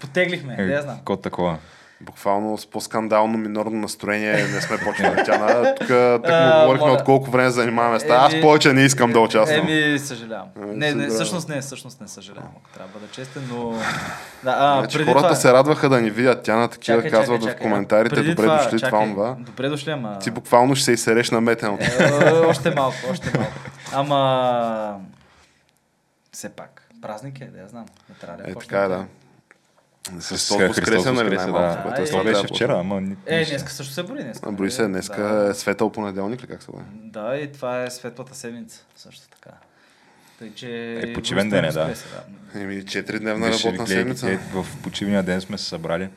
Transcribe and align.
Потеглихме, 0.00 0.56
не 0.56 0.74
Е, 0.74 0.82
знам. 0.82 0.98
Код 1.04 1.22
такова. 1.22 1.58
Буквално 2.00 2.58
с 2.58 2.66
по-скандално 2.66 3.38
минорно 3.38 3.78
настроение 3.80 4.32
не 4.32 4.60
сме 4.60 4.78
почнали. 4.78 5.22
Тя 5.26 5.74
тук 5.74 5.88
так 5.88 6.54
му 6.54 6.60
говорихме 6.60 6.90
от 6.90 7.04
колко 7.04 7.30
време 7.30 7.50
занимаваме 7.50 8.00
с 8.00 8.02
това. 8.02 8.16
Аз 8.16 8.40
повече 8.40 8.72
не 8.72 8.82
искам 8.82 9.12
да 9.12 9.20
участвам. 9.20 9.68
Еми, 9.68 9.98
съжалявам. 9.98 10.48
Не, 10.56 10.74
не, 10.74 10.86
съжалявам. 10.86 11.14
всъщност 11.14 11.48
не, 11.48 11.60
всъщност 11.60 12.00
не 12.00 12.08
съжалявам, 12.08 12.50
ако 12.60 12.74
трябва 12.74 13.00
да 13.00 13.08
честен, 13.08 13.48
но... 13.50 13.70
Да, 14.44 14.56
а, 14.58 14.78
Значи, 14.78 14.98
преди 14.98 15.10
хората 15.10 15.28
това... 15.28 15.34
се 15.34 15.52
радваха 15.52 15.88
да 15.88 16.00
ни 16.00 16.10
видят. 16.10 16.42
Тя 16.42 16.56
на 16.56 16.68
такива 16.68 16.98
Чакай, 16.98 17.10
казват 17.10 17.42
чакай, 17.42 17.56
в 17.56 17.58
коментарите, 17.58 18.14
Преди 18.14 18.28
добре 18.34 18.46
дошли, 18.46 18.68
това, 18.68 18.78
чакай. 18.78 19.10
това. 19.10 19.36
Добре 19.38 19.68
дошли, 19.68 19.90
ама... 19.90 20.18
Ти 20.18 20.30
буквално 20.30 20.74
ще 20.74 20.84
се 20.84 20.92
изсереш 20.92 21.30
на 21.30 21.40
метен 21.40 21.78
Е, 21.80 22.30
още 22.30 22.70
малко, 22.70 22.96
още 23.10 23.38
малко. 23.38 23.52
Ама... 23.92 25.00
Все 26.32 26.48
пак. 26.48 26.82
Празник 27.02 27.40
е, 27.40 27.44
да 27.44 27.58
я 27.60 27.68
знам. 27.68 27.86
Не 28.08 28.14
трябва 28.14 28.42
да 28.42 28.50
Е, 28.50 28.54
така 28.54 28.78
е, 28.78 28.88
да. 28.88 29.04
С 30.04 30.28
Христос 30.28 30.58
Христос 30.58 30.68
воскресе, 30.68 31.12
нали, 31.12 31.36
най-малко, 31.36 31.76
да. 31.76 31.82
което 31.82 32.00
е 32.00 32.04
Ай, 32.04 32.10
Това 32.10 32.24
беше 32.24 32.46
вчера, 32.46 32.78
ама... 32.80 33.02
Е, 33.26 33.44
днеска 33.44 33.70
също 33.70 33.94
се 33.94 34.02
брои 34.02 34.22
днеска. 34.22 34.52
Брои 34.52 34.70
се, 34.70 34.86
днеска 34.86 35.22
Да. 35.22 35.50
е 35.50 35.54
светъл 35.54 35.90
понеделник 35.90 36.42
ли 36.42 36.46
как 36.46 36.62
се 36.62 36.72
води? 36.72 36.84
Да, 36.92 37.36
и 37.36 37.52
това 37.52 37.82
е 37.82 37.90
светлата 37.90 38.34
седмица, 38.34 38.84
също 38.96 39.28
така. 39.28 39.56
Тъй, 40.38 40.54
че... 40.54 41.00
Е, 41.02 41.12
почивен 41.12 41.50
ден 41.50 41.64
е, 41.64 41.72
да. 41.72 41.94
Еми, 42.54 42.82
4-дневна 42.82 43.50
Виж, 43.52 43.64
работна 43.64 43.86
седмица. 43.86 44.38
В 44.52 44.66
почивния 44.82 45.22
ден 45.22 45.40
сме 45.40 45.58
се 45.58 45.64
събрали. 45.64 46.08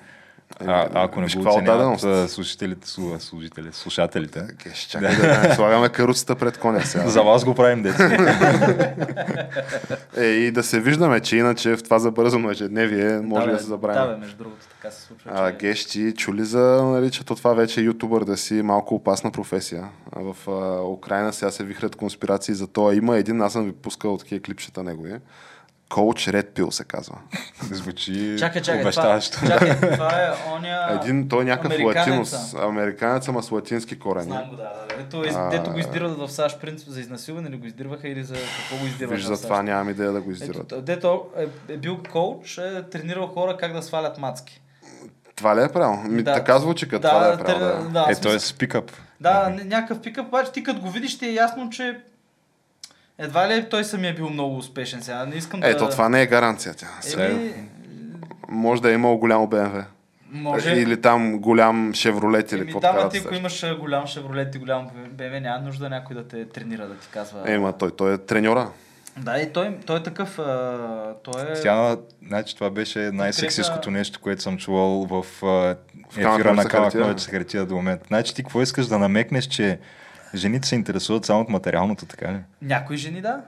Е, 0.62 0.66
А, 0.66 0.90
ако 0.94 1.22
не 1.22 1.28
го 1.28 1.50
оценяват 1.50 2.04
а, 2.04 2.28
служителите, 2.28 2.88
слу- 2.88 3.20
служители, 3.20 3.70
слушателите, 3.72 4.42
Окей, 4.54 4.72
ще 4.76 4.90
чакай 4.90 5.16
да 5.16 5.52
слагаме 5.56 5.90
каруцата 5.90 6.36
пред 6.36 6.58
коня 6.58 6.82
сега. 6.82 7.08
за 7.08 7.24
вас 7.24 7.46
го 7.46 7.56
правим 7.56 7.84
деца. 7.84 8.10
Е, 10.18 10.26
и 10.26 10.52
да 10.52 10.64
се 10.64 10.80
виждаме, 10.80 11.20
че 11.20 11.38
иначе 11.38 11.76
в 11.76 11.84
това 11.84 12.00
забързано 12.00 12.52
ежедневие 12.52 13.20
може 13.20 13.46
да, 13.46 13.52
бе, 13.52 13.60
се 13.60 13.66
забравим. 13.66 14.02
Да, 14.02 14.14
бе, 14.14 14.20
между 14.20 14.38
другото, 14.38 14.66
така 14.72 14.92
се 14.92 15.02
случва. 15.02 15.32
А, 15.34 15.52
че... 15.52 15.58
Геш, 15.58 15.86
ти 15.86 16.14
чули 16.14 16.46
за 16.46 16.60
наричат 16.84 17.30
от 17.30 17.38
това 17.38 17.54
вече 17.54 17.82
ютубър 17.82 18.24
да 18.24 18.38
си 18.38 18.54
малко 18.54 18.96
опасна 18.96 19.32
професия. 19.32 19.84
А 20.12 20.20
в 20.24 20.48
а, 20.48 20.82
Украина 20.84 21.34
сега 21.34 21.52
се 21.52 21.64
вихрят 21.64 21.96
конспирации 21.96 22.54
за 22.54 22.68
това. 22.68 22.94
Има 22.94 23.18
един, 23.18 23.42
аз 23.42 23.54
съм 23.54 23.66
ви 23.66 23.72
пускал 23.72 24.18
такива 24.18 24.42
клипчета 24.42 24.84
негови. 24.84 25.14
Коуч 25.90 26.26
Red 26.26 26.50
Pill 26.50 26.70
се 26.70 26.84
казва. 26.84 27.16
Звучи 27.62 28.36
Чакай, 28.40 28.62
чакай, 28.62 28.92
това, 28.92 29.20
чакай, 29.22 29.80
това 29.92 30.12
е 30.14 30.30
оня... 30.52 31.00
Един, 31.04 31.30
той 31.30 31.42
е 31.42 31.46
някакъв 31.46 31.80
латинос. 31.80 32.54
Американец, 32.56 33.28
ама 33.28 33.44
с 33.44 33.52
латински 33.52 34.00
корени. 34.00 34.24
Знам 34.24 34.50
го, 34.50 34.56
да, 34.56 34.64
да. 34.64 34.96
да. 34.96 35.02
Ето, 35.02 35.24
из, 35.26 35.36
А, 35.36 35.50
дето 35.50 35.72
го 35.72 35.80
издирват 35.80 36.18
в 36.20 36.30
САЩ, 36.30 36.62
принцип 36.62 36.90
за 36.90 37.00
изнасилване 37.00 37.50
ли 37.50 37.58
го 37.58 37.66
издирваха 37.66 38.08
или 38.08 38.24
за 38.24 38.34
какво 38.34 38.78
го 38.78 38.86
издирват 38.86 39.16
Виж, 39.16 39.26
за 39.26 39.42
това 39.42 39.64
нямам 39.64 39.90
идея 39.90 40.12
да 40.12 40.22
го 40.22 40.32
издират. 40.32 40.58
Ето, 40.64 40.82
дето 40.82 41.26
е, 41.70 41.74
е 41.74 41.78
бил 41.78 42.00
коуч, 42.04 42.58
е 42.58 42.84
тренирал 42.84 43.28
хора 43.28 43.58
как 43.58 43.74
да 43.74 43.82
свалят 43.82 44.18
мацки. 44.18 44.62
Това 45.36 45.56
ли 45.56 45.62
е 45.62 45.70
правил? 45.70 46.04
Ми, 46.04 46.24
Да. 46.24 46.34
така 46.34 46.60
звучи, 46.60 46.90
като 46.90 47.08
това 47.08 47.20
да 47.20 47.34
е 47.34 47.38
правил. 47.38 47.56
тре- 47.60 47.66
Да. 47.66 47.90
да, 47.92 48.02
Е, 48.02 48.06
смисъл- 48.06 48.22
той 48.22 48.36
е 48.36 48.40
с 48.40 48.54
пикъп. 48.54 48.92
Да, 49.22 49.30
ня- 49.50 49.64
някакъв 49.66 50.00
пикъп, 50.00 50.28
обаче 50.28 50.52
ти 50.52 50.64
като 50.64 50.82
го 50.82 50.90
видиш, 50.90 51.18
ти 51.18 51.26
е 51.26 51.34
ясно, 51.34 51.70
че 51.70 52.00
едва 53.20 53.50
ли 53.50 53.70
той 53.70 53.84
самия 53.84 54.12
е 54.12 54.14
бил 54.14 54.30
много 54.30 54.58
успешен 54.58 55.02
сега. 55.02 55.26
Не 55.26 55.36
искам 55.36 55.60
да... 55.60 55.70
Ето, 55.70 55.90
това 55.90 56.10
не 56.10 56.22
е 56.22 56.26
гаранция. 56.26 56.74
Тя. 56.74 56.88
Еми, 57.26 57.54
Може 58.50 58.82
да 58.82 58.92
е 58.92 58.94
имал 58.94 59.18
голямо 59.18 59.48
БМВ. 59.48 59.86
може... 60.32 60.72
Или 60.72 61.02
там 61.02 61.40
голям 61.40 61.94
Шевролет 61.94 62.52
или 62.52 62.62
какво 62.62 62.80
да, 62.80 62.94
да 62.94 63.10
ти 63.10 63.20
се 63.20 63.26
ако 63.26 63.36
имаш 63.36 63.78
голям 63.80 64.08
Шевролет 64.08 64.56
и 64.56 64.58
голям 64.58 64.88
БМВ, 65.12 65.42
няма 65.42 65.60
нужда 65.60 65.90
някой 65.90 66.16
да 66.16 66.28
те 66.28 66.50
тренира, 66.50 66.88
да 66.88 66.96
ти 66.96 67.08
казва... 67.12 67.42
Ема, 67.46 67.78
той, 67.78 67.96
той 67.96 68.14
е 68.14 68.18
треньора. 68.18 68.72
Да, 69.18 69.40
и 69.40 69.54
той, 69.54 69.78
той 69.86 69.98
е 69.98 70.04
такъв... 70.04 70.40
А, 70.40 71.14
той 71.24 71.42
е... 71.42 71.54
Тя, 71.54 71.98
значи 72.28 72.56
това 72.56 72.70
беше 72.70 73.00
най-сексистското 73.00 73.92
нещо, 73.92 74.20
което 74.20 74.42
съм 74.42 74.58
чувал 74.58 75.06
в 75.10 75.44
а, 75.46 75.76
ефира 76.10 76.30
ножица, 76.30 76.54
на 76.54 76.64
хартия. 76.64 77.02
ножица 77.02 77.32
хартия 77.32 77.66
до 77.66 77.76
момента. 77.76 78.06
Значи 78.08 78.36
ти 78.36 78.44
какво 78.44 78.62
искаш 78.62 78.88
да 78.88 79.00
намекнеш, 79.00 79.46
че 79.46 79.80
жените 80.36 80.68
се 80.68 80.76
интересуват 80.76 81.26
само 81.26 81.42
от 81.42 81.50
материалното, 81.50 82.06
така 82.06 82.32
ли? 82.34 82.38
Някои 82.62 82.98
жени, 82.98 83.22
да. 83.22 83.42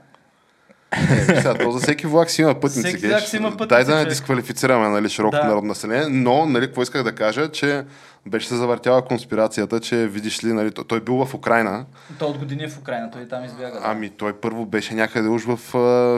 Е, 0.91 1.35
сега, 1.35 1.53
то 1.53 1.71
за 1.71 1.79
всеки 1.79 2.07
влак 2.07 2.29
си 2.29 2.41
има 2.41 2.59
пътници. 2.59 2.87
Всеки 2.87 3.07
влак 3.07 3.21
си 3.21 3.37
има 3.37 3.49
пътници, 3.51 3.67
Дай 3.69 3.83
да 3.83 3.95
не 3.95 4.05
дисквалифицираме 4.05 4.89
нали, 4.89 5.09
широкото 5.09 5.41
Да. 5.41 5.47
народно 5.47 5.67
население, 5.67 6.07
но 6.09 6.45
нали, 6.45 6.65
какво 6.65 6.81
исках 6.81 7.03
да 7.03 7.15
кажа, 7.15 7.51
че 7.51 7.83
беше 8.27 8.47
се 8.47 8.55
завъртяла 8.55 9.05
конспирацията, 9.05 9.79
че 9.79 10.07
видиш 10.07 10.43
ли, 10.43 10.53
нали, 10.53 10.71
той, 10.71 10.83
той 10.87 11.01
бил 11.01 11.25
в 11.25 11.33
Украина, 11.33 11.85
Той 12.19 12.27
от 12.29 12.37
години 12.37 12.63
е 12.63 12.67
в 12.67 12.77
Украина, 12.77 13.11
той 13.11 13.27
там 13.27 13.45
избяга. 13.45 13.71
да. 13.79 13.81
ами 13.83 14.09
той 14.09 14.33
първо 14.33 14.65
беше 14.65 14.93
някъде 14.93 15.29
уж 15.29 15.43
в, 15.43 15.59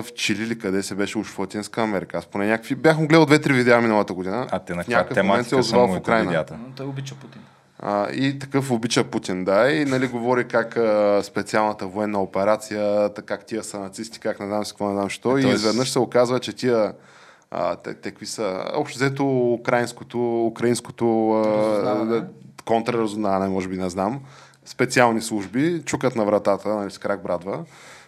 в 0.01 0.05
Чили 0.15 0.43
или 0.43 0.59
къде 0.59 0.83
се 0.83 0.95
беше 0.95 1.17
уж 1.17 1.27
в 1.27 1.39
Латинска 1.39 1.81
Америка. 1.81 2.17
Аз 2.17 2.25
поне 2.25 2.47
някакви, 2.47 2.75
бях 2.75 2.97
му 2.97 3.07
гледал 3.07 3.25
две-три 3.25 3.53
видеа 3.53 3.81
миналата 3.81 4.13
година. 4.13 4.47
А 4.51 4.59
те 4.59 4.73
на 4.73 4.83
каква 4.83 4.97
някакъв 4.97 5.23
момент 5.25 5.47
се 5.47 5.57
е 5.57 5.63
са 5.63 5.77
в 5.77 5.97
Украина. 5.97 6.45
той 6.75 6.85
обича 6.85 7.15
Путин. 7.15 7.41
А, 7.81 8.11
и 8.11 8.39
такъв 8.39 8.71
обича 8.71 9.03
Путин, 9.03 9.43
да, 9.43 9.71
и 9.71 9.85
нали, 9.85 10.07
говори 10.07 10.47
как 10.47 10.77
а, 10.77 11.21
специалната 11.23 11.87
военна 11.87 12.21
операция, 12.21 13.09
как 13.25 13.45
тия 13.45 13.63
са 13.63 13.79
нацисти, 13.79 14.19
как 14.19 14.39
не 14.39 14.45
знам 14.45 14.65
си 14.65 14.71
какво, 14.71 14.87
не 14.87 14.93
знам 14.93 15.09
що. 15.09 15.37
И 15.37 15.41
Тоест- 15.43 15.53
изведнъж 15.55 15.91
се 15.91 15.99
оказва, 15.99 16.39
че 16.39 16.53
тия 16.53 16.93
а, 17.51 17.75
те, 17.75 17.93
те 17.93 18.11
какви 18.11 18.25
са, 18.25 18.65
общо 18.73 18.97
взето 18.97 19.53
украинското, 19.53 20.45
украинското 20.45 21.31
а, 21.31 22.25
контраразузнаване, 22.65 23.49
може 23.49 23.67
би, 23.67 23.77
не 23.77 23.89
знам, 23.89 24.19
специални 24.65 25.21
служби, 25.21 25.81
чукат 25.85 26.15
на 26.15 26.25
вратата, 26.25 26.69
нали, 26.69 26.91
с 26.91 26.97
крак 26.97 27.23
брадва. 27.23 27.59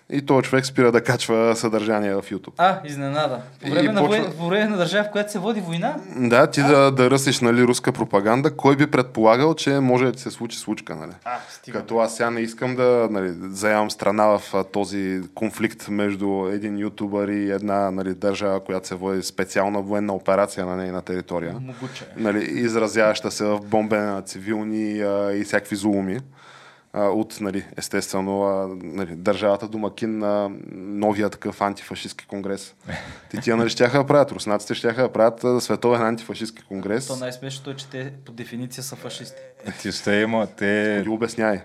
И 0.09 0.21
този 0.21 0.43
човек 0.43 0.65
спира 0.65 0.91
да 0.91 1.01
качва 1.03 1.55
съдържание 1.55 2.13
в 2.13 2.21
YouTube. 2.21 2.53
А, 2.57 2.79
изненада. 2.85 3.41
По 3.61 3.67
И 3.67 3.71
време, 3.71 3.91
на, 3.91 4.01
почва- 4.01 4.31
по 4.37 4.47
време 4.47 4.65
на 4.65 4.77
държава, 4.77 5.03
в 5.03 5.11
която 5.11 5.31
се 5.31 5.39
води 5.39 5.61
война, 5.61 5.95
Да, 6.15 6.47
ти 6.47 6.61
да, 6.63 6.91
да 6.91 7.09
ръсиш 7.11 7.39
нали, 7.39 7.63
руска 7.63 7.91
пропаганда, 7.91 8.55
кой 8.55 8.75
би 8.75 8.87
предполагал, 8.87 9.53
че 9.53 9.79
може 9.79 10.11
да 10.11 10.19
се 10.19 10.31
случи 10.31 10.57
случка, 10.57 10.95
нали? 10.95 11.11
А, 11.25 11.37
стига. 11.49 11.79
Като 11.79 11.97
аз 11.97 12.15
сега 12.15 12.29
не 12.31 12.41
искам 12.41 12.75
да 12.75 13.07
нали, 13.11 13.33
заявам 13.41 13.91
страна 13.91 14.25
в 14.25 14.41
а, 14.53 14.63
този 14.63 15.21
конфликт 15.35 15.87
между 15.87 16.47
един 16.51 16.79
ютубър 16.79 17.27
и 17.27 17.51
една 17.51 17.91
нали, 17.91 18.13
държава, 18.13 18.59
която 18.59 18.87
се 18.87 18.95
води 18.95 19.23
специална 19.23 19.81
военна 19.81 20.13
операция 20.13 20.65
на 20.65 20.75
нейна 20.75 21.01
територия. 21.01 21.53
Могуче. 21.53 22.05
Нали, 22.17 22.43
изразяваща 22.43 23.31
се 23.31 23.45
в 23.45 23.59
бомбене 23.59 24.05
на 24.05 24.21
цивилни 24.21 25.01
а, 25.01 25.31
и 25.33 25.43
всякакви 25.43 25.75
зулуми 25.75 26.15
а, 26.15 26.19
от, 26.93 27.37
нали, 27.41 27.65
естествено, 27.77 28.67
нали, 28.83 29.15
държавата 29.15 29.67
домакин 29.67 30.17
на 30.17 30.51
новия 30.71 31.29
такъв 31.29 31.61
антифашистски 31.61 32.27
конгрес. 32.27 32.75
Ти 33.29 33.37
тия 33.37 33.57
нали 33.57 33.69
щяха 33.69 33.97
да 33.97 34.05
правят, 34.05 34.31
руснаците 34.31 34.73
щяха 34.75 35.01
да 35.01 35.11
правят 35.11 35.63
световен 35.63 36.01
антифашистски 36.01 36.63
конгрес. 36.63 37.07
То 37.07 37.15
най-смешното 37.15 37.69
е, 37.69 37.75
че 37.75 37.87
те 37.87 38.13
по 38.25 38.31
дефиниция 38.31 38.83
са 38.83 38.95
фашисти. 38.95 39.41
Ти 39.81 39.91
сте 39.91 40.15
има, 40.15 40.47
те... 40.47 40.99
Ги 41.03 41.09
обясняй. 41.09 41.59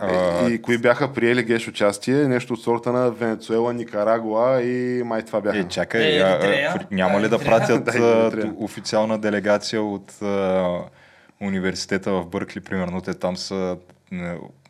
А, 0.00 0.48
И, 0.48 0.54
и 0.54 0.62
кои 0.62 0.78
бяха 0.78 1.12
приели 1.12 1.42
геш 1.42 1.68
участие? 1.68 2.14
Нещо 2.28 2.52
от 2.54 2.62
сорта 2.62 2.92
на 2.92 3.10
Венецуела, 3.10 3.72
Никарагуа 3.74 4.62
и 4.62 5.02
май 5.02 5.22
това 5.24 5.40
бяха. 5.40 5.58
Е, 5.58 5.68
чакай, 5.68 6.16
Е, 6.16 6.20
а, 6.20 6.78
няма 6.90 7.20
ли 7.20 7.28
да 7.28 7.36
Еритрея. 7.36 7.58
пратят 7.58 7.84
Да, 7.84 8.52
официална 8.56 9.18
делегация 9.18 9.82
от 9.82 10.22
а, 10.22 10.78
университета 11.40 12.12
в 12.12 12.26
Бъркли, 12.26 12.60
примерно, 12.60 13.00
те 13.00 13.14
там 13.14 13.36
са 13.36 13.76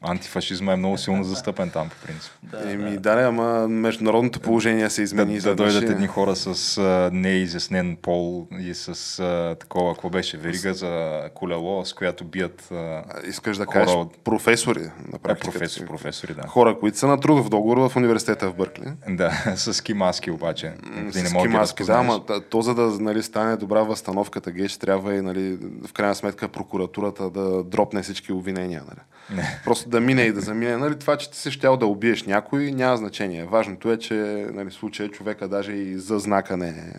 антифашизма 0.02 0.72
е 0.72 0.76
много 0.76 0.98
силно 0.98 1.24
застъпен 1.24 1.70
там, 1.70 1.88
по 1.88 1.96
принцип. 1.96 2.32
Да, 2.42 2.72
Еми, 2.72 2.96
да, 2.96 3.16
не, 3.16 3.22
ама 3.22 3.68
международното 3.68 4.40
положение 4.40 4.90
се 4.90 5.00
Да, 5.00 5.04
измени. 5.04 5.30
да 5.30 5.36
изведнъж 5.36 5.72
дойдат 5.72 5.90
едни 5.90 6.06
хора 6.06 6.36
с 6.36 6.78
а, 6.78 7.10
неизяснен 7.12 7.96
пол 7.96 8.46
и 8.60 8.74
с 8.74 8.88
а, 9.20 9.56
такова, 9.56 9.92
какво 9.94 10.10
беше, 10.10 10.36
верига 10.38 10.74
за 10.74 10.90
колело, 11.34 11.84
с 11.84 11.92
която 11.92 12.24
бият 12.24 12.68
а, 12.72 13.02
Искаш 13.26 13.56
да 13.56 13.64
хора 13.64 13.74
кажеш 13.74 13.94
от- 13.94 14.18
професори 14.18 14.80
на 14.80 14.86
е, 15.14 15.18
практика. 15.18 15.50
професор, 15.50 15.86
професори, 15.86 16.34
да. 16.34 16.42
Хора, 16.42 16.78
които 16.78 16.98
са 16.98 17.06
на 17.06 17.20
трудов 17.20 17.48
договор 17.48 17.78
в 17.80 17.96
университета 17.96 18.48
в 18.48 18.54
Бъркли. 18.54 18.92
Да, 19.08 19.30
с 19.56 19.74
ски 19.74 19.94
маски 19.94 20.30
обаче. 20.30 20.72
Ти 21.06 21.12
С 21.12 21.22
не 21.22 21.30
да 21.30 21.42
ги 21.42 21.48
маски, 21.48 21.84
да, 21.84 21.92
ама 21.92 22.20
то 22.50 22.62
за 22.62 22.74
да 22.74 22.82
нали, 22.82 23.22
стане 23.22 23.56
добра 23.56 23.82
възстановката, 23.82 24.50
геш, 24.50 24.76
трябва 24.76 25.14
и 25.14 25.20
нали, 25.20 25.58
в 25.86 25.92
крайна 25.92 26.14
сметка 26.14 26.48
прокуратурата 26.48 27.30
да 27.30 27.64
дропне 27.64 28.02
всички 28.02 28.32
обвинения. 28.32 28.82
Нали. 28.88 29.00
Не. 29.30 29.60
Просто 29.64 29.88
да 29.88 30.00
мине 30.00 30.22
и 30.22 30.32
да 30.32 30.40
замине. 30.40 30.76
Нали, 30.76 30.98
това, 30.98 31.16
че 31.16 31.30
ти 31.30 31.38
се 31.38 31.50
щял 31.50 31.76
да 31.76 31.86
убиеш 31.86 32.22
някой, 32.22 32.72
няма 32.72 32.96
значение. 32.96 33.44
Важното 33.44 33.92
е, 33.92 33.98
че 33.98 34.14
нали, 34.52 34.70
случая 34.70 35.08
човека 35.08 35.48
даже 35.48 35.72
и 35.72 35.98
за 35.98 36.18
знака 36.18 36.56
не, 36.56 36.92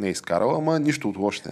не 0.00 0.08
е 0.08 0.10
изкарал, 0.10 0.56
ама 0.56 0.78
нищо 0.78 1.08
от 1.08 1.16
лошите. 1.16 1.50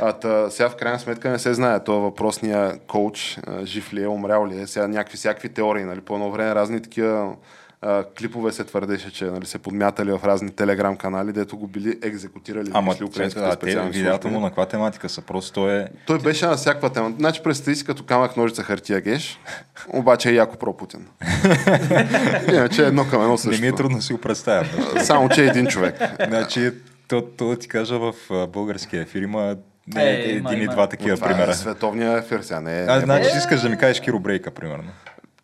А, 0.00 0.12
та, 0.12 0.50
сега 0.50 0.68
в 0.68 0.76
крайна 0.76 0.98
сметка 0.98 1.30
не 1.30 1.38
се 1.38 1.54
знае. 1.54 1.84
Това 1.84 1.98
въпросния 1.98 2.78
коуч, 2.78 3.38
жив 3.62 3.92
ли 3.92 4.02
е, 4.02 4.08
умрял 4.08 4.46
ли 4.46 4.60
е. 4.60 4.66
Сега 4.66 4.88
някакви 4.88 5.16
всякакви 5.16 5.48
теории. 5.48 5.84
Нали, 5.84 6.00
по 6.00 6.14
едно 6.14 6.30
време 6.30 6.54
разни 6.54 6.82
такива 6.82 7.34
а, 7.82 8.04
клипове 8.18 8.52
се 8.52 8.64
твърдеше, 8.64 9.12
че 9.12 9.24
нали, 9.24 9.46
се 9.46 9.58
подмятали 9.58 10.12
в 10.12 10.20
разни 10.24 10.50
телеграм 10.50 10.96
канали, 10.96 11.32
дето 11.32 11.56
го 11.56 11.66
били 11.66 11.98
екзекутирали. 12.02 12.70
Ама 12.74 12.92
ли, 12.92 12.98
те, 12.98 13.04
украинските 13.04 13.44
а, 13.44 13.56
те 13.56 13.80
видеята 13.80 14.28
му 14.28 14.40
на 14.40 14.48
каква 14.48 14.66
тематика 14.66 15.08
са? 15.08 15.22
Просто 15.22 15.52
той 15.52 15.78
е... 15.78 15.86
Той 16.06 16.18
беше 16.18 16.46
на 16.46 16.56
всякаква 16.56 16.90
тема. 16.90 17.12
Значи 17.18 17.42
представи 17.42 17.76
си 17.76 17.84
като 17.84 18.04
камък, 18.04 18.36
ножица, 18.36 18.62
хартия, 18.62 19.00
геш, 19.00 19.40
обаче 19.88 20.30
е 20.30 20.34
яко 20.34 20.56
про 20.56 20.76
Путин. 20.76 21.06
Иначе 22.48 22.86
едно 22.86 23.04
към 23.04 23.20
едно 23.20 23.32
Не 23.32 23.38
също. 23.38 23.62
ми 23.62 23.68
е 23.68 23.72
трудно 23.72 23.96
да 23.96 24.02
си 24.02 24.12
го 24.12 24.18
представя. 24.20 24.66
Само, 25.04 25.28
че 25.28 25.42
е 25.42 25.46
един 25.46 25.66
човек. 25.66 25.94
значи, 26.28 26.70
То, 27.08 27.22
то 27.22 27.48
да 27.48 27.58
ти 27.58 27.68
кажа, 27.68 27.98
в 27.98 28.12
а, 28.30 28.46
българския 28.46 29.02
ефир 29.02 29.22
има 29.22 29.56
Е, 29.96 30.00
е, 30.00 30.30
има, 30.30 30.52
един 30.52 30.64
и 30.64 30.68
два 30.68 30.86
такива 30.86 31.16
това 31.16 31.28
примера. 31.28 31.50
е 31.50 31.54
световния 31.54 32.18
ефир 32.18 32.40
сега. 32.40 32.60
Не, 32.60 32.86
А, 32.88 32.94
не 32.94 33.00
значи 33.00 33.26
Е. 33.26 33.30
си 33.30 33.38
искаш 33.38 33.60
да 33.60 33.68
ми 33.68 33.78
кажеш 33.78 34.00
Киро 34.00 34.18
Брейка, 34.18 34.50
примерно. 34.50 34.88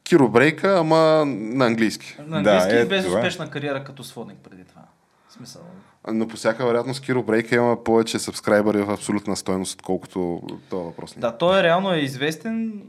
Киро 0.05 0.29
Брейка, 0.29 0.79
ама 0.79 0.97
на 1.27 1.67
английски. 1.67 2.17
На 2.19 2.37
английски 2.39 2.69
Да, 2.69 2.81
е, 2.81 2.85
без 2.85 3.05
това 3.05 3.17
е. 3.17 3.21
успешна 3.21 3.51
кариера 3.51 3.85
като 3.85 4.05
сводник 4.05 4.39
преди 4.41 4.65
това. 4.65 4.83
В 5.29 5.33
смисъл. 5.33 5.63
Но 6.13 6.29
по 6.29 6.37
всяка 6.37 6.67
вероятност 6.67 7.01
Киро 7.03 7.23
Брейка 7.23 7.55
има 7.55 7.85
повече 7.85 8.19
сабскрайбъри 8.19 8.79
в 8.79 8.91
абсолютна 8.91 9.37
стойност, 9.37 9.75
отколкото 9.75 10.43
този 10.71 10.85
въпрос. 10.85 11.15
Да, 11.17 11.39
той 11.39 11.63
реално 11.63 11.93
е 11.93 11.99
известен 11.99 12.83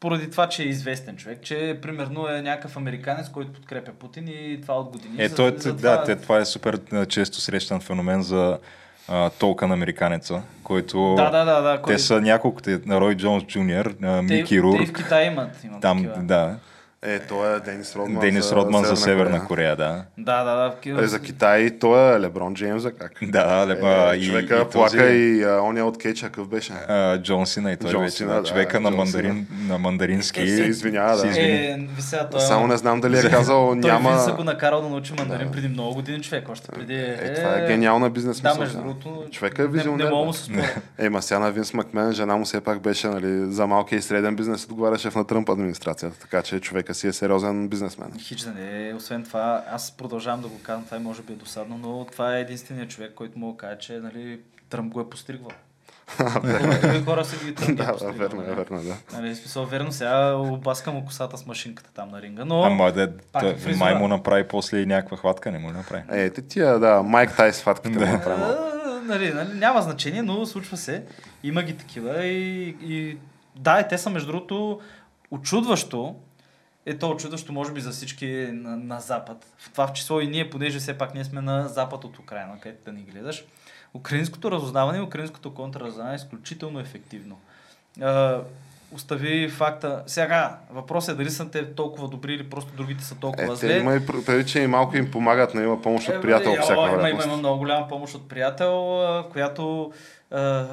поради 0.00 0.30
това, 0.30 0.48
че 0.48 0.62
е 0.62 0.66
известен 0.66 1.16
човек, 1.16 1.42
че 1.42 1.78
примерно 1.82 2.28
е 2.28 2.42
някакъв 2.42 2.76
американец, 2.76 3.28
който 3.28 3.52
подкрепя 3.52 3.92
Путин 3.92 4.28
и 4.28 4.58
това 4.62 4.74
от 4.74 4.88
години. 4.88 5.14
Е, 5.18 5.28
За- 5.28 5.34
той, 5.36 5.48
е- 5.48 5.58
за 5.58 5.74
да, 5.74 6.04
те, 6.04 6.16
това 6.16 6.38
е 6.38 6.44
супер 6.44 6.80
често 7.06 7.40
срещан 7.40 7.80
феномен 7.80 8.22
за 8.22 8.58
толка 9.38 9.66
на 9.66 9.74
американеца, 9.74 10.42
който... 10.64 11.14
Да, 11.16 11.30
да, 11.30 11.44
да, 11.44 11.60
да. 11.60 11.76
Те 11.76 11.82
кой- 11.82 11.98
са 11.98 12.20
няколко, 12.20 12.62
те, 12.62 12.80
Рой 12.90 13.14
Джонс 13.16 13.44
Джуниор, 13.44 13.94
те, 14.00 14.22
Мики 14.22 14.48
те 14.48 14.82
и 14.82 14.86
в 14.86 14.92
Китай 14.92 15.26
имат. 15.26 15.64
имат 15.64 15.80
там, 15.80 15.96
такива. 16.02 16.22
да, 16.22 16.56
Е, 17.02 17.18
той 17.18 17.56
е 17.56 17.60
Денис 17.60 17.96
Родман. 17.96 18.20
Денис 18.20 18.52
Родман 18.52 18.84
за 18.84 18.96
Северна 18.96 19.44
Корея, 19.44 19.76
да. 19.76 20.04
Да, 20.18 20.44
да, 20.44 20.54
да. 20.54 20.70
в 20.70 20.76
Ки- 20.76 20.90
Е, 20.90 21.06
за 21.06 21.20
Китай 21.20 21.70
той 21.70 22.16
е 22.16 22.20
Леброн 22.20 22.54
Джеймс, 22.54 22.82
за 22.82 22.92
как? 22.92 23.12
Да, 23.22 23.66
леба, 23.68 24.10
Е, 24.12 24.16
и, 24.16 24.26
човека 24.26 24.54
и 24.56 24.72
плака 24.72 24.90
този, 24.98 25.04
и 25.04 25.42
а, 25.42 25.60
оня 25.60 25.84
от 25.84 25.98
Кейча, 25.98 26.26
какъв 26.26 26.48
беше? 26.48 26.72
а, 26.88 27.18
Джон 27.18 27.46
Сина 27.46 27.72
и 27.72 27.76
той 27.76 27.90
Джон 27.90 28.02
вече, 28.02 28.16
Сина, 28.16 28.34
да, 28.34 28.42
да, 28.42 28.48
човека 28.48 28.80
на, 28.80 28.90
Джон 28.90 28.96
мандарин, 28.96 29.46
на 29.60 29.78
мандарински. 29.78 30.48
Се 30.48 30.62
извинява, 30.62 31.16
се 31.16 31.24
да. 31.24 31.30
извини. 31.30 31.48
Е, 31.50 31.88
ви 31.96 32.02
сега, 32.02 32.28
той, 32.28 32.40
Само 32.40 32.66
не 32.66 32.76
знам 32.76 33.00
дали 33.00 33.18
е 33.18 33.22
казал, 33.22 33.66
той 33.66 33.76
няма... 33.80 34.10
Винса 34.10 34.32
го 34.32 34.44
накарал 34.44 34.82
да 34.82 34.88
научи 34.88 35.12
мандарин 35.12 35.46
Да. 35.46 35.52
преди 35.52 35.68
много 35.68 35.94
години 35.94 36.20
човек, 36.20 36.48
още 36.48 36.68
преди... 36.68 36.94
Е, 36.94 37.34
това 37.34 37.56
е 37.56 37.66
гениална 37.66 38.10
бизнес 38.10 38.40
Да, 38.40 38.48
мисъл, 38.48 38.60
между 38.60 38.76
да. 38.76 38.82
другото, 38.82 39.24
Човека 39.30 39.62
е 39.62 39.66
не, 39.66 39.70
не 39.70 39.78
визионер. 39.78 40.10
мога 40.10 40.26
му 40.26 40.32
се. 40.32 40.52
Е, 40.98 41.08
ма 41.08 41.22
сега 41.22 41.38
на 41.38 41.50
Винс 41.50 41.74
Макмен, 41.74 42.12
жена 42.12 42.36
му 42.36 42.44
все 42.44 42.60
пак 42.60 42.80
беше 42.80 43.08
нали, 43.08 43.52
за 43.52 43.66
малкия 43.66 43.98
и 43.98 44.02
среден 44.02 44.36
бизнес, 44.36 44.64
отговаряше 44.64 45.10
в 45.10 45.14
на 45.14 45.24
Тръмп 45.24 45.48
администрацията, 45.48 46.18
така 46.20 46.42
че 46.42 46.60
човека 46.90 46.94
си 46.94 47.08
е 47.08 47.12
сериозен 47.12 47.68
бизнесмен. 47.68 48.12
Хич 48.18 48.40
да 48.40 48.52
не 48.52 48.88
е. 48.88 48.94
Освен 48.94 49.24
това, 49.24 49.64
аз 49.70 49.90
продължавам 49.90 50.42
да 50.42 50.48
го 50.48 50.60
казвам, 50.62 50.84
това 50.84 50.96
и 50.96 51.00
може 51.00 51.22
би 51.22 51.32
е 51.32 51.36
досадно, 51.36 51.78
но 51.78 52.06
това 52.12 52.36
е 52.36 52.40
единственият 52.40 52.90
човек, 52.90 53.12
който 53.14 53.38
мога 53.38 53.52
да 53.52 53.58
каже, 53.58 53.78
че 53.78 53.98
нали, 53.98 54.40
Тръмп 54.68 54.92
го 54.92 55.00
е 55.00 55.10
постригвал. 55.10 55.50
Други 56.82 57.04
хора 57.04 57.24
са 57.24 57.44
ги 57.44 57.50
е 57.70 57.74
да, 57.74 57.84
да, 57.84 57.92
постригвал, 57.92 58.28
верно 58.28 58.42
е, 58.42 58.46
нали? 58.46 58.56
верно 58.56 58.78
е, 58.78 58.82
да. 58.82 58.96
Нали, 59.12 59.34
смисъл, 59.36 59.66
верно, 59.66 59.92
сега 59.92 60.34
обаска 60.34 60.92
му 60.92 61.04
косата 61.04 61.38
с 61.38 61.46
машинката 61.46 61.90
там 61.94 62.08
на 62.10 62.22
ринга, 62.22 62.44
но... 62.44 62.62
Ама 62.62 62.92
да, 62.92 63.12
е 63.66 63.74
май 63.74 63.94
му 63.94 64.08
направи 64.08 64.48
после 64.48 64.78
и 64.78 64.86
някаква 64.86 65.16
хватка, 65.16 65.50
не 65.50 65.58
му 65.58 65.70
направи. 65.70 66.02
Е, 66.10 66.30
те 66.30 66.42
тия, 66.42 66.78
да, 66.78 67.02
Майк 67.02 67.36
Тайс 67.36 67.62
фатките 67.62 67.98
му 67.98 68.12
направи 68.12 68.42
нали, 69.10 69.32
нали, 69.34 69.48
няма 69.54 69.82
значение, 69.82 70.22
но 70.22 70.46
случва 70.46 70.76
се. 70.76 71.04
Има 71.42 71.62
ги 71.62 71.76
такива 71.76 72.24
и, 72.24 72.68
и 72.82 73.16
да, 73.56 73.80
и 73.80 73.88
те 73.88 73.98
са 73.98 74.10
между 74.10 74.32
другото 74.32 74.80
очудващо. 75.30 76.16
Е 76.86 76.98
то 76.98 77.10
очудващо, 77.10 77.52
може 77.52 77.72
би, 77.72 77.80
за 77.80 77.90
всички 77.90 78.26
на, 78.52 78.76
на 78.76 79.00
Запад. 79.00 79.46
В 79.58 79.70
това 79.72 79.86
в 79.86 79.92
число 79.92 80.20
и 80.20 80.26
ние, 80.26 80.50
понеже 80.50 80.78
все 80.78 80.98
пак 80.98 81.14
ние 81.14 81.24
сме 81.24 81.40
на 81.40 81.68
Запад 81.68 82.04
от 82.04 82.18
Украина, 82.18 82.60
където 82.60 82.84
да 82.84 82.92
ни 82.92 83.00
гледаш. 83.02 83.44
Украинското 83.94 84.50
разузнаване 84.50 84.98
и 84.98 85.02
украинското 85.02 85.54
контраразузнаване 85.54 86.14
е 86.14 86.16
изключително 86.16 86.80
ефективно. 86.80 87.38
А, 88.02 88.40
остави 88.92 89.48
факта. 89.48 90.02
Сега, 90.06 90.58
въпросът 90.70 91.14
е 91.14 91.18
дали 91.18 91.30
са 91.30 91.50
те 91.50 91.74
толкова 91.74 92.08
добри 92.08 92.34
или 92.34 92.50
просто 92.50 92.72
другите 92.76 93.04
са 93.04 93.14
толкова 93.14 93.44
Е, 93.44 93.48
те 93.48 93.54
зле. 93.56 93.78
има 93.78 93.94
и 93.94 94.00
пр- 94.00 94.24
преди, 94.26 94.46
че 94.50 94.60
и 94.60 94.66
малко 94.66 94.96
им 94.96 95.10
помагат, 95.10 95.54
но 95.54 95.60
има 95.60 95.82
помощ 95.82 96.08
Е, 96.08 96.12
от 96.16 96.22
приятел 96.22 96.52
бе, 96.52 96.56
по 96.58 96.62
всяка 96.62 96.80
о, 96.80 96.88
има, 96.88 97.10
има, 97.10 97.24
има 97.24 97.36
много 97.36 97.58
голяма 97.58 97.88
помощ 97.88 98.14
от 98.14 98.28
приятел, 98.28 99.02
която 99.32 99.92
а, 100.30 100.66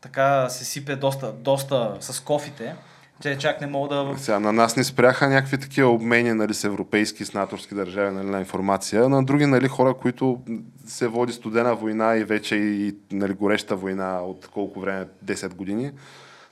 така 0.00 0.48
се 0.48 0.64
сипе 0.64 0.96
доста, 0.96 1.32
доста 1.32 1.96
с 2.00 2.20
кофите. 2.20 2.74
Те 3.22 3.38
чак 3.38 3.60
не 3.60 3.66
мога 3.66 3.94
да... 3.94 4.14
Сега, 4.18 4.40
на 4.40 4.52
нас 4.52 4.76
ни 4.76 4.84
спряха 4.84 5.28
някакви 5.28 5.58
такива 5.58 5.90
обмени 5.90 6.32
нали, 6.32 6.54
с 6.54 6.64
европейски, 6.64 7.24
с 7.24 7.34
натовски 7.34 7.74
държави 7.74 8.14
нали, 8.14 8.26
на 8.26 8.38
информация. 8.38 9.08
На 9.08 9.24
други 9.24 9.46
нали, 9.46 9.68
хора, 9.68 9.94
които 9.94 10.40
се 10.86 11.08
води 11.08 11.32
студена 11.32 11.74
война 11.74 12.16
и 12.16 12.24
вече 12.24 12.56
и 12.56 12.96
нали, 13.12 13.32
гореща 13.32 13.76
война 13.76 14.20
от 14.20 14.48
колко 14.52 14.80
време, 14.80 15.06
10 15.24 15.54
години, 15.54 15.92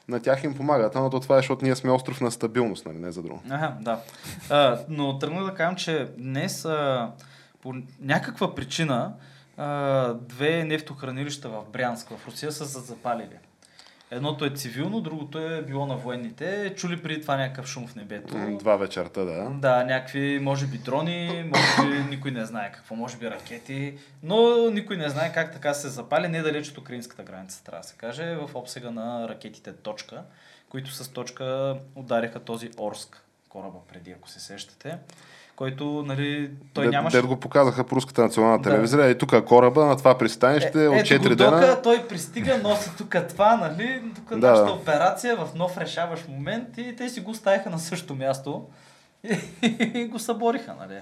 на 0.09 0.20
тях 0.20 0.44
им 0.44 0.55
помагат. 0.55 0.97
Ама 0.97 1.11
то 1.11 1.20
това 1.20 1.37
е, 1.37 1.38
защото 1.38 1.64
ние 1.64 1.76
сме 1.76 1.91
остров 1.91 2.20
на 2.20 2.31
стабилност, 2.31 2.87
нали, 2.87 2.99
не 2.99 3.12
за 3.12 3.23
друго. 3.23 3.43
Ага, 3.50 3.75
да. 3.81 4.00
А, 4.50 4.79
но 4.88 5.19
тръгна 5.19 5.44
да 5.44 5.55
кажем, 5.55 5.76
че 5.76 6.09
днес 6.19 6.64
а, 6.64 7.11
по 7.62 7.75
някаква 8.00 8.55
причина 8.55 9.12
а, 9.56 10.14
две 10.14 10.64
нефтохранилища 10.64 11.49
в 11.49 11.62
Брянск, 11.73 12.09
в 12.09 12.26
Русия 12.29 12.53
са 12.53 12.67
се 12.67 12.81
запалили. 12.81 13.38
Едното 14.14 14.44
е 14.44 14.50
цивилно, 14.50 15.00
другото 15.00 15.38
е 15.38 15.62
било 15.62 15.87
на 15.87 15.97
военните. 15.97 16.75
Чули 16.76 17.03
преди 17.03 17.20
това 17.20 17.37
някакъв 17.37 17.67
шум 17.67 17.87
в 17.87 17.94
небето. 17.94 18.56
Два 18.59 18.76
вечерта, 18.76 19.25
да. 19.25 19.50
Да, 19.50 19.85
някакви, 19.85 20.38
може 20.43 20.67
би 20.67 20.79
дрони, 20.79 21.50
може 21.55 21.91
би 21.91 22.05
никой 22.11 22.31
не 22.31 22.44
знае 22.44 22.73
какво, 22.73 22.94
може 22.94 23.17
би 23.17 23.31
ракети, 23.31 23.99
но 24.23 24.70
никой 24.70 24.97
не 24.97 25.09
знае 25.09 25.32
как 25.32 25.53
така 25.53 25.75
се 25.75 25.88
запали 25.88 26.29
недалеч 26.29 26.70
от 26.70 26.79
украинската 26.79 27.23
граница, 27.23 27.64
трябва 27.64 27.82
да 27.82 27.88
се 27.88 27.97
каже, 27.97 28.37
в 28.37 28.50
обсега 28.55 28.91
на 28.91 29.29
ракетите 29.29 29.73
Точка, 29.73 30.23
които 30.69 30.91
с 30.91 31.09
Точка 31.12 31.76
удариха 31.94 32.41
този 32.41 32.70
Орск 32.79 33.25
кораба 33.49 33.79
преди, 33.93 34.11
ако 34.11 34.29
се 34.29 34.41
сещате, 34.41 34.99
който, 35.56 36.04
нали, 36.06 36.50
той 36.75 36.84
Дед- 36.84 36.93
нямаше... 36.93 37.16
Дед 37.16 37.26
го 37.26 37.37
показаха 37.37 37.84
по 37.84 37.96
руската 37.96 38.22
национална 38.22 38.58
Да. 38.58 38.70
телевизия. 38.70 39.10
И 39.10 39.19
тук 39.19 39.32
е 39.32 39.44
кораба 39.44 39.84
на 39.84 39.96
това 39.96 40.19
пристанище 40.19 40.88
от 40.88 40.96
ето 40.96 41.08
4 41.08 41.28
го 41.28 41.34
дена. 41.34 41.50
дока, 41.50 41.82
той 41.82 42.08
пристига, 42.08 42.58
носи 42.58 42.90
тук 42.99 43.16
това, 43.28 43.56
нали, 43.56 44.02
тук 44.14 44.28
Да, 44.31 44.50
нашата 44.50 44.72
операция 44.72 45.37
в 45.37 45.49
нов 45.54 45.78
решаващ 45.78 46.28
момент 46.28 46.78
и 46.78 46.96
те 46.96 47.08
си 47.08 47.20
го 47.20 47.34
ставиха 47.34 47.70
на 47.70 47.78
същото 47.78 48.14
място 48.14 48.66
и, 49.25 49.38
и 49.94 50.04
го 50.04 50.19
събориха, 50.19 50.75
нали. 50.81 51.00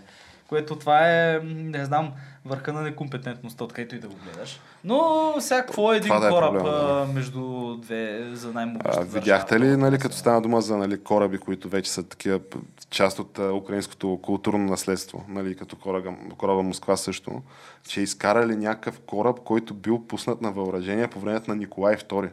Което 0.48 0.76
това 0.76 1.10
е, 1.10 1.40
не 1.44 1.84
знам, 1.84 2.12
върха 2.44 2.72
на 2.72 2.82
некомпетентността, 2.82 3.64
откъдето 3.64 3.94
и 3.94 3.98
да 3.98 4.08
го 4.08 4.14
гледаш. 4.24 4.60
Но 4.84 5.34
какво 5.48 5.92
е 5.92 5.96
един 5.96 6.08
Това 6.08 6.20
да 6.20 6.26
е 6.26 6.30
кораб 6.30 6.52
проблема, 6.52 6.78
да. 6.78 7.06
между 7.14 7.76
две 7.76 8.30
за 8.32 8.52
най-могъща 8.52 9.04
видяхте 9.04 9.60
ли, 9.60 9.76
нали, 9.76 9.98
като 9.98 10.16
стана 10.16 10.42
дума 10.42 10.60
за 10.60 10.76
нали, 10.76 11.02
кораби, 11.02 11.38
които 11.38 11.68
вече 11.68 11.90
са 11.90 12.02
такива 12.02 12.40
част 12.90 13.18
от 13.18 13.38
а, 13.38 13.52
украинското 13.52 14.18
културно 14.22 14.64
наследство, 14.64 15.24
нали, 15.28 15.56
като 15.56 15.76
кораба, 15.76 16.14
кораба 16.38 16.62
Москва 16.62 16.96
също, 16.96 17.42
че 17.88 18.00
изкарали 18.00 18.56
някакъв 18.56 19.00
кораб, 19.00 19.40
който 19.40 19.74
бил 19.74 20.06
пуснат 20.06 20.40
на 20.40 20.52
въоръжение 20.52 21.08
по 21.08 21.20
времето 21.20 21.50
на 21.50 21.56
Николай 21.56 21.96
II. 21.96 22.30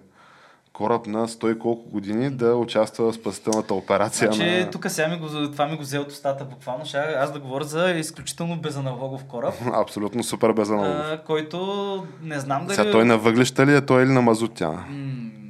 Кораб 0.78 1.08
на 1.08 1.28
100 1.28 1.56
и 1.56 1.60
колко 1.60 1.90
години 1.90 2.30
да 2.30 2.56
участва 2.56 3.12
в 3.12 3.16
спасителната 3.16 3.74
операция 3.74 4.32
Значи, 4.32 4.60
на... 4.60 4.70
тук 4.70 4.86
сега 4.90 5.08
ми 5.08 5.18
го, 5.18 5.28
това 5.28 5.68
ми 5.68 5.76
го 5.76 5.82
взе 5.82 6.00
от 6.00 6.12
устата 6.12 6.46
буквално. 6.46 6.86
Ще 6.86 6.98
аз 6.98 7.32
да 7.32 7.40
говоря 7.40 7.64
за 7.64 7.90
изключително 7.90 8.56
безаналогов 8.56 9.24
кораб, 9.24 9.54
Абсолютно 9.74 10.24
супер 10.24 10.52
безаналог. 10.52 10.96
а, 10.96 11.22
който 11.26 12.08
не 12.22 12.40
знам 12.40 12.66
дали... 12.66 12.76
Сега 12.76 12.92
той 12.92 13.06
на 13.06 13.18
въглища 13.18 13.66
ли 13.66 13.76
е 13.76 13.82
той 13.82 14.04
или 14.04 14.12
на 14.12 14.22
мазут 14.22 14.52
тя? 14.56 14.70
М, 14.70 14.86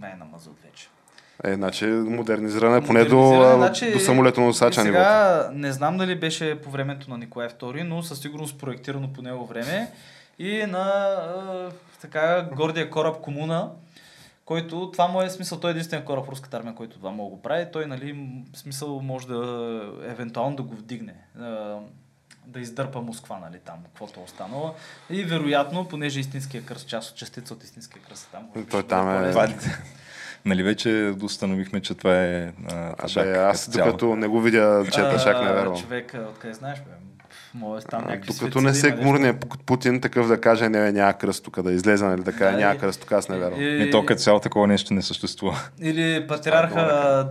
не 0.01 0.15
на 0.19 0.25
мазут 0.31 0.57
вече. 0.63 0.87
Е, 1.43 1.53
значи 1.53 1.85
модернизиране 1.85 2.81
поне 2.81 3.03
до, 3.03 3.53
значи, 3.57 3.91
до 3.91 3.99
самолетоносача 3.99 4.81
и 4.81 4.83
нивото. 4.83 5.03
Сега 5.03 5.49
не 5.53 5.71
знам 5.71 5.97
дали 5.97 6.19
беше 6.19 6.61
по 6.61 6.69
времето 6.69 7.09
на 7.09 7.17
Николай 7.17 7.49
II, 7.49 7.83
но 7.83 8.03
със 8.03 8.19
сигурност 8.19 8.59
проектирано 8.59 9.13
по 9.13 9.21
него 9.21 9.45
време 9.45 9.91
и 10.39 10.65
на 10.65 10.79
а, 10.79 11.69
така 12.01 12.49
гордия 12.55 12.89
кораб 12.89 13.21
Комуна, 13.21 13.69
който 14.47 14.91
това 14.91 15.07
му 15.07 15.21
е 15.21 15.29
смисъл, 15.29 15.59
той 15.59 15.69
е 15.69 15.71
единствен 15.71 16.05
кораб 16.05 16.25
в 16.25 16.29
руската 16.29 16.57
армия, 16.57 16.75
който 16.75 16.97
това 16.97 17.11
мога 17.11 17.29
да 17.29 17.35
го 17.35 17.41
прави. 17.41 17.65
Той, 17.73 17.85
нали, 17.85 18.33
смисъл 18.53 19.01
може 19.01 19.27
да 19.27 19.93
евентуално 20.05 20.55
да 20.55 20.63
го 20.63 20.75
вдигне. 20.75 21.13
да 22.45 22.59
издърпа 22.59 23.01
Москва, 23.01 23.39
нали, 23.39 23.59
там, 23.65 23.75
каквото 23.83 24.19
е 24.19 24.23
останало. 24.23 24.73
И 25.09 25.23
вероятно, 25.23 25.87
понеже 25.87 26.19
истинския 26.19 26.65
кръст, 26.65 26.87
част 26.87 27.11
от 27.11 27.17
частица 27.17 27.53
от 27.53 27.63
истинския 27.63 28.01
кръст 28.01 28.29
там. 28.31 28.49
Той 28.69 28.83
там 28.83 29.25
е- 29.25 29.33
нали 30.45 30.63
вече 30.63 31.13
установихме, 31.23 31.81
че 31.81 31.95
това 31.95 32.23
е 32.23 32.53
а, 32.67 32.95
тъжак. 32.95 33.27
Абе, 33.27 33.37
аз 33.37 33.69
докато 33.69 34.15
не 34.15 34.27
го 34.27 34.41
видя, 34.41 34.85
че 34.91 35.01
е 35.01 35.09
тъжак, 35.09 35.41
не 35.41 35.53
вярвам. 35.53 35.77
Човек, 35.81 36.15
откъде 36.29 36.53
знаеш, 36.53 36.79
бе? 36.79 37.06
Може 37.57 37.85
там 37.85 38.01
някакви 38.01 38.33
Докато 38.33 38.61
не 38.61 38.73
се 38.73 38.81
да 38.81 38.87
има 38.87 38.97
гмурне 38.97 39.39
Путин 39.65 40.01
такъв 40.01 40.27
да 40.27 40.41
каже, 40.41 40.69
не, 40.69 40.91
няма 40.91 41.13
кръст 41.13 41.43
тук, 41.43 41.61
да 41.61 41.71
излезе, 41.71 42.05
нали, 42.05 42.21
да 42.21 42.31
каже, 42.31 42.51
Да, 42.51 42.57
няма 42.57 42.75
и- 42.75 42.77
кръст 42.77 43.01
тук, 43.01 43.11
аз 43.11 43.29
не 43.29 43.37
вярвам. 43.37 43.61
И- 43.61 43.65
И 43.77 43.91
то 43.91 44.05
като 44.05 44.21
цяло 44.21 44.39
такова 44.39 44.67
нещо 44.67 44.93
не 44.93 45.01
съществува. 45.01 45.59
Или 45.81 46.27
патриарха 46.27 46.81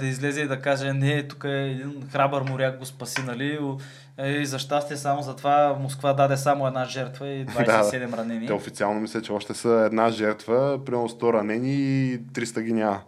да 0.00 0.06
излезе 0.06 0.40
и 0.40 0.47
да 0.47 0.61
каже, 0.61 0.92
не, 0.92 1.23
тук 1.23 1.45
е 1.45 1.49
един 1.49 1.92
храбър 2.12 2.42
моряк 2.42 2.78
го 2.78 2.85
спаси, 2.85 3.23
нали? 3.23 3.59
О, 3.62 3.76
И 4.21 4.47
за 4.47 4.59
щастие 4.59 4.97
само 4.97 5.23
за 5.23 5.37
това 5.37 5.76
Москва 5.80 6.12
даде 6.12 6.37
само 6.37 6.66
една 6.66 6.85
жертва 6.85 7.28
и 7.28 7.47
27 7.47 8.16
ранени. 8.16 8.47
Те 8.47 8.52
официално 8.52 9.00
мисля, 9.00 9.23
че 9.23 9.33
още 9.33 9.54
са 9.54 9.83
една 9.87 10.11
жертва, 10.11 10.78
примерно 10.87 11.09
100 11.09 11.33
ранени 11.33 11.75
и 11.75 12.18
300 12.23 12.61
ги 12.61 12.73
няма. 12.73 13.00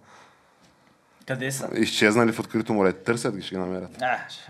Къде 1.28 1.52
са? 1.52 1.68
Изчезнали 1.76 2.32
в 2.32 2.40
открито 2.40 2.74
море. 2.74 2.92
Търсят 2.92 3.36
ги, 3.36 3.42
ще 3.42 3.54
ги 3.54 3.60
намерят. 3.60 4.02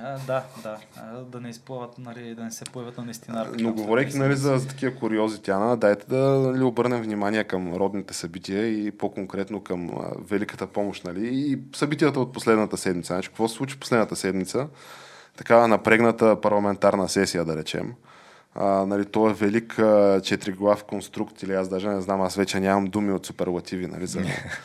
А, 0.02 0.18
да, 0.26 0.42
да. 0.62 0.78
Да 1.22 1.40
не 1.40 1.48
изплуват, 1.48 1.98
нали, 1.98 2.34
да 2.34 2.44
не 2.44 2.50
се 2.50 2.64
появят 2.64 2.98
на 2.98 3.04
наистина. 3.04 3.46
Но 3.58 3.72
говорейки 3.72 4.18
нали, 4.18 4.36
за, 4.36 4.58
за 4.58 4.68
такива 4.68 4.94
куриози, 4.94 5.42
Тяна, 5.42 5.76
дайте 5.76 6.06
да 6.06 6.16
нали, 6.18 6.62
обърнем 6.62 7.02
внимание 7.02 7.44
към 7.44 7.74
родните 7.74 8.14
събития 8.14 8.66
и 8.66 8.90
по-конкретно 8.90 9.62
към 9.62 9.90
а, 9.90 10.10
великата 10.28 10.66
помощ 10.66 11.04
нали, 11.04 11.28
и 11.32 11.58
събитията 11.76 12.20
от 12.20 12.32
последната 12.32 12.76
седмица. 12.76 13.14
Значи, 13.14 13.28
какво 13.28 13.48
се 13.48 13.54
случи 13.54 13.80
последната 13.80 14.16
седмица? 14.16 14.68
Такава 15.36 15.68
напрегната 15.68 16.40
парламентарна 16.40 17.08
сесия, 17.08 17.44
да 17.44 17.56
речем. 17.56 17.94
А, 18.54 18.86
нали, 18.86 19.04
то 19.04 19.30
е 19.30 19.32
велик 19.32 19.78
а, 19.78 20.20
четириглав 20.24 20.84
конструкт, 20.84 21.42
или 21.42 21.54
аз 21.54 21.68
даже 21.68 21.88
не 21.88 22.00
знам, 22.00 22.20
аз 22.20 22.36
вече 22.36 22.60
нямам 22.60 22.86
думи 22.86 23.12
от 23.12 23.26
суперлативи 23.26 23.86
нали, 23.86 24.06
за, 24.06 24.20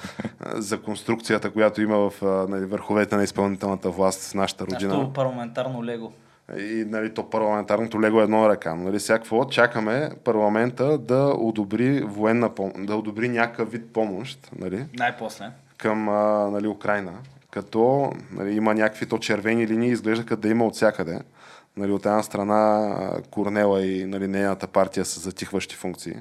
за 0.56 0.82
конструкцията, 0.82 1.52
която 1.52 1.82
има 1.82 2.10
в 2.10 2.24
а, 2.24 2.26
нали, 2.26 2.66
върховете 2.66 3.16
на 3.16 3.24
изпълнителната 3.24 3.90
власт 3.90 4.32
в 4.32 4.34
нашата 4.34 4.66
родина. 4.66 4.94
Нашето 4.94 5.14
парламентарно 5.14 5.86
лего. 5.86 6.12
И 6.58 6.86
нали, 6.88 7.14
то 7.14 7.30
парламентарното 7.30 8.02
лего 8.02 8.20
е 8.20 8.24
едно 8.24 8.50
ръка. 8.50 8.76
Нали, 8.76 9.00
всякакво 9.00 9.46
чакаме 9.50 10.10
парламента 10.24 10.98
да 10.98 11.34
одобри 11.38 12.02
военна 12.02 12.56
пом... 12.56 12.72
да 12.78 12.96
одобри 12.96 13.30
някакъв 13.30 13.72
вид 13.72 13.94
помощ 13.94 14.50
нали, 14.60 14.86
Най-после. 15.00 15.52
към 15.78 16.10
а, 16.10 16.50
нали, 16.52 16.68
Украина. 16.68 17.12
Като 17.52 18.12
нали, 18.32 18.56
има 18.56 18.74
някакви 18.74 19.06
то 19.06 19.18
червени 19.18 19.68
линии, 19.68 19.90
изглежда 19.90 20.26
като 20.26 20.42
да 20.42 20.50
има 20.50 20.66
от 20.66 20.76
всякъде. 20.76 21.20
Нали, 21.78 21.92
от 21.92 22.06
една 22.06 22.24
страна 22.24 22.96
Корнела 23.32 23.86
и 23.86 24.06
нали, 24.06 24.28
нейната 24.28 24.68
партия 24.68 25.06
са 25.06 25.20
затихващи 25.20 25.76
функции. 25.76 26.16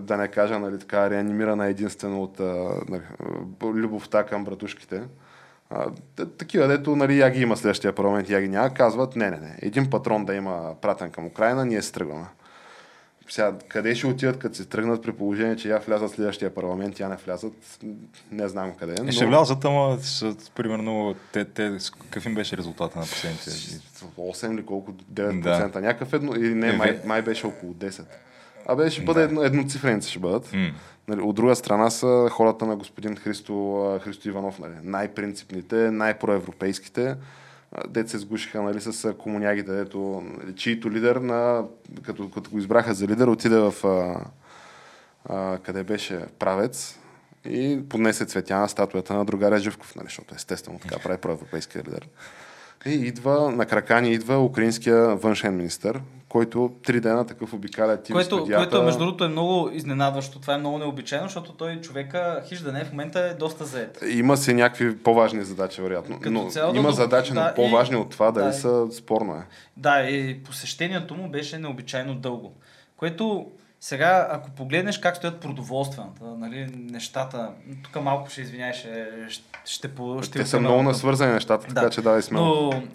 Да 0.00 0.16
не 0.16 0.28
кажа, 0.28 0.58
нали, 0.58 0.78
така, 0.78 1.10
реанимирана 1.10 1.66
единствено 1.66 2.22
от 2.22 2.38
нали, 2.88 3.02
любовта 3.62 4.26
към 4.26 4.44
братушките. 4.44 5.02
Такива, 6.38 6.68
дето 6.68 6.96
нали, 6.96 7.18
я 7.18 7.30
ги 7.30 7.42
има 7.42 7.56
следващия 7.56 7.92
парламент, 7.92 8.30
я 8.30 8.40
ги 8.40 8.48
няма, 8.48 8.74
казват, 8.74 9.16
не, 9.16 9.30
не, 9.30 9.36
не, 9.36 9.58
един 9.62 9.90
патрон 9.90 10.24
да 10.24 10.34
има 10.34 10.74
пратен 10.80 11.10
към 11.10 11.26
Украина, 11.26 11.64
ние 11.64 11.82
се 11.82 11.92
тръгваме. 11.92 12.26
Сега, 13.30 13.52
къде 13.68 13.94
ще 13.94 14.06
отидат, 14.06 14.38
като 14.38 14.56
се 14.56 14.64
тръгнат 14.64 15.02
при 15.02 15.12
положение, 15.12 15.56
че 15.56 15.68
я 15.68 15.78
влязат 15.78 16.10
в 16.10 16.14
следващия 16.14 16.54
парламент, 16.54 17.00
я 17.00 17.08
не 17.08 17.16
влязат, 17.16 17.52
не 18.32 18.48
знам 18.48 18.72
къде. 18.78 18.94
Е, 19.08 19.12
ще 19.12 19.26
влязат, 19.26 19.64
ама 19.64 19.98
с, 20.00 20.36
примерно, 20.54 21.14
те, 21.32 21.44
те, 21.44 21.78
какъв 22.00 22.26
им 22.26 22.34
беше 22.34 22.56
резултата 22.56 22.98
на 22.98 23.04
последните? 23.04 23.50
8 23.50 24.54
или 24.54 24.66
колко, 24.66 24.92
9%, 24.92 25.72
да. 25.72 25.80
някакъв 25.80 26.12
едно, 26.12 26.34
или 26.34 26.54
не, 26.54 26.68
Е, 26.68 26.72
май, 26.72 27.00
май 27.04 27.22
беше 27.22 27.46
около 27.46 27.74
10. 27.74 28.04
Абе, 28.66 28.90
ще 28.90 29.02
бъде 29.02 29.22
едно, 29.22 29.42
едноцифреници 29.42 30.10
ще 30.10 30.18
бъдат. 30.18 30.52
Нали, 31.08 31.20
от 31.20 31.36
друга 31.36 31.56
страна 31.56 31.90
са 31.90 32.28
хората 32.30 32.66
на 32.66 32.76
господин 32.76 33.16
Христо, 33.16 33.84
а, 33.84 33.98
Христо 33.98 34.28
Иванов, 34.28 34.58
нали, 34.58 34.74
най-принципните, 34.82 35.90
най-проевропейските. 35.90 37.16
Дет 37.88 38.08
се 38.08 38.18
сгушиха 38.18 38.62
нали, 38.62 38.80
с 38.80 39.14
комунягите, 39.14 39.72
дето, 39.72 40.22
нали, 40.38 40.54
чието 40.54 40.90
лидер, 40.90 41.16
на, 41.16 41.64
като, 42.02 42.30
като 42.30 42.50
го 42.50 42.58
избраха 42.58 42.94
за 42.94 43.06
лидер, 43.08 43.26
отиде 43.26 43.58
в 43.58 43.74
а, 43.84 44.24
а, 45.24 45.58
къде 45.58 45.82
беше 45.82 46.24
правец 46.38 46.98
и 47.44 47.82
поднесе 47.88 48.26
цветя 48.26 48.58
на 48.58 48.68
статуята 48.68 49.14
на 49.14 49.24
другаря 49.24 49.58
Живков, 49.58 49.96
нали, 49.96 50.06
защото 50.06 50.34
естествено 50.34 50.78
така 50.78 50.98
прави 50.98 51.18
проевропейския 51.18 51.82
лидер. 51.84 52.08
И 52.86 52.90
идва, 52.90 53.50
на 53.50 53.66
кракани 53.66 54.12
идва 54.12 54.44
украинския 54.44 55.16
външен 55.16 55.56
министр, 55.56 56.00
който 56.30 56.72
три 56.84 57.00
дена 57.00 57.26
такъв 57.26 57.52
обикаля 57.52 57.96
тим 57.96 58.14
Което, 58.14 58.26
студията. 58.26 58.62
което 58.62 58.82
между 58.84 58.98
другото 58.98 59.24
е 59.24 59.28
много 59.28 59.70
изненадващо. 59.72 60.40
Това 60.40 60.54
е 60.54 60.58
много 60.58 60.78
необичайно, 60.78 61.26
защото 61.26 61.52
той 61.52 61.76
човека, 61.76 62.42
хиж 62.46 62.58
да 62.58 62.72
не, 62.72 62.84
в 62.84 62.90
момента 62.90 63.20
е 63.20 63.34
доста 63.34 63.64
заед. 63.64 64.04
Има 64.08 64.36
си 64.36 64.54
някакви 64.54 64.98
по-важни 64.98 65.44
задачи, 65.44 65.82
вероятно. 65.82 66.18
Като 66.18 66.30
но 66.30 66.50
цяло, 66.50 66.74
има 66.74 66.88
да, 66.88 66.94
задачи, 66.94 67.32
да, 67.32 67.40
но 67.40 67.48
и- 67.48 67.54
по-важни 67.54 67.96
от 67.96 68.10
това, 68.10 68.30
дали 68.30 68.44
да, 68.44 68.52
са 68.52 68.86
спорно 68.92 69.34
е. 69.34 69.42
Да, 69.76 70.00
и 70.00 70.42
посещението 70.42 71.14
му 71.14 71.28
беше 71.28 71.58
необичайно 71.58 72.14
дълго. 72.14 72.52
Което 72.96 73.46
сега, 73.80 74.28
ако 74.30 74.50
погледнеш 74.50 74.98
как 74.98 75.16
стоят 75.16 75.40
продоволствената, 75.40 76.24
нали, 76.24 76.66
нещата, 76.76 77.50
тук 77.84 78.02
малко 78.02 78.30
ще 78.30 78.40
извиняй, 78.40 78.72
ще, 78.72 79.06
ще, 79.64 79.88
по- 79.88 80.22
ще 80.22 80.38
Те 80.38 80.46
са 80.46 80.60
много 80.60 80.76
на- 80.76 80.82
насвързани 80.82 81.32
нещата, 81.32 81.66
така 81.66 81.80
Да. 81.80 81.90
че 81.90 82.02
давай 82.02 82.22
смело. 82.22 82.44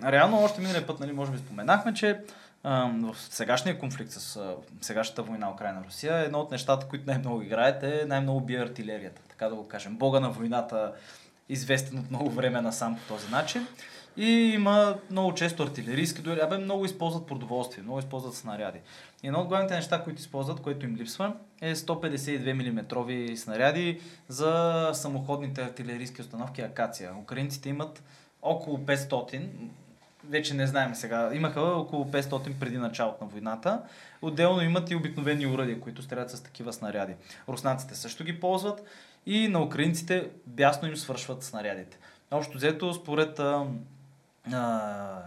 Но 0.03 0.11
реално 0.11 0.43
още 0.43 0.61
миналия 0.61 0.87
път, 0.87 0.99
нали, 0.99 1.11
може 1.11 1.31
би 1.31 1.37
споменахме, 1.37 1.93
че 1.93 2.17
в 2.65 3.15
сегашния 3.29 3.79
конфликт 3.79 4.12
с 4.12 4.55
сегашната 4.81 5.24
война 5.24 5.51
Украина-Русия, 5.51 6.17
едно 6.17 6.39
от 6.39 6.51
нещата, 6.51 6.88
които 6.88 7.05
най-много 7.07 7.41
играят 7.41 7.84
е 7.84 8.05
най-много 8.07 8.41
бие 8.41 8.60
артилерията. 8.60 9.22
Така 9.29 9.50
да 9.50 9.55
го 9.55 9.67
кажем. 9.67 9.95
Бога 9.95 10.19
на 10.19 10.29
войната, 10.29 10.93
известен 11.50 12.00
от 12.00 12.10
много 12.10 12.29
време 12.29 12.62
насам 12.62 12.95
по 12.95 13.13
този 13.13 13.31
начин. 13.31 13.67
И 14.17 14.29
има 14.29 14.98
много 15.12 15.34
често 15.34 15.63
артилерийски 15.63 16.22
дуели. 16.22 16.39
Абе, 16.39 16.57
много 16.57 16.86
използват 16.86 17.27
продоволствие, 17.27 17.84
много 17.84 18.00
използват 18.00 18.36
снаряди. 18.36 18.79
И 19.24 19.27
едно 19.27 19.39
от 19.39 19.48
главните 19.48 19.75
неща, 19.75 20.03
които 20.03 20.19
използват, 20.19 20.62
което 20.62 20.86
им 20.86 20.95
липсва, 20.95 21.34
е 21.62 21.75
152 21.75 22.53
мм 22.53 23.38
снаряди 23.38 24.01
за 24.27 24.89
самоходните 24.93 25.62
артилерийски 25.62 26.22
установки 26.22 26.62
Акация. 26.62 27.13
Украинците 27.22 27.69
имат 27.69 28.03
около 28.41 28.77
500, 28.77 29.50
вече 30.29 30.53
не 30.53 30.67
знаем 30.67 30.96
сега, 30.96 31.29
имаха 31.34 31.62
около 31.62 32.05
500 32.05 32.53
преди 32.60 32.77
началото 32.77 33.24
на 33.24 33.29
войната. 33.29 33.82
Отделно 34.22 34.62
имат 34.62 34.91
и 34.91 34.96
обикновени 34.96 35.48
уръдия, 35.48 35.79
които 35.79 36.01
стрелят 36.01 36.32
с 36.32 36.41
такива 36.41 36.74
снаряди. 36.74 37.13
Руснаците 37.50 37.96
също 37.96 38.24
ги 38.24 38.39
ползват 38.39 38.84
и 39.25 39.48
на 39.48 39.62
украинците 39.62 40.29
бясно 40.48 40.88
им 40.88 40.98
свършват 40.98 41.44
снарядите. 41.44 41.98
Общо 42.32 42.58
взето, 42.58 42.94
според 42.94 43.39
а, 43.39 43.65
а, 44.53 45.22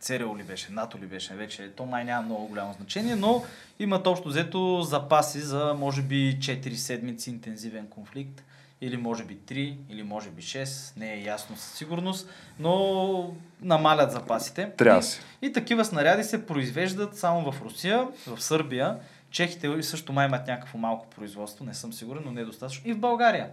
ЦРУ 0.00 0.36
ли 0.36 0.42
беше, 0.42 0.72
НАТО 0.72 0.98
ли 0.98 1.06
беше, 1.06 1.34
вече 1.34 1.70
то 1.76 1.86
май 1.86 2.04
няма 2.04 2.22
много 2.22 2.46
голямо 2.46 2.72
значение, 2.72 3.16
но 3.16 3.44
имат 3.78 4.06
общо 4.06 4.28
взето 4.28 4.82
запаси 4.82 5.40
за 5.40 5.74
може 5.78 6.02
би 6.02 6.38
4 6.38 6.74
седмици 6.74 7.30
интензивен 7.30 7.86
конфликт 7.86 8.42
или 8.86 8.96
може 8.96 9.24
би 9.24 9.36
3, 9.36 9.76
или 9.90 10.02
може 10.02 10.30
би 10.30 10.42
6, 10.42 10.96
не 10.96 11.12
е 11.12 11.22
ясно 11.22 11.56
със 11.56 11.72
сигурност, 11.72 12.28
но 12.58 13.34
намалят 13.62 14.12
запасите. 14.12 14.70
Трябва 14.76 15.00
и, 15.00 15.02
си. 15.02 15.20
и 15.42 15.52
такива 15.52 15.84
снаряди 15.84 16.24
се 16.24 16.46
произвеждат 16.46 17.16
само 17.16 17.52
в 17.52 17.62
Русия, 17.62 18.08
в 18.26 18.42
Сърбия, 18.42 18.96
Чехите 19.34 19.82
също 19.82 20.12
май 20.12 20.26
имат 20.26 20.46
някакво 20.46 20.78
малко 20.78 21.06
производство, 21.06 21.64
не 21.64 21.74
съм 21.74 21.92
сигурен, 21.92 22.22
но 22.24 22.32
не 22.32 22.40
е 22.40 22.44
достатъчно. 22.44 22.90
И 22.90 22.92
в 22.92 22.98
България. 22.98 23.50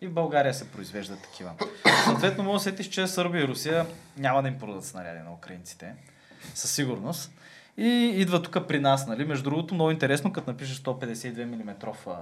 И 0.00 0.06
в 0.06 0.12
България 0.12 0.54
се 0.54 0.70
произвеждат 0.70 1.22
такива. 1.22 1.52
Съответно, 2.04 2.44
мога 2.44 2.56
да 2.56 2.62
сетиш, 2.62 2.88
че 2.88 3.06
Сърбия 3.06 3.44
и 3.44 3.48
Русия 3.48 3.86
няма 4.16 4.42
да 4.42 4.48
им 4.48 4.58
продадат 4.58 4.84
снаряди 4.84 5.18
на 5.18 5.32
украинците. 5.32 5.94
Със 6.54 6.70
сигурност. 6.70 7.32
И 7.76 8.12
идва 8.16 8.42
тук 8.42 8.66
при 8.68 8.80
нас, 8.80 9.06
нали? 9.06 9.24
Между 9.24 9.44
другото, 9.44 9.74
много 9.74 9.90
интересно, 9.90 10.32
като 10.32 10.50
напишеш 10.50 10.82
152 10.82 11.44
мм 11.44 11.74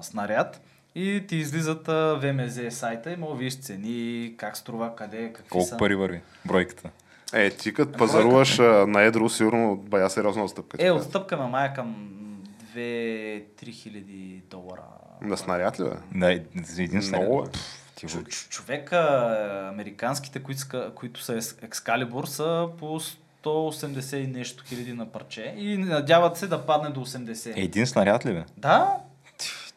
снаряд 0.03 0.61
и 0.95 1.25
ти 1.29 1.37
излизат 1.37 1.89
а, 1.89 2.15
ВМЗ 2.15 2.75
сайта 2.75 3.13
и 3.13 3.17
мога 3.17 3.35
видиш 3.35 3.57
цени, 3.57 4.35
как 4.37 4.57
струва, 4.57 4.97
къде, 4.97 5.33
какви 5.33 5.51
Колко 5.51 5.67
са. 5.67 5.77
пари 5.77 5.95
върви 5.95 6.21
бройката? 6.45 6.91
Е, 7.35 7.51
ти 7.51 7.75
като 7.75 7.99
пазаруваш 7.99 8.59
а, 8.59 8.63
на 8.87 9.03
едро, 9.03 9.29
сигурно 9.29 9.77
бая 9.77 10.11
сериозна 10.11 10.45
отстъпка. 10.45 10.77
Е, 10.81 10.91
отстъпка 10.91 11.37
на 11.37 11.47
мая 11.47 11.75
към 11.75 12.11
2-3 12.77 13.73
хиляди 13.73 14.43
долара. 14.51 14.83
На 15.21 15.37
снаряд 15.37 15.81
ли, 15.81 15.85
бе? 15.85 15.91
Да, 16.15 16.33
един 16.79 17.03
снаряд. 17.03 17.29
Много 17.29 17.43
е. 17.43 17.47
Чу- 17.97 18.49
човека, 18.49 19.69
американските, 19.73 20.43
които, 20.43 20.61
ска, 20.61 20.93
които 20.95 21.23
са 21.23 21.41
Excalibur, 21.41 22.25
са 22.25 22.69
по 22.79 23.01
180 23.45 24.17
и 24.17 24.27
нещо 24.27 24.65
хиляди 24.67 24.93
на 24.93 25.07
парче 25.07 25.55
и 25.59 25.79
надяват 25.79 26.37
се 26.37 26.47
да 26.47 26.67
падне 26.67 26.91
до 26.91 27.01
80. 27.01 27.53
Един 27.57 27.87
снаряд 27.87 28.27
ли 28.27 28.33
бе? 28.33 28.45
Да, 28.57 28.97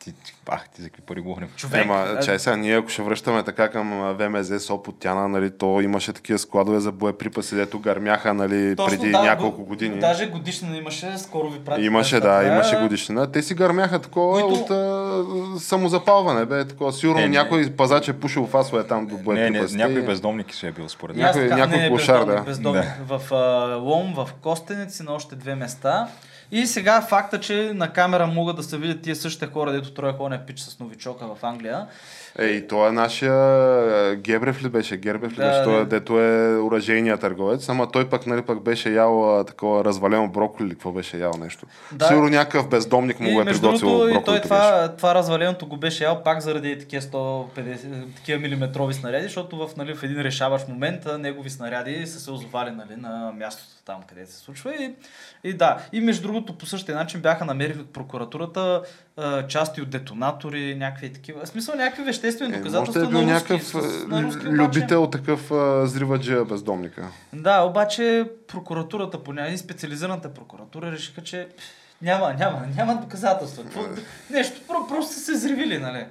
Ти, 0.07 0.13
ти, 0.13 0.33
бах, 0.45 0.69
ти 0.69 0.81
за 0.81 0.89
какви 0.89 1.01
пари 1.01 1.21
говорим? 1.21 1.47
човек. 1.55 1.83
Ема, 1.83 2.17
чай 2.19 2.39
сега, 2.39 2.55
ние 2.55 2.77
ако 2.77 2.89
ще 2.89 3.01
връщаме 3.01 3.43
така 3.43 3.69
към 3.69 4.15
ВМЗ 4.15 4.59
Сопотяна, 4.59 5.27
нали, 5.27 5.51
то 5.51 5.81
имаше 5.81 6.13
такива 6.13 6.39
складове 6.39 6.79
за 6.79 6.91
боеприпаси, 6.91 7.55
дето 7.55 7.79
гърмяха 7.79 8.33
нали, 8.33 8.75
точно, 8.75 8.99
преди 8.99 9.11
да, 9.11 9.23
няколко 9.23 9.57
го- 9.57 9.65
години. 9.65 9.99
Даже 9.99 10.27
годишнина 10.27 10.77
имаше, 10.77 11.17
скоро 11.17 11.49
ви 11.49 11.59
пратих. 11.59 11.85
Имаше, 11.85 12.15
да, 12.15 12.21
статия. 12.21 12.53
имаше 12.53 12.77
годишнина. 12.77 13.27
Те 13.27 13.41
си 13.41 13.53
гърмяха 13.53 13.99
такова 13.99 14.41
Които- 14.41 14.53
от 14.55 14.71
а, 14.71 15.25
самозапалване, 15.59 16.45
бе, 16.45 16.65
такова. 16.65 16.93
Сигурно 16.93 17.19
Не, 17.19 17.27
не. 17.27 17.31
някой 17.33 17.69
пазач 17.69 18.07
е 18.07 18.13
пушил 18.13 18.47
фасове 18.47 18.83
там 18.83 19.05
до 19.07 19.13
Не, 19.13 19.17
не, 19.17 19.23
боеприпасите. 19.23 19.77
някой 19.79 20.01
бездомник 20.01 20.51
ще 20.51 20.67
е 20.67 20.71
бил 20.71 20.89
според 20.89 21.15
мен. 21.15 21.25
Някой- 21.25 21.47
някой 21.47 21.67
не, 21.67 21.83
не, 21.83 21.89
клошар, 21.89 22.17
бездомник, 22.17 22.37
да. 22.37 22.43
бездомник. 22.43 22.85
В 23.01 23.33
а, 23.33 23.35
Лом, 23.75 24.13
в 24.15 24.29
Костенец 24.33 24.99
и 24.99 25.03
на 25.03 25.11
още 25.13 25.35
две 25.35 25.55
места. 25.55 26.07
И 26.51 26.65
сега 26.65 27.01
факта, 27.01 27.39
че 27.39 27.71
на 27.75 27.93
камера 27.93 28.27
могат 28.27 28.55
да 28.55 28.63
се 28.63 28.77
видят 28.77 29.01
тия 29.01 29.15
същите 29.15 29.47
хора, 29.47 29.71
дето 29.71 29.91
троя 29.91 30.13
хора 30.13 30.23
оня 30.25 30.39
пич 30.47 30.59
с 30.59 30.79
новичока 30.79 31.25
в 31.25 31.43
Англия. 31.43 31.85
Ей, 32.39 32.67
той 32.67 32.89
е 32.89 32.91
нашия 32.91 33.33
е, 34.11 34.15
Гебрев 34.15 34.63
ли 34.63 34.69
беше? 34.69 34.97
Гербев 34.97 35.31
ли 35.31 35.35
Да, 35.35 35.47
беше? 35.47 35.63
Той, 35.63 35.75
е- 35.75 35.79
да. 35.79 35.85
дето 35.85 36.19
е 36.21 36.57
оръжейният 36.57 37.21
търговец, 37.21 37.69
ама 37.69 37.91
той 37.91 38.09
пък, 38.09 38.27
нали, 38.27 38.41
пък 38.41 38.63
беше 38.63 38.93
ял 38.93 39.43
такова 39.47 39.85
развалено 39.85 40.27
броколи 40.27 40.65
или 40.67 40.73
какво 40.73 40.91
беше 40.91 41.17
ял 41.17 41.31
нещо. 41.39 41.65
Да. 41.91 42.05
Сигурно 42.05 42.29
някакъв 42.29 42.69
бездомник 42.69 43.19
му 43.19 43.29
И 43.29 43.33
го 43.33 43.41
е 43.41 43.45
приготвил 43.45 43.89
другото, 43.89 44.09
и 44.09 44.23
той 44.23 44.33
беше. 44.35 44.41
това, 44.41 44.93
това 44.97 45.15
разваленото 45.15 45.67
го 45.67 45.77
беше 45.77 46.03
ял 46.03 46.23
пак 46.23 46.41
заради 46.41 46.79
такива 46.79 47.01
150, 47.01 48.15
такива 48.15 48.39
милиметрови 48.39 48.93
снаряди, 48.93 49.23
защото 49.23 49.57
в, 49.57 49.69
нали, 49.77 49.95
в 49.95 50.03
един 50.03 50.21
решаващ 50.21 50.67
момент 50.67 51.01
негови 51.19 51.49
снаряди 51.49 52.07
са 52.07 52.19
се 52.19 52.31
озовали 52.31 52.71
нали, 52.71 52.95
на 53.01 53.31
мястото 53.37 53.76
там, 53.87 54.01
където 54.03 54.31
се 54.31 54.37
случва. 54.37 54.73
И, 54.73 54.95
и 55.43 55.53
да, 55.53 55.77
и 55.91 56.01
между 56.01 56.21
другото 56.21 56.57
по 56.57 56.65
същия 56.65 56.95
начин 56.95 57.21
бяха 57.21 57.45
намерили 57.45 57.79
от 57.79 57.93
прокуратурата 57.93 58.81
а, 59.17 59.47
части 59.47 59.81
от 59.81 59.89
детонатори, 59.89 60.75
някакви 60.75 61.13
такива. 61.13 61.45
В 61.45 61.49
смисъл 61.49 61.75
някакви 61.75 62.03
веществени 62.03 62.53
Е, 62.53 62.57
доказателства 62.57 63.03
е 63.03 63.07
бил 63.07 63.21
на 63.21 63.33
руски, 63.33 63.53
някакъв 63.53 63.63
с- 63.63 64.05
на 64.07 64.23
руски 64.23 64.41
а, 64.41 64.49
обаче. 64.49 64.61
любител 64.61 65.07
такъв 65.07 65.51
а, 65.51 65.87
зриваджия 65.87 66.45
бездомника. 66.45 67.07
Да, 67.33 67.61
обаче 67.61 68.25
прокуратурата, 68.47 69.23
поне 69.23 69.47
и 69.47 69.57
специализираната 69.57 70.29
прокуратура 70.29 70.91
решиха, 70.91 71.23
че 71.23 71.47
няма, 72.01 72.33
няма, 72.33 72.63
няма 72.75 72.95
доказателства. 72.95 73.63
Какво, 73.63 73.81
нещо, 74.29 74.61
про, 74.67 74.87
просто 74.87 75.13
са 75.13 75.19
се 75.19 75.35
зривили, 75.35 75.77
нали? 75.77 76.05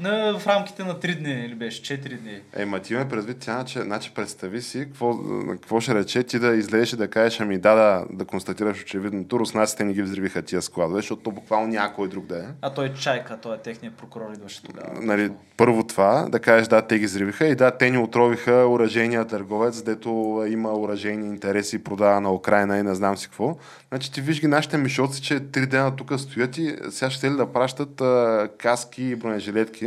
На, 0.00 0.38
в 0.38 0.46
рамките 0.46 0.84
на 0.84 0.94
3 0.94 1.18
дни 1.18 1.44
или 1.46 1.54
беше 1.54 1.82
4 1.82 2.18
дни. 2.18 2.40
Е, 2.56 2.64
ма 2.64 2.80
ти 2.80 2.94
ме 2.94 3.08
предвид, 3.08 3.36
тя, 3.40 3.52
значи, 3.52 3.80
значи 3.80 4.10
представи 4.14 4.62
си, 4.62 4.78
какво, 4.78 5.18
какво 5.50 5.80
ще 5.80 5.94
рече 5.94 6.22
ти 6.22 6.38
да 6.38 6.54
излезеш 6.56 6.92
и 6.92 6.96
да 6.96 7.08
кажеш, 7.08 7.40
ами 7.40 7.58
да, 7.58 7.74
да, 7.74 8.04
да 8.10 8.24
констатираш 8.24 8.82
очевидното, 8.82 9.38
руснаците 9.38 9.84
не 9.84 9.92
ги 9.92 10.02
взривиха 10.02 10.42
тия 10.42 10.62
складове, 10.62 10.98
защото 10.98 11.22
то 11.22 11.30
буквално 11.30 11.66
някой 11.66 12.08
друг 12.08 12.26
да 12.26 12.38
е. 12.38 12.46
А 12.62 12.70
той 12.70 12.86
е 12.86 12.94
Чайка, 12.94 13.38
той 13.42 13.56
е 13.56 13.58
техният 13.58 13.94
прокурор, 13.94 14.32
идваше 14.34 14.62
тогава. 14.62 15.00
Нали, 15.00 15.30
първо 15.56 15.86
това, 15.86 16.26
да 16.28 16.40
кажеш 16.40 16.68
да, 16.68 16.82
те 16.82 16.98
ги 16.98 17.06
взривиха 17.06 17.46
и 17.46 17.54
да, 17.54 17.70
те 17.70 17.90
ни 17.90 17.98
отровиха 17.98 18.52
оръжейния 18.52 19.24
търговец, 19.24 19.82
дето 19.82 20.44
има 20.48 20.78
оръжейни 20.78 21.26
интереси 21.26 21.84
продава 21.84 22.20
на 22.20 22.32
Украина 22.32 22.78
и 22.78 22.82
не 22.82 22.94
знам 22.94 23.16
си 23.16 23.26
какво. 23.26 23.56
Значи 23.88 24.12
ти 24.12 24.20
виж 24.20 24.40
ги 24.40 24.46
нашите 24.46 24.78
мишоци, 24.78 25.22
че 25.22 25.40
три 25.40 25.66
дена 25.66 25.96
тук 25.96 26.20
стоят 26.20 26.58
и 26.58 26.76
сега 26.90 27.10
ще 27.10 27.30
ли 27.30 27.36
да 27.36 27.52
пращат 27.52 28.00
а, 28.00 28.48
каски 28.58 29.02
и 29.02 29.16
бронежилетки. 29.16 29.83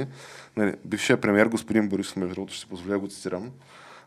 Нали, 0.57 0.73
бившия 0.85 1.21
премьер 1.21 1.47
господин 1.47 1.89
Борисов, 1.89 2.15
между 2.15 2.35
другото, 2.35 2.53
ще 2.53 2.61
си 2.61 2.69
позволя 2.69 2.97
го 2.97 3.07
цитирам. 3.07 3.51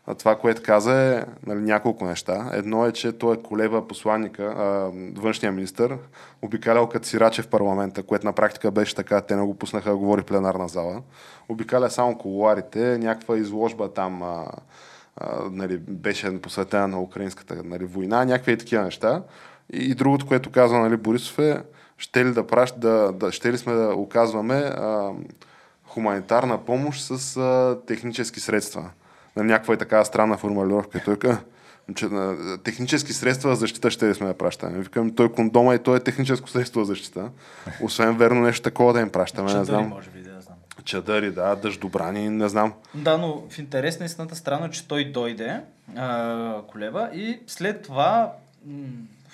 А 0.07 0.15
това, 0.15 0.35
което 0.35 0.61
каза 0.63 0.93
е 0.93 1.25
нали, 1.45 1.59
няколко 1.59 2.05
неща. 2.05 2.49
Едно 2.53 2.85
е, 2.85 2.91
че 2.91 3.11
той 3.11 3.35
е 3.35 3.41
колеба 3.41 3.87
посланника, 3.87 4.43
а, 4.43 4.91
външния 5.21 5.51
министр, 5.51 5.97
обикалял 6.41 6.89
като 6.89 7.07
сираче 7.07 7.41
в 7.41 7.47
парламента, 7.47 8.03
което 8.03 8.25
на 8.25 8.33
практика 8.33 8.71
беше 8.71 8.95
така, 8.95 9.21
те 9.21 9.35
не 9.35 9.41
го 9.41 9.57
пуснаха 9.57 9.89
да 9.89 9.97
говори 9.97 10.21
в 10.21 10.25
пленарна 10.25 10.67
зала. 10.67 11.01
Обикаля 11.49 11.89
само 11.89 12.17
колуарите, 12.17 12.97
някаква 12.97 13.37
изложба 13.37 13.93
там 13.93 14.23
а, 14.23 14.45
а, 15.17 15.39
нали, 15.51 15.77
беше 15.77 16.41
посветена 16.41 16.87
на 16.87 17.01
украинската 17.01 17.63
нали, 17.63 17.85
война, 17.85 18.25
някакви 18.25 18.51
и 18.51 18.57
такива 18.57 18.83
неща. 18.83 19.23
И, 19.73 19.91
и 19.91 19.95
другото, 19.95 20.27
което 20.27 20.51
казва 20.51 20.79
нали, 20.79 20.97
Борисов 20.97 21.39
е, 21.39 21.61
ще 21.97 22.25
ли 22.25 22.31
да 22.31 22.47
пращ, 22.47 22.79
да, 22.79 23.11
да, 23.11 23.31
ще 23.31 23.53
ли 23.53 23.57
сме 23.57 23.73
да 23.73 23.95
оказваме 23.95 24.55
а, 24.55 25.11
хуманитарна 25.93 26.65
помощ 26.65 27.01
с 27.01 27.37
а, 27.37 27.77
технически 27.87 28.39
средства. 28.39 28.89
На 29.35 29.43
някаква 29.43 29.73
е 29.73 29.77
такава 29.77 30.05
странна 30.05 30.37
формулировка. 30.37 31.01
Той 31.05 31.19
каза, 31.19 31.39
че, 31.95 32.05
а, 32.05 32.57
технически 32.63 33.13
средства 33.13 33.49
за 33.49 33.55
защита 33.55 33.91
ще 33.91 34.09
ли 34.09 34.13
сме 34.15 34.27
да 34.27 34.33
пращаме. 34.33 34.79
Викам, 34.79 35.15
той 35.15 35.31
кондома 35.31 35.75
и 35.75 35.79
той 35.79 35.97
е 35.97 35.99
техническо 35.99 36.49
средство 36.49 36.83
за 36.83 36.85
защита. 36.85 37.29
Освен 37.81 38.17
верно 38.17 38.41
нещо 38.41 38.61
такова 38.63 38.93
да 38.93 38.99
им 38.99 39.09
пращаме, 39.09 39.53
не 39.53 39.63
знам. 39.65 39.87
може 39.87 40.09
би, 40.09 40.21
да 40.21 40.41
знам. 40.41 40.57
Чадъри, 40.83 41.31
да, 41.31 41.55
дъждобрани, 41.55 42.29
не 42.29 42.49
знам. 42.49 42.73
Да, 42.95 43.17
но 43.17 43.43
в 43.49 43.59
интерес 43.59 43.99
на 43.99 44.05
истината 44.05 44.35
странно 44.35 44.69
че 44.69 44.87
той 44.87 45.05
дойде, 45.11 45.61
а, 45.97 46.61
Колеба, 46.67 47.09
и 47.13 47.39
след 47.47 47.81
това, 47.81 48.31
м- 48.65 48.87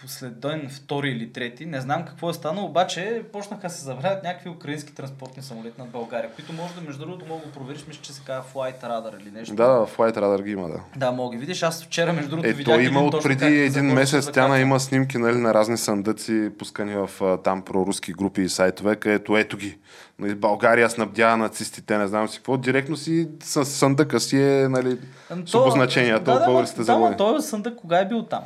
след 0.05 0.39
ден 0.39 0.69
втори 0.69 1.09
или 1.09 1.33
трети, 1.33 1.65
не 1.65 1.81
знам 1.81 2.05
какво 2.05 2.29
е 2.29 2.33
станало, 2.33 2.67
обаче 2.67 3.23
почнаха 3.33 3.69
се 3.69 3.83
забравят 3.83 4.23
някакви 4.23 4.49
украински 4.49 4.93
транспортни 4.95 5.43
самолети 5.43 5.81
над 5.81 5.89
България, 5.89 6.31
които 6.31 6.53
може 6.53 6.73
да, 6.73 6.81
между 6.81 7.05
другото, 7.05 7.25
мога 7.25 7.45
да 7.45 7.51
провериш, 7.51 7.85
мисля, 7.87 8.01
че 8.01 8.13
се 8.13 8.21
казва 8.25 8.43
Flight 8.53 8.83
Radar 8.83 9.21
или 9.21 9.31
нещо. 9.31 9.55
Да, 9.55 9.63
Flight 9.63 10.17
Radar 10.17 10.43
ги 10.43 10.51
има, 10.51 10.67
да. 10.69 10.79
Да, 10.95 11.11
мога 11.11 11.35
ги 11.35 11.39
видиш. 11.39 11.63
Аз 11.63 11.83
вчера, 11.83 12.13
между 12.13 12.29
другото, 12.29 12.49
Е, 12.49 12.53
видях 12.53 12.75
той 12.75 12.83
има 12.83 12.99
от 13.01 13.23
преди 13.23 13.45
един 13.45 13.69
загорчи 13.69 13.95
месец. 13.95 14.31
Тяна 14.31 14.59
има 14.59 14.79
снимки 14.79 15.17
нали, 15.17 15.37
на 15.37 15.53
разни 15.53 15.77
съндъци, 15.77 16.51
пускани 16.59 16.95
в 16.95 17.09
там 17.43 17.61
проруски 17.61 18.13
групи 18.13 18.41
и 18.41 18.49
сайтове, 18.49 18.95
където 18.95 19.37
ето 19.37 19.57
ги. 19.57 19.77
Нали, 20.19 20.35
България 20.35 20.89
снабдява 20.89 21.37
нацистите, 21.37 21.97
не 21.97 22.07
знам 22.07 22.27
си 22.27 22.37
какво. 22.37 22.57
Директно 22.57 22.97
си 22.97 23.27
с 23.43 23.65
съндъка 23.65 24.19
си 24.19 24.37
е 24.37 24.67
нали, 24.69 24.97
Ами 25.29 25.47
с 25.47 25.51
то- 25.51 25.61
обозначението 25.61 26.23
да, 26.23 26.39
да, 26.39 26.45
българските 26.45 26.81
да, 26.81 26.85
заводи. 26.85 27.11
Да, 27.11 27.17
той 27.17 27.41
съндък 27.41 27.75
кога 27.75 27.99
е 27.99 28.07
бил 28.07 28.23
там? 28.23 28.43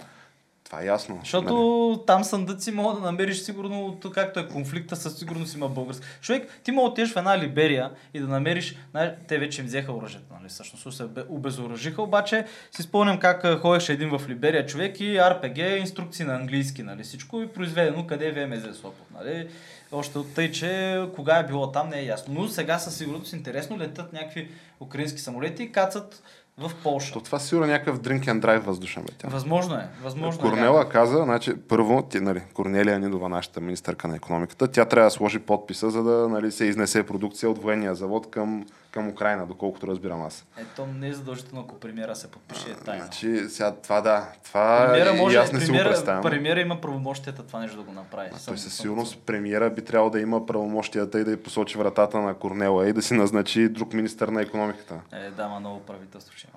Това 0.71 0.83
е 0.83 0.85
ясно. 0.85 1.17
Защото 1.19 1.53
Нали. 1.53 2.05
там 2.05 2.23
съндъци 2.23 2.71
мога 2.71 2.95
да 2.95 3.01
намериш 3.01 3.37
сигурно, 3.37 3.99
както 4.13 4.39
е 4.39 4.47
конфликта, 4.47 4.95
със 4.95 5.19
сигурност 5.19 5.55
има 5.55 5.69
български. 5.69 6.05
Човек, 6.21 6.47
ти 6.63 6.71
мога 6.71 6.87
да 6.87 6.91
отидеш 6.91 7.13
в 7.13 7.17
една 7.17 7.39
Либерия 7.39 7.91
и 8.13 8.19
да 8.19 8.27
намериш, 8.27 8.75
знаеш, 8.91 9.11
те 9.27 9.37
вече 9.37 9.61
им 9.61 9.67
взеха 9.67 9.91
оръжието, 9.93 10.25
нали, 10.39 10.49
всъщност 10.49 10.97
се 10.97 11.03
бе- 11.03 11.23
обезоръжиха, 11.29 12.01
обаче 12.01 12.45
си 12.71 12.81
спомням 12.83 13.19
как 13.19 13.59
ходеше 13.59 13.93
един 13.93 14.09
в 14.09 14.29
Либерия 14.29 14.65
човек 14.65 14.99
и 14.99 15.17
RPG, 15.17 15.77
инструкции 15.77 16.25
на 16.25 16.35
английски, 16.35 16.83
нали, 16.83 17.03
всичко 17.03 17.41
и 17.41 17.47
произведено 17.47 18.07
къде 18.07 18.27
е 18.27 18.31
ВМЗ 18.31 18.77
Сопот, 18.77 19.11
нали. 19.13 19.47
Още 19.91 20.17
от 20.17 20.33
тъй, 20.33 20.51
че 20.51 21.01
кога 21.15 21.37
е 21.37 21.45
било 21.45 21.71
там 21.71 21.89
не 21.89 21.99
е 21.99 22.05
ясно. 22.05 22.33
Но 22.33 22.47
сега 22.47 22.79
със 22.79 22.97
сигурност 22.97 23.33
интересно 23.33 23.79
летят 23.79 24.13
някакви 24.13 24.51
украински 24.79 25.21
самолети 25.21 25.63
и 25.63 25.71
кацат 25.71 26.23
в 26.61 26.71
Полша. 26.83 27.13
То 27.13 27.21
това 27.21 27.39
сигурно 27.39 27.67
е 27.67 27.71
някакъв 27.71 27.99
drink 27.99 28.25
and 28.25 28.39
drive 28.39 28.59
въздушен 28.59 29.03
бе 29.03 29.13
тя. 29.17 29.27
Възможно 29.27 29.75
е, 29.75 29.87
възможно 30.03 30.47
е. 30.47 30.49
Корнела 30.49 30.89
каза, 30.89 31.23
значи, 31.23 31.53
първо, 31.67 32.01
ти, 32.01 32.19
нали, 32.19 32.41
Корнелия 32.53 32.99
Нидова, 32.99 33.29
нашата 33.29 33.61
министърка 33.61 34.07
на 34.07 34.15
економиката, 34.15 34.67
тя 34.67 34.85
трябва 34.85 35.07
да 35.07 35.11
сложи 35.11 35.39
подписа, 35.39 35.89
за 35.89 36.03
да 36.03 36.27
нали, 36.29 36.51
се 36.51 36.65
изнесе 36.65 37.03
продукция 37.03 37.49
от 37.49 37.61
военния 37.61 37.95
завод 37.95 38.31
към, 38.31 38.65
към 38.91 39.07
Украина, 39.07 39.45
доколкото 39.45 39.87
разбирам 39.87 40.21
аз. 40.21 40.45
Ето 40.57 40.87
не 40.99 41.07
е 41.07 41.13
задължително, 41.13 41.61
ако 41.61 41.79
премиера 41.79 42.15
се 42.15 42.31
подпише 42.31 42.69
е 42.69 42.73
тайна. 42.73 43.03
Значи, 43.03 43.39
сега 43.49 43.75
това 43.83 44.01
да, 44.01 44.27
това 44.43 44.87
Премиера 44.87 45.13
може, 45.13 45.35
и 45.35 45.39
аз 45.39 45.51
не 45.51 45.59
си 45.59 45.65
го 45.65 45.71
премиера, 45.71 45.89
представям. 45.89 46.21
премиера 46.21 46.59
има 46.59 46.81
правомощията 46.81 47.43
това 47.43 47.59
нещо 47.59 47.77
да 47.77 47.83
го 47.83 47.91
направи. 47.91 48.29
А 48.33 48.45
той 48.45 48.57
със 48.57 48.77
сигурност 48.77 49.19
премиера 49.25 49.69
би 49.69 49.85
трябвало 49.85 50.09
да 50.09 50.19
има 50.19 50.45
правомощията 50.45 51.19
и 51.19 51.23
да 51.23 51.31
й 51.31 51.37
посочи 51.37 51.77
вратата 51.77 52.21
на 52.21 52.33
Корнела 52.33 52.89
и 52.89 52.93
да 52.93 53.01
си 53.01 53.13
назначи 53.13 53.69
друг 53.69 53.93
министър 53.93 54.27
на 54.27 54.41
економиката. 54.41 54.99
Е, 55.11 55.29
да, 55.29 55.47
ма 55.47 55.59
ново 55.59 55.79
правителство 55.79 56.37
ще. 56.37 56.50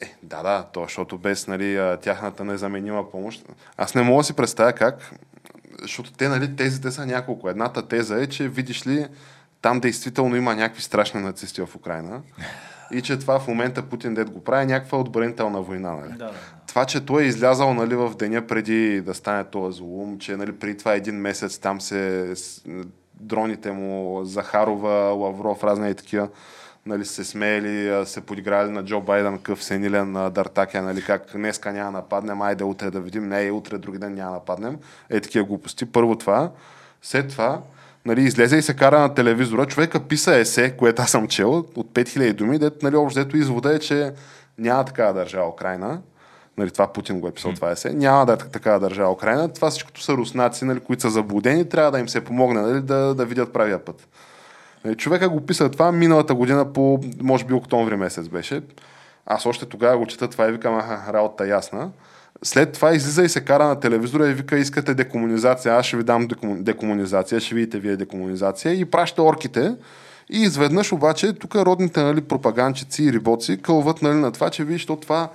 Е, 0.00 0.14
да, 0.22 0.42
да, 0.42 0.66
то, 0.72 0.82
защото 0.82 1.18
без 1.18 1.46
нали, 1.46 1.96
тяхната 2.02 2.44
незаменима 2.44 3.10
помощ. 3.10 3.44
Аз 3.76 3.94
не 3.94 4.02
мога 4.02 4.20
да 4.20 4.24
си 4.24 4.32
представя 4.36 4.72
как, 4.72 5.10
защото 5.82 6.12
те, 6.12 6.28
нали, 6.28 6.56
тезите 6.56 6.90
са 6.90 7.06
няколко. 7.06 7.48
Едната 7.48 7.88
теза 7.88 8.22
е, 8.22 8.26
че 8.26 8.48
видиш 8.48 8.86
ли, 8.86 9.06
там 9.62 9.80
действително 9.80 10.36
има 10.36 10.54
някакви 10.54 10.82
страшни 10.82 11.20
нацисти 11.20 11.62
в 11.62 11.76
Украина 11.76 12.22
и 12.92 13.02
че 13.02 13.18
това 13.18 13.40
в 13.40 13.48
момента 13.48 13.82
Путин 13.82 14.14
дед 14.14 14.30
го 14.30 14.44
прави 14.44 14.66
някаква 14.66 14.98
отбранителна 14.98 15.62
война. 15.62 15.92
Нали? 15.92 16.12
Да, 16.12 16.24
да. 16.24 16.32
Това, 16.66 16.84
че 16.84 17.06
той 17.06 17.22
е 17.22 17.26
излязал 17.26 17.74
нали, 17.74 17.94
в 17.94 18.14
деня 18.18 18.46
преди 18.46 19.00
да 19.00 19.14
стане 19.14 19.44
този 19.44 19.76
злом, 19.78 20.18
че 20.18 20.36
нали, 20.36 20.52
преди 20.52 20.76
това 20.76 20.94
един 20.94 21.14
месец 21.14 21.58
там 21.58 21.80
се 21.80 22.34
дроните 23.20 23.72
му 23.72 24.20
Захарова, 24.24 25.12
Лавров, 25.12 25.64
разни 25.64 25.90
и 25.90 25.94
такива, 25.94 26.28
нали, 26.86 27.04
се 27.04 27.24
смеели, 27.24 28.06
се 28.06 28.20
подиграли 28.20 28.70
на 28.70 28.84
Джо 28.84 29.00
Байден, 29.00 29.38
къв 29.38 29.64
сенилен 29.64 30.12
на 30.12 30.30
Дартакия, 30.30 30.82
нали, 30.82 31.02
как 31.02 31.26
днеска 31.34 31.72
няма 31.72 31.90
нападнем, 31.90 32.42
айде 32.42 32.64
утре 32.64 32.90
да 32.90 33.00
видим, 33.00 33.28
не, 33.28 33.50
утре 33.50 33.78
други 33.78 33.98
ден 33.98 34.14
няма 34.14 34.32
нападнем. 34.32 34.78
Е, 35.10 35.20
такива 35.20 35.44
глупости. 35.44 35.86
Първо 35.86 36.16
това. 36.16 36.50
След 37.02 37.28
това, 37.28 37.60
нали, 38.06 38.22
излезе 38.22 38.56
и 38.56 38.62
се 38.62 38.76
кара 38.76 39.00
на 39.00 39.14
телевизора. 39.14 39.66
Човека 39.66 40.00
писа 40.00 40.36
есе, 40.36 40.76
което 40.76 41.02
аз 41.02 41.10
съм 41.10 41.28
чел, 41.28 41.52
от 41.52 41.94
5000 41.94 42.32
думи, 42.32 42.58
дет, 42.58 42.82
нали, 42.82 42.96
общо 42.96 43.20
взето 43.20 43.36
извода 43.36 43.74
е, 43.74 43.78
че 43.78 44.12
няма 44.58 44.84
такава 44.84 45.12
държава 45.12 45.48
Украина. 45.48 46.00
Нали, 46.58 46.70
това 46.70 46.92
Путин 46.92 47.20
го 47.20 47.28
е 47.28 47.32
писал, 47.32 47.52
това 47.52 47.70
есе. 47.70 47.92
Няма 47.92 48.26
да 48.26 48.32
е 48.32 48.36
такава 48.36 48.80
държава 48.80 49.12
Украина. 49.12 49.52
Това 49.52 49.70
всичкото 49.70 50.02
са 50.02 50.12
руснаци, 50.12 50.64
нали, 50.64 50.80
които 50.80 51.02
са 51.02 51.10
заблудени. 51.10 51.68
Трябва 51.68 51.90
да 51.90 51.98
им 51.98 52.08
се 52.08 52.24
помогне 52.24 52.60
нали, 52.60 52.80
да, 52.80 53.14
да 53.14 53.26
видят 53.26 53.52
правия 53.52 53.84
път. 53.84 54.08
Нали, 54.84 54.96
Човека 54.96 55.28
го 55.28 55.40
писа 55.40 55.68
това 55.70 55.92
миналата 55.92 56.34
година 56.34 56.72
по, 56.72 57.00
може 57.22 57.44
би, 57.44 57.54
октомври 57.54 57.96
месец 57.96 58.28
беше. 58.28 58.62
Аз 59.26 59.46
още 59.46 59.66
тогава 59.66 59.98
го 59.98 60.06
чета 60.06 60.28
това 60.28 60.48
и 60.48 60.52
викам, 60.52 60.78
аха, 60.78 61.12
работа 61.12 61.44
е 61.44 61.48
ясна. 61.48 61.90
След 62.42 62.72
това 62.72 62.94
излиза 62.94 63.22
и 63.22 63.28
се 63.28 63.40
кара 63.40 63.66
на 63.66 63.80
телевизора 63.80 64.28
и 64.28 64.34
вика, 64.34 64.58
искате 64.58 64.94
декомунизация, 64.94 65.74
аз 65.74 65.86
ще 65.86 65.96
ви 65.96 66.02
дам 66.02 66.28
декому- 66.28 66.62
декомунизация, 66.62 67.40
ще 67.40 67.54
видите 67.54 67.78
вие 67.78 67.96
декомунизация 67.96 68.74
и 68.74 68.84
праща 68.84 69.22
орките. 69.22 69.76
И 70.30 70.42
изведнъж 70.42 70.92
обаче 70.92 71.32
тук 71.32 71.54
родните 71.54 72.02
нали, 72.02 72.20
пропаганчици 72.20 73.04
и 73.04 73.12
рибоци 73.12 73.62
кълват 73.62 74.02
нали, 74.02 74.14
на 74.14 74.32
това, 74.32 74.50
че 74.50 74.64
виж, 74.64 74.86
то 74.86 74.96
това 74.96 75.28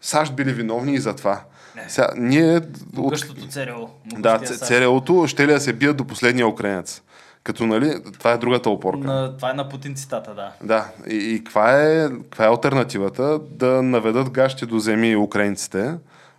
САЩ 0.00 0.34
били 0.34 0.52
виновни 0.52 0.94
и 0.94 0.98
за 0.98 1.16
това. 1.16 1.40
Сега, 1.88 2.08
ние 2.16 2.60
от, 2.96 3.18
ЦРУ. 3.50 3.86
да. 4.18 4.38
ЦРУ-то 4.38 5.26
ще 5.26 5.46
ли 5.46 5.52
да 5.52 5.60
се 5.60 5.72
бият 5.72 5.96
до 5.96 6.04
последния 6.04 6.46
украинец. 6.48 7.02
Като, 7.44 7.66
нали, 7.66 7.94
това 8.18 8.32
е 8.32 8.38
другата 8.38 8.70
опорка. 8.70 9.06
На, 9.06 9.36
това 9.36 9.50
е 9.50 9.54
на 9.54 9.68
Путин 9.68 9.94
цитата, 9.94 10.34
да. 10.34 10.52
Да, 10.62 10.88
и, 11.10 11.16
и 11.16 11.44
каква, 11.44 11.82
е, 11.82 12.08
каква 12.08 12.44
е 12.44 12.48
альтернативата? 12.48 13.38
Да 13.50 13.82
наведат 13.82 14.30
гащи 14.30 14.66
до 14.66 14.78
земи 14.78 15.16
украинците. 15.16 15.94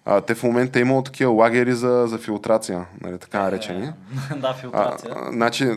А, 0.05 0.21
те 0.21 0.35
в 0.35 0.43
момента 0.43 0.79
имало 0.79 1.01
такива 1.01 1.31
лагери 1.31 1.73
за, 1.73 2.05
за 2.07 2.17
филтрация, 2.17 2.85
нали, 3.01 3.17
така 3.17 3.39
наречени. 3.39 3.85
Е, 3.85 3.93
да, 4.35 4.53
филтрация. 4.53 5.13
А, 5.15 5.31
значи, 5.31 5.71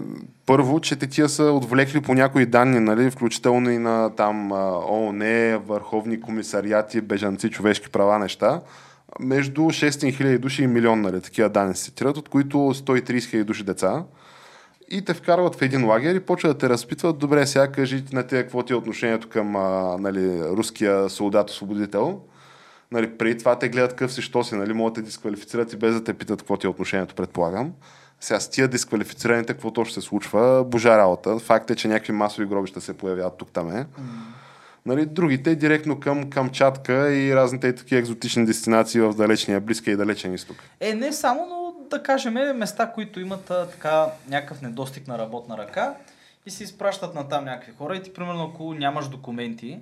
първо, 0.47 0.81
че 0.81 0.97
те 0.97 1.07
тия 1.07 1.29
са 1.29 1.45
отвлекли 1.45 2.01
по 2.01 2.15
някои 2.15 2.47
данни, 2.47 2.81
нали, 2.81 3.11
включително 3.11 3.71
и 3.71 3.79
на 3.79 4.11
там 4.17 4.53
ООН, 4.53 5.59
върховни 5.67 6.21
комисариати, 6.21 7.01
бежанци, 7.01 7.51
човешки 7.51 7.91
права, 7.91 8.19
неща. 8.19 8.61
Между 9.21 9.61
600 9.61 10.17
хиляди 10.17 10.39
души 10.39 10.63
и 10.63 10.67
милион, 10.67 11.01
нали, 11.01 11.21
такива 11.21 11.49
данни 11.49 11.75
се 11.75 11.85
цитират, 11.85 12.17
от 12.17 12.29
които 12.29 12.57
130 12.57 13.31
хиляди 13.31 13.45
души 13.45 13.65
деца. 13.65 14.05
И 14.91 15.05
те 15.05 15.15
вкарват 15.15 15.57
в 15.57 15.63
един 15.63 15.87
лагер 15.87 16.15
и 16.15 16.21
почват 16.21 16.53
да 16.53 16.59
те 16.59 16.69
разпитват, 16.69 17.19
добре, 17.19 17.47
сега 17.47 17.73
кажи 17.73 18.05
на 18.13 18.23
те 18.23 18.43
какво 18.43 18.63
ти 18.63 18.73
е 18.73 18.77
отношението 18.77 19.29
към 19.29 19.57
а, 19.57 19.97
нали, 19.99 20.43
руския 20.43 21.11
солдат-освободител 21.11 22.21
Нали, 22.95 23.19
преди 23.19 23.39
това 23.39 23.59
те 23.59 23.69
гледат 23.69 23.97
къв 23.97 24.13
си, 24.13 24.23
що 24.23 24.45
си, 24.45 24.55
нали, 24.55 24.73
могат 24.73 24.95
да 24.95 25.01
те 25.01 25.05
дисквалифицират 25.05 25.73
и 25.73 25.77
без 25.77 25.95
да 25.95 26.05
те 26.05 26.15
питат 26.15 26.43
какво 26.43 26.57
ти 26.57 26.67
е 26.67 26.71
отношението, 26.71 27.15
предполагам. 27.15 27.73
Сега 28.21 28.41
с 28.41 28.51
тия 28.51 28.69
дисквалифицираните, 28.69 29.53
какво 29.53 29.71
точно 29.71 29.95
се 29.95 30.01
случва, 30.01 30.65
божа 30.65 30.99
работа. 30.99 31.39
Факт 31.39 31.71
е, 31.71 31.75
че 31.75 31.89
някакви 31.89 32.13
масови 32.13 32.47
гробища 32.47 32.81
се 32.81 32.97
появяват 32.97 33.39
тук 33.39 33.51
там 33.53 33.77
е. 33.77 33.87
Нали, 34.87 35.07
другите 35.07 35.55
директно 35.55 36.01
към 36.01 36.31
Камчатка 36.31 37.13
и 37.13 37.37
разните 37.37 37.75
такива 37.75 37.99
екзотични 37.99 38.47
дестинации 38.47 39.01
в 39.01 39.15
далечния, 39.15 39.61
близкия 39.61 39.93
и 39.93 39.97
далечен 39.97 40.35
изток. 40.35 40.57
Е, 40.81 40.95
не 40.95 41.13
само, 41.13 41.47
но 41.51 41.64
да 41.95 42.03
кажем 42.03 42.35
места, 42.35 42.93
които 42.93 43.21
имат 43.21 43.51
а, 43.51 43.67
така 43.67 44.07
някакъв 44.29 44.63
недостиг 44.63 45.09
на 45.09 45.19
работна 45.19 45.59
ръка 45.59 45.95
и 46.47 46.51
се 46.51 46.65
изпращат 46.65 47.15
на 47.15 47.29
там 47.29 47.45
някакви 47.45 47.73
хора 47.73 47.97
и 47.97 48.03
ти 48.03 48.15
примерно 48.15 48.51
ако 48.55 48.75
нямаш 48.75 49.09
документи, 49.09 49.81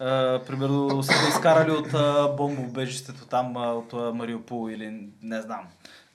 Uh, 0.00 0.46
примерно 0.46 1.02
са 1.02 1.28
изкарали 1.28 1.70
от 1.70 1.90
бомбоубежището 2.36 3.26
там 3.26 3.56
от 3.56 3.92
Мариупол 4.14 4.70
или 4.70 5.08
не 5.22 5.40
знам, 5.40 5.60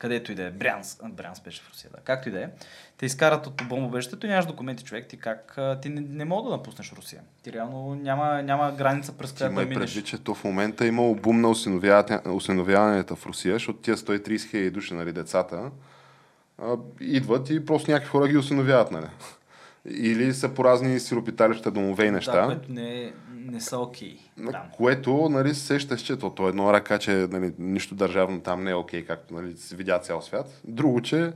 където 0.02 0.32
и 0.32 0.36
да 0.36 0.44
е, 0.44 0.52
Брянс, 0.52 1.00
Брянс 1.10 1.40
беше 1.40 1.62
в 1.62 1.70
Русия, 1.70 1.90
да, 1.96 1.98
както 1.98 2.30
и 2.30 2.32
да 2.32 2.44
е. 2.44 2.50
Те 2.98 3.06
изкарат 3.06 3.48
от 3.48 3.62
бомбоубежището 3.70 4.26
и 4.26 4.30
нямаш 4.30 4.46
документи 4.46 4.84
човек, 4.84 5.08
ти 5.08 5.18
как, 5.18 5.60
ти 5.82 5.90
не, 5.90 6.02
не 6.02 6.26
мога 6.26 6.50
да 6.50 6.56
напуснеш 6.56 6.94
Русия. 6.94 7.22
Ти 7.44 7.54
реално 7.54 7.96
няма, 7.96 8.44
няма 8.44 8.72
граница 8.72 9.14
през 9.18 9.32
която 9.32 9.56
да 9.56 9.62
минеш. 9.62 9.78
предвид, 9.78 10.06
че 10.06 10.24
то 10.24 10.36
в 10.36 10.44
момента 10.44 10.88
има 10.88 11.02
обум 11.02 11.42
на 11.42 11.50
осиновяването 12.26 13.16
в 13.16 13.26
Русия, 13.26 13.54
защото 13.54 13.80
тия 13.80 13.98
130 13.98 14.50
хиляди 14.50 14.72
души, 14.72 14.94
нали, 14.94 15.14
децата, 15.14 15.72
идват 17.00 17.50
и 17.50 17.66
просто 17.66 17.92
някакви 17.92 18.10
хора 18.10 18.28
ги 18.28 18.38
осиновяват, 18.38 18.92
нали. 18.92 19.08
Или 19.90 20.34
са 20.34 20.50
по 20.50 20.64
разни 20.64 21.00
сиропиталища, 21.00 21.72
домове 21.72 22.06
и 22.06 22.12
неща. 22.12 22.42
Да, 22.42 22.46
което 22.46 22.74
не 22.74 23.04
е, 23.04 23.14
не 23.36 23.62
са 23.62 23.78
окей. 23.78 24.18
Okay, 24.40 24.52
там. 24.52 24.62
Което, 24.78 25.30
нали, 25.30 25.56
сещаш, 25.56 26.02
че 26.02 26.18
то, 26.18 26.30
то 26.30 26.46
е 26.46 26.50
едно 26.50 26.74
ръка, 26.74 26.98
че 26.98 27.12
нали, 27.12 27.54
нищо 27.60 27.96
държавно 27.96 28.42
там 28.42 28.64
не 28.64 28.72
е 28.72 28.76
окей, 28.76 29.04
okay, 29.04 29.08
както 29.08 29.34
нали, 29.34 29.58
се 29.58 29.76
видя 29.76 30.00
цял 30.00 30.22
свят. 30.22 30.62
Друго, 30.64 31.02
че 31.02 31.32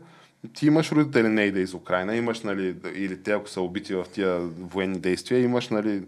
ти 0.53 0.67
имаш 0.67 0.91
родители 0.91 1.27
не 1.27 1.43
иде 1.43 1.59
из 1.59 1.73
Украина, 1.73 2.15
имаш, 2.15 2.41
нали, 2.41 2.75
или 2.95 3.23
те, 3.23 3.31
ако 3.31 3.49
са 3.49 3.61
убити 3.61 3.95
в 3.95 4.05
тия 4.13 4.39
военни 4.39 4.99
действия, 4.99 5.41
имаш, 5.41 5.69
нали, 5.69 6.03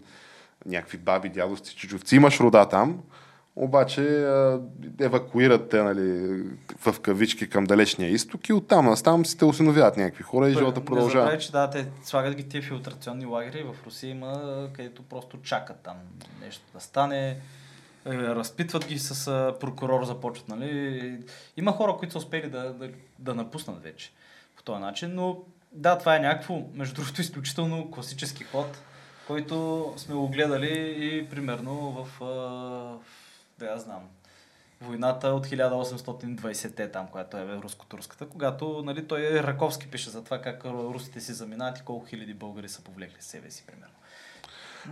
някакви 0.66 0.98
баби, 0.98 1.28
дядовци, 1.28 1.76
чичовци, 1.76 2.16
имаш 2.16 2.40
рода 2.40 2.68
там, 2.68 2.98
обаче 3.58 4.26
евакуират 5.00 5.68
те 5.68 5.82
нали, 5.82 6.42
в 6.76 7.00
кавички 7.00 7.48
към 7.48 7.64
далечния 7.64 8.10
изток 8.10 8.48
и 8.48 8.52
оттам 8.52 8.86
настам 8.86 9.26
си 9.26 9.38
те 9.38 9.44
осиновяват 9.44 9.96
някакви 9.96 10.22
хора 10.22 10.48
и 10.48 10.52
живота 10.52 10.84
продължава. 10.84 11.24
Не 11.24 11.30
забравяй, 11.30 11.38
че 11.38 11.52
да, 11.52 11.70
те 11.70 11.86
слагат 12.02 12.34
ги 12.34 12.48
тия 12.48 12.62
филтрационни 12.62 13.26
лагери 13.26 13.62
в 13.62 13.86
Русия 13.86 14.10
има, 14.10 14.68
където 14.72 15.02
просто 15.02 15.42
чакат 15.42 15.76
там 15.82 15.96
нещо 16.40 16.62
да 16.74 16.80
стане. 16.80 17.40
Е, 18.06 18.14
разпитват 18.14 18.86
ги 18.86 18.98
с 18.98 19.54
прокурор, 19.60 20.04
започват, 20.04 20.48
нали? 20.48 21.18
Има 21.56 21.72
хора, 21.72 21.96
които 21.98 22.12
са 22.12 22.18
успели 22.18 22.50
да, 22.50 22.72
да, 22.72 22.90
да 23.18 23.34
напуснат 23.34 23.82
вече 23.82 24.12
по 24.56 24.62
този 24.62 24.80
начин, 24.80 25.14
но 25.14 25.38
да, 25.72 25.98
това 25.98 26.16
е 26.16 26.20
някакво, 26.20 26.62
между 26.74 26.94
другото, 26.94 27.20
изключително 27.20 27.90
класически 27.90 28.44
ход, 28.44 28.78
който 29.26 29.84
сме 29.96 30.14
го 30.14 30.28
гледали 30.28 30.96
и 31.00 31.28
примерно 31.28 31.74
в, 31.90 32.20
в 32.20 33.17
да 33.58 33.66
я 33.66 33.78
знам, 33.78 34.00
войната 34.80 35.28
от 35.28 35.46
1820-те 35.46 36.90
там, 36.90 37.06
която 37.06 37.36
е 37.36 37.60
руско-турската, 37.62 38.26
когато 38.26 38.82
нали, 38.86 39.06
той 39.06 39.42
Раковски 39.42 39.90
пише 39.90 40.10
за 40.10 40.24
това 40.24 40.40
как 40.40 40.64
русите 40.64 41.20
си 41.20 41.32
заминат 41.32 41.78
и 41.78 41.82
колко 41.84 42.06
хиляди 42.06 42.34
българи 42.34 42.68
са 42.68 42.82
повлекли 42.82 43.16
себе 43.20 43.50
си, 43.50 43.64
примерно. 43.66 43.94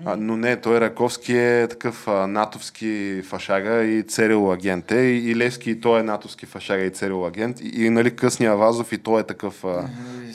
А, 0.05 0.17
но 0.17 0.37
не, 0.37 0.61
той 0.61 0.81
Раковски 0.81 1.37
е 1.37 1.67
такъв 1.71 2.09
а, 2.09 2.27
натовски 2.27 3.23
фашага 3.25 3.85
и 3.85 4.03
церил 4.03 4.53
агент. 4.53 4.91
Е, 4.91 5.01
и, 5.01 5.31
и 5.31 5.37
Левски 5.37 5.71
и 5.71 5.81
той 5.81 6.01
е 6.01 6.03
натовски 6.03 6.47
фашага 6.47 6.83
и 6.83 6.91
церил 6.91 7.27
агент. 7.27 7.61
И, 7.61 7.85
и 7.85 7.91
нали, 7.91 8.17
късния 8.17 8.57
Вазов 8.57 8.93
и 8.93 8.99
той 8.99 9.21
е 9.21 9.25
такъв 9.25 9.65
а, 9.65 9.89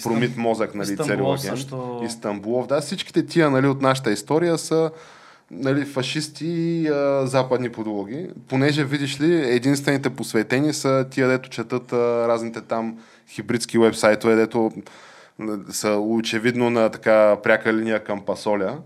промит 0.03 0.37
мозък, 0.37 0.75
нали, 0.75 0.97
церил 0.97 1.33
агент. 1.33 1.57
Също... 1.57 2.01
Истанбулов. 2.05 2.67
Да, 2.67 2.81
всичките 2.81 3.25
тия 3.25 3.49
нали, 3.49 3.67
от 3.67 3.81
нашата 3.81 4.11
история 4.11 4.57
са 4.57 4.91
нали, 5.51 5.85
фашисти 5.85 6.45
и 6.45 6.87
а, 6.87 7.27
западни 7.27 7.71
подологи, 7.71 8.29
понеже, 8.47 8.85
видиш 8.85 9.21
ли, 9.21 9.53
единствените 9.53 10.09
посветени 10.09 10.73
са 10.73 11.07
тия, 11.11 11.27
дето 11.27 11.49
четат 11.49 11.93
а, 11.93 12.27
разните 12.27 12.61
там 12.61 12.99
хибридски 13.27 13.77
вебсайтове, 13.77 14.35
дето 14.35 14.71
са 15.69 15.91
очевидно 15.91 16.69
на 16.69 16.89
така 16.89 17.37
пряка 17.43 17.73
линия 17.73 18.03
към 18.03 18.25
пасоля. 18.25 18.77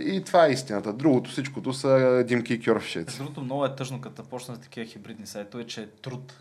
И 0.00 0.22
това 0.24 0.46
е 0.46 0.50
истината. 0.50 0.92
Другото, 0.92 1.30
всичкото 1.30 1.72
са 1.72 2.24
димки 2.26 2.54
и 2.54 2.62
кьорфшици. 2.62 3.18
Другото 3.18 3.40
много 3.40 3.64
е 3.64 3.74
тъжно, 3.74 4.00
като 4.00 4.24
почна 4.24 4.54
с 4.54 4.58
такива 4.58 4.86
хибридни 4.86 5.26
сайтове, 5.26 5.64
че 5.64 5.88
труд 6.02 6.34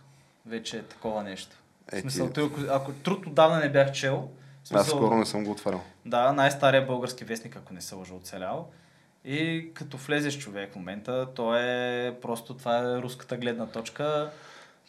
вече 0.45 0.77
е 0.77 0.81
такова 0.81 1.23
нещо. 1.23 1.55
Е, 1.91 1.97
в 1.97 2.01
смисъл, 2.01 2.29
ти... 2.29 2.39
ако, 2.39 2.59
ако 2.69 2.91
труд 2.91 3.27
отдавна 3.27 3.59
не 3.59 3.71
бях 3.71 3.91
чел, 3.91 4.29
смисъл, 4.63 4.81
Аз 4.81 4.87
скоро 4.87 5.17
не 5.17 5.25
съм 5.25 5.43
го 5.43 5.51
отварял. 5.51 5.81
Да, 6.05 6.33
най-стария 6.33 6.85
български 6.85 7.23
вестник, 7.23 7.55
ако 7.55 7.73
не 7.73 7.81
се 7.81 7.95
лъжа 7.95 8.13
оцелял. 8.13 8.67
И 9.25 9.69
като 9.73 9.97
влезеш 9.97 10.37
човек 10.37 10.71
в 10.73 10.75
момента, 10.75 11.27
то 11.35 11.55
е 11.55 12.13
просто 12.21 12.53
това 12.53 12.77
е 12.77 13.01
руската 13.01 13.37
гледна 13.37 13.65
точка. 13.65 14.29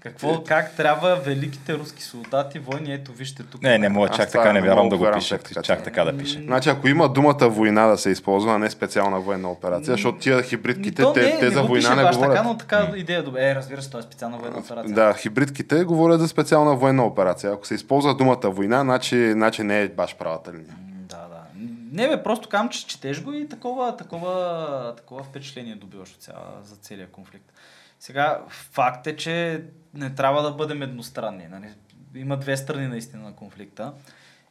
Какво, 0.02 0.34
е, 0.34 0.38
как 0.46 0.76
трябва 0.76 1.16
великите 1.16 1.74
руски 1.74 2.02
солдати, 2.02 2.58
войни, 2.58 2.92
ето 2.92 3.12
вижте 3.12 3.42
тук. 3.42 3.62
Не, 3.62 3.78
не 3.78 3.88
мога 3.88 4.08
чак 4.08 4.30
така, 4.30 4.52
не 4.52 4.60
вярвам 4.60 4.88
да 4.88 4.96
го 4.96 5.10
пише. 5.14 5.38
Така, 5.38 5.62
чак 5.62 5.84
така 5.84 6.04
да 6.04 6.18
пише. 6.18 6.42
Значи, 6.42 6.68
ако 6.68 6.88
има 6.88 7.08
думата 7.08 7.48
война 7.48 7.86
да 7.86 7.98
се 7.98 8.10
използва, 8.10 8.54
а 8.54 8.58
не 8.58 8.70
специална 8.70 9.20
военна 9.20 9.50
операция, 9.50 9.92
защото 9.92 10.18
тия 10.18 10.42
хибридките, 10.42 11.02
то, 11.02 11.12
те, 11.12 11.20
не, 11.22 11.38
те 11.38 11.44
не 11.44 11.50
за 11.50 11.62
война 11.62 11.94
не 11.94 12.10
говорят. 12.10 12.34
Така, 12.34 12.48
но 12.48 12.56
така 12.56 12.92
идея 12.96 13.22
добре. 13.22 13.50
Е, 13.50 13.54
разбира 13.54 13.82
се, 13.82 13.90
това 13.90 14.00
е 14.00 14.02
специална 14.02 14.38
военна 14.38 14.58
операция. 14.58 14.94
Да, 14.94 15.14
хибридките 15.14 15.84
говорят 15.84 16.20
за 16.20 16.28
специална 16.28 16.76
военна 16.76 17.06
операция. 17.06 17.52
Ако 17.52 17.66
се 17.66 17.74
използва 17.74 18.14
думата 18.14 18.40
война, 18.44 18.80
значи, 18.80 19.32
значи 19.32 19.62
не 19.62 19.82
е 19.82 19.88
баш 19.88 20.16
правата 20.16 20.52
линия. 20.52 20.74
Не 21.92 22.08
бе, 22.08 22.22
просто 22.22 22.48
кам, 22.48 22.68
че 22.68 22.86
четеш 22.86 23.22
го 23.22 23.32
и 23.32 23.48
такова, 23.48 23.96
такова, 23.96 24.94
такова 24.96 25.22
впечатление 25.22 25.74
добиваш 25.74 26.14
от 26.14 26.22
цяла, 26.22 26.60
за 26.62 26.76
целия 26.76 27.10
конфликт. 27.10 27.52
Сега, 28.00 28.42
факт 28.48 29.06
е, 29.06 29.16
че 29.16 29.64
не 29.94 30.14
трябва 30.14 30.42
да 30.42 30.50
бъдем 30.50 30.82
едностранни. 30.82 31.46
Нали? 31.50 31.68
Има 32.14 32.36
две 32.36 32.56
страни 32.56 32.86
наистина 32.86 33.22
на 33.22 33.34
конфликта. 33.34 33.92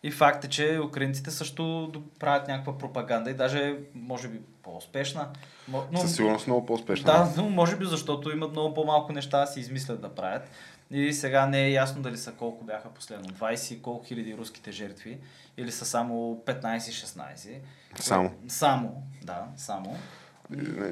И 0.03 0.11
факт 0.11 0.43
е, 0.43 0.49
че 0.49 0.79
украинците 0.85 1.31
също 1.31 1.91
правят 2.19 2.47
някаква 2.47 2.77
пропаганда 2.77 3.29
и 3.29 3.33
даже, 3.33 3.75
може 3.95 4.27
би, 4.27 4.39
по-успешна. 4.63 5.29
Но, 5.67 5.99
Със 5.99 6.15
сигурност 6.15 6.47
много 6.47 6.65
по-успешна. 6.65 7.05
Да, 7.05 7.33
но 7.37 7.49
може 7.49 7.77
би 7.77 7.85
защото 7.85 8.31
имат 8.31 8.51
много 8.51 8.73
по-малко 8.73 9.13
неща 9.13 9.39
да 9.39 9.47
си 9.47 9.59
измислят 9.59 10.01
да 10.01 10.15
правят. 10.15 10.49
И 10.91 11.13
сега 11.13 11.45
не 11.47 11.65
е 11.65 11.71
ясно 11.71 12.01
дали 12.01 12.17
са 12.17 12.31
колко 12.31 12.65
бяха 12.65 12.89
последно. 12.89 13.29
20 13.29 13.73
и 13.73 13.81
колко 13.81 14.05
хиляди 14.05 14.37
руските 14.37 14.71
жертви. 14.71 15.17
Или 15.57 15.71
са 15.71 15.85
само 15.85 16.43
15-16. 16.45 17.59
Само. 17.99 18.31
Само, 18.47 19.03
да, 19.23 19.45
само. 19.55 19.97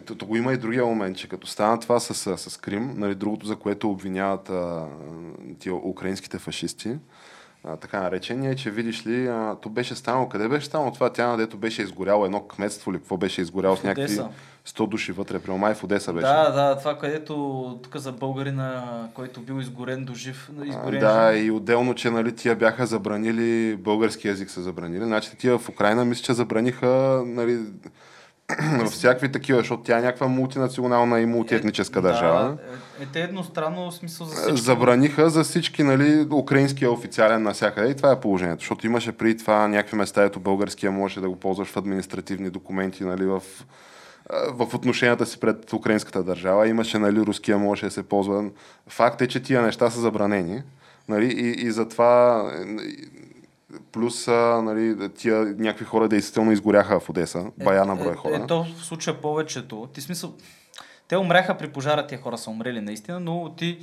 То, 0.05 0.25
го 0.25 0.36
има 0.36 0.53
и 0.53 0.58
другия 0.58 0.86
момент, 0.86 1.17
че 1.17 1.29
като 1.29 1.47
стана 1.47 1.79
това 1.79 1.99
с, 1.99 2.38
с 2.38 2.58
Крим, 2.58 2.93
нали, 2.97 3.15
другото, 3.15 3.45
за 3.45 3.55
което 3.55 3.91
обвиняват 3.91 4.49
а, 4.49 4.88
тия 5.60 5.75
украинските 5.75 6.39
фашисти, 6.39 6.97
а, 7.67 7.78
така 7.78 8.01
наречени, 8.01 8.47
е, 8.47 8.56
че 8.56 8.71
видиш 8.71 9.08
ли, 9.08 9.28
а, 9.28 9.56
то 9.62 9.69
беше 9.69 9.95
станало, 9.95 10.30
къде 10.30 10.47
беше 10.47 10.65
станало 10.65 10.91
това? 10.91 11.10
Тя, 11.10 11.28
надето 11.28 11.58
беше 11.58 11.82
изгоряло 11.82 12.25
едно 12.25 12.41
кметство 12.41 12.93
ли, 12.93 12.97
какво 12.97 13.17
беше 13.17 13.41
изгоряло 13.41 13.78
с 13.78 13.84
някакви 13.84 14.19
100 14.67 14.88
души 14.88 15.12
вътре, 15.12 15.39
при 15.39 15.51
май 15.51 15.73
в 15.73 15.84
Одеса 15.84 16.13
беше. 16.13 16.28
Да, 16.28 16.49
да, 16.51 16.78
това 16.78 16.97
където 16.97 17.80
тук 17.84 17.97
за 17.97 18.12
българина, 18.12 18.84
който 19.13 19.41
бил 19.41 19.60
изгорен 19.60 20.06
до 20.06 20.13
жив. 20.13 20.49
Изгорен 20.65 20.99
да, 20.99 21.34
жив. 21.34 21.45
и 21.45 21.51
отделно, 21.51 21.95
че 21.95 22.10
нали, 22.10 22.36
тия 22.36 22.56
бяха 22.56 22.86
забранили, 22.86 23.75
български 23.75 24.28
язик 24.28 24.49
са 24.49 24.62
забранили. 24.62 25.04
Значи 25.04 25.38
тия 25.38 25.58
в 25.58 25.69
Украина 25.69 26.06
мисля, 26.06 26.23
че 26.23 26.34
забраниха 26.34 27.23
нали, 27.25 27.60
в 28.79 28.86
всякакви 28.86 29.31
такива, 29.31 29.60
защото 29.60 29.84
тя 29.84 29.97
е 29.97 30.01
някаква 30.01 30.27
мултинационална 30.27 31.19
и 31.19 31.25
мултиетническа 31.25 32.01
държава. 32.01 32.43
Да, 32.43 33.03
е, 33.03 33.08
те 33.13 33.21
едностранно 33.21 33.91
смисъл 33.91 34.27
за 34.27 34.36
всички. 34.36 34.62
Забраниха 34.62 35.29
за 35.29 35.43
всички, 35.43 35.84
нали, 35.84 36.27
украинския 36.31 36.91
официален 36.91 37.43
навсякъде 37.43 37.89
и 37.89 37.95
това 37.95 38.12
е 38.12 38.19
положението. 38.19 38.62
Защото 38.62 38.86
имаше 38.86 39.12
преди 39.12 39.38
това 39.38 39.67
някакви 39.67 39.97
места, 39.97 40.23
ето 40.23 40.39
българския 40.39 40.91
може 40.91 41.21
да 41.21 41.29
го 41.29 41.36
ползваш 41.36 41.67
в 41.67 41.77
административни 41.77 42.49
документи, 42.49 43.03
нали, 43.03 43.25
в, 43.25 43.41
в 44.49 44.75
отношенията 44.75 45.25
си 45.25 45.39
пред 45.39 45.73
украинската 45.73 46.23
държава. 46.23 46.67
Имаше, 46.67 46.99
нали, 46.99 47.19
руския 47.19 47.58
може 47.58 47.86
да 47.86 47.91
се 47.91 48.03
ползва. 48.03 48.49
Факт 48.88 49.21
е, 49.21 49.27
че 49.27 49.43
тия 49.43 49.62
неща 49.62 49.89
са 49.89 49.99
забранени. 49.99 50.63
Нали, 51.10 51.25
и, 51.25 51.67
и 51.67 51.71
затова 51.71 52.43
Плюс, 53.91 54.27
а, 54.27 54.61
нали, 54.61 55.09
тия 55.09 55.45
някакви 55.45 55.85
хора 55.85 56.09
действително 56.09 56.51
изгоряха 56.51 56.99
в 56.99 57.09
Одеса. 57.09 57.45
Бая 57.63 57.85
на 57.85 57.95
брой 57.95 58.15
хора. 58.15 58.35
Е, 58.35 58.43
е, 58.43 58.47
то 58.47 58.63
в 58.63 58.85
случая 58.85 59.21
повечето. 59.21 59.89
Ти 59.93 60.01
смисъл, 60.01 60.33
те 61.07 61.17
умряха 61.17 61.57
при 61.57 61.71
пожара, 61.71 62.07
тия 62.07 62.21
хора 62.21 62.38
са 62.38 62.49
умрели 62.49 62.81
наистина, 62.81 63.19
но 63.19 63.53
ти 63.57 63.79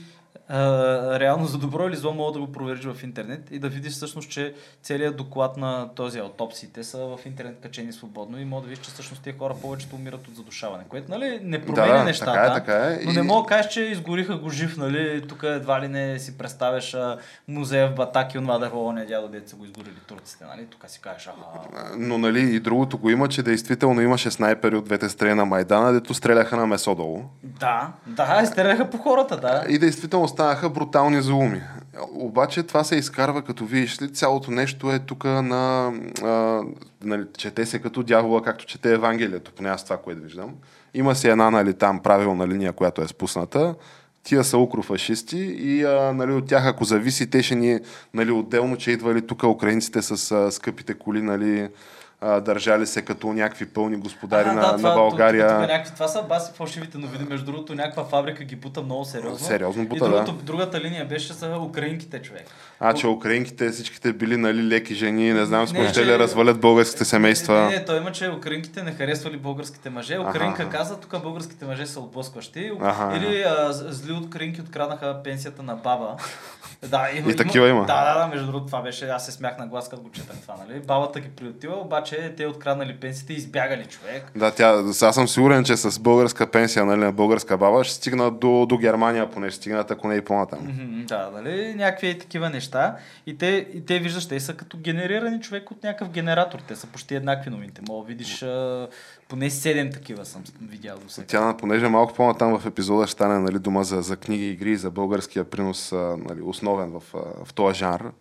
а, 0.53 1.21
реално 1.21 1.47
за 1.47 1.59
добро 1.59 1.88
или 1.88 1.97
зло 1.97 2.12
мога 2.12 2.33
да 2.33 2.38
го 2.38 2.53
провериш 2.53 2.85
в 2.85 3.03
интернет 3.03 3.49
и 3.51 3.59
да 3.59 3.69
видиш 3.69 3.93
всъщност, 3.93 4.31
че 4.31 4.55
целият 4.83 5.17
доклад 5.17 5.57
на 5.57 5.88
този 5.95 6.19
аутопсиите 6.19 6.85
са 6.85 6.99
в 6.99 7.19
интернет 7.27 7.57
качени 7.62 7.93
свободно 7.93 8.38
и 8.38 8.45
мога 8.45 8.62
да 8.62 8.69
видиш, 8.69 8.85
че 8.85 8.91
всъщност 8.91 9.23
тия 9.23 9.38
хора 9.38 9.55
повечето 9.62 9.97
умират 9.97 10.29
от 10.29 10.37
задушаване, 10.37 10.85
което 10.88 11.11
нали, 11.11 11.41
не 11.43 11.65
променя 11.65 11.99
да, 11.99 12.05
нещата, 12.05 12.33
така 12.33 12.45
е, 12.47 12.55
така 12.55 13.01
е. 13.03 13.05
но 13.05 13.12
не 13.12 13.23
мога 13.23 13.43
да 13.43 13.49
кажеш, 13.49 13.73
че 13.73 13.81
изгориха 13.81 14.37
го 14.37 14.51
жив, 14.51 14.77
нали, 14.77 15.25
тук 15.29 15.43
едва 15.43 15.81
ли 15.81 15.88
не 15.88 16.19
си 16.19 16.38
представяш 16.38 16.95
а, 16.95 17.19
музея 17.49 17.88
в 17.88 17.95
Батак 17.95 18.35
и 18.35 18.38
онова 18.38 18.59
дърво, 18.59 18.93
не 18.93 19.07
дядо 19.07 19.29
деца 19.29 19.57
го 19.57 19.65
изгорили 19.65 19.97
турците, 20.07 20.45
нали, 20.45 20.67
тук 20.67 20.85
си 20.87 21.01
кажеш, 21.01 21.27
аха. 21.27 21.97
Но 21.99 22.19
нали 22.19 22.41
и 22.41 22.61
другото 22.61 22.99
го 22.99 23.11
има, 23.11 23.29
че 23.29 23.43
действително 23.43 24.01
имаше 24.01 24.31
снайпери 24.31 24.77
от 24.77 24.85
двете 24.85 25.09
страни 25.09 25.35
на 25.35 25.45
Майдана, 25.45 25.93
дето 25.93 26.15
стреляха 26.15 26.57
на 26.57 26.67
месо 26.67 26.95
долу. 26.95 27.23
Да, 27.43 27.93
да, 28.07 28.47
стреляха 28.47 28.91
по 28.91 28.99
хората, 28.99 29.37
да. 29.37 29.65
И 29.69 29.79
действително 29.79 30.29
станаха 30.42 30.70
брутални 30.70 31.22
злоуми. 31.22 31.61
Обаче 32.14 32.62
това 32.62 32.85
се 32.85 32.96
изкарва, 32.96 33.42
като 33.42 33.64
видиш 33.64 34.02
ли, 34.02 34.12
цялото 34.12 34.50
нещо 34.50 34.92
е 34.92 34.98
тук 34.98 35.24
на... 35.24 35.92
А, 36.22 36.62
нали, 37.05 37.24
чете 37.38 37.66
се 37.66 37.78
като 37.78 38.02
дявола, 38.02 38.42
както 38.42 38.66
чете 38.66 38.92
Евангелието, 38.92 39.52
поне 39.52 39.68
аз 39.68 39.85
това, 39.85 39.96
което 39.96 40.22
виждам. 40.22 40.55
Има 40.94 41.14
си 41.14 41.28
една 41.28 41.50
нали, 41.50 41.74
там 41.74 42.00
правилна 42.00 42.48
линия, 42.48 42.72
която 42.72 43.02
е 43.02 43.09
спусната. 43.09 43.74
Тия 44.22 44.44
са 44.44 44.59
укрофашисти 44.59 45.38
и 45.38 45.85
а, 45.85 46.12
нали, 46.12 46.33
от 46.33 46.46
тях, 46.46 46.66
ако 46.66 46.85
зависи, 46.85 47.31
те 47.31 47.42
ще 47.42 47.55
ни 47.55 47.81
нали, 48.14 48.31
отделно, 48.31 48.76
че 48.76 48.90
идвали 48.90 49.26
тук 49.26 49.42
украинците 49.42 50.02
с 50.02 50.33
а, 50.33 50.50
скъпите 50.50 50.94
коли, 50.94 51.22
нали, 51.22 51.68
а, 52.23 52.41
държали 52.41 52.87
се 52.87 53.03
като 53.03 53.33
някакви 53.33 53.67
пълни 53.67 53.97
господари 53.97 54.49
а, 54.49 54.53
на, 54.53 54.61
да, 54.61 54.73
на 54.73 54.77
това, 54.77 54.95
България. 54.95 55.49
Тук, 55.49 55.59
тук, 55.59 55.69
някакви, 55.69 55.95
това 55.95 56.09
са 56.09 56.23
баси 56.23 56.53
фалшивите 56.55 56.99
новини. 56.99 57.25
Между 57.29 57.47
другото, 57.47 57.75
някаква 57.75 58.05
фабрика 58.05 58.45
ги 58.45 58.57
бута 58.57 58.83
много 58.83 59.05
сериозно. 59.05 59.47
Сериозно 59.47 59.87
бута, 59.87 60.07
и 60.07 60.09
другото, 60.09 60.33
да. 60.33 60.43
другата 60.43 60.81
линия 60.81 61.07
беше 61.07 61.33
за 61.33 61.59
украинките 61.59 62.23
човек. 62.23 62.47
А, 62.83 62.95
че 62.95 63.07
украинките 63.07 63.71
всичките 63.71 64.12
били 64.12 64.37
нали, 64.37 64.68
леки 64.68 64.95
жени, 64.95 65.33
не 65.33 65.45
знам 65.45 65.66
с 65.66 65.88
ще 65.90 66.07
ли 66.07 66.18
развалят 66.18 66.61
българските 66.61 67.05
семейства. 67.05 67.61
Не, 67.61 67.68
не, 67.68 67.85
той 67.85 67.97
има, 67.97 68.12
че 68.12 68.31
украинките 68.31 68.83
не 68.83 68.92
харесвали 68.92 69.37
българските 69.37 69.90
мъже. 69.90 70.18
Украинка 70.18 70.62
ага. 70.62 70.71
каза, 70.71 71.01
тук 71.01 71.23
българските 71.23 71.64
мъже 71.64 71.87
са 71.87 72.01
отблъскващи. 72.01 72.73
Ага. 72.81 73.16
Или 73.16 73.42
а, 73.42 73.73
зли 73.73 74.12
украинки 74.12 74.61
откраднаха 74.61 75.21
пенсията 75.25 75.62
на 75.62 75.75
баба. 75.75 76.16
Да, 76.88 77.09
има, 77.16 77.31
и 77.31 77.37
такива 77.37 77.68
има. 77.68 77.87
Да, 77.87 78.05
да, 78.05 78.21
да, 78.21 78.27
между 78.27 78.47
другото 78.47 78.66
това 78.66 78.83
беше, 78.83 79.09
аз 79.09 79.27
се 79.27 79.33
смях 79.33 79.59
на 79.59 79.66
глас, 79.66 79.88
като 79.88 80.03
го 80.03 80.11
четах 80.11 80.37
това, 80.42 80.55
нали? 80.68 80.81
Бабата 80.81 81.21
ги 81.21 81.29
приотила, 81.29 81.81
обаче 81.81 82.35
те 82.37 82.47
откраднали 82.47 82.97
пенсиите 82.97 83.33
и 83.33 83.37
избягали 83.37 83.85
човек. 83.85 84.33
Да, 84.37 84.51
тя, 84.51 84.83
аз 85.03 85.14
съм 85.14 85.29
сигурен, 85.29 85.64
че 85.64 85.77
с 85.77 85.99
българска 85.99 86.51
пенсия, 86.51 86.85
нали, 86.85 87.01
на 87.01 87.12
българска 87.12 87.57
баба 87.57 87.85
ще 87.85 87.95
стигнат 87.95 88.40
до, 88.40 88.66
до 88.66 88.79
Германия, 88.79 89.31
поне 89.31 89.51
ще 89.51 89.57
стигнат, 89.57 89.90
ако 89.90 90.09
не 90.09 90.14
и 90.14 90.21
по-натам. 90.21 90.59
Да, 91.09 91.31
нали, 91.35 91.75
някакви 91.75 92.18
такива 92.18 92.51
неща. 92.51 92.72
И 93.27 93.39
те, 93.39 93.69
и 93.75 93.85
те 93.87 93.99
виждаш, 93.99 94.29
те 94.29 94.41
са 94.41 94.55
като 94.55 94.79
генерирани 94.79 95.41
човек 95.41 95.71
от 95.71 95.83
някакъв 95.83 96.11
генератор. 96.11 96.59
Те 96.69 96.77
са 96.77 96.87
почти 96.87 97.15
еднакви 97.15 97.51
новините. 97.51 97.83
Мога 97.89 98.07
видиш 98.07 98.43
а, 98.43 98.89
поне 99.29 99.51
7 99.51 99.93
такива 99.93 100.25
съм 100.25 100.43
видял 100.63 100.99
до 100.99 101.09
сега. 101.09 101.27
Тя, 101.27 101.57
понеже 101.57 101.89
малко 101.89 102.15
по-натам 102.15 102.59
в 102.59 102.67
епизода 102.67 103.07
ще 103.07 103.13
стане 103.13 103.39
нали, 103.39 103.59
дума 103.59 103.85
за, 103.85 104.03
за 104.03 104.17
книги 104.17 104.51
игри, 104.51 104.77
за 104.77 104.91
българския 104.91 105.45
принос 105.45 105.93
нали, 106.29 106.43
основен 106.43 106.91
в, 106.91 107.03
в 107.45 107.55
този 107.55 107.79
жанр. 107.79 108.13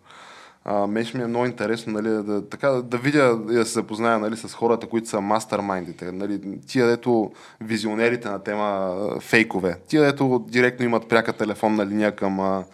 А, 0.64 0.86
меч 0.86 1.14
ми 1.14 1.22
е 1.22 1.26
много 1.26 1.46
интересно 1.46 1.92
нали, 1.92 2.08
да, 2.08 2.48
така, 2.48 2.68
да 2.68 2.98
видя 2.98 3.38
и 3.50 3.54
да 3.54 3.66
се 3.66 3.72
запозная 3.72 4.18
нали, 4.18 4.36
с 4.36 4.54
хората, 4.54 4.86
които 4.86 5.08
са 5.08 5.20
мастермайндите. 5.20 6.12
Нали, 6.12 6.40
тия, 6.66 6.86
дето 6.86 7.32
визионерите 7.60 8.28
на 8.28 8.42
тема 8.42 8.96
фейкове. 9.20 9.76
Тия, 9.88 10.02
дето 10.02 10.44
директно 10.48 10.84
имат 10.84 11.08
пряка 11.08 11.32
телефонна 11.32 11.86
линия 11.86 12.16
към 12.16 12.40
а, 12.40 12.64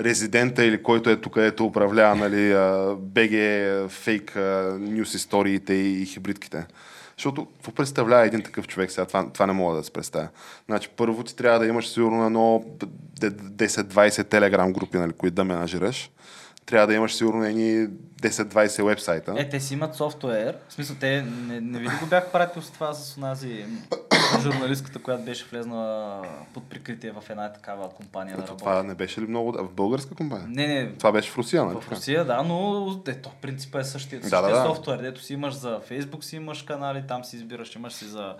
резидента 0.00 0.64
или 0.64 0.82
който 0.82 1.10
е 1.10 1.16
тук, 1.16 1.36
ето 1.36 1.64
управлява 1.64 2.14
нали, 2.16 2.54
БГ, 2.98 3.32
фейк 3.90 4.36
нюс 4.78 5.14
историите 5.14 5.74
и 5.74 6.06
хибридките. 6.06 6.66
Защото 7.16 7.46
какво 7.46 7.72
представлява 7.72 8.26
един 8.26 8.42
такъв 8.42 8.68
човек 8.68 8.90
сега? 8.90 9.04
Това, 9.06 9.30
това 9.32 9.46
не 9.46 9.52
мога 9.52 9.76
да 9.76 9.84
се 9.84 9.90
представя. 9.90 10.28
Значи, 10.66 10.88
първо 10.96 11.22
ти 11.22 11.36
трябва 11.36 11.58
да 11.58 11.66
имаш 11.66 11.88
сигурно 11.88 12.26
едно 12.26 12.64
10-20 13.20 14.28
телеграм 14.28 14.72
групи, 14.72 14.96
нали, 14.96 15.12
които 15.12 15.34
да 15.34 15.44
менажираш. 15.44 16.10
Трябва 16.68 16.86
да 16.86 16.94
имаш 16.94 17.14
сигурно 17.14 17.44
едни 17.44 17.88
10-20 18.22 18.84
вебсайта. 18.84 19.34
Е, 19.36 19.48
те 19.48 19.60
си 19.60 19.74
имат 19.74 19.94
софтуер. 19.94 20.56
В 20.68 20.72
смисъл, 20.72 20.96
те 21.00 21.22
не, 21.22 21.60
не 21.60 21.78
ви 21.78 21.84
ли 21.84 21.90
го 22.00 22.06
бях 22.06 22.32
пратил 22.32 22.62
с 22.62 22.70
това 22.70 22.92
с 22.92 23.16
онази 23.16 23.64
журналистката, 24.42 24.98
която 24.98 25.24
беше 25.24 25.44
влезнала 25.44 26.22
под 26.54 26.70
прикритие 26.70 27.12
в 27.12 27.30
една 27.30 27.52
такава 27.52 27.90
компания 27.90 28.36
да 28.36 28.42
работи. 28.42 28.58
Това 28.58 28.82
не 28.82 28.94
беше 28.94 29.20
ли 29.20 29.26
много... 29.26 29.52
В 29.52 29.72
българска 29.72 30.14
компания? 30.14 30.46
Не, 30.48 30.66
не. 30.66 30.92
Това 30.92 31.12
беше 31.12 31.30
в 31.30 31.38
Русия, 31.38 31.64
нали? 31.64 31.80
В 31.80 31.92
Русия, 31.92 32.24
да, 32.24 32.42
но 32.42 32.86
ето, 33.08 33.30
принципа 33.42 33.80
е 33.80 33.84
същия. 33.84 34.20
същия 34.20 34.42
да, 34.42 34.48
да, 34.48 34.54
да. 34.54 34.66
софтуер, 34.66 34.98
дето 34.98 35.22
си 35.22 35.34
имаш 35.34 35.54
за 35.54 35.80
Facebook, 35.90 36.20
си 36.20 36.36
имаш 36.36 36.62
канали, 36.62 37.04
там 37.08 37.24
си 37.24 37.36
избираш, 37.36 37.76
имаш 37.76 37.92
си 37.92 38.04
за 38.04 38.34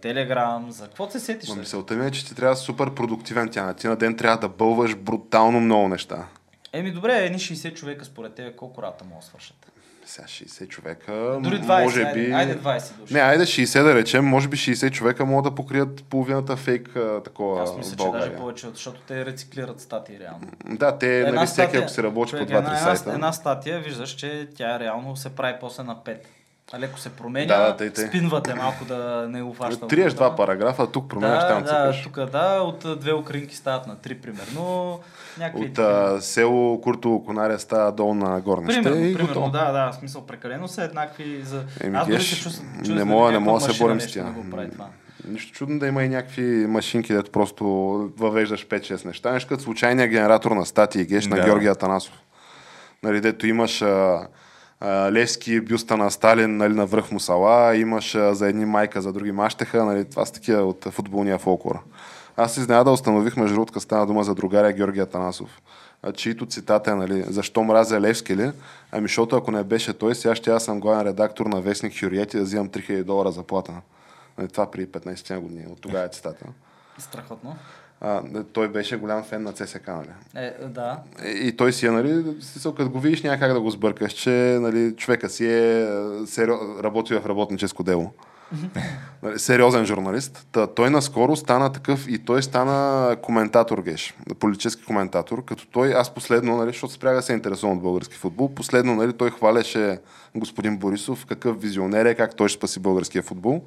Телеграм, 0.00 0.70
за 0.70 0.84
какво 0.84 1.10
се 1.10 1.20
сетиш? 1.20 1.50
мисълта 1.56 1.94
ми 1.94 2.06
е, 2.06 2.10
че 2.10 2.26
ти 2.26 2.34
трябва 2.34 2.56
супер 2.56 2.94
продуктивен 2.94 3.48
тя. 3.48 3.74
Ти 3.74 3.86
на 3.86 3.96
ден 3.96 4.16
трябва 4.16 4.38
да 4.38 4.48
бълваш 4.48 4.96
брутално 4.96 5.60
много 5.60 5.88
неща. 5.88 6.26
Еми 6.72 6.92
добре, 6.92 7.24
едни 7.24 7.38
60 7.38 7.74
човека 7.74 8.04
според 8.04 8.34
тебе 8.34 8.56
колко 8.56 8.82
рата 8.82 9.04
могат 9.04 9.20
да 9.20 9.26
свършат? 9.26 9.72
Сега 10.08 10.26
60 10.26 10.68
човека. 10.68 11.38
Дори 11.42 11.60
20, 11.60 11.84
може 11.84 12.02
айде, 12.02 12.26
би... 12.26 12.32
айде 12.32 12.58
20 12.58 12.92
души. 12.92 13.14
Не, 13.14 13.20
айде 13.20 13.44
60 13.44 13.82
да 13.82 13.94
речем, 13.94 14.24
може 14.24 14.48
би 14.48 14.56
60 14.56 14.90
човека 14.90 15.24
могат 15.24 15.52
да 15.52 15.54
покрият 15.54 16.04
половината 16.04 16.56
фейк 16.56 16.96
а, 16.96 17.22
такова 17.22 17.62
Аз 17.62 17.76
мисля, 17.76 17.96
че 17.96 18.10
даже 18.12 18.36
повече, 18.36 18.66
защото 18.74 19.00
те 19.00 19.26
рециклират 19.26 19.80
статии 19.80 20.18
реално. 20.18 20.40
Да, 20.64 20.98
те, 20.98 21.20
Една 21.20 21.32
нали, 21.32 21.46
всеки 21.46 21.76
ако 21.76 21.88
се 21.88 22.02
работи 22.02 22.30
човек, 22.30 22.48
по 22.48 22.54
2-3 22.54 22.58
една, 22.58 22.78
една, 22.78 22.96
сайта. 22.96 23.12
една 23.12 23.32
статия, 23.32 23.80
виждаш, 23.80 24.10
че 24.10 24.48
тя 24.54 24.80
реално 24.80 25.16
се 25.16 25.28
прави 25.28 25.54
после 25.60 25.82
на 25.82 25.96
5. 25.96 26.18
А 26.72 26.78
леко 26.80 26.98
се 26.98 27.08
променя, 27.08 27.46
Да, 27.46 27.72
да, 27.72 27.90
тъй, 27.90 28.06
спинвате 28.06 28.54
малко 28.54 28.84
да 28.84 29.26
не 29.28 29.42
го 29.42 29.54
фаща. 29.54 29.86
Триеш 29.86 30.14
два 30.14 30.36
параграфа, 30.36 30.86
тук 30.86 31.08
променяш 31.08 31.42
да, 31.42 31.48
там 31.48 31.62
да, 31.62 31.94
тук 32.02 32.20
да, 32.20 32.60
от 32.60 33.00
две 33.00 33.14
украинки 33.14 33.56
стават 33.56 33.86
на 33.86 33.96
три, 33.96 34.14
примерно. 34.14 34.98
Някакви 35.38 35.64
От 35.64 35.78
а, 35.78 36.20
село 36.20 36.80
Куртово 36.80 37.24
Конаря 37.24 37.58
става 37.58 37.92
долу 37.92 38.14
на 38.14 38.40
горнище 38.40 38.82
Примерно, 38.82 39.04
и 39.04 39.12
примерно, 39.12 39.26
готово. 39.28 39.50
да, 39.50 39.72
да, 39.72 39.92
в 39.92 39.94
смисъл 39.94 40.22
прекалено 40.22 40.68
са 40.68 40.82
еднакви 40.82 41.42
за... 41.42 41.64
Еми, 41.80 41.96
Аз 41.96 42.08
дори 42.08 42.22
се 42.22 42.36
чувствам, 42.36 42.72
не 42.72 42.78
чувствам 42.78 43.08
мога- 43.08 43.32
не 43.32 43.38
мога 43.38 43.60
да 43.60 43.74
се 43.74 43.78
борим 43.78 44.00
с 44.00 44.12
тях. 44.12 44.26
Нищо 45.28 45.52
чудно 45.52 45.78
да 45.78 45.86
има 45.86 46.04
и 46.04 46.08
някакви 46.08 46.42
машинки, 46.66 47.12
дето 47.12 47.30
просто 47.30 47.64
въвеждаш 48.18 48.66
5-6 48.66 49.04
неща. 49.04 49.32
Нещо 49.32 49.48
като 49.48 49.62
случайния 49.62 50.08
генератор 50.08 50.50
на 50.50 50.66
статии 50.66 51.04
геш 51.04 51.26
на 51.26 51.36
Да. 51.36 51.44
Георгия 51.44 51.72
Атанасов. 51.72 52.14
Нали, 53.02 53.20
дето 53.20 53.46
имаш 53.46 53.82
а, 53.82 54.26
Левски, 54.84 55.60
бюста 55.60 55.96
на 55.96 56.10
Сталин 56.10 56.56
нали, 56.56 56.74
на 56.74 56.86
връх 56.86 57.12
Мусала, 57.12 57.76
имаш 57.76 58.16
за 58.32 58.48
едни 58.48 58.64
майка, 58.64 59.02
за 59.02 59.12
други 59.12 59.32
мащеха. 59.32 59.84
Нали, 59.84 60.04
това 60.04 60.24
са 60.24 60.32
такива 60.32 60.62
от 60.62 60.84
футболния 60.84 61.38
фолклор. 61.38 61.78
Аз 62.36 62.56
изненада 62.56 62.90
установих, 62.90 63.36
между 63.36 63.54
другото, 63.54 63.80
стана 63.80 64.06
дума 64.06 64.24
за 64.24 64.34
другаря 64.34 64.72
Георгия 64.72 65.02
Атанасов, 65.02 65.60
а, 66.02 66.12
чието 66.12 66.46
цитата 66.46 66.90
е, 66.90 66.94
нали, 66.94 67.24
защо 67.28 67.62
мразя 67.62 68.00
Левски 68.00 68.36
ли? 68.36 68.50
Ами, 68.92 69.04
защото 69.04 69.36
ако 69.36 69.50
не 69.50 69.64
беше 69.64 69.98
той, 69.98 70.14
сега 70.14 70.34
ще 70.34 70.50
аз 70.50 70.64
съм 70.64 70.80
главен 70.80 71.06
редактор 71.06 71.46
на 71.46 71.60
вестник 71.60 72.00
Хюриет 72.00 72.34
и 72.34 72.36
да 72.36 72.42
взимам 72.42 72.68
3000 72.68 73.04
долара 73.04 73.32
заплата. 73.32 73.72
Нали, 74.38 74.48
това 74.48 74.70
при 74.70 74.86
15 74.86 75.38
години. 75.38 75.66
От 75.70 75.80
тогава 75.80 76.04
е 76.04 76.08
цитата. 76.08 76.46
Страхотно. 76.98 77.56
А, 78.00 78.22
той 78.52 78.68
беше 78.68 78.96
голям 78.96 79.24
фен 79.24 79.42
на 79.42 79.52
ЦСК, 79.52 79.88
нали? 79.88 80.08
Е, 80.34 80.52
да. 80.68 80.98
И, 81.26 81.48
и 81.48 81.56
той 81.56 81.72
си 81.72 81.86
е, 81.86 81.90
нали, 81.90 82.24
смисъл, 82.40 82.74
като 82.74 82.90
го 82.90 83.00
видиш, 83.00 83.22
няма 83.22 83.38
как 83.38 83.52
да 83.52 83.60
го 83.60 83.70
сбъркаш, 83.70 84.12
че 84.12 84.30
нали, 84.60 84.96
човека 84.96 85.28
си 85.28 85.46
е 85.46 85.88
серио... 86.26 86.54
работил 86.82 87.20
в 87.20 87.26
работническо 87.26 87.82
дело. 87.82 88.12
Нали, 89.22 89.38
сериозен 89.38 89.86
журналист. 89.86 90.46
Та, 90.52 90.66
той 90.66 90.90
наскоро 90.90 91.36
стана 91.36 91.72
такъв 91.72 92.08
и 92.08 92.18
той 92.18 92.42
стана 92.42 93.16
коментатор, 93.16 93.82
геш, 93.82 94.14
политически 94.38 94.84
коментатор, 94.84 95.44
като 95.44 95.66
той, 95.66 95.94
аз 95.94 96.14
последно, 96.14 96.56
нали, 96.56 96.68
защото 96.70 96.92
спрях 96.92 97.14
да 97.14 97.22
се 97.22 97.32
интересувам 97.32 97.76
от 97.76 97.82
български 97.82 98.14
футбол, 98.14 98.54
последно 98.54 98.94
нали, 98.94 99.12
той 99.12 99.30
хвалеше 99.30 99.98
господин 100.34 100.76
Борисов, 100.76 101.26
какъв 101.26 101.60
визионер 101.60 102.06
е, 102.06 102.14
как 102.14 102.36
той 102.36 102.48
ще 102.48 102.58
спаси 102.58 102.80
българския 102.80 103.22
футбол. 103.22 103.62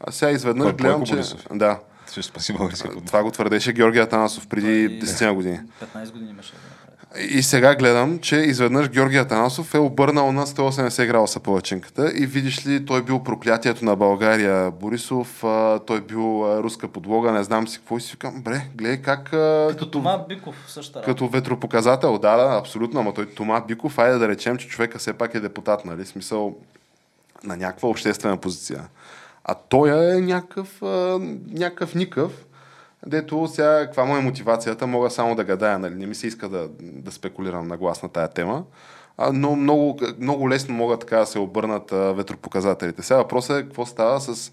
А 0.00 0.12
сега 0.12 0.30
изведнъж 0.30 0.64
Кой, 0.64 0.72
гледам, 0.72 1.04
че... 1.04 1.14
Борисов? 1.14 1.46
Да. 1.54 1.78
Ще 2.10 2.22
спаси 2.22 2.52
българския 2.52 2.90
футбол. 2.90 3.06
Това 3.06 3.22
го 3.22 3.30
твърдеше 3.30 3.72
Георги 3.72 3.98
Атанасов 3.98 4.46
преди 4.46 4.98
Той- 5.00 5.08
10 5.08 5.32
години. 5.32 5.60
15 5.96 6.12
години 6.12 6.30
имаше. 6.30 6.52
И 7.30 7.42
сега 7.42 7.74
гледам, 7.74 8.18
че 8.18 8.36
изведнъж 8.36 8.88
Георги 8.88 9.16
Атанасов 9.16 9.74
е 9.74 9.78
обърнал 9.78 10.32
на 10.32 10.46
180 10.46 11.06
градуса 11.06 11.40
палачинката 11.40 12.12
и 12.14 12.26
видиш 12.26 12.66
ли, 12.66 12.86
той 12.86 13.02
бил 13.02 13.22
проклятието 13.22 13.84
на 13.84 13.96
България. 13.96 14.70
Борисов, 14.70 15.38
той 15.86 16.00
бил 16.00 16.18
руска 16.58 16.88
подлога, 16.88 17.32
не 17.32 17.44
знам 17.44 17.68
си 17.68 17.78
какво 17.78 17.96
и 17.96 18.00
си 18.00 18.10
викам, 18.12 18.42
бре, 18.42 18.60
гледай 18.74 19.02
как 19.02 19.32
а, 19.32 19.66
Като 19.70 19.90
Тома 19.90 20.18
Биков 20.18 20.64
същата 20.68 20.98
работа. 20.98 21.12
като 21.12 21.28
ветропоказател, 21.28 22.18
да, 22.18 22.36
да, 22.36 22.58
абсолютно, 22.58 23.00
ама 23.00 23.14
той 23.14 23.26
Тома 23.26 23.60
Биков, 23.60 23.98
айде 23.98 24.18
да 24.18 24.28
речем, 24.28 24.56
че 24.56 24.68
човека 24.68 24.98
все 24.98 25.12
пак 25.12 25.34
е 25.34 25.40
депутат, 25.40 25.84
нали, 25.84 26.06
смисъл 26.06 26.56
на 27.44 27.56
някаква 27.56 27.88
обществена 27.88 28.36
позиция. 28.36 28.84
А 29.48 29.54
той 29.54 30.14
е 30.16 30.20
някакъв, 30.20 30.82
някакъв 31.50 31.94
никъв, 31.94 32.46
дето 33.06 33.48
сега, 33.48 33.86
каква 33.86 34.04
му 34.04 34.16
е 34.16 34.20
мотивацията, 34.20 34.86
мога 34.86 35.10
само 35.10 35.34
да 35.34 35.44
гадая, 35.44 35.78
нали, 35.78 35.94
не 35.94 36.06
ми 36.06 36.14
се 36.14 36.26
иска 36.26 36.48
да, 36.48 36.68
да 36.80 37.12
спекулирам 37.12 37.68
на 37.68 37.76
глас 37.76 38.02
на 38.02 38.08
тая 38.08 38.28
тема, 38.28 38.64
а, 39.18 39.32
но 39.32 39.56
много, 39.56 40.00
много 40.18 40.50
лесно 40.50 40.74
могат 40.74 41.00
така 41.00 41.16
да 41.16 41.26
се 41.26 41.38
обърнат 41.38 41.92
а, 41.92 42.12
ветропоказателите. 42.12 43.02
Сега 43.02 43.16
въпросът 43.16 43.58
е 43.58 43.62
какво 43.62 43.86
става 43.86 44.20
с 44.20 44.52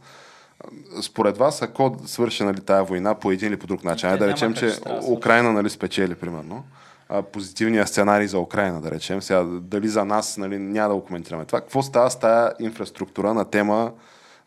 според 1.02 1.38
вас, 1.38 1.62
ако 1.62 1.96
свърши 2.06 2.44
нали, 2.44 2.62
тая 2.62 2.84
война 2.84 3.16
по 3.16 3.32
един 3.32 3.50
или 3.50 3.58
по 3.58 3.68
друг 3.68 3.84
начин, 3.84 4.10
Те 4.10 4.14
айде 4.14 4.26
да 4.26 4.32
речем, 4.32 4.54
че. 4.54 4.78
Украина 5.08 5.54
нали, 5.54 5.70
спечели, 5.70 6.16
примерно, 6.16 6.64
а, 7.10 7.22
позитивния 7.22 7.88
сценарий 7.88 8.28
за 8.28 8.40
Украина, 8.40 8.82
да 8.82 8.92
речем, 8.92 9.22
сега 9.22 9.44
дали 9.44 9.88
за 9.88 10.06
нас, 10.06 10.38
нали, 10.38 10.60
няма 10.60 10.90
да 10.90 10.96
го 10.96 11.06
коментираме 11.06 11.46
това. 11.46 11.62
Какво 11.62 11.82
става 11.82 12.12
с 12.12 12.20
тая 12.20 12.54
инфраструктура 12.60 13.34
на 13.34 13.46
тема, 13.46 13.92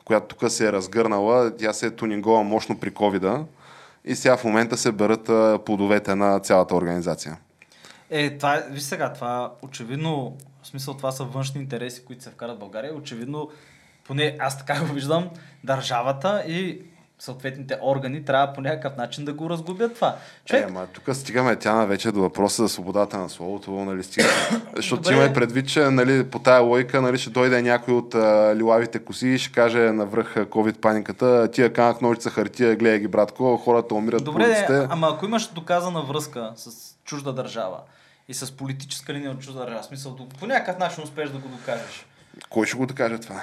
която 0.09 0.37
тук 0.37 0.51
се 0.51 0.69
е 0.69 0.73
разгърнала, 0.73 1.57
тя 1.57 1.73
се 1.73 1.87
е 1.87 1.91
тунингова 1.91 2.43
мощно 2.43 2.81
при 2.81 2.95
ковида 2.95 3.45
и 4.05 4.15
сега 4.15 4.37
в 4.37 4.45
момента 4.45 4.77
се 4.77 4.93
берат 4.93 5.25
плодовете 5.65 6.15
на 6.15 6.41
цялата 6.41 6.75
организация. 6.75 7.39
Е, 8.11 8.37
това 8.37 8.55
е, 8.55 8.65
виж 8.71 8.83
сега, 8.83 9.13
това 9.13 9.53
очевидно, 9.63 10.37
в 10.63 10.67
смисъл 10.67 10.95
това 10.95 11.13
са 11.13 11.25
външни 11.25 11.61
интереси, 11.61 12.05
които 12.05 12.23
се 12.23 12.31
вкарат 12.31 12.57
в 12.57 12.61
България. 12.61 12.95
Очевидно, 12.95 13.51
поне 14.05 14.37
аз 14.41 14.59
така 14.59 14.81
го 14.81 14.93
виждам, 14.93 15.31
държавата 15.65 16.45
и 16.47 16.83
съответните 17.19 17.79
органи 17.83 18.25
трябва 18.25 18.53
по 18.53 18.61
някакъв 18.61 18.97
начин 18.97 19.25
да 19.25 19.33
го 19.33 19.51
разгубят 19.51 19.95
това. 19.95 20.17
Човек, 20.45 20.69
Е, 20.69 20.73
ма 20.73 20.87
тук 20.87 21.17
стигаме 21.17 21.57
тяна 21.57 21.87
вече 21.87 22.13
до 22.13 22.21
въпроса 22.21 22.63
за 22.63 22.69
свободата 22.69 23.19
на 23.19 23.29
словото, 23.29 23.71
нали, 23.71 24.03
стига. 24.05 24.29
Защото 24.77 25.03
Добре. 25.03 25.15
има 25.17 25.25
и 25.25 25.33
предвид, 25.33 25.69
че 25.69 25.81
нали, 25.81 26.25
по 26.25 26.39
тая 26.39 26.61
лойка 26.61 27.03
нали, 27.03 27.19
ще 27.19 27.31
дойде 27.31 27.63
някой 27.63 27.95
от 27.95 28.15
а, 28.15 28.57
лилавите 28.57 28.99
коси 28.99 29.29
и 29.29 29.39
ще 29.39 29.53
каже 29.53 29.79
навръх 29.79 30.35
COVID 30.37 30.79
паниката, 30.81 31.51
тия 31.51 31.73
канах 31.73 32.01
ножица 32.01 32.31
хартия, 32.31 32.77
гледай 32.77 32.99
ги, 32.99 33.09
братко, 33.09 33.57
хората 33.57 33.95
умират 33.95 34.25
Добре, 34.25 34.45
по 34.45 34.49
улиците. 34.49 34.87
ама 34.91 35.09
ако 35.15 35.25
имаш 35.25 35.47
доказана 35.47 36.03
връзка 36.03 36.53
с 36.57 36.95
чужда 37.05 37.33
държава 37.33 37.79
и 38.29 38.35
с 38.35 38.57
политическа 38.57 39.13
линия 39.13 39.31
от 39.31 39.41
чужда 39.41 39.61
държава, 39.61 39.83
смисъл, 39.83 40.17
по 40.41 40.47
някакъв 40.47 40.79
начин 40.79 41.05
успееш 41.05 41.31
да 41.31 41.39
го 41.39 41.49
докажеш. 41.49 42.07
Кой 42.51 42.67
ще 42.67 42.77
го 42.77 42.87
докаже 42.87 43.19
това? 43.19 43.41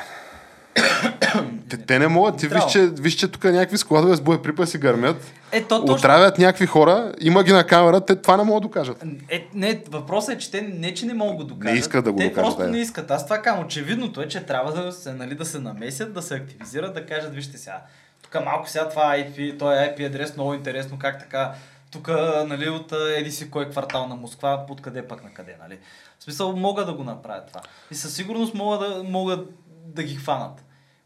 Те, 1.69 1.77
те 1.77 1.99
не 1.99 2.07
могат. 2.07 2.37
Ти 2.37 2.47
виж, 2.47 2.63
че, 2.71 2.87
виж, 2.87 3.13
че 3.13 3.27
тук 3.27 3.43
някакви 3.43 3.77
складове 3.77 4.15
с 4.15 4.21
боеприпаси 4.21 4.77
гърмят, 4.77 5.33
Е, 5.51 5.61
то 5.61 5.79
точно... 5.79 5.95
отравят 5.95 6.37
някакви 6.37 6.65
хора, 6.65 7.11
има 7.21 7.43
ги 7.43 7.51
на 7.51 7.63
камера, 7.63 8.01
те 8.01 8.15
това 8.15 8.37
не 8.37 8.43
могат 8.43 8.61
да 8.61 8.67
докажат. 8.67 9.03
Е, 9.29 9.47
не, 9.53 9.81
въпросът 9.89 10.35
е, 10.35 10.37
че 10.37 10.51
те 10.51 10.61
не, 10.61 10.93
че 10.93 11.05
не 11.05 11.13
могат 11.13 11.37
да 11.37 11.43
докажат. 11.53 11.73
Не 11.73 11.79
искат 11.79 12.05
да 12.05 12.11
го 12.11 12.17
те 12.17 12.29
докажат, 12.29 12.45
просто 12.45 12.61
да. 12.61 12.69
не 12.69 12.77
искат. 12.77 13.11
Аз 13.11 13.25
това 13.25 13.41
казвам. 13.41 13.65
Очевидното 13.65 14.21
е, 14.21 14.27
че 14.27 14.45
трябва 14.45 14.73
да 14.73 14.91
се, 14.91 15.13
нали, 15.13 15.35
да 15.35 15.45
се 15.45 15.59
намесят, 15.59 16.13
да 16.13 16.21
се 16.21 16.35
активизират, 16.35 16.93
да 16.93 17.05
кажат, 17.05 17.35
вижте 17.35 17.57
сега, 17.57 17.81
тук 18.21 18.45
малко 18.45 18.69
сега 18.69 18.89
това 18.89 19.15
IP, 19.17 19.59
този 19.59 19.75
IP 19.75 20.05
адрес 20.05 20.35
много 20.35 20.53
интересно, 20.53 20.99
как 20.99 21.19
така, 21.19 21.53
тук, 21.91 22.07
нали, 22.47 22.69
от 22.69 22.93
еди 23.17 23.31
си 23.31 23.51
кой 23.51 23.69
квартал 23.69 24.07
на 24.07 24.15
Москва, 24.15 24.65
откъде 24.69 25.07
пък 25.07 25.23
на 25.23 25.33
къде, 25.33 25.55
нали. 25.61 25.79
В 26.19 26.23
смисъл, 26.23 26.55
могат 26.55 26.85
да 26.85 26.93
го 26.93 27.03
направят 27.03 27.47
това. 27.47 27.61
И 27.91 27.95
със 27.95 28.15
сигурност 28.15 28.53
могат 28.53 28.79
да, 28.79 29.03
могат 29.03 29.49
да 29.85 30.03
ги 30.03 30.15
хванат. 30.15 30.64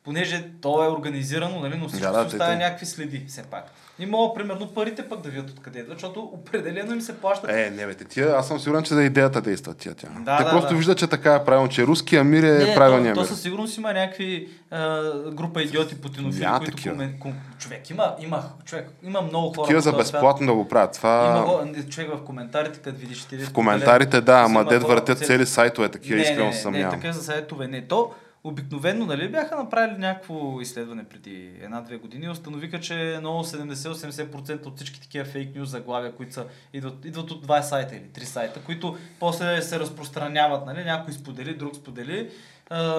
Понеже 0.09 0.43
то 0.61 0.83
е 0.83 0.87
организирано, 0.87 1.59
нали, 1.59 1.77
но 1.77 1.87
всичко 1.87 2.07
Да, 2.07 2.19
да, 2.19 2.25
оставя 2.25 2.51
те- 2.51 2.57
някакви 2.57 2.85
следи, 2.85 3.25
все 3.27 3.43
пак. 3.43 3.71
И 3.99 4.05
могат, 4.05 4.35
примерно, 4.35 4.67
парите 4.67 5.09
пък 5.09 5.21
да 5.21 5.29
видят 5.29 5.49
откъде 5.49 5.79
идват, 5.79 5.97
защото 5.97 6.19
определено 6.19 6.93
им 6.93 7.01
се 7.01 7.17
плащат 7.17 7.49
Е, 7.49 7.69
не 7.69 7.85
бе, 7.85 7.93
тия, 7.95 8.35
аз 8.37 8.47
съм 8.47 8.59
сигурен, 8.59 8.83
че 8.83 8.93
за 8.93 9.03
идеята 9.03 9.41
действат 9.41 9.77
тия 9.77 9.95
тя. 9.95 10.07
Да, 10.19 10.37
те 10.37 10.43
да, 10.43 10.49
просто 10.49 10.69
да. 10.69 10.75
виждат, 10.75 10.97
че 10.97 11.07
така 11.07 11.35
е 11.35 11.45
правилно, 11.45 11.69
че 11.69 11.87
руския 11.87 12.23
мир 12.23 12.43
е 12.43 12.65
Не, 12.65 12.75
правилният 12.75 13.15
то, 13.15 13.21
мир. 13.21 13.27
то 13.27 13.33
със 13.33 13.41
сигурност 13.43 13.77
има 13.77 13.93
някакви 13.93 14.49
а, 14.71 15.01
група 15.31 15.61
идиоти 15.61 15.95
Няма 16.17 16.57
които 16.57 16.75
такива. 16.75 16.95
комен... 16.95 17.15
ком... 17.19 17.33
човек, 17.59 17.89
има, 17.89 18.15
има, 18.19 18.43
човек, 18.65 18.89
има 19.03 19.21
много 19.21 19.53
хора. 19.53 19.63
Такива 19.63 19.79
по 19.79 19.83
за 19.83 19.93
безплатно 19.93 20.47
да 20.47 20.53
го 20.53 20.67
правят. 20.67 20.93
Това... 20.93 21.43
Има 21.47 21.65
не, 21.65 21.83
човек 21.89 22.09
в 22.13 22.23
коментарите, 22.25 22.79
като 22.79 22.97
видиш 22.99 23.25
ти. 23.25 23.37
В 23.37 23.53
коментарите, 23.53 24.21
да, 24.21 24.39
ама 24.39 24.65
дед 24.65 24.83
въртят 24.83 25.19
по 25.19 25.25
цели 25.25 25.45
сайтове, 25.45 25.89
такива 25.89 26.21
искрено 26.21 26.53
съм 26.53 26.73
не, 26.73 26.83
не, 26.83 26.89
такива 26.89 27.13
за 27.13 27.23
сайтове 27.23 27.67
не. 27.67 27.81
То 27.81 28.11
обикновено, 28.49 29.05
нали, 29.05 29.31
бяха 29.31 29.55
направили 29.55 29.97
някакво 29.97 30.61
изследване 30.61 31.03
преди 31.03 31.51
една-две 31.61 31.97
години 31.97 32.25
и 32.25 32.29
установиха, 32.29 32.79
че 32.79 33.17
много 33.19 33.43
70-80% 33.43 34.65
от 34.65 34.75
всички 34.75 35.01
такива 35.01 35.25
фейк 35.25 35.55
нюз 35.55 35.69
заглавия, 35.69 36.15
които 36.15 36.33
са, 36.33 36.45
идват, 36.73 37.05
идват 37.05 37.31
от 37.31 37.41
два 37.41 37.61
сайта 37.61 37.95
или 37.95 38.09
три 38.09 38.25
сайта, 38.25 38.61
които 38.61 38.97
после 39.19 39.61
се 39.61 39.79
разпространяват, 39.79 40.65
нали, 40.65 40.83
някой 40.83 41.13
сподели, 41.13 41.55
друг 41.55 41.75
сподели, 41.75 42.29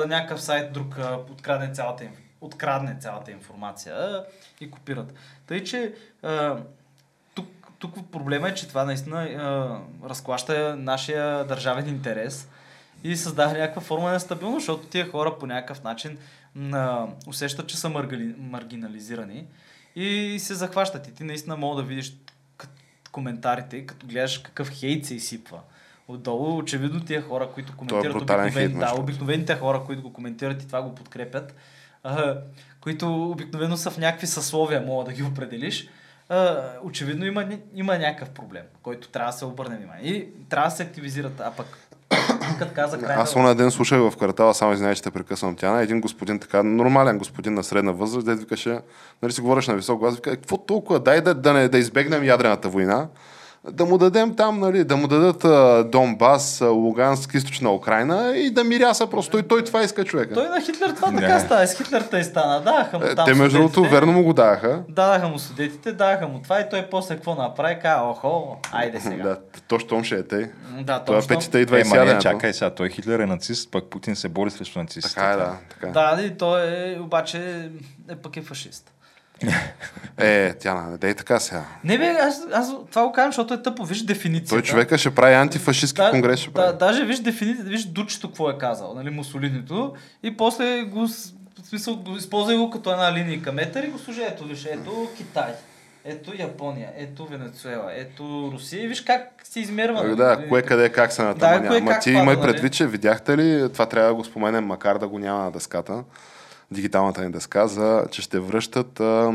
някакъв 0.06 0.42
сайт, 0.42 0.72
друг 0.72 0.96
открадне 1.30 1.72
цялата, 1.72 2.04
открадне 2.40 2.96
цялата 3.00 3.30
информация 3.30 4.24
и 4.60 4.70
копират. 4.70 5.14
Тъй, 5.46 5.64
че 5.64 5.94
тук, 7.34 7.46
тук 7.78 8.10
проблема 8.12 8.48
е, 8.48 8.54
че 8.54 8.68
това 8.68 8.84
наистина 8.84 9.80
разклаща 10.04 10.76
нашия 10.76 11.44
държавен 11.44 11.88
интерес 11.88 12.48
и 13.04 13.16
създава 13.16 13.52
някаква 13.52 13.82
форма 13.82 14.06
на 14.06 14.12
нестабилност, 14.12 14.66
защото 14.66 14.86
тия 14.86 15.10
хора 15.10 15.38
по 15.38 15.46
някакъв 15.46 15.82
начин 15.82 16.18
м, 16.54 17.08
усещат, 17.26 17.66
че 17.66 17.76
са 17.76 17.88
маргали, 17.88 18.34
маргинализирани 18.38 19.46
и 19.96 20.36
се 20.40 20.54
захващат. 20.54 21.08
И 21.08 21.14
ти 21.14 21.24
наистина 21.24 21.56
мога 21.56 21.82
да 21.82 21.88
видиш 21.88 22.16
коментарите, 23.12 23.86
като 23.86 24.06
гледаш 24.06 24.38
какъв 24.38 24.68
хейт 24.68 25.06
се 25.06 25.14
изсипва. 25.14 25.60
Отдолу, 26.08 26.56
очевидно 26.56 27.00
тия 27.00 27.22
хора, 27.22 27.48
които 27.54 27.76
коментират, 27.76 28.16
брутален 28.16 28.44
обикновен, 28.44 28.68
хейт, 28.68 28.78
да, 28.78 29.00
обикновените 29.00 29.54
хора, 29.54 29.82
които 29.86 30.02
го 30.02 30.12
коментират 30.12 30.62
и 30.62 30.66
това 30.66 30.82
го 30.82 30.94
подкрепят, 30.94 31.54
а, 32.02 32.36
които 32.80 33.30
обикновено 33.30 33.76
са 33.76 33.90
в 33.90 33.98
някакви 33.98 34.26
съсловия, 34.26 34.80
мога 34.80 35.04
да 35.04 35.12
ги 35.12 35.22
определиш, 35.22 35.88
а, 36.28 36.68
очевидно 36.82 37.26
има, 37.26 37.48
има 37.74 37.98
някакъв 37.98 38.30
проблем, 38.30 38.64
който 38.82 39.08
трябва 39.08 39.32
да 39.32 39.38
се 39.38 39.44
обърне 39.44 39.76
внимание. 39.76 40.12
И 40.12 40.28
трябва 40.48 40.68
да 40.68 40.76
се 40.76 40.82
активизират, 40.82 41.40
а 41.40 41.52
пък 41.56 41.78
като 42.58 42.74
каза 42.74 42.98
крайна... 42.98 43.22
Аз 43.22 43.36
оня 43.36 43.54
ден 43.54 43.70
слушах 43.70 44.00
в 44.00 44.16
квартала, 44.16 44.54
само 44.54 44.72
извинявай, 44.72 44.94
че 44.94 45.02
те 45.02 45.10
прекъсвам. 45.10 45.56
Тя, 45.56 45.80
един 45.80 46.00
господин 46.00 46.38
така, 46.38 46.62
нормален 46.62 47.18
господин 47.18 47.54
на 47.54 47.64
средна 47.64 47.92
възраст, 47.92 48.26
дед 48.26 48.40
викаше, 48.40 48.78
нали 49.22 49.32
си 49.32 49.40
говориш 49.40 49.66
на 49.68 49.74
висок 49.74 49.98
глас, 49.98 50.14
вика, 50.14 50.30
«Е, 50.30 50.36
какво 50.36 50.56
толкова, 50.56 51.00
дай 51.00 51.20
да, 51.20 51.34
да, 51.34 51.52
не, 51.52 51.68
да 51.68 51.78
избегнем 51.78 52.24
ядрената 52.24 52.68
война, 52.68 53.06
да 53.64 53.84
му 53.84 53.98
дадем 53.98 54.36
там, 54.36 54.60
нали, 54.60 54.84
да 54.84 54.96
му 54.96 55.06
дадат 55.08 55.44
а, 55.44 55.84
Донбас, 55.84 56.60
а, 56.60 56.66
Луганск, 56.66 57.34
източна 57.34 57.72
Украина 57.72 58.32
и 58.36 58.50
да 58.50 58.64
миряса 58.64 59.06
просто. 59.06 59.30
Той, 59.32 59.42
той 59.42 59.64
това 59.64 59.82
иска 59.82 60.04
човека. 60.04 60.34
Той 60.34 60.48
на 60.48 60.60
Хитлер 60.60 60.90
това 60.90 61.08
така 61.10 61.34
Не. 61.34 61.40
става. 61.40 61.66
С 61.66 61.74
Хитлер 61.74 62.00
тъй 62.02 62.24
стана. 62.24 62.60
Даха 62.60 62.98
му 62.98 63.04
Е, 63.04 63.14
там 63.14 63.26
Те 63.26 63.34
между 63.34 63.58
другото 63.58 63.82
верно 63.82 64.12
му 64.12 64.22
го 64.22 64.32
даваха. 64.32 64.82
Дадаха 64.88 65.28
му 65.28 65.38
судетите, 65.38 65.92
дадаха 65.92 66.28
му 66.28 66.40
това 66.42 66.60
и 66.60 66.68
той 66.70 66.86
после 66.90 67.14
какво 67.14 67.34
направи? 67.34 67.78
Каза, 67.82 68.02
охо, 68.02 68.56
айде 68.72 69.00
сега. 69.00 69.22
Да, 69.22 69.36
то 69.68 69.78
щом 69.78 70.04
ще 70.04 70.14
е 70.14 70.22
тъй. 70.22 70.50
да 70.80 71.04
Той 71.04 71.16
е 71.16 71.18
точно. 71.18 71.28
петите 71.28 71.58
и 71.58 71.62
Е, 71.62 71.66
ма 71.66 71.76
не, 71.76 71.84
сядането. 71.84 72.22
чакай 72.22 72.52
сега, 72.52 72.70
той 72.70 72.88
Хитлер 72.88 73.18
е 73.18 73.26
нацист, 73.26 73.70
пък 73.70 73.84
Путин 73.84 74.16
се 74.16 74.28
бори 74.28 74.50
срещу 74.50 74.78
нацистите. 74.78 75.14
Така 75.14 75.30
е, 75.30 75.36
да. 75.36 75.56
Така. 75.70 75.86
Да, 75.86 76.22
и 76.22 76.30
той 76.30 76.62
е, 76.62 76.98
обаче 77.00 77.68
е 78.10 78.16
пък 78.16 78.36
е 78.36 78.42
фашист. 78.42 78.92
Е, 80.18 80.54
тя 80.54 80.74
не 80.74 80.98
дей 80.98 81.14
така 81.14 81.40
сега. 81.40 81.64
Не 81.84 81.98
бе, 81.98 82.06
аз, 82.06 82.40
аз 82.52 82.72
това 82.90 83.06
го 83.06 83.12
казвам, 83.12 83.28
защото 83.32 83.54
е 83.54 83.62
тъпо. 83.62 83.84
Виж 83.84 84.02
дефиницията. 84.02 84.50
Той 84.50 84.62
човека 84.62 84.98
ще 84.98 85.14
прави 85.14 85.34
антифашистски 85.34 86.00
Да, 86.02 86.10
конгрес. 86.10 86.40
Ще 86.40 86.50
да, 86.50 86.54
прави. 86.54 86.78
даже 86.78 87.04
виж 87.04 87.18
дефиницията, 87.18 87.70
виж 87.70 87.84
дучето 87.84 88.28
какво 88.28 88.50
е 88.50 88.58
казал, 88.58 88.94
нали, 88.94 89.10
Мусолинито, 89.10 89.94
и 90.22 90.36
после 90.36 90.82
го, 90.82 91.06
в 91.06 91.66
смисъл, 91.68 91.96
го 91.96 92.16
използвай 92.16 92.56
го 92.56 92.70
като 92.70 92.92
една 92.92 93.12
линейка 93.12 93.52
метър 93.52 93.82
и 93.82 93.88
го 93.88 93.98
служи, 93.98 94.22
ето 94.22 94.44
виж, 94.44 94.64
ето 94.70 95.08
Китай, 95.16 95.52
ето 96.04 96.32
Япония, 96.38 96.88
ето 96.96 97.26
Венецуела, 97.26 97.90
ето 97.96 98.50
Русия 98.54 98.84
и 98.84 98.88
виж 98.88 99.00
как 99.00 99.22
се 99.44 99.60
измерва. 99.60 100.00
Е, 100.00 100.02
нали, 100.02 100.16
Да, 100.16 100.48
кое 100.48 100.62
къде 100.62 100.88
как 100.88 101.12
се 101.12 101.22
натаманя. 101.22 101.68
кое 101.68 101.78
Ама 101.78 101.98
ти 101.98 102.10
имай 102.10 102.36
нали? 102.36 102.40
предвид, 102.40 102.72
че 102.72 102.86
видяхте 102.86 103.36
ли, 103.36 103.72
това 103.72 103.86
трябва 103.86 104.08
да 104.08 104.14
го 104.14 104.24
споменем, 104.24 104.64
макар 104.64 104.98
да 104.98 105.08
го 105.08 105.18
няма 105.18 105.44
на 105.44 105.50
дъската. 105.50 106.04
Дигиталната 106.70 107.24
ни 107.24 107.30
дъска, 107.30 107.66
за, 107.68 108.04
че 108.10 108.22
ще 108.22 108.38
връщат 108.38 109.00
а, 109.00 109.32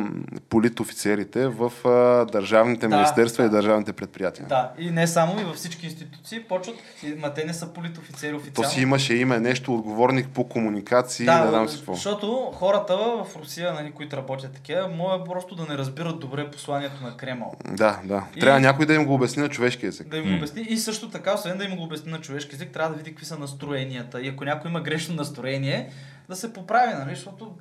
политофицерите 0.50 1.48
в 1.48 1.72
а, 1.86 1.92
държавните 2.26 2.88
Да, 2.88 2.96
министерства 2.96 3.44
да. 3.44 3.48
и 3.48 3.52
държавните 3.52 3.94
предприятия. 3.94 4.46
Да, 4.48 4.72
и 4.80 4.92
не 4.92 5.08
само, 5.08 5.40
и 5.40 5.44
във 5.44 5.56
всички 5.56 5.86
институции 5.86 6.40
почват, 6.40 6.76
и, 7.04 7.16
ма 7.16 7.34
те 7.34 7.46
не 7.46 7.54
са 7.54 7.68
политофицери 7.68 8.32
То 8.32 8.38
официално. 8.38 8.70
си 8.72 8.82
имаше 8.82 9.14
име 9.16 9.40
нещо, 9.40 9.76
отговорник 9.76 10.28
по 10.28 10.50
комуникации, 10.50 11.26
да, 11.26 11.44
не 11.44 11.50
знам 11.50 11.70
си 11.70 11.78
какво. 11.78 11.94
защото 11.94 12.52
хората 12.54 12.96
в 12.96 13.36
Русия, 13.36 13.74
нали, 13.74 13.92
които 13.92 14.18
работят 14.18 14.54
такива, 14.54 14.88
може 14.88 15.24
просто 15.24 15.56
да 15.56 15.66
не 15.66 15.78
разбират 15.78 16.20
добре 16.20 16.52
посланието 16.52 17.04
на 17.04 17.18
Кремъл. 17.18 17.54
Да, 17.68 18.00
да. 18.04 18.24
И- 18.36 18.40
Трябва 18.40 18.60
някой 18.60 18.86
да 18.86 18.94
им 18.94 19.06
го 19.06 19.14
обясни 19.14 19.42
на 19.42 19.50
човешки 19.50 19.86
език. 19.86 20.08
Да 20.08 20.18
им 20.18 20.24
го 20.24 20.36
обясни. 20.36 20.62
И 20.62 20.78
също 20.78 21.10
така, 21.10 21.34
освен 21.34 21.58
да 21.58 21.64
им 21.64 21.76
го 21.76 21.84
обясни 21.84 22.12
на 22.12 22.22
човешки 22.22 22.56
език, 22.56 22.70
трябва 22.70 22.90
да 22.92 22.98
види 22.98 23.10
какви 23.10 23.26
са 23.26 23.38
настроенията. 23.40 24.22
И 24.22 24.28
ако 24.28 24.44
някой 24.46 24.72
има 24.72 24.82
грешно 24.82 25.16
настроение, 25.16 25.90
да 26.30 26.36
се 26.36 26.54
поправи, 26.54 26.94
нали? 26.94 27.16
Защото 27.16 27.52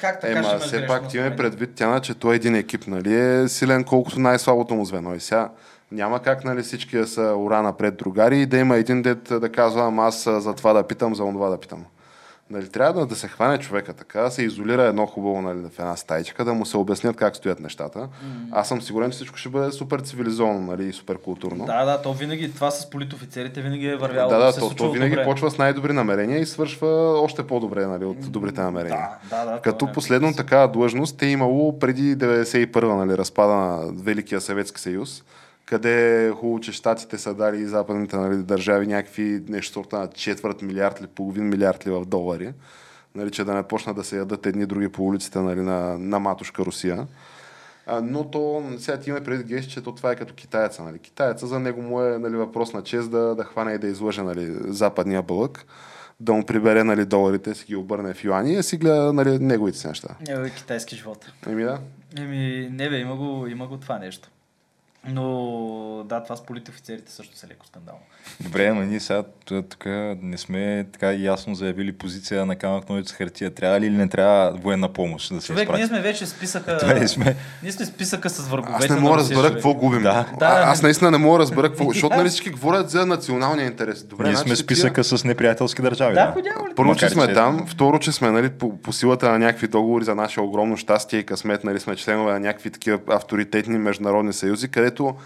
как 0.00 0.20
така 0.20 0.32
ще 0.32 0.38
Ема, 0.38 0.48
имаш 0.48 0.62
все 0.62 0.78
грешно 0.78 0.88
пак 0.88 1.08
ти 1.08 1.18
ме 1.18 1.22
настроение? 1.22 1.36
предвид, 1.36 1.74
Тяна, 1.74 2.00
че 2.00 2.14
той 2.14 2.34
е 2.34 2.36
един 2.36 2.54
екип, 2.54 2.86
нали, 2.86 3.14
е 3.14 3.48
силен 3.48 3.84
колкото 3.84 4.20
най-слабото 4.20 4.74
му 4.74 4.84
звено. 4.84 5.14
И 5.14 5.20
сега 5.20 5.50
няма 5.92 6.22
как, 6.22 6.44
нали, 6.44 6.62
всички 6.62 6.98
да 6.98 7.06
са 7.06 7.34
ура 7.36 7.62
напред 7.62 7.96
другари 7.96 8.40
и 8.40 8.46
да 8.46 8.58
има 8.58 8.76
един 8.76 9.02
дет 9.02 9.22
да 9.22 9.52
казва, 9.52 9.86
ама 9.86 10.06
аз 10.06 10.24
за 10.24 10.54
това 10.54 10.72
да 10.72 10.82
питам, 10.82 11.14
за 11.14 11.22
това 11.22 11.48
да 11.48 11.60
питам. 11.60 11.84
Нали, 12.52 12.68
трябва 12.68 13.00
да, 13.00 13.06
да 13.06 13.16
се 13.16 13.28
хване 13.28 13.58
човека 13.58 13.92
така, 13.92 14.20
да 14.20 14.30
се 14.30 14.42
изолира 14.42 14.82
едно 14.82 15.06
хубаво 15.06 15.42
нали, 15.42 15.58
в 15.58 15.78
една 15.78 15.96
стайчка, 15.96 16.44
да 16.44 16.54
му 16.54 16.66
се 16.66 16.76
обяснят 16.76 17.16
как 17.16 17.36
стоят 17.36 17.60
нещата. 17.60 18.08
Аз 18.50 18.68
съм 18.68 18.82
сигурен, 18.82 19.10
че 19.10 19.16
всичко 19.16 19.36
ще 19.36 19.48
бъде 19.48 19.72
супер 19.72 20.00
цивилизовано 20.00 20.60
нали, 20.60 20.88
и 20.88 20.92
супер 20.92 21.18
културно. 21.18 21.64
Да, 21.66 21.84
да, 21.84 22.02
то 22.02 22.12
винаги, 22.12 22.54
това 22.54 22.70
с 22.70 22.90
политофицерите 22.90 23.60
винаги 23.62 23.86
е 23.86 23.96
вървяло. 23.96 24.30
да, 24.30 24.38
да 24.38 24.52
то, 24.52 24.74
то 24.74 24.90
винаги 24.90 25.10
добре. 25.14 25.24
почва 25.24 25.50
с 25.50 25.58
най-добри 25.58 25.92
намерения 25.92 26.38
и 26.40 26.46
свършва 26.46 27.20
още 27.20 27.46
по-добре 27.46 27.86
нали, 27.86 28.04
от 28.04 28.32
добрите 28.32 28.60
намерения. 28.60 29.08
Да, 29.30 29.44
да, 29.44 29.52
да. 29.52 29.60
Като 29.60 29.84
е 29.84 29.92
последно 29.92 30.28
някакво- 30.28 30.42
такава 30.42 30.68
длъжност 30.68 31.22
е 31.22 31.26
имало 31.26 31.78
преди 31.78 32.16
91-а, 32.16 32.94
нали, 32.94 33.18
разпада 33.18 33.52
на 33.52 33.92
Великия 34.02 34.40
Съветски 34.40 34.80
съюз, 34.80 35.24
къде 35.72 36.26
е 36.26 36.30
хубаво, 36.30 36.60
че 36.60 36.72
щатите 36.72 37.18
са 37.18 37.34
дали 37.34 37.60
и 37.60 37.66
западните 37.66 38.16
нали, 38.16 38.36
държави 38.36 38.86
някакви 38.86 39.42
нещо 39.48 39.72
сорта 39.72 39.98
на 39.98 40.08
четвърт 40.08 40.62
милиард 40.62 41.00
или 41.00 41.06
половин 41.06 41.48
милиард 41.48 41.86
ли 41.86 41.90
в 41.90 42.04
долари, 42.04 42.52
нали, 43.14 43.30
че 43.30 43.44
да 43.44 43.54
не 43.54 43.62
почнат 43.62 43.96
да 43.96 44.04
се 44.04 44.16
ядат 44.16 44.46
едни 44.46 44.66
други 44.66 44.88
по 44.88 45.06
улиците 45.06 45.38
нали, 45.38 45.60
на, 45.60 45.98
на 45.98 46.18
матушка 46.18 46.64
Русия. 46.64 47.06
А, 47.86 48.00
но 48.00 48.24
то, 48.24 48.62
сега 48.78 48.96
ти 48.96 49.10
имаме 49.10 49.24
преди 49.24 49.44
гест, 49.44 49.70
че 49.70 49.82
то 49.82 49.94
това 49.94 50.12
е 50.12 50.16
като 50.16 50.34
китаеца. 50.34 50.82
Нали. 50.82 50.98
Китаеца 50.98 51.46
за 51.46 51.60
него 51.60 51.82
му 51.82 52.02
е 52.02 52.18
нали, 52.18 52.36
въпрос 52.36 52.72
на 52.72 52.82
чест 52.82 53.10
да, 53.10 53.34
да 53.34 53.44
хване 53.44 53.72
и 53.72 53.78
да 53.78 53.86
излъже 53.86 54.22
нали, 54.22 54.56
западния 54.66 55.22
бълък, 55.22 55.64
да 56.20 56.32
му 56.32 56.46
прибере 56.46 56.84
нали, 56.84 57.04
доларите, 57.04 57.54
си 57.54 57.64
ги 57.64 57.76
обърне 57.76 58.14
в 58.14 58.24
юани 58.24 58.52
и 58.52 58.62
си 58.62 58.76
гледа 58.76 59.12
нали, 59.12 59.38
неговите 59.38 59.88
неща. 59.88 60.08
Бе, 60.26 60.50
китайски 60.50 60.96
живот. 60.96 61.32
Еми 61.46 61.64
да. 61.64 61.78
Еми, 62.18 62.68
не 62.72 62.90
бе, 62.90 62.98
има 62.98 63.16
го, 63.16 63.46
има 63.46 63.66
го 63.66 63.76
това 63.76 63.98
нещо. 63.98 64.28
Но 65.06 66.04
да, 66.04 66.22
това 66.22 66.36
с 66.36 66.42
политофицерите 66.42 67.12
също 67.12 67.36
са 67.36 67.46
леко 67.46 67.66
скандално. 67.66 68.00
Добре, 68.40 68.66
ама 68.66 68.84
ние 68.84 69.00
сега 69.00 69.22
тук 69.44 69.86
не 70.22 70.38
сме 70.38 70.86
така 70.92 71.12
ясно 71.12 71.54
заявили 71.54 71.92
позиция 71.92 72.46
на 72.46 72.56
камък 72.56 72.88
ножица 72.88 73.14
хартия. 73.14 73.50
Трябва 73.50 73.80
ли 73.80 73.86
или 73.86 73.96
не 73.96 74.08
трябва 74.08 74.52
военна 74.52 74.88
помощ 74.88 75.34
да 75.34 75.40
се 75.40 75.46
Човек, 75.46 75.62
изпрати? 75.62 75.78
ние 75.78 75.88
сме 75.88 76.00
вече 76.00 76.26
списъка... 76.26 76.78
Добре, 76.80 77.08
сме. 77.08 77.36
Ние 77.62 77.72
сме 77.72 77.86
списъка 77.86 78.30
с 78.30 78.48
враговете 78.48 78.84
Аз 78.84 78.90
не 78.90 78.96
мога 78.96 79.14
да 79.14 79.20
разбера 79.20 79.52
какво 79.52 79.74
губим. 79.74 80.02
Да. 80.02 80.26
Да, 80.38 80.46
а, 80.46 80.70
аз 80.70 80.82
не- 80.82 80.86
наистина 80.86 81.10
не 81.10 81.18
мога 81.18 81.38
да 81.38 81.42
разбера 81.42 81.68
какво, 81.68 81.84
защото 81.92 82.16
нали 82.16 82.28
всички 82.28 82.50
говорят 82.50 82.90
за 82.90 83.06
националния 83.06 83.66
интерес. 83.66 84.04
Добре, 84.04 84.24
Ние 84.24 84.32
значи 84.32 84.48
сме 84.48 84.54
тия- 84.56 84.64
списъка 84.64 85.04
с 85.04 85.24
неприятелски 85.24 85.82
държави. 85.82 86.14
Да, 86.14 86.34
Да? 86.34 86.74
Първо, 86.76 86.94
че 86.94 87.08
сме 87.08 87.34
там, 87.34 87.66
второ, 87.66 87.98
че 87.98 88.12
сме 88.12 88.30
нали, 88.30 88.50
по, 88.50 88.78
по 88.78 88.92
силата 88.92 89.30
на 89.30 89.38
някакви 89.38 89.68
договори 89.68 90.04
за 90.04 90.14
наше 90.14 90.40
огромно 90.40 90.76
щастие 90.76 91.18
и 91.18 91.26
късмет, 91.26 91.64
нали, 91.64 91.80
сме 91.80 91.96
членове 91.96 92.32
на 92.32 92.40
някакви 92.40 92.70
такива 92.70 92.98
авторитетни 93.08 93.78
международни 93.78 94.32
съюзи, 94.32 94.68
където 94.92 95.16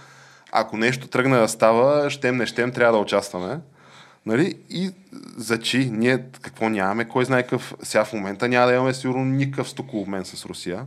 ако 0.53 0.77
нещо 0.77 1.09
тръгне 1.09 1.39
да 1.39 1.49
става, 1.49 2.11
щем 2.11 2.37
не 2.37 2.47
щем, 2.47 2.73
трябва 2.73 2.93
да 2.93 3.03
участваме. 3.03 3.61
Нали? 4.27 4.59
И 4.71 4.91
за 5.37 5.59
чи, 5.59 5.91
ние 5.91 6.25
какво 6.43 6.69
нямаме, 6.69 7.05
кой 7.05 7.25
знае 7.25 7.43
какъв, 7.43 7.75
сега 7.83 8.05
в 8.05 8.13
момента 8.13 8.49
няма 8.49 8.67
да 8.67 8.75
имаме 8.75 8.95
сигурно 8.95 9.25
никакъв 9.25 9.69
стокообмен 9.69 10.25
с 10.25 10.47
Русия. 10.47 10.87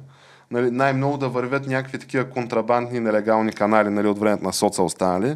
Нали, 0.52 0.72
най-много 0.72 1.18
да 1.18 1.30
вървят 1.30 1.68
някакви 1.68 2.00
такива 2.00 2.30
контрабандни, 2.30 3.00
нелегални 3.00 3.54
канали 3.54 3.90
нали, 3.90 4.08
от 4.08 4.20
времето 4.20 4.44
на 4.44 4.54
соца 4.54 4.84
останали. 4.84 5.36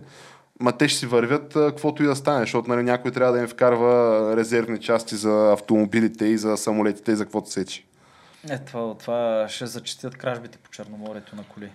Ма 0.59 0.71
те 0.71 0.87
ще 0.87 0.99
си 0.99 1.05
вървят 1.05 1.53
каквото 1.53 2.03
и 2.03 2.05
да 2.05 2.15
стане, 2.15 2.39
защото 2.39 2.69
нали, 2.69 2.83
някой 2.83 3.11
трябва 3.11 3.33
да 3.33 3.39
им 3.39 3.47
вкарва 3.47 4.33
резервни 4.37 4.79
части 4.79 5.15
за 5.15 5.53
автомобилите 5.53 6.25
и 6.25 6.37
за 6.37 6.57
самолетите 6.57 7.11
и 7.11 7.15
за 7.15 7.23
каквото 7.23 7.49
сечи. 7.49 7.85
Е, 8.49 8.57
това, 8.57 8.97
това 8.97 9.45
ще 9.49 9.65
зачистят 9.65 10.17
кражбите 10.17 10.57
по 10.57 10.69
Черноморието 10.69 11.35
на 11.35 11.43
коли. 11.43 11.69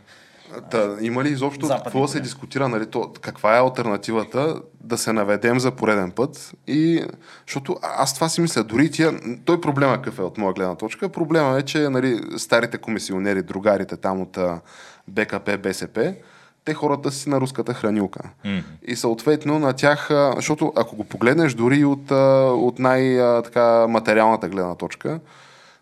Та, 0.71 0.97
има 1.01 1.25
ли 1.25 1.29
изобщо 1.29 1.67
Западни 1.67 1.85
какво 1.85 2.03
да 2.03 2.09
се 2.09 2.21
дискутира? 2.21 2.69
Нали, 2.69 2.87
то, 2.87 3.13
каква 3.21 3.57
е 3.57 3.61
альтернативата 3.61 4.61
да 4.81 4.99
се 4.99 5.13
наведем 5.13 5.59
за 5.59 5.71
пореден 5.71 6.11
път? 6.11 6.53
И, 6.67 7.05
защото 7.47 7.77
а- 7.83 8.03
аз 8.03 8.15
това 8.15 8.29
си 8.29 8.41
мисля, 8.41 8.65
дори 8.65 8.91
тия, 8.91 9.13
той 9.45 9.61
проблема 9.61 9.97
какъв 9.97 10.19
е 10.19 10.23
от 10.23 10.39
моя 10.39 10.55
гледна 10.55 10.75
точка. 10.75 11.09
Проблема 11.09 11.59
е, 11.59 11.63
че 11.63 11.79
нали, 11.89 12.21
старите 12.37 12.79
комисионери, 12.79 13.43
другарите 13.43 13.97
там 13.97 14.21
от 14.21 14.39
БКП, 15.09 15.59
БСП, 15.59 16.15
те 16.65 16.75
хората 16.75 17.13
си 17.13 17.31
на 17.31 17.41
руската 17.41 17.75
хранилка. 17.75 18.21
М. 18.45 18.63
И 18.83 18.97
съответно 18.97 19.59
на 19.59 19.73
тях, 19.73 20.09
защото 20.37 20.73
ако 20.77 20.97
го 20.97 21.05
погледнеш 21.05 21.55
дори 21.55 21.85
от, 21.85 22.11
от 22.51 22.79
най-материалната 22.79 24.49
гледна 24.49 24.75
точка, 24.75 25.21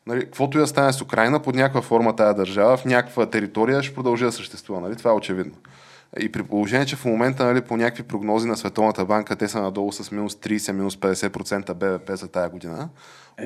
нали, 0.07 0.21
каквото 0.21 0.59
и 0.59 0.61
да 0.61 0.67
стане 0.67 0.93
с 0.93 1.03
Украина, 1.03 1.43
под 1.43 1.55
някаква 1.55 1.83
форма 1.83 2.17
тая 2.17 2.35
държава, 2.35 2.77
в 2.77 2.85
някаква 2.85 3.27
територия 3.27 3.83
ще 3.83 3.95
продължи 3.95 4.25
да 4.25 4.33
съществува. 4.33 4.81
Нали? 4.81 4.97
Това 4.97 5.11
е 5.11 5.15
очевидно. 5.15 5.55
И 6.21 6.33
при 6.33 6.43
положение, 6.43 6.87
че 6.87 6.97
в 6.97 7.05
момента 7.05 7.45
нали, 7.45 7.61
по 7.61 7.77
някакви 7.77 8.03
прогнози 8.03 8.49
на 8.49 8.57
Световната 8.57 9.05
банка 9.05 9.37
те 9.37 9.49
са 9.49 9.63
надолу 9.63 9.93
с 9.93 10.11
минус 10.11 10.35
30, 10.35 10.73
минус 10.73 10.97
50% 10.97 11.75
БВП 11.75 12.11
за 12.17 12.29
тая 12.29 12.49
година, 12.49 12.89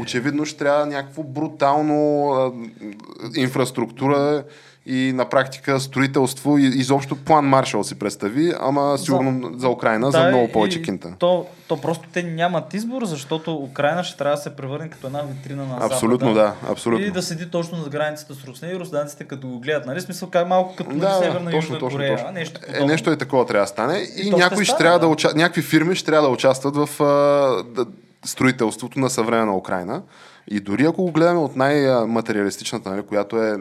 очевидно 0.01 0.45
ще 0.45 0.59
трябва 0.59 0.87
някакво 0.87 1.23
брутално 1.23 2.31
а, 2.33 2.53
инфраструктура 3.41 4.45
и 4.87 5.13
на 5.13 5.29
практика 5.29 5.81
строителство 5.81 6.59
и 6.59 6.63
изобщо 6.67 7.17
план 7.17 7.45
Маршал 7.45 7.85
си 7.85 7.99
представи, 7.99 8.53
ама 8.61 8.99
сигурно 8.99 9.59
за 9.59 9.69
Украина 9.69 10.11
за 10.11 10.25
много 10.29 10.53
повече 10.53 10.83
кинта. 10.83 11.13
То, 11.19 11.47
то 11.69 11.81
просто 11.81 12.09
те 12.13 12.23
нямат 12.23 12.75
избор, 12.75 13.05
защото 13.05 13.55
Украина 13.55 14.05
ще 14.05 14.19
трябва 14.19 14.37
да 14.37 14.43
се 14.43 14.57
превърне 14.57 14.89
като 14.89 15.07
една 15.07 15.23
витрина 15.23 15.65
на 15.67 15.79
Абсолютно 15.87 16.35
Запада. 16.35 16.55
да, 16.65 16.73
абсолютно. 16.73 17.07
И 17.07 17.11
да 17.11 17.23
седи 17.23 17.51
точно 17.51 17.79
на 17.79 17.89
границата 17.89 18.35
с 18.35 18.45
Русия 18.45 18.73
и 18.73 18.79
руснаците 18.79 19.25
като 19.25 19.49
го 19.49 19.61
гледат. 19.61 19.87
Нали? 19.87 20.01
Смисъл, 20.01 20.31
как 20.31 20.49
малко 20.49 20.77
като 20.77 20.91
Да, 20.97 21.19
Северна 21.19 21.51
точно, 21.51 21.57
Южна 21.57 21.79
точно, 21.79 21.99
Корея. 21.99 22.17
точно. 22.17 22.33
Нещо, 22.33 22.61
Е, 22.75 22.85
нещо 22.85 23.11
е 23.11 23.17
такова 23.17 23.47
трябва 23.47 23.65
да 23.65 23.69
стане. 23.69 23.99
И, 24.17 24.29
И 24.29 24.31
то 24.31 24.39
ще 24.55 24.65
ще 24.65 24.77
трябва 24.77 24.99
да, 24.99 25.07
да. 25.07 25.13
уча... 25.13 25.29
някакви 25.35 25.63
фирми 25.63 25.95
ще 25.95 26.07
трябва 26.07 26.29
да 26.29 26.35
участват 26.35 26.77
в 26.77 27.03
а, 27.03 27.05
да, 27.65 27.87
строителството 28.25 28.99
на 28.99 29.11
съвременна 29.11 29.57
Украина. 29.57 30.03
И 30.49 30.61
дори 30.61 30.85
ако 30.85 31.03
го 31.03 31.13
гледаме 31.13 31.41
от 31.41 31.57
най-материалистичната, 31.57 32.91
нали, 32.91 33.03
която 33.03 33.43
е 33.43 33.59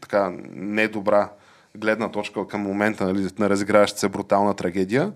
така 0.00 0.32
недобра 0.52 1.28
гледна 1.76 2.08
точка 2.08 2.46
към 2.46 2.60
момента 2.60 3.04
нали, 3.04 3.28
на 3.38 3.50
разиграваща 3.50 3.98
се 3.98 4.08
брутална 4.08 4.54
трагедия, 4.54 5.12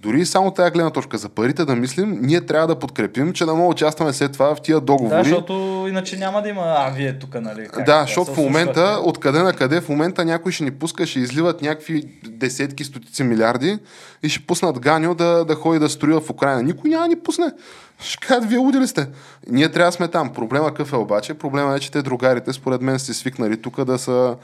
дори 0.00 0.26
само 0.26 0.50
тази 0.50 0.70
гледна 0.70 0.90
точка 0.90 1.18
за 1.18 1.28
парите 1.28 1.64
да 1.64 1.76
мислим, 1.76 2.18
ние 2.22 2.46
трябва 2.46 2.66
да 2.66 2.78
подкрепим, 2.78 3.32
че 3.32 3.44
да 3.44 3.54
мога 3.54 3.68
участваме 3.68 4.12
след 4.12 4.32
това 4.32 4.54
в 4.54 4.62
тия 4.62 4.80
договори. 4.80 5.16
Да, 5.16 5.24
защото 5.24 5.86
иначе 5.88 6.16
няма 6.16 6.42
да 6.42 6.48
има, 6.48 6.62
а 6.66 6.90
вие 6.90 7.18
тук, 7.18 7.34
нали? 7.40 7.68
как 7.68 7.84
Да, 7.84 8.02
защото 8.02 8.34
в 8.34 8.36
момента, 8.36 9.00
откъде 9.04 9.42
на 9.42 9.52
къде, 9.52 9.80
в 9.80 9.88
момента 9.88 10.24
някой 10.24 10.52
ще 10.52 10.64
ни 10.64 10.70
пуска, 10.70 11.06
ще 11.06 11.20
изливат 11.20 11.62
някакви 11.62 12.02
десетки, 12.28 12.84
стотици 12.84 13.22
милиарди 13.22 13.78
и 14.22 14.28
ще 14.28 14.46
пуснат 14.46 14.80
Ганьо 14.80 15.14
да, 15.14 15.44
да 15.44 15.54
ходи 15.54 15.78
да 15.78 15.88
строи 15.88 16.14
в 16.14 16.30
Украина. 16.30 16.62
Никой 16.62 16.90
няма 16.90 17.02
да 17.02 17.08
ни 17.08 17.16
пусне. 17.16 17.52
Ще 18.00 18.26
кажат, 18.26 18.44
вие 18.44 18.58
удили 18.58 18.86
сте. 18.86 19.08
Ние 19.50 19.68
трябва 19.68 19.88
да 19.88 19.92
сме 19.92 20.08
там. 20.08 20.32
Проблема 20.32 20.68
какъв 20.68 20.92
е 20.92 20.96
обаче? 20.96 21.34
Проблема 21.34 21.76
е, 21.76 21.80
че 21.80 21.92
те 21.92 22.02
другарите, 22.02 22.52
според 22.52 22.82
мен, 22.82 22.98
са 22.98 23.14
свикнали 23.14 23.62
тук 23.62 23.84
да 23.84 23.98
са 23.98 24.36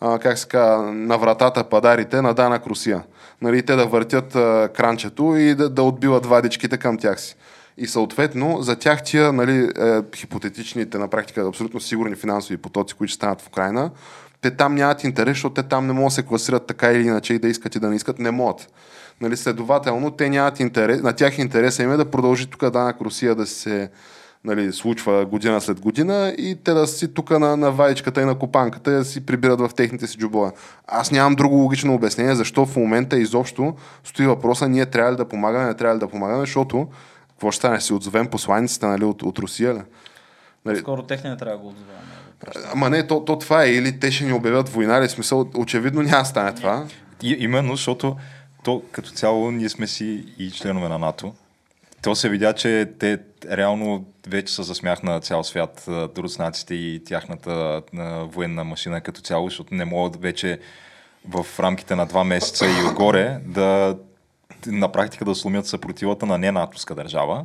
как 0.00 0.38
се 0.38 0.48
на 0.92 1.16
вратата 1.18 1.64
падарите 1.64 2.22
на 2.22 2.34
данък 2.34 2.66
Русия. 2.66 3.02
Нали, 3.42 3.62
те 3.62 3.76
да 3.76 3.86
въртят 3.86 4.34
а, 4.36 4.68
кранчето 4.74 5.36
и 5.36 5.54
да, 5.54 5.70
да 5.70 5.82
отбиват 5.82 6.26
вадичките 6.26 6.78
към 6.78 6.98
тях 6.98 7.20
си. 7.20 7.36
И 7.78 7.86
съответно, 7.86 8.62
за 8.62 8.76
тях 8.76 9.02
тия 9.02 9.32
нали, 9.32 9.70
е, 9.78 10.02
хипотетичните, 10.16 10.98
на 10.98 11.08
практика 11.08 11.46
абсолютно 11.48 11.80
сигурни 11.80 12.16
финансови 12.16 12.56
потоци, 12.56 12.94
които 12.94 13.12
станат 13.12 13.40
в 13.40 13.46
Украина, 13.46 13.90
те 14.40 14.50
там 14.50 14.74
нямат 14.74 15.04
интерес, 15.04 15.32
защото 15.32 15.54
те 15.54 15.62
там 15.62 15.86
не 15.86 15.92
могат 15.92 16.10
да 16.10 16.14
се 16.14 16.22
класират 16.22 16.66
така 16.66 16.92
или 16.92 17.06
иначе 17.06 17.34
и 17.34 17.38
да 17.38 17.48
искат 17.48 17.74
и 17.74 17.80
да 17.80 17.88
не 17.88 17.96
искат, 17.96 18.18
не 18.18 18.30
могат. 18.30 18.68
Нали, 19.20 19.36
следователно, 19.36 20.10
те 20.10 20.30
нямат 20.30 20.60
интерес, 20.60 21.02
на 21.02 21.12
тях 21.12 21.38
интереса 21.38 21.82
им 21.82 21.92
е 21.92 21.96
да 21.96 22.10
продължи 22.10 22.46
тук 22.46 22.70
данък 22.70 22.96
Русия 23.00 23.34
да 23.34 23.46
се 23.46 23.90
нали, 24.46 24.72
случва 24.72 25.26
година 25.26 25.60
след 25.60 25.80
година 25.80 26.34
и 26.38 26.56
те 26.64 26.72
да 26.72 26.86
си 26.86 27.14
тук 27.14 27.30
на, 27.30 27.56
на 27.56 27.72
ваечката 27.72 28.22
и 28.22 28.24
на 28.24 28.38
копанката 28.38 28.90
и 28.90 28.94
да 28.94 29.04
си 29.04 29.26
прибират 29.26 29.60
в 29.60 29.70
техните 29.76 30.06
си 30.06 30.18
джобове. 30.18 30.50
Аз 30.86 31.10
нямам 31.10 31.34
друго 31.34 31.56
логично 31.56 31.94
обяснение, 31.94 32.34
защо 32.34 32.66
в 32.66 32.76
момента 32.76 33.18
изобщо 33.18 33.74
стои 34.04 34.26
въпроса, 34.26 34.68
ние 34.68 34.86
трябва 34.86 35.12
ли 35.12 35.16
да 35.16 35.28
помагаме, 35.28 35.66
не 35.66 35.74
трябва 35.74 35.94
ли 35.94 36.00
да 36.00 36.08
помагаме, 36.08 36.40
защото 36.40 36.88
какво 37.28 37.50
ще 37.50 37.58
стане, 37.58 37.80
си 37.80 37.92
отзовем 37.92 38.26
посланиците 38.26 38.86
нали, 38.86 39.04
от, 39.04 39.22
от 39.22 39.38
Русия 39.38 39.74
ли? 39.74 39.82
Нали, 40.64 40.78
Скоро 40.78 41.02
техния 41.02 41.30
не 41.30 41.38
трябва 41.38 41.56
да 41.56 41.62
го 41.62 41.68
отзоваваме. 41.68 42.06
Ама 42.72 42.90
не, 42.90 43.06
то, 43.06 43.24
то 43.24 43.38
това 43.38 43.64
е. 43.64 43.70
Или 43.70 44.00
те 44.00 44.10
ще 44.10 44.24
ни 44.24 44.32
обявят 44.32 44.68
война, 44.68 44.98
или 44.98 45.08
смисъл, 45.08 45.50
очевидно 45.54 46.02
няма 46.02 46.18
да 46.18 46.24
стане 46.24 46.54
това. 46.54 46.86
И, 47.22 47.36
именно, 47.38 47.76
защото 47.76 48.16
то 48.64 48.82
като 48.92 49.10
цяло 49.10 49.50
ние 49.50 49.68
сме 49.68 49.86
си 49.86 50.24
и 50.38 50.50
членове 50.50 50.88
на 50.88 50.98
НАТО. 50.98 51.34
То 52.06 52.14
се 52.14 52.28
видя, 52.28 52.52
че 52.52 52.90
те 52.98 53.18
реално 53.50 54.06
вече 54.28 54.54
са 54.54 54.62
за 54.62 54.74
смях 54.74 55.02
на 55.02 55.20
цял 55.20 55.44
свят, 55.44 55.84
руснаците 56.18 56.74
и 56.74 57.04
тяхната 57.04 57.82
военна 58.22 58.64
машина 58.64 59.00
като 59.00 59.20
цяло, 59.20 59.48
защото 59.48 59.74
не 59.74 59.84
могат 59.84 60.22
вече 60.22 60.58
в 61.28 61.46
рамките 61.60 61.94
на 61.94 62.06
два 62.06 62.24
месеца 62.24 62.66
и 62.66 62.88
отгоре 62.88 63.40
да 63.46 63.96
на 64.66 64.92
практика 64.92 65.24
да 65.24 65.34
сломят 65.34 65.66
съпротивата 65.66 66.26
на 66.26 66.38
не-натовска 66.38 66.94
държава, 66.94 67.44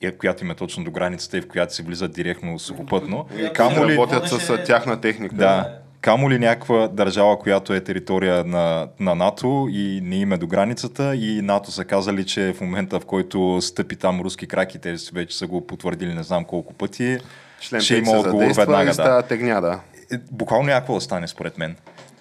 и- 0.00 0.18
която 0.18 0.44
им 0.44 0.50
е 0.50 0.54
точно 0.54 0.84
до 0.84 0.90
границата 0.90 1.38
и 1.38 1.40
в 1.40 1.48
която 1.48 1.74
се 1.74 1.82
влизат 1.82 2.12
директно 2.12 2.58
сухопътно. 2.58 3.24
Която 3.24 3.52
Камо 3.52 3.86
ли, 3.86 3.92
Работят 3.92 4.28
с 4.28 4.64
тяхна 4.64 5.00
техника. 5.00 5.34
да, 5.34 5.77
камо 6.00 6.30
ли 6.30 6.38
някаква 6.38 6.88
държава, 6.88 7.38
която 7.38 7.74
е 7.74 7.80
територия 7.80 8.44
на, 8.44 8.88
на 9.00 9.14
НАТО 9.14 9.68
и 9.70 10.00
не 10.04 10.16
им 10.16 10.32
е 10.32 10.36
до 10.38 10.46
границата 10.46 11.16
и 11.16 11.42
НАТО 11.42 11.72
са 11.72 11.84
казали, 11.84 12.26
че 12.26 12.52
в 12.52 12.60
момента 12.60 13.00
в 13.00 13.04
който 13.04 13.58
стъпи 13.60 13.96
там 13.96 14.20
руски 14.20 14.46
крак 14.46 14.74
и 14.74 14.78
те 14.78 14.96
вече 15.12 15.38
са 15.38 15.46
го 15.46 15.66
потвърдили 15.66 16.14
не 16.14 16.22
знам 16.22 16.44
колко 16.44 16.74
пъти, 16.74 17.18
Член 17.60 17.80
ще 17.80 17.94
5 17.94 17.98
има 17.98 18.18
отговор 18.18 18.54
веднага. 18.56 18.94
Да. 18.94 19.22
тегня, 19.22 19.60
да. 19.60 19.80
Е, 20.12 20.18
Буквално 20.30 20.66
някакво 20.66 20.94
да 20.94 21.00
стане 21.00 21.28
според 21.28 21.58
мен. 21.58 21.76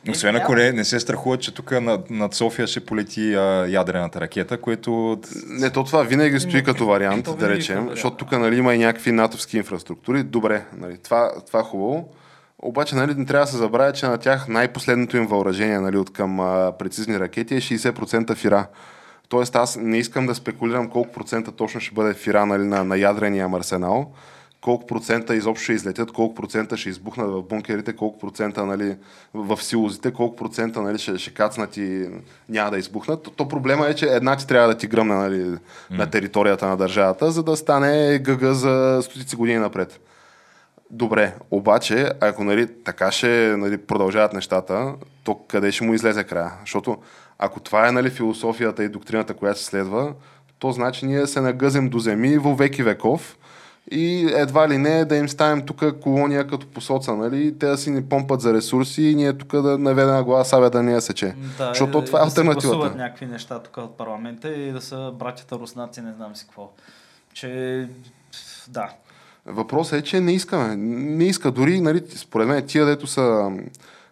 Освен 0.09 0.35
ако 0.35 0.55
не, 0.55 0.71
не 0.71 0.83
се 0.83 0.99
страхуват, 0.99 1.41
че 1.41 1.53
тук 1.53 1.81
над, 1.81 2.09
над 2.09 2.33
София 2.33 2.67
ще 2.67 2.85
полети 2.85 3.35
а, 3.35 3.67
ядрената 3.69 4.21
ракета, 4.21 4.61
което... 4.61 5.19
Не, 5.47 5.69
то 5.69 5.83
това 5.83 6.03
винаги 6.03 6.39
стои 6.39 6.63
като 6.63 6.85
вариант, 6.85 7.29
да 7.39 7.49
речем, 7.49 7.87
защото 7.89 8.17
тук 8.17 8.31
нали, 8.31 8.57
има 8.57 8.75
и 8.75 8.77
някакви 8.77 9.11
натовски 9.11 9.57
инфраструктури. 9.57 10.23
Добре, 10.23 10.65
нали, 10.77 10.97
това, 10.97 11.31
това 11.47 11.59
е 11.59 11.63
хубаво. 11.63 12.09
Обаче 12.61 12.95
нали, 12.95 13.15
не 13.15 13.25
трябва 13.25 13.45
да 13.45 13.51
се 13.51 13.57
забравя, 13.57 13.93
че 13.93 14.05
на 14.05 14.17
тях 14.17 14.47
най-последното 14.47 15.17
им 15.17 15.27
въоръжение 15.27 15.79
нали, 15.79 15.97
от 15.97 16.13
към 16.13 16.39
а, 16.39 16.71
прецизни 16.79 17.19
ракети 17.19 17.55
е 17.55 17.61
60% 17.61 18.35
фира. 18.35 18.67
Тоест 19.29 19.55
аз 19.55 19.77
не 19.81 19.97
искам 19.97 20.25
да 20.25 20.35
спекулирам 20.35 20.89
колко 20.89 21.11
процента 21.11 21.51
точно 21.51 21.81
ще 21.81 21.95
бъде 21.95 22.13
фира 22.13 22.45
нали, 22.45 22.63
на, 22.63 22.83
на 22.83 22.97
ядрения 22.97 23.49
арсенал, 23.53 24.11
колко 24.61 24.87
процента 24.87 25.35
изобщо 25.35 25.63
ще 25.63 25.73
излетят, 25.73 26.11
колко 26.11 26.35
процента 26.35 26.77
ще 26.77 26.89
избухнат 26.89 27.31
в 27.31 27.43
бункерите, 27.43 27.95
колко 27.95 28.19
процента 28.19 28.65
нали, 28.65 28.95
в 29.33 29.63
силозите, 29.63 30.13
колко 30.13 30.35
процента 30.35 30.81
нали, 30.81 30.97
ще, 30.97 31.17
ще 31.17 31.33
кацнат 31.33 31.77
и 31.77 32.09
няма 32.49 32.71
да 32.71 32.77
избухнат. 32.77 33.23
То, 33.23 33.31
то 33.31 33.47
проблема 33.47 33.87
е, 33.87 33.93
че 33.93 34.05
една 34.05 34.35
ти 34.35 34.47
трябва 34.47 34.67
да 34.67 34.77
ти 34.77 34.87
гръмне 34.87 35.15
нали, 35.15 35.41
mm. 35.41 35.59
на 35.91 36.09
територията 36.09 36.67
на 36.67 36.77
държавата, 36.77 37.31
за 37.31 37.43
да 37.43 37.57
стане 37.57 38.19
ГГ 38.19 38.43
за 38.43 38.99
стотици 39.03 39.35
години 39.35 39.59
напред. 39.59 39.99
Добре, 40.89 41.35
обаче, 41.51 42.11
ако 42.21 42.43
нали, 42.43 42.83
така 42.83 43.11
ще 43.11 43.55
нали, 43.57 43.77
продължават 43.77 44.33
нещата, 44.33 44.93
то 45.23 45.35
къде 45.35 45.71
ще 45.71 45.83
му 45.83 45.93
излезе 45.93 46.23
края? 46.23 46.51
Защото 46.59 46.97
ако 47.39 47.59
това 47.59 47.87
е 47.87 47.91
нали, 47.91 48.09
философията 48.09 48.83
и 48.83 48.89
доктрината, 48.89 49.33
която 49.33 49.59
се 49.59 49.65
следва, 49.65 50.13
то 50.59 50.71
значи 50.71 51.05
ние 51.05 51.27
се 51.27 51.41
нагъзем 51.41 51.89
до 51.89 51.99
земи 51.99 52.37
во 52.37 52.55
веки 52.55 52.83
веков 52.83 53.37
и 53.91 54.31
едва 54.35 54.69
ли 54.69 54.77
не 54.77 55.05
да 55.05 55.15
им 55.15 55.29
ставим 55.29 55.65
тук 55.65 55.99
колония 56.01 56.47
като 56.47 56.67
посоца, 56.67 57.15
нали? 57.15 57.59
Те 57.59 57.65
да 57.67 57.77
си 57.77 57.89
ни 57.89 58.03
помпат 58.03 58.41
за 58.41 58.53
ресурси 58.53 59.03
и 59.03 59.15
ние 59.15 59.37
тук 59.37 59.61
да 59.61 59.77
наведем 59.77 60.23
глава 60.23 60.43
сабя 60.43 60.69
да 60.69 60.83
ни 60.83 60.93
я 60.93 61.01
сече. 61.01 61.35
Да, 61.57 61.67
Защото 61.67 61.97
и 61.97 62.05
това 62.05 62.19
е 62.19 62.21
да 62.21 62.27
альтернативата. 62.27 62.97
някакви 62.97 63.25
неща 63.25 63.59
тук 63.59 63.77
от 63.77 63.97
парламента 63.97 64.53
и 64.53 64.71
да 64.71 64.81
са 64.81 65.11
братята 65.19 65.55
руснаци, 65.55 66.01
не 66.01 66.13
знам 66.13 66.35
си 66.35 66.45
какво. 66.45 66.71
Че, 67.33 67.87
да. 68.67 68.89
Въпросът 69.47 69.99
е, 69.99 70.03
че 70.03 70.19
не 70.19 70.31
искаме. 70.33 70.75
Не 70.77 71.23
иска 71.23 71.51
дори, 71.51 71.81
нали, 71.81 72.01
според 72.15 72.47
мен, 72.47 72.63
тия, 72.67 72.85
дето 72.85 73.07
са 73.07 73.51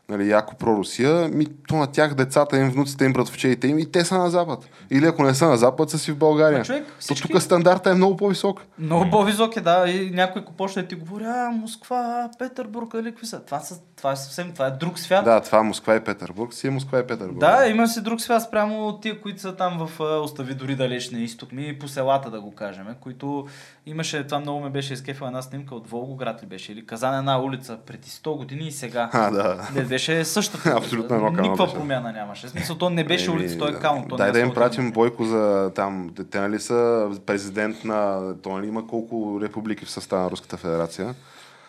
нали, 0.09 0.29
яко 0.29 0.55
про-Русия, 0.55 1.27
ми, 1.27 1.45
то 1.67 1.75
на 1.75 1.87
тях 1.87 2.13
децата 2.13 2.57
им, 2.57 2.69
внуците 2.69 3.05
им, 3.05 3.13
братовчеите 3.13 3.67
им, 3.67 3.79
и 3.79 3.91
те 3.91 4.05
са 4.05 4.17
на 4.17 4.29
Запад. 4.29 4.69
Или 4.91 5.05
ако 5.05 5.23
не 5.23 5.33
са 5.33 5.47
на 5.47 5.57
Запад, 5.57 5.89
са 5.89 5.99
си 5.99 6.11
в 6.11 6.17
България. 6.17 6.59
Ма, 6.59 6.65
човек, 6.65 6.85
То 6.85 6.93
всички- 6.99 7.27
тук 7.31 7.41
стандарта 7.41 7.89
е 7.89 7.93
много 7.93 8.17
по-висок. 8.17 8.61
Много 8.79 9.09
по-висок 9.11 9.55
е, 9.55 9.61
да. 9.61 9.89
И 9.89 10.11
някой 10.11 10.41
ако 10.41 10.53
почне 10.53 10.81
да 10.81 10.87
ти 10.87 10.95
говори, 10.95 11.23
а, 11.23 11.49
Москва, 11.51 12.29
Петербург, 12.39 12.93
или 12.95 13.11
какви 13.11 13.25
са. 13.27 13.45
Това, 13.45 13.59
са, 13.59 13.79
това 13.97 14.11
е 14.11 14.15
съвсем, 14.15 14.51
това 14.53 14.67
е 14.67 14.71
друг 14.71 14.99
свят. 14.99 15.25
Да, 15.25 15.41
това 15.41 15.63
Москва 15.63 15.95
и 15.95 15.99
Петербург 15.99 16.53
си 16.53 16.67
е 16.67 16.69
Москва 16.69 16.99
и 16.99 17.07
Петербург. 17.07 17.39
Да, 17.39 17.67
има 17.67 17.87
си 17.87 18.01
друг 18.01 18.21
свят 18.21 18.43
спрямо 18.43 18.87
от 18.87 19.01
тия, 19.01 19.21
които 19.21 19.41
са 19.41 19.55
там 19.55 19.87
в 19.87 20.01
а, 20.01 20.03
остави 20.03 20.53
дори 20.53 20.75
далечния 20.75 21.23
изток 21.23 21.51
ми, 21.51 21.79
по 21.79 21.87
селата 21.87 22.31
да 22.31 22.41
го 22.41 22.51
кажем, 22.51 22.85
които 23.01 23.47
имаше, 23.85 24.23
това 24.23 24.39
много 24.39 24.59
ме 24.59 24.69
беше 24.69 24.93
изкефила 24.93 25.27
една 25.27 25.41
снимка 25.41 25.75
от 25.75 25.89
Волгоград 25.89 26.43
ли 26.43 26.47
беше, 26.47 26.71
или 26.71 26.85
Казан 26.85 27.19
една 27.19 27.41
улица 27.41 27.77
преди 27.85 28.07
100 28.07 28.37
години 28.37 28.67
и 28.67 28.71
сега. 28.71 29.09
А, 29.13 29.31
да. 29.31 29.69
Не 29.75 29.83
беше 29.83 30.25
същата. 30.25 30.69
Абсолютно 30.77 31.15
едно 31.15 31.29
Никаква 31.29 31.65
беше. 31.65 31.75
промяна 31.77 32.11
нямаше. 32.11 32.47
Смисъл, 32.49 32.77
то 32.77 32.89
не 32.89 33.03
беше 33.03 33.31
улица, 33.31 33.57
той 33.57 33.71
е 33.71 33.79
кално. 33.79 34.07
то 34.07 34.15
Дай 34.15 34.27
не 34.27 34.31
да 34.33 34.39
е 34.39 34.41
им 34.41 34.53
пратим 34.53 34.91
Бойко 34.91 35.25
за 35.25 35.71
там. 35.75 36.09
Те 36.31 36.39
нали 36.39 36.59
са 36.59 37.09
президент 37.25 37.83
на... 37.83 38.33
То 38.41 38.49
нали 38.49 38.67
има 38.67 38.87
колко 38.87 39.39
републики 39.41 39.85
в 39.85 39.89
състава 39.89 40.23
на 40.23 40.31
Руската 40.31 40.57
федерация. 40.57 41.15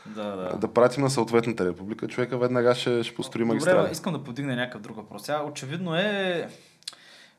Да, 0.06 0.36
да. 0.36 0.56
Да 0.58 0.68
пратим 0.68 1.02
на 1.02 1.10
съответната 1.10 1.66
република. 1.66 2.08
Човека 2.08 2.38
веднага 2.38 2.74
ще, 2.74 3.02
ще 3.04 3.14
построи 3.14 3.42
Добре, 3.42 3.54
магистрали. 3.54 3.86
бе, 3.86 3.92
искам 3.92 4.12
да 4.12 4.24
подигна 4.24 4.56
някакъв 4.56 4.80
друг 4.80 4.96
въпрос. 4.96 5.22
Сега, 5.22 5.42
очевидно 5.42 5.96
е, 5.96 6.48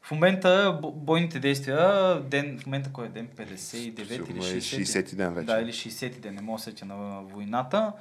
в 0.08 0.12
момента 0.12 0.80
бо- 0.82 0.92
бойните 0.92 1.40
действия, 1.40 2.16
ден, 2.22 2.60
в 2.60 2.66
момента 2.66 2.90
кой 2.94 3.06
е 3.06 3.10
ден? 3.10 3.28
59 3.28 4.00
или 4.00 4.14
Сигурно 4.14 4.44
е 4.44 4.46
60? 4.46 4.84
60 4.84 5.16
ден 5.16 5.34
вече. 5.34 5.46
Да, 5.46 5.60
или 5.60 5.74
60 5.74 6.20
ден, 6.20 6.36
не 6.36 6.42
мога 6.42 6.58
да 6.58 6.64
сетя 6.64 6.86
на 6.86 7.22
войната. 7.22 7.92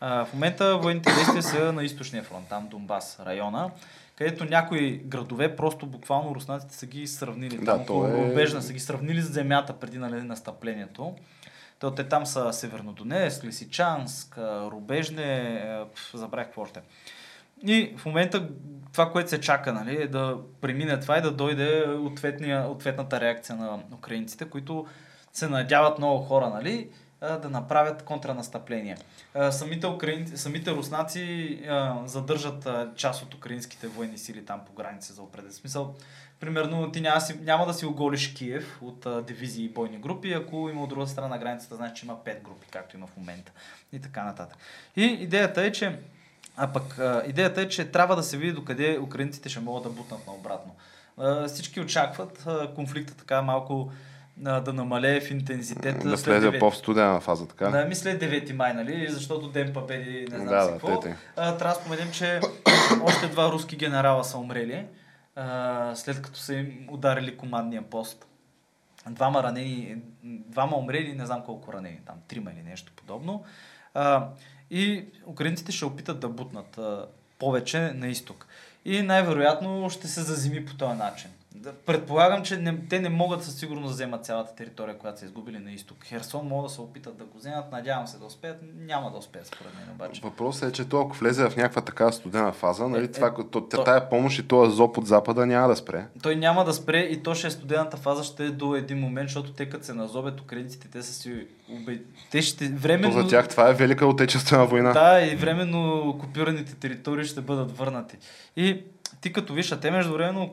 А, 0.00 0.24
в 0.24 0.32
момента 0.34 0.78
военните 0.78 1.14
действия 1.14 1.42
са 1.42 1.72
на 1.72 1.84
източния 1.84 2.22
фронт, 2.22 2.48
там 2.48 2.68
Донбас 2.68 3.20
района, 3.26 3.70
където 4.16 4.44
някои 4.44 4.98
градове 4.98 5.56
просто 5.56 5.86
буквално 5.86 6.34
руснаците 6.34 6.74
са 6.74 6.86
ги 6.86 7.06
сравнили. 7.06 7.58
Да, 7.58 7.64
там 7.64 7.80
около 7.80 8.06
е- 8.06 8.12
Рубежна 8.12 8.62
са 8.62 8.72
ги 8.72 8.80
сравнили 8.80 9.22
с 9.22 9.32
земята 9.32 9.72
преди 9.72 9.98
нали, 9.98 10.22
настъплението. 10.22 11.14
То, 11.78 11.94
те 11.94 12.04
там 12.04 12.26
са 12.26 12.52
Севернодонецк, 12.52 13.44
Лисичанск, 13.44 14.38
Рубежне, 14.38 15.60
забравих 16.14 16.46
какво 16.46 16.62
още. 16.62 16.80
И 17.66 17.94
в 17.96 18.06
момента 18.06 18.48
това, 18.92 19.12
което 19.12 19.30
се 19.30 19.40
чака, 19.40 19.72
нали, 19.72 20.02
е 20.02 20.06
да 20.06 20.36
премине 20.60 21.00
това 21.00 21.18
и 21.18 21.22
да 21.22 21.30
дойде 21.30 21.84
ответната 22.64 23.20
реакция 23.20 23.56
на 23.56 23.78
украинците, 23.94 24.44
които 24.44 24.86
се 25.32 25.48
надяват 25.48 25.98
много 25.98 26.24
хора, 26.24 26.48
нали, 26.48 26.88
да 27.20 27.50
направят 27.50 28.02
контранастъпление. 28.02 28.96
Самите, 29.50 29.86
украинци, 29.86 30.36
самите 30.36 30.70
руснаци 30.70 31.60
задържат 32.04 32.68
част 32.96 33.22
от 33.22 33.34
украинските 33.34 33.88
военни 33.88 34.18
сили 34.18 34.44
там 34.44 34.60
по 34.66 34.72
граница 34.72 35.12
за 35.12 35.22
определен 35.22 35.52
смисъл. 35.52 35.94
Примерно 36.40 36.92
ти 36.92 37.00
няма, 37.00 37.20
си, 37.20 37.38
няма 37.42 37.66
да 37.66 37.74
си 37.74 37.86
оголиш 37.86 38.34
Киев 38.34 38.78
от 38.82 39.06
а, 39.06 39.22
дивизии 39.22 39.64
и 39.64 39.68
бойни 39.68 39.98
групи, 39.98 40.32
ако 40.32 40.68
има 40.70 40.82
от 40.82 40.88
друга 40.88 41.06
страна 41.06 41.28
на 41.28 41.38
границата, 41.38 41.76
значи 41.76 42.06
има 42.06 42.16
5 42.24 42.42
групи, 42.42 42.66
както 42.70 42.96
има 42.96 43.06
в 43.06 43.16
момента. 43.16 43.52
И 43.92 44.00
така 44.00 44.24
нататък. 44.24 44.58
И 44.96 45.04
идеята 45.04 45.62
е, 45.62 45.72
че 45.72 45.98
а 46.58 46.66
пък 46.66 46.98
а, 46.98 47.22
идеята 47.26 47.60
е, 47.60 47.68
че 47.68 47.84
трябва 47.84 48.16
да 48.16 48.22
се 48.22 48.36
види 48.36 48.52
докъде 48.52 48.98
украинците 49.02 49.48
ще 49.48 49.60
могат 49.60 49.82
да 49.82 49.90
бутнат 49.90 50.26
наобратно. 50.26 50.74
А, 51.18 51.48
всички 51.48 51.80
очакват 51.80 52.44
а, 52.46 52.74
конфликта 52.74 53.14
така 53.14 53.42
малко 53.42 53.92
а, 54.44 54.60
да 54.60 54.72
намалее 54.72 55.20
в 55.20 55.30
интензитет. 55.30 55.98
Да 55.98 56.16
влезе 56.16 56.50
9 56.50 56.58
по-студена 56.58 57.20
фаза, 57.20 57.48
така. 57.48 57.68
Да, 57.68 57.84
ми 57.84 57.94
след 57.94 58.22
9 58.22 58.52
май, 58.52 58.74
нали? 58.74 59.06
Защото 59.10 59.48
Ден 59.48 59.72
победи, 59.72 60.26
не 60.30 60.38
знам 60.38 60.48
Да, 60.48 60.62
си 60.62 60.66
да, 60.66 60.72
какво. 60.72 61.00
тете. 61.00 61.16
А, 61.36 61.56
трябва 61.56 61.74
да 61.74 61.80
споменем, 61.80 62.12
че 62.12 62.40
още 63.02 63.26
два 63.28 63.52
руски 63.52 63.76
генерала 63.76 64.24
са 64.24 64.38
умрели, 64.38 64.86
а, 65.36 65.92
след 65.94 66.22
като 66.22 66.38
са 66.38 66.54
им 66.54 66.86
ударили 66.90 67.36
командния 67.36 67.82
пост. 67.82 68.26
Двама 69.10 69.42
ранени, 69.42 69.96
двама 70.24 70.76
умрели, 70.76 71.14
не 71.14 71.26
знам 71.26 71.42
колко 71.42 71.72
ранени, 71.72 72.00
там 72.06 72.14
трима 72.28 72.50
или 72.50 72.62
нещо 72.62 72.92
подобно. 72.96 73.44
А, 73.94 74.28
и 74.70 75.04
украинците 75.26 75.72
ще 75.72 75.84
опитат 75.84 76.20
да 76.20 76.28
бутнат 76.28 76.78
а, 76.78 77.06
повече 77.38 77.78
на 77.80 78.08
изток. 78.08 78.46
И 78.84 79.02
най-вероятно 79.02 79.90
ще 79.90 80.08
се 80.08 80.22
заземи 80.22 80.66
по 80.66 80.76
този 80.76 80.98
начин. 80.98 81.30
Да, 81.54 81.72
Предполагам, 81.72 82.42
че 82.42 82.56
не, 82.56 82.78
те 82.88 83.00
не 83.00 83.08
могат 83.08 83.44
със 83.44 83.54
сигурност 83.54 83.88
да 83.88 83.94
вземат 83.94 84.24
цялата 84.24 84.54
територия, 84.54 84.98
която 84.98 85.18
са 85.18 85.24
изгубили 85.24 85.58
на 85.58 85.72
изток. 85.72 85.96
Херсон 86.04 86.46
могат 86.46 86.68
да 86.70 86.74
се 86.74 86.80
опитат 86.80 87.16
да 87.16 87.24
го 87.24 87.38
вземат, 87.38 87.72
надявам 87.72 88.06
се 88.06 88.18
да 88.18 88.24
успеят, 88.24 88.56
няма 88.76 89.10
да 89.10 89.18
успеят 89.18 89.46
според 89.46 89.74
мен 89.74 89.94
обаче. 89.94 90.20
Въпросът 90.24 90.68
е, 90.70 90.72
че 90.72 90.88
то 90.88 91.00
ако 91.00 91.16
влезе 91.16 91.50
в 91.50 91.56
някаква 91.56 91.82
така 91.82 92.12
студена 92.12 92.52
фаза, 92.52 92.88
нали, 92.88 93.02
Е, 93.02 93.04
е, 93.04 93.12
това, 93.12 93.34
то, 93.34 93.60
то- 93.60 93.84
тая 93.84 94.08
помощ 94.08 94.38
и 94.38 94.48
този 94.48 94.76
зоб 94.76 94.98
от 94.98 95.06
запада 95.06 95.46
няма 95.46 95.68
да 95.68 95.76
спре. 95.76 96.06
Той 96.22 96.36
няма 96.36 96.64
да 96.64 96.74
спре 96.74 96.98
и 96.98 97.22
то 97.22 97.34
ще 97.34 97.46
е 97.46 97.50
студената 97.50 97.96
фаза, 97.96 98.24
ще 98.24 98.44
е 98.44 98.50
до 98.50 98.74
един 98.74 98.98
момент, 98.98 99.28
защото 99.28 99.52
те 99.52 99.68
като 99.68 99.84
се 99.84 99.94
назобят 99.94 100.40
украинците, 100.40 100.88
те 100.88 101.02
са 101.02 101.12
си 101.12 101.46
убе... 101.70 102.00
Те 102.30 102.42
ще 102.42 102.70
То 102.70 102.76
временно... 102.78 103.22
за 103.22 103.28
тях 103.28 103.48
това 103.48 103.70
е 103.70 103.74
Велика 103.74 104.06
отечествена 104.06 104.66
война. 104.66 104.92
Да, 104.92 105.20
и 105.20 105.36
временно 105.36 106.08
окупираните 106.08 106.74
територии 106.74 107.24
ще 107.24 107.40
бъдат 107.40 107.76
върнати. 107.76 108.16
И 108.56 108.82
ти 109.20 109.32
като 109.32 109.52
виж, 109.54 109.72
а 109.72 109.80
те 109.80 109.90
междувременно 109.90 110.50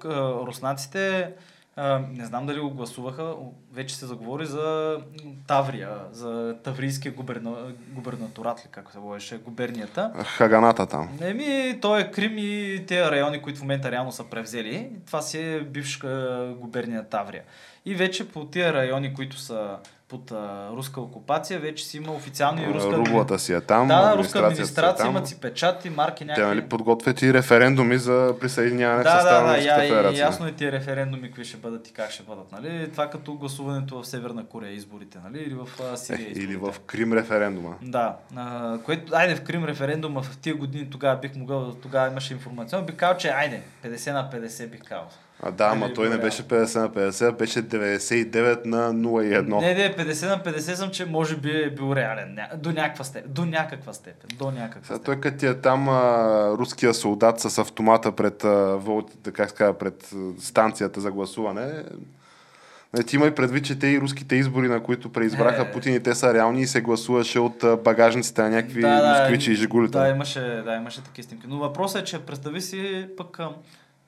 руснаците 0.47 1.34
А, 1.78 2.01
не 2.12 2.26
знам 2.26 2.45
дали 2.45 2.60
го 2.60 2.70
гласуваха, 2.70 3.34
вече 3.74 3.95
се 3.95 4.06
заговори 4.06 4.45
за 4.45 4.97
Таврия, 5.47 5.89
за 6.12 6.56
Таврийския 6.64 7.12
губерна, 7.12 7.56
губернаторат, 7.89 8.66
ли, 8.66 8.70
как 8.72 8.91
се 8.91 8.97
говореше, 8.97 9.38
губернията. 9.38 10.12
Хаганата 10.26 10.86
там. 10.86 11.10
Еми, 11.22 11.80
той 11.82 12.01
е 12.01 12.12
Крим 12.12 12.34
и 12.38 12.84
тези 12.88 13.12
райони, 13.12 13.41
които 13.41 13.60
в 13.60 13.62
момента 13.62 13.91
реално 13.91 14.12
са 14.12 14.24
превзели. 14.24 14.89
Това 15.06 15.22
си 15.22 15.41
е 15.41 15.62
бивша 15.62 16.53
губерния 16.60 17.10
Таврия. 17.10 17.43
И 17.86 17.95
вече 17.95 18.30
по 18.30 18.45
тия 18.45 18.74
райони, 18.74 19.14
които 19.14 19.38
са 19.38 19.78
под 20.08 20.32
а, 20.32 20.70
руска 20.72 21.01
окупация, 21.01 21.60
вече 21.60 21.86
си 21.86 21.97
има 21.97 22.12
официални 22.12 22.68
руска... 22.68 22.91
Рублата 22.91 23.39
си 23.39 23.53
е 23.53 23.62
там, 23.62 23.88
Да, 23.88 24.18
руска 24.18 24.39
администрация, 24.39 24.93
е 24.93 25.06
там. 25.06 25.10
имат 25.10 25.28
си 25.28 25.39
печати, 25.39 25.89
марки, 25.89 26.20
Те 26.20 26.26
някакви... 26.26 26.47
нали, 26.56 26.70
подготвят 26.70 27.22
и 27.22 27.34
референдуми 27.34 27.97
за 27.97 28.34
присъединяване 28.39 29.01
в 29.01 29.03
Да, 29.03 29.12
състава 29.12 29.38
да, 29.38 29.43
на 29.43 29.51
да, 29.51 29.58
Руската 29.58 29.82
я, 29.82 29.86
и, 29.86 29.89
федерация. 29.89 30.20
ясно 30.26 30.47
е 30.47 30.51
тия 30.51 30.72
референдуми, 30.72 31.28
какви 31.28 31.45
ще 31.45 31.58
бъдат 31.58 31.88
и 31.88 31.93
как 31.93 32.12
ще 32.12 32.24
бъдат, 32.24 32.51
нали? 32.51 32.91
Това 32.91 33.10
като 33.10 33.34
гласуването 33.34 34.01
в 34.01 34.08
Северна 34.08 34.45
Корея 34.45 34.74
изборите, 34.74 35.18
нали? 35.24 35.43
Или 35.43 35.53
в 35.53 35.68
а, 35.93 35.97
Сирия 35.97 36.22
изборите. 36.22 36.41
или 36.41 36.56
в 36.56 36.76
Крим 36.86 37.14
референдума. 37.14 37.76
Да, 37.82 38.16
а, 38.36 38.78
което, 38.86 39.16
айде 39.16 39.36
в 39.36 39.43
Крим 39.43 39.66
референдума 39.66 40.22
в 40.22 40.38
тия 40.38 40.56
години 40.56 40.89
тогава 40.89 41.20
бих 41.20 41.36
могъл, 41.36 41.74
тогава 41.74 42.08
имаше 42.08 42.34
информация, 42.34 42.82
бих 42.82 42.95
казал, 42.95 43.18
че 43.18 43.30
айде, 43.30 43.62
50 43.86 44.14
на 44.14 44.30
50 44.34 44.68
бих 44.68 44.82
казал. 44.84 45.08
А, 45.43 45.51
да, 45.51 45.65
ама 45.65 45.86
Или 45.86 45.93
той 45.93 46.09
не 46.09 46.17
беше 46.17 46.43
50 46.43 46.79
на 46.79 46.89
50, 46.89 47.38
беше 47.38 47.63
99 47.63 48.65
на 48.65 48.93
01. 48.93 49.59
Не, 49.59 49.73
не, 49.73 49.95
50 49.95 50.27
на 50.27 50.53
50 50.53 50.73
съм, 50.73 50.91
че 50.91 51.05
може 51.05 51.38
би 51.38 51.63
е 51.63 51.69
бил 51.69 51.95
реален. 51.95 52.38
До 52.57 52.71
някаква 52.71 53.03
степен. 53.03 53.31
До 53.31 53.45
някаква 53.45 53.93
степен. 53.93 54.38
До 54.38 54.51
някаква 54.51 54.81
Сега 54.83 54.95
степен. 54.95 55.03
той 55.03 55.31
като 55.31 55.45
е 55.45 55.53
там 55.53 55.89
а, 55.89 56.49
руския 56.57 56.93
солдат 56.93 57.39
с 57.39 57.57
автомата 57.57 58.11
пред, 58.11 58.43
а, 58.43 58.79
как 59.33 59.53
казва, 59.53 59.77
пред 59.77 60.13
станцията 60.39 61.01
за 61.01 61.11
гласуване, 61.11 61.83
не, 62.93 63.03
ти 63.03 63.15
има 63.15 63.27
и 63.27 63.36
предвид, 63.36 63.65
че 63.65 63.79
те 63.79 63.88
и 63.88 64.01
руските 64.01 64.36
избори, 64.36 64.67
на 64.67 64.83
които 64.83 65.11
преизбраха 65.11 65.61
Е. 65.61 65.71
Путин 65.71 65.95
и 65.95 66.03
те 66.03 66.15
са 66.15 66.33
реални 66.33 66.61
и 66.61 66.67
се 66.67 66.81
гласуваше 66.81 67.39
от 67.39 67.65
багажниците 67.83 68.41
на 68.41 68.49
някакви 68.49 68.86
москвичи 68.86 69.51
и 69.51 69.55
жигулите. 69.55 69.97
Да, 69.97 70.09
имаше, 70.09 70.39
да, 70.39 70.75
имаше 70.75 71.03
такива 71.03 71.27
снимки. 71.27 71.47
Но 71.49 71.57
въпросът 71.57 72.01
е, 72.01 72.05
че 72.05 72.19
представи 72.19 72.61
си 72.61 73.07
пък 73.17 73.39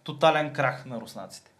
тотален 0.08 0.53
крах 0.53 0.86
на 0.86 1.01
руснаците. 1.01 1.51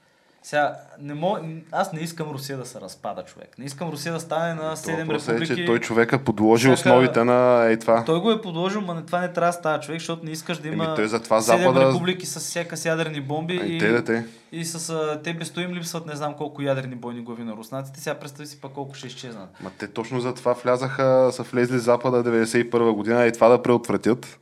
Сега, 0.44 0.76
не 1.00 1.14
мог, 1.14 1.40
аз 1.72 1.94
не 1.94 2.00
искам 2.00 2.32
Русия 2.32 2.58
да 2.58 2.66
се 2.66 2.82
разпада, 2.82 3.24
човек. 3.24 3.56
Не 3.58 3.66
искам 3.66 3.90
Русия 3.90 4.14
да 4.14 4.20
стане 4.20 4.54
на 4.54 4.76
7 4.76 4.98
Въпросът 4.98 5.30
е, 5.30 5.32
републики. 5.32 5.56
че 5.56 5.66
той 5.66 5.80
човека 5.80 6.20
подложи 6.20 6.64
Всяка- 6.66 6.74
основите 6.80 7.24
на 7.24 7.66
ей 7.66 7.80
това. 7.80 8.04
Той 8.06 8.22
го 8.22 8.32
е 8.32 8.42
подложил, 8.42 8.82
но 8.82 8.94
не, 8.94 9.02
това 9.02 9.22
не 9.22 9.34
трябва 9.34 9.50
да 9.50 9.54
става 9.54 9.80
човек, 9.80 10.00
защото 10.00 10.26
не 10.26 10.32
искаш 10.32 10.58
да 10.58 10.68
има 10.68 10.86
Еми, 10.86 10.96
той 10.96 11.08
затова 11.08 11.38
7 11.38 11.42
Запада- 11.42 11.88
републики 11.88 12.26
с 12.26 12.40
всяка 12.40 12.78
с 12.78 12.86
ядрени 12.86 13.22
бомби 13.22 13.58
Ай, 13.58 13.68
и, 13.68 13.80
те, 13.80 13.88
да, 13.90 14.04
те. 14.04 14.26
и 14.52 14.66
с 14.66 14.90
а, 14.90 15.22
те 15.24 15.34
без 15.34 15.54
им 15.58 15.74
липсват 15.74 16.06
не 16.06 16.16
знам 16.16 16.34
колко 16.34 16.62
ядрени 16.62 16.96
бойни 16.96 17.22
глави 17.22 17.44
на 17.44 17.54
руснаците. 17.54 18.00
Сега 18.00 18.16
представи 18.16 18.48
си 18.48 18.62
пък 18.62 18.72
колко 18.72 18.96
ще 18.96 19.08
изчезнат. 19.08 19.50
Ма 19.62 19.72
те 19.72 19.88
точно 19.88 20.20
за 20.20 20.34
това 20.34 20.54
влязаха, 20.54 21.30
са 21.32 21.44
влезли 21.44 21.80
Запада 21.80 22.24
91 22.24 22.92
година 22.92 23.26
и 23.26 23.32
това 23.32 23.50
да 23.50 23.62
преотвратят. 23.62 24.40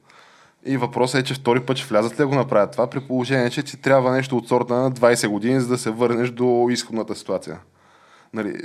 И 0.66 0.78
въпросът 0.78 1.22
е, 1.22 1.24
че 1.24 1.34
втори 1.34 1.60
път 1.60 1.78
ще 1.78 1.88
влязат 1.88 2.14
ли 2.14 2.18
да 2.18 2.28
го 2.28 2.36
направят 2.36 2.72
това, 2.72 2.90
при 2.90 3.00
положение, 3.00 3.50
че 3.50 3.64
ти 3.64 3.78
трябва 3.78 4.12
нещо 4.12 4.38
от 4.38 4.48
сорта 4.48 4.74
на 4.74 4.92
20 4.92 5.28
години, 5.28 5.60
за 5.60 5.68
да 5.68 5.78
се 5.78 5.90
върнеш 5.90 6.30
до 6.30 6.68
изходната 6.72 7.16
ситуация. 7.16 7.60
Нали, 8.34 8.56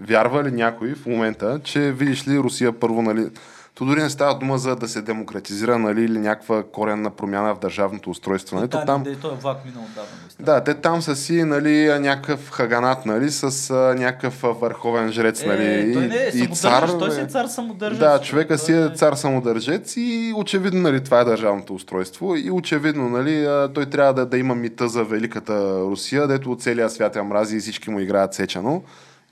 вярва 0.00 0.44
ли 0.44 0.50
някой 0.50 0.94
в 0.94 1.06
момента, 1.06 1.60
че 1.64 1.92
видиш 1.92 2.28
ли 2.28 2.38
Русия 2.38 2.80
първо, 2.80 3.02
нали, 3.02 3.28
то 3.74 3.84
дори 3.84 4.02
не 4.02 4.10
става 4.10 4.38
дума 4.38 4.58
за 4.58 4.76
да 4.76 4.88
се 4.88 5.02
демократизира, 5.02 5.78
нали, 5.78 6.04
или 6.04 6.18
някаква 6.18 6.62
коренна 6.62 7.10
промяна 7.10 7.54
в 7.54 7.58
държавното 7.58 8.10
устройство. 8.10 8.56
Нали, 8.56 8.68
Да, 8.68 8.84
там, 8.84 9.02
не, 9.02 9.14
той 9.16 9.32
е 9.32 9.36
влак 9.36 9.64
минал 9.64 9.82
отдавна. 9.82 10.10
да, 10.40 10.64
те 10.64 10.74
там 10.74 11.02
са 11.02 11.16
си 11.16 11.44
нали, 11.44 11.98
някакъв 12.00 12.50
хаганат, 12.50 13.06
нали, 13.06 13.30
с 13.30 13.70
а, 13.70 13.74
някакъв 13.74 14.40
върховен 14.60 15.12
жрец, 15.12 15.44
нали, 15.46 15.64
Е, 15.64 15.92
той 15.92 16.06
не 16.06 16.16
е 16.16 16.30
и, 16.34 16.38
и 16.38 16.48
цар. 16.48 16.88
той 16.98 17.10
си 17.10 17.16
бе. 17.16 17.22
е 17.22 17.26
цар 17.26 17.46
самодържащ. 17.46 18.00
Да, 18.00 18.20
човека 18.20 18.58
си 18.58 18.72
Той 18.72 18.86
е 18.86 18.90
цар 18.90 19.14
самодържец 19.14 19.94
и 19.96 20.32
очевидно 20.36 20.80
нали, 20.80 21.04
това 21.04 21.20
е 21.20 21.24
държавното 21.24 21.74
устройство 21.74 22.36
и 22.36 22.50
очевидно 22.50 23.08
нали, 23.08 23.48
той 23.74 23.86
трябва 23.86 24.14
да, 24.14 24.26
да 24.26 24.38
има 24.38 24.54
мита 24.54 24.88
за 24.88 25.04
великата 25.04 25.80
Русия, 25.80 26.26
дето 26.26 26.52
от 26.52 26.62
целия 26.62 26.90
свят 26.90 27.16
я 27.16 27.24
мрази 27.24 27.56
и 27.56 27.60
всички 27.60 27.90
му 27.90 28.00
играят 28.00 28.34
сечено. 28.34 28.82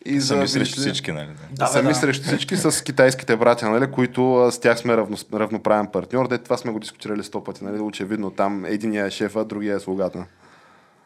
И 0.04 0.20
за, 0.20 0.26
Сами 0.26 0.48
срещу 0.48 0.80
всички, 0.80 1.12
нали? 1.12 1.28
Да. 1.52 1.66
Сами 1.66 1.88
да. 1.88 1.94
срещу 1.94 2.26
всички 2.26 2.56
с 2.56 2.84
китайските 2.84 3.36
братя, 3.36 3.70
нали, 3.70 3.90
които 3.90 4.48
с 4.52 4.58
тях 4.58 4.78
сме 4.78 4.96
равно, 4.96 5.16
равноправен 5.34 5.86
партньор. 5.86 6.28
Де, 6.28 6.38
това 6.38 6.56
сме 6.56 6.72
го 6.72 6.78
дискутирали 6.78 7.22
сто 7.22 7.44
пъти. 7.44 7.64
Нали, 7.64 7.80
очевидно 7.80 8.30
там 8.30 8.64
единия 8.64 9.06
е 9.06 9.10
шефа, 9.10 9.44
другия 9.44 9.76
е 9.76 9.80
слугата. 9.80 10.24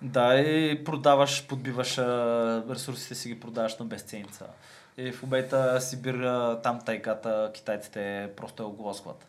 Да, 0.03 0.41
и 0.41 0.85
продаваш, 0.85 1.47
подбиваш 1.47 1.99
ресурсите 2.71 3.15
си 3.15 3.29
ги 3.29 3.41
продаваш 3.41 3.79
на 3.79 3.85
безценица. 3.85 4.45
И 4.99 5.13
в 5.13 5.23
момента 5.23 5.81
Сибир, 5.81 6.15
там 6.63 6.81
тайгата, 6.87 7.51
китайците 7.55 8.29
просто 8.37 8.63
я 8.63 8.69
оглоскват. 8.69 9.27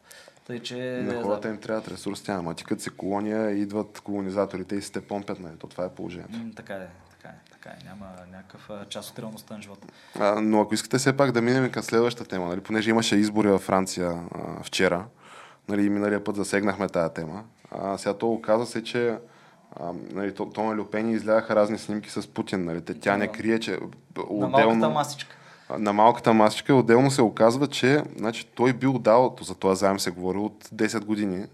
Тъй, 0.47 0.59
че... 0.59 0.75
На 1.05 1.23
хората 1.23 1.49
им 1.49 1.57
трябват 1.57 1.87
ресурси, 1.87 2.31
ама 2.31 2.53
ти 2.53 2.63
като 2.63 2.81
си 2.81 2.89
колония, 2.89 3.51
идват 3.51 4.01
колонизаторите 4.03 4.75
и 4.75 4.81
си 4.81 4.91
те 4.91 5.01
помпят, 5.01 5.39
нали? 5.39 5.53
То 5.59 5.67
това 5.67 5.85
е 5.85 5.89
положението. 5.89 6.37
М, 6.37 6.51
така 6.55 6.73
е, 6.73 6.87
така 7.67 7.79
е. 7.81 7.89
Няма 7.89 8.05
някакъв 8.31 8.69
част 8.89 9.09
от 9.09 9.19
реалността 9.19 9.55
на 9.55 9.61
живота. 9.61 9.87
А, 10.19 10.41
но 10.41 10.61
ако 10.61 10.73
искате 10.73 10.97
все 10.97 11.17
пак 11.17 11.31
да 11.31 11.41
минем 11.41 11.71
към 11.71 11.83
следващата 11.83 12.29
тема, 12.29 12.45
нали, 12.45 12.61
понеже 12.61 12.89
имаше 12.89 13.15
избори 13.15 13.47
във 13.47 13.61
Франция 13.61 14.09
а, 14.09 14.63
вчера, 14.63 15.05
нали, 15.69 15.85
и 15.85 15.89
миналия 15.89 16.23
път 16.23 16.35
засегнахме 16.35 16.89
тази 16.89 17.13
тема, 17.13 17.43
а, 17.71 17.97
сега 17.97 18.13
то 18.13 18.27
оказа 18.31 18.65
се, 18.65 18.83
че 18.83 19.17
а, 19.79 19.91
нали, 20.11 20.35
то, 20.35 20.45
Тома 20.45 20.75
Люпени 20.75 21.13
изляха 21.13 21.55
разни 21.55 21.77
снимки 21.77 22.09
с 22.09 22.27
Путин. 22.27 22.65
Нали, 22.65 22.81
те, 22.81 22.99
тя 22.99 23.17
не 23.17 23.27
Да. 23.27 23.31
крие, 23.31 23.59
че 23.59 23.71
На 23.71 23.77
малката 24.47 24.67
отделно, 24.67 24.89
масичка. 24.89 25.35
на 25.77 25.93
малката 25.93 26.33
масичка 26.33 26.75
отделно 26.75 27.11
се 27.11 27.21
оказва, 27.21 27.67
че 27.67 28.03
значи, 28.17 28.45
той 28.45 28.73
бил 28.73 28.93
дал, 28.93 29.35
за 29.41 29.55
този 29.55 29.79
заем 29.79 29.99
се 29.99 30.11
говори 30.11 30.37
от 30.37 30.63
10 30.65 31.05
години, 31.05 31.45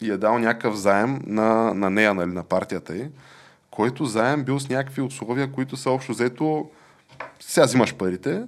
и 0.00 0.10
е 0.10 0.16
дал 0.16 0.38
някакъв 0.38 0.74
заем 0.76 1.20
на, 1.26 1.74
на 1.74 1.90
нея, 1.90 2.14
нали, 2.14 2.30
на 2.30 2.42
партията 2.42 2.96
й, 2.96 3.08
който 3.74 4.04
заем 4.04 4.44
бил 4.44 4.60
с 4.60 4.68
някакви 4.68 5.02
условия, 5.02 5.52
които 5.52 5.76
са 5.76 5.90
общо 5.90 6.12
взето 6.12 6.70
сега 7.40 7.66
взимаш 7.66 7.94
парите 7.94 8.42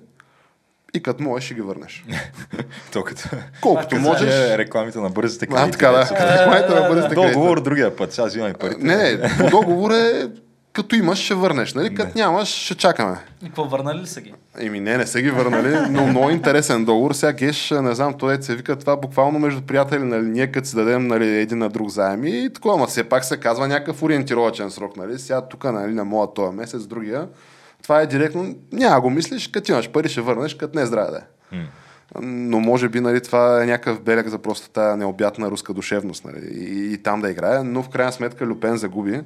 и 0.95 1.03
като 1.03 1.22
можеш 1.22 1.47
ще 1.47 1.55
ги 1.55 1.61
върнеш. 1.61 2.05
То 2.93 3.03
като... 3.03 3.22
Колкото 3.61 3.97
можеш. 3.97 4.35
Е, 4.35 4.59
рекламите 4.59 4.99
на 4.99 5.11
бързите 5.11 5.47
А, 5.51 5.55
кредити. 5.55 5.79
така 5.79 5.91
да. 5.91 6.03
Рекламите 6.41 6.81
на 6.81 6.89
бързите 6.89 7.14
кредити. 7.14 7.33
Договор 7.33 7.61
другия 7.61 7.97
път, 7.97 8.12
сега 8.12 8.27
взимай 8.27 8.53
парите. 8.53 8.85
Не, 8.85 8.97
не, 8.97 9.37
по 9.39 9.51
договор 9.51 9.91
е 9.91 10.29
като 10.77 10.97
имаш, 10.97 11.18
ще 11.18 11.35
върнеш, 11.35 11.74
нали? 11.74 11.95
Като 11.95 12.18
нямаш, 12.18 12.49
ще 12.49 12.74
чакаме. 12.74 13.16
И 13.43 13.47
какво 13.47 13.64
върнали 13.64 14.01
ли 14.01 14.07
са 14.07 14.20
ги? 14.20 14.35
Еми 14.59 14.81
не, 14.81 14.97
не 14.97 15.07
са 15.07 15.20
ги 15.20 15.31
върнали, 15.31 15.77
но 15.91 16.07
много 16.07 16.31
интересен 16.31 16.85
договор. 16.85 17.12
Сега 17.12 17.33
Геш, 17.33 17.70
не 17.70 17.95
знам, 17.95 18.14
той 18.14 18.43
се 18.43 18.57
вика 18.57 18.77
това 18.77 18.97
буквално 18.97 19.39
между 19.39 19.62
приятели, 19.62 20.03
нали, 20.03 20.27
ние 20.27 20.53
като 20.53 20.68
си 20.68 20.77
дадем 20.77 21.07
нали, 21.07 21.29
един 21.29 21.59
на 21.59 21.68
друг 21.68 21.89
заем 21.89 22.24
и 22.24 22.51
такова, 22.55 22.74
ама 22.74 22.87
все 22.87 23.05
пак 23.05 23.24
се 23.24 23.37
казва 23.37 23.68
някакъв 23.68 24.03
ориентировачен 24.03 24.70
срок, 24.70 24.97
нали? 24.97 25.18
Сега 25.18 25.41
тук, 25.41 25.64
нали, 25.64 25.95
на 25.95 26.05
моя 26.05 26.35
този 26.35 26.57
месец, 26.57 26.87
другия, 26.87 27.29
това 27.83 28.01
е 28.01 28.07
директно, 28.07 28.55
няма 28.72 29.01
го 29.01 29.11
мислиш, 29.11 29.49
като 29.49 29.72
имаш 29.72 29.91
пари 29.91 30.09
ще 30.09 30.20
върнеш, 30.20 30.55
като 30.55 30.79
не 30.79 30.87
здраве 30.87 31.11
да 31.11 31.18
е. 31.18 31.59
Но 32.22 32.61
може 32.61 32.89
би 32.89 33.01
нали, 33.01 33.20
това 33.20 33.62
е 33.62 33.66
някакъв 33.66 34.01
белег 34.01 34.29
за 34.29 34.39
просто 34.39 34.70
тази 34.70 34.99
необятна 34.99 35.51
руска 35.51 35.74
душевност 35.74 36.24
нали, 36.24 36.47
и, 36.55 36.93
и 36.93 36.99
там 36.99 37.20
да 37.20 37.31
играе, 37.31 37.62
но 37.62 37.83
в 37.83 37.89
крайна 37.89 38.12
сметка 38.12 38.47
Люпен 38.47 38.77
загуби. 38.77 39.20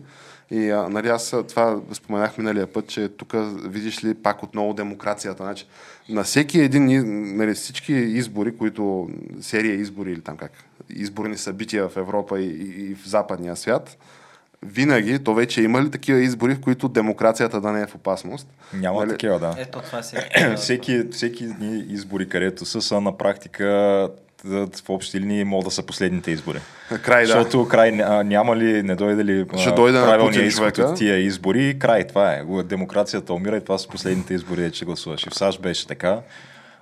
И 0.51 0.71
а, 0.71 0.89
нали, 0.89 1.09
аз 1.09 1.35
това 1.49 1.81
споменах 1.93 2.39
миналия 2.39 2.67
път, 2.67 2.87
че 2.87 3.09
тук 3.09 3.35
видиш 3.65 4.05
ли 4.05 4.15
пак 4.15 4.43
отново 4.43 4.75
демокрацията. 4.75 5.43
Значи, 5.43 5.67
на 6.09 6.25
всеки 6.25 6.61
един, 6.61 6.87
нали, 7.37 7.55
всички 7.55 7.93
избори, 7.93 8.57
които 8.57 9.09
серия 9.41 9.75
избори 9.75 10.13
или 10.13 10.21
там 10.21 10.37
как, 10.37 10.53
изборни 10.91 11.37
събития 11.37 11.89
в 11.89 11.97
Европа 11.97 12.41
и, 12.41 12.47
и, 12.47 12.91
и 12.91 12.95
в 12.95 13.09
западния 13.09 13.57
свят, 13.57 13.99
винаги, 14.63 15.19
то 15.19 15.35
вече 15.35 15.63
има 15.63 15.83
ли 15.83 15.91
такива 15.91 16.21
избори, 16.21 16.55
в 16.55 16.61
които 16.61 16.89
демокрацията 16.89 17.61
да 17.61 17.73
не 17.73 17.83
е 17.83 17.87
в 17.87 17.95
опасност? 17.95 18.49
Няма 18.75 19.01
Нали, 19.01 19.11
такива, 19.11 19.39
да. 19.39 19.55
Ето 19.59 19.81
това 19.81 20.03
си. 20.03 20.17
всеки, 20.57 21.03
всеки 21.11 21.47
дни 21.47 21.85
избори, 21.89 22.29
където 22.29 22.65
са, 22.65 22.83
са 22.83 23.01
на 23.01 23.19
практика 23.19 24.09
в 24.45 24.69
общи 24.89 25.21
линии 25.21 25.45
могат 25.45 25.65
да 25.65 25.71
са 25.71 25.83
последните 25.83 26.31
избори. 26.31 26.59
Край, 27.03 27.23
да. 27.23 27.27
Защото 27.27 27.69
край 27.69 27.93
ня- 27.93 28.23
няма 28.23 28.57
ли, 28.57 28.83
не 28.83 28.95
дойде 28.95 29.25
ли 29.25 29.47
Ще 29.59 29.71
дойде 29.71 29.99
на 29.99 30.05
правилния 30.07 30.33
Путин 30.33 30.49
изход 30.49 30.79
от 30.79 30.97
тия 30.97 31.17
избори, 31.17 31.79
край, 31.79 32.07
това 32.07 32.33
е. 32.33 32.43
Демокрацията 32.65 33.35
умира 33.35 33.57
и 33.57 33.61
това 33.61 33.79
са 33.79 33.89
последните 33.89 34.35
избори, 34.35 34.71
че 34.71 34.85
гласуваш. 34.85 35.27
И 35.27 35.31
в 35.31 35.35
САЩ 35.35 35.61
беше 35.61 35.87
така. 35.87 36.21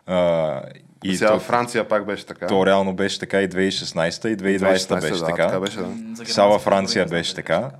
А, 0.06 0.60
и 1.04 1.16
Сега 1.16 1.32
то, 1.32 1.40
Франция 1.40 1.88
пак 1.88 2.06
беше 2.06 2.26
така. 2.26 2.46
то 2.46 2.66
реално 2.66 2.92
беше 2.94 3.18
така 3.18 3.42
и 3.42 3.48
2016 3.48 4.28
и 4.28 4.36
2020 4.36 5.00
беше 5.00 5.20
да, 5.20 5.26
така. 5.26 5.46
така 5.46 5.60
беше, 5.60 5.76
да. 5.76 5.86
Сега 6.24 6.44
във 6.46 6.62
Франция 6.62 7.04
избори, 7.04 7.18
беше 7.18 7.34
така. 7.34 7.70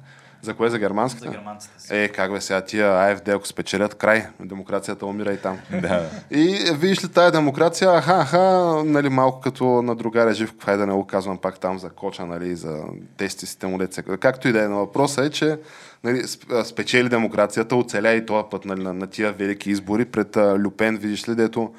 За 0.42 0.54
кое? 0.54 0.70
За 0.70 0.78
германската? 0.78 1.24
За 1.24 1.30
германците 1.30 1.82
си. 1.82 1.96
Е, 1.96 2.08
как 2.08 2.32
бе 2.32 2.40
сега 2.40 2.60
тия 2.60 3.12
АФД, 3.12 3.28
ако 3.28 3.46
спечелят 3.46 3.94
край, 3.94 4.26
демокрацията 4.40 5.06
умира 5.06 5.32
и 5.32 5.36
там. 5.36 5.58
Да. 5.82 6.10
И 6.30 6.72
видиш 6.74 7.04
ли 7.04 7.08
тая 7.08 7.32
демокрация, 7.32 7.90
аха, 7.96 8.12
аха, 8.12 8.38
нали, 8.84 9.08
малко 9.08 9.40
като 9.40 9.82
на 9.82 9.96
другаря 9.96 10.34
Живков, 10.34 10.64
хайде 10.64 10.78
да 10.78 10.86
не 10.86 10.92
го 10.92 11.06
казвам 11.06 11.38
пак 11.38 11.58
там 11.60 11.78
за 11.78 11.90
коча, 11.90 12.26
нали, 12.26 12.56
за 12.56 12.82
тестисите 13.16 13.66
му 13.66 13.78
деца. 13.78 14.02
Както 14.02 14.48
и 14.48 14.52
да 14.52 14.64
е, 14.64 14.68
на 14.68 14.76
въпроса 14.76 15.24
е, 15.24 15.30
че 15.30 15.58
нали, 16.04 16.22
спечели 16.64 17.08
демокрацията, 17.08 17.76
оцеля 17.76 18.12
и 18.12 18.26
този 18.26 18.44
път 18.50 18.64
нали, 18.64 18.82
на, 18.82 18.94
на 18.94 19.06
тия 19.06 19.32
велики 19.32 19.70
избори 19.70 20.04
пред 20.04 20.36
а, 20.36 20.58
Люпен, 20.58 20.96
видиш 20.96 21.28
ли, 21.28 21.34
дето 21.34 21.72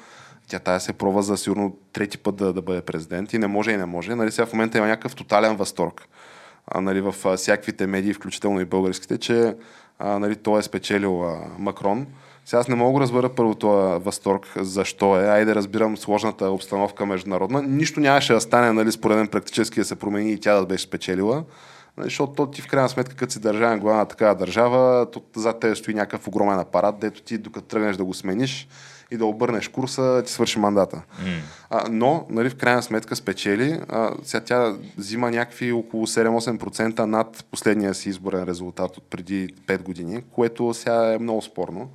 тя 0.48 0.58
тая 0.58 0.80
се 0.80 0.92
пробва 0.92 1.22
за 1.22 1.36
сигурно 1.36 1.76
трети 1.92 2.18
път 2.18 2.36
да, 2.36 2.52
да 2.52 2.62
бъде 2.62 2.80
президент 2.80 3.32
и 3.32 3.38
не 3.38 3.46
може 3.46 3.70
и 3.70 3.76
не 3.76 3.86
може. 3.86 4.14
Нали, 4.14 4.30
сега 4.30 4.46
в 4.46 4.52
момента 4.52 4.78
има 4.78 4.86
някакъв 4.86 5.14
тотален 5.14 5.56
възторг 5.56 6.08
а, 6.66 6.80
нали, 6.80 7.00
в 7.00 7.14
а, 7.24 7.36
всякаквите 7.36 7.86
медии, 7.86 8.14
включително 8.14 8.60
и 8.60 8.64
българските, 8.64 9.18
че 9.18 9.56
а, 9.98 10.18
нали, 10.18 10.36
той 10.36 10.58
е 10.58 10.62
спечелил 10.62 11.24
а, 11.24 11.38
Макрон. 11.58 12.06
Сега 12.44 12.60
аз 12.60 12.68
не 12.68 12.74
мога 12.74 12.98
да 12.98 13.02
разбера 13.02 13.28
първо 13.28 13.54
този 13.54 14.04
възторг, 14.04 14.52
защо 14.56 15.20
е. 15.20 15.26
Айде 15.26 15.54
разбирам 15.54 15.96
сложната 15.96 16.50
обстановка 16.50 17.06
международна. 17.06 17.62
Нищо 17.62 18.00
нямаше 18.00 18.32
да 18.32 18.40
стане, 18.40 18.72
нали, 18.72 18.92
според 18.92 19.16
мен 19.16 19.28
практически 19.28 19.80
да 19.80 19.84
се 19.84 19.96
промени 19.96 20.32
и 20.32 20.40
тя 20.40 20.54
да 20.54 20.66
беше 20.66 20.84
спечелила. 20.84 21.44
Нали, 21.96 22.06
защото 22.06 22.32
то 22.32 22.46
ти 22.46 22.62
в 22.62 22.66
крайна 22.66 22.88
сметка, 22.88 23.16
като 23.16 23.32
си 23.32 23.40
държавен 23.40 23.80
глава 23.80 23.98
на 23.98 24.06
такава 24.06 24.34
държава, 24.34 25.06
зад 25.36 25.60
тебе 25.60 25.76
стои 25.76 25.94
някакъв 25.94 26.28
огромен 26.28 26.58
апарат, 26.58 26.98
дето 26.98 27.22
ти 27.22 27.38
докато 27.38 27.66
тръгнеш 27.66 27.96
да 27.96 28.04
го 28.04 28.14
смениш 28.14 28.68
и 29.10 29.16
да 29.16 29.24
обърнеш 29.24 29.68
курса, 29.68 30.22
ти 30.26 30.32
свърши 30.32 30.58
мандата. 30.58 31.02
А, 31.70 31.84
но, 31.90 32.26
нали, 32.30 32.50
в 32.50 32.56
крайна 32.56 32.82
сметка 32.82 33.16
спечели. 33.16 33.80
А, 33.88 34.10
сега 34.22 34.44
тя 34.44 34.74
взима 34.98 35.30
някакви 35.30 35.72
около 35.72 36.06
7-8% 36.06 37.00
над 37.00 37.44
последния 37.50 37.94
си 37.94 38.08
изборен 38.08 38.44
резултат 38.44 38.96
от 38.96 39.10
преди 39.10 39.48
5 39.66 39.82
години, 39.82 40.22
което 40.34 40.74
сега 40.74 41.14
е 41.14 41.18
много 41.18 41.42
спорно. 41.42 41.90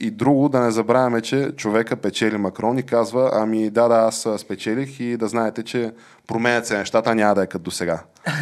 И 0.00 0.10
друго, 0.10 0.48
да 0.48 0.60
не 0.60 0.70
забравяме, 0.70 1.20
че 1.20 1.52
човека 1.56 1.96
печели 1.96 2.36
Макрон 2.36 2.78
и 2.78 2.82
казва, 2.82 3.30
ами 3.32 3.70
да, 3.70 3.88
да, 3.88 3.94
аз 3.94 4.28
спечелих 4.38 5.00
и 5.00 5.16
да 5.16 5.28
знаете, 5.28 5.62
че 5.62 5.92
променят 6.26 6.66
се 6.66 6.78
нещата, 6.78 7.14
няма 7.14 7.34
да 7.34 7.42
е 7.42 7.46
като 7.46 7.64
до 7.64 7.70
сега. 7.70 8.02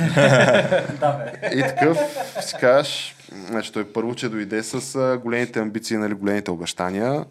И 1.54 1.60
такъв 1.60 1.98
си 2.40 2.54
кажеш, 2.60 3.16
значи 3.46 3.72
той 3.72 3.84
първо, 3.84 4.14
че 4.14 4.28
дойде 4.28 4.62
с 4.62 5.18
големите 5.22 5.60
амбиции, 5.60 5.96
нали, 5.96 6.14
големите 6.14 6.50
обещания. 6.50 7.24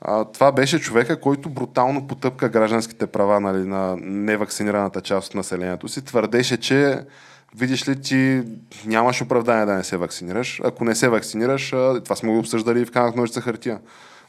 А, 0.00 0.24
това 0.24 0.52
беше 0.52 0.80
човека, 0.80 1.20
който 1.20 1.48
брутално 1.48 2.06
потъпка 2.06 2.48
гражданските 2.48 3.06
права 3.06 3.40
нали, 3.40 3.68
на 3.68 3.96
невакцинираната 4.00 5.00
част 5.00 5.28
от 5.28 5.34
населението 5.34 5.88
си. 5.88 6.04
Твърдеше, 6.04 6.56
че 6.56 7.00
видиш 7.56 7.88
ли 7.88 8.00
ти 8.00 8.42
нямаш 8.86 9.22
оправдание 9.22 9.66
да 9.66 9.72
не 9.74 9.84
се 9.84 9.96
вакцинираш. 9.96 10.60
Ако 10.64 10.84
не 10.84 10.94
се 10.94 11.08
вакцинираш, 11.08 11.70
това 12.04 12.16
сме 12.16 12.32
го 12.32 12.38
обсъждали 12.38 12.80
и 12.80 12.84
в 12.84 12.90
камък 12.90 13.16
ножица 13.16 13.40
хартия. 13.40 13.78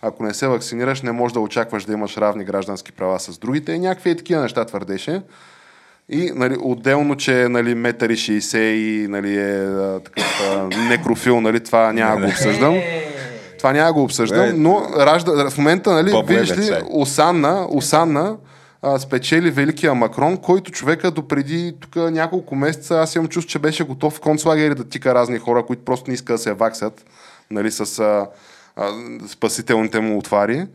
Ако 0.01 0.23
не 0.23 0.33
се 0.33 0.47
вакцинираш, 0.47 1.01
не 1.01 1.11
можеш 1.11 1.33
да 1.33 1.39
очакваш 1.39 1.85
да 1.85 1.93
имаш 1.93 2.17
равни 2.17 2.43
граждански 2.43 2.91
права 2.91 3.19
с 3.19 3.37
другите. 3.37 3.71
И 3.71 3.79
някакви 3.79 4.09
е 4.09 4.17
такива 4.17 4.41
неща 4.41 4.65
твърдеше. 4.65 5.21
И 6.09 6.31
нали, 6.35 6.57
отделно, 6.61 7.15
че 7.15 7.47
нали, 7.49 7.75
метър 7.75 8.09
и 8.09 8.15
60 8.15 8.57
и 8.57 9.07
нали, 9.07 9.37
е 9.37 9.99
такъв 10.03 10.41
некрофил, 10.89 11.41
нали, 11.41 11.63
това 11.63 11.93
няма 11.93 12.21
го 12.21 12.27
обсъждам. 12.27 12.75
Е, 13.61 13.63
Това 13.63 13.73
няма 13.73 13.93
го 13.93 14.03
обсъждам, 14.03 14.45
Бе, 14.45 14.53
но 14.53 14.85
ражда, 14.97 15.49
в 15.49 15.57
момента, 15.57 15.91
нали, 15.91 16.11
Бабле, 16.11 16.39
виждаш 16.39 16.69
ли, 16.69 16.81
Осанна, 16.89 17.67
Осанна 17.69 18.35
а, 18.81 18.99
спечели 18.99 19.51
великия 19.51 19.95
Макрон, 19.95 20.37
който 20.37 20.71
човека 20.71 21.11
до 21.11 21.27
преди 21.27 21.75
тук 21.79 21.95
няколко 21.95 22.55
месеца, 22.55 22.99
аз 22.99 23.15
имам 23.15 23.27
чувство, 23.27 23.49
че 23.49 23.59
беше 23.59 23.83
готов 23.83 24.13
в 24.13 24.19
концлагери 24.19 24.75
да 24.75 24.89
тика 24.89 25.15
разни 25.15 25.37
хора, 25.37 25.65
които 25.65 25.85
просто 25.85 26.09
не 26.09 26.13
искат 26.13 26.33
да 26.33 26.37
се 26.37 26.53
ваксат, 26.53 27.05
нали, 27.51 27.71
с 27.71 27.99
а, 27.99 28.27
а, 28.75 28.89
спасителните 29.27 29.99
му 29.99 30.17
отвари. 30.17 30.67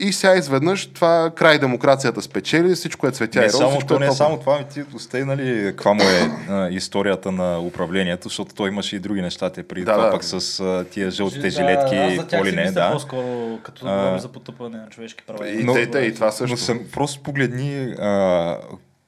И 0.00 0.12
сега 0.12 0.34
изведнъж 0.34 0.86
това 0.86 1.30
край 1.34 1.58
демокрацията 1.58 2.22
спечели, 2.22 2.74
всичко 2.74 3.06
е 3.06 3.10
цветя 3.10 3.38
Не 3.38 3.44
и 3.44 3.48
роз, 3.48 3.56
само, 3.56 3.70
всичко 3.70 3.88
то 3.88 3.96
е 3.96 3.98
не 3.98 4.06
е 4.06 4.10
само 4.10 4.38
това, 4.38 4.58
ми 4.58 4.64
ти 4.64 4.84
остай, 4.94 5.24
нали, 5.24 5.64
каква 5.66 5.94
му 5.94 6.02
е 6.02 6.30
а, 6.48 6.68
историята 6.68 7.32
на 7.32 7.60
управлението, 7.60 8.28
защото 8.28 8.54
той 8.54 8.68
имаше 8.68 8.96
и 8.96 8.98
други 8.98 9.22
неща, 9.22 9.50
те 9.50 9.62
преди 9.62 9.84
Да, 9.84 9.92
това 9.92 10.04
да. 10.04 10.10
пък 10.10 10.24
с 10.24 10.60
а, 10.60 10.84
тия 10.84 11.10
жълтите 11.10 11.40
да, 11.40 11.50
жилетки, 11.50 12.16
за 12.16 12.26
тях 12.26 12.40
коли 12.40 12.52
не, 12.52 12.70
да. 12.72 12.92
по-скоро, 12.92 13.58
като 13.62 13.86
А, 13.86 14.18
за 14.18 14.28
потъпване 14.28 14.78
на 14.78 14.88
човешки 14.88 15.24
права. 15.26 15.48
И 15.48 15.64
Но- 15.64 15.72
те, 15.72 15.80
и 15.80 15.90
те, 15.90 15.98
и 15.98 16.14
това 16.14 16.30
също. 16.30 16.52
Но 16.52 16.56
съм, 16.56 16.80
просто 16.92 17.22
погледни 17.22 17.84
а, 17.84 18.56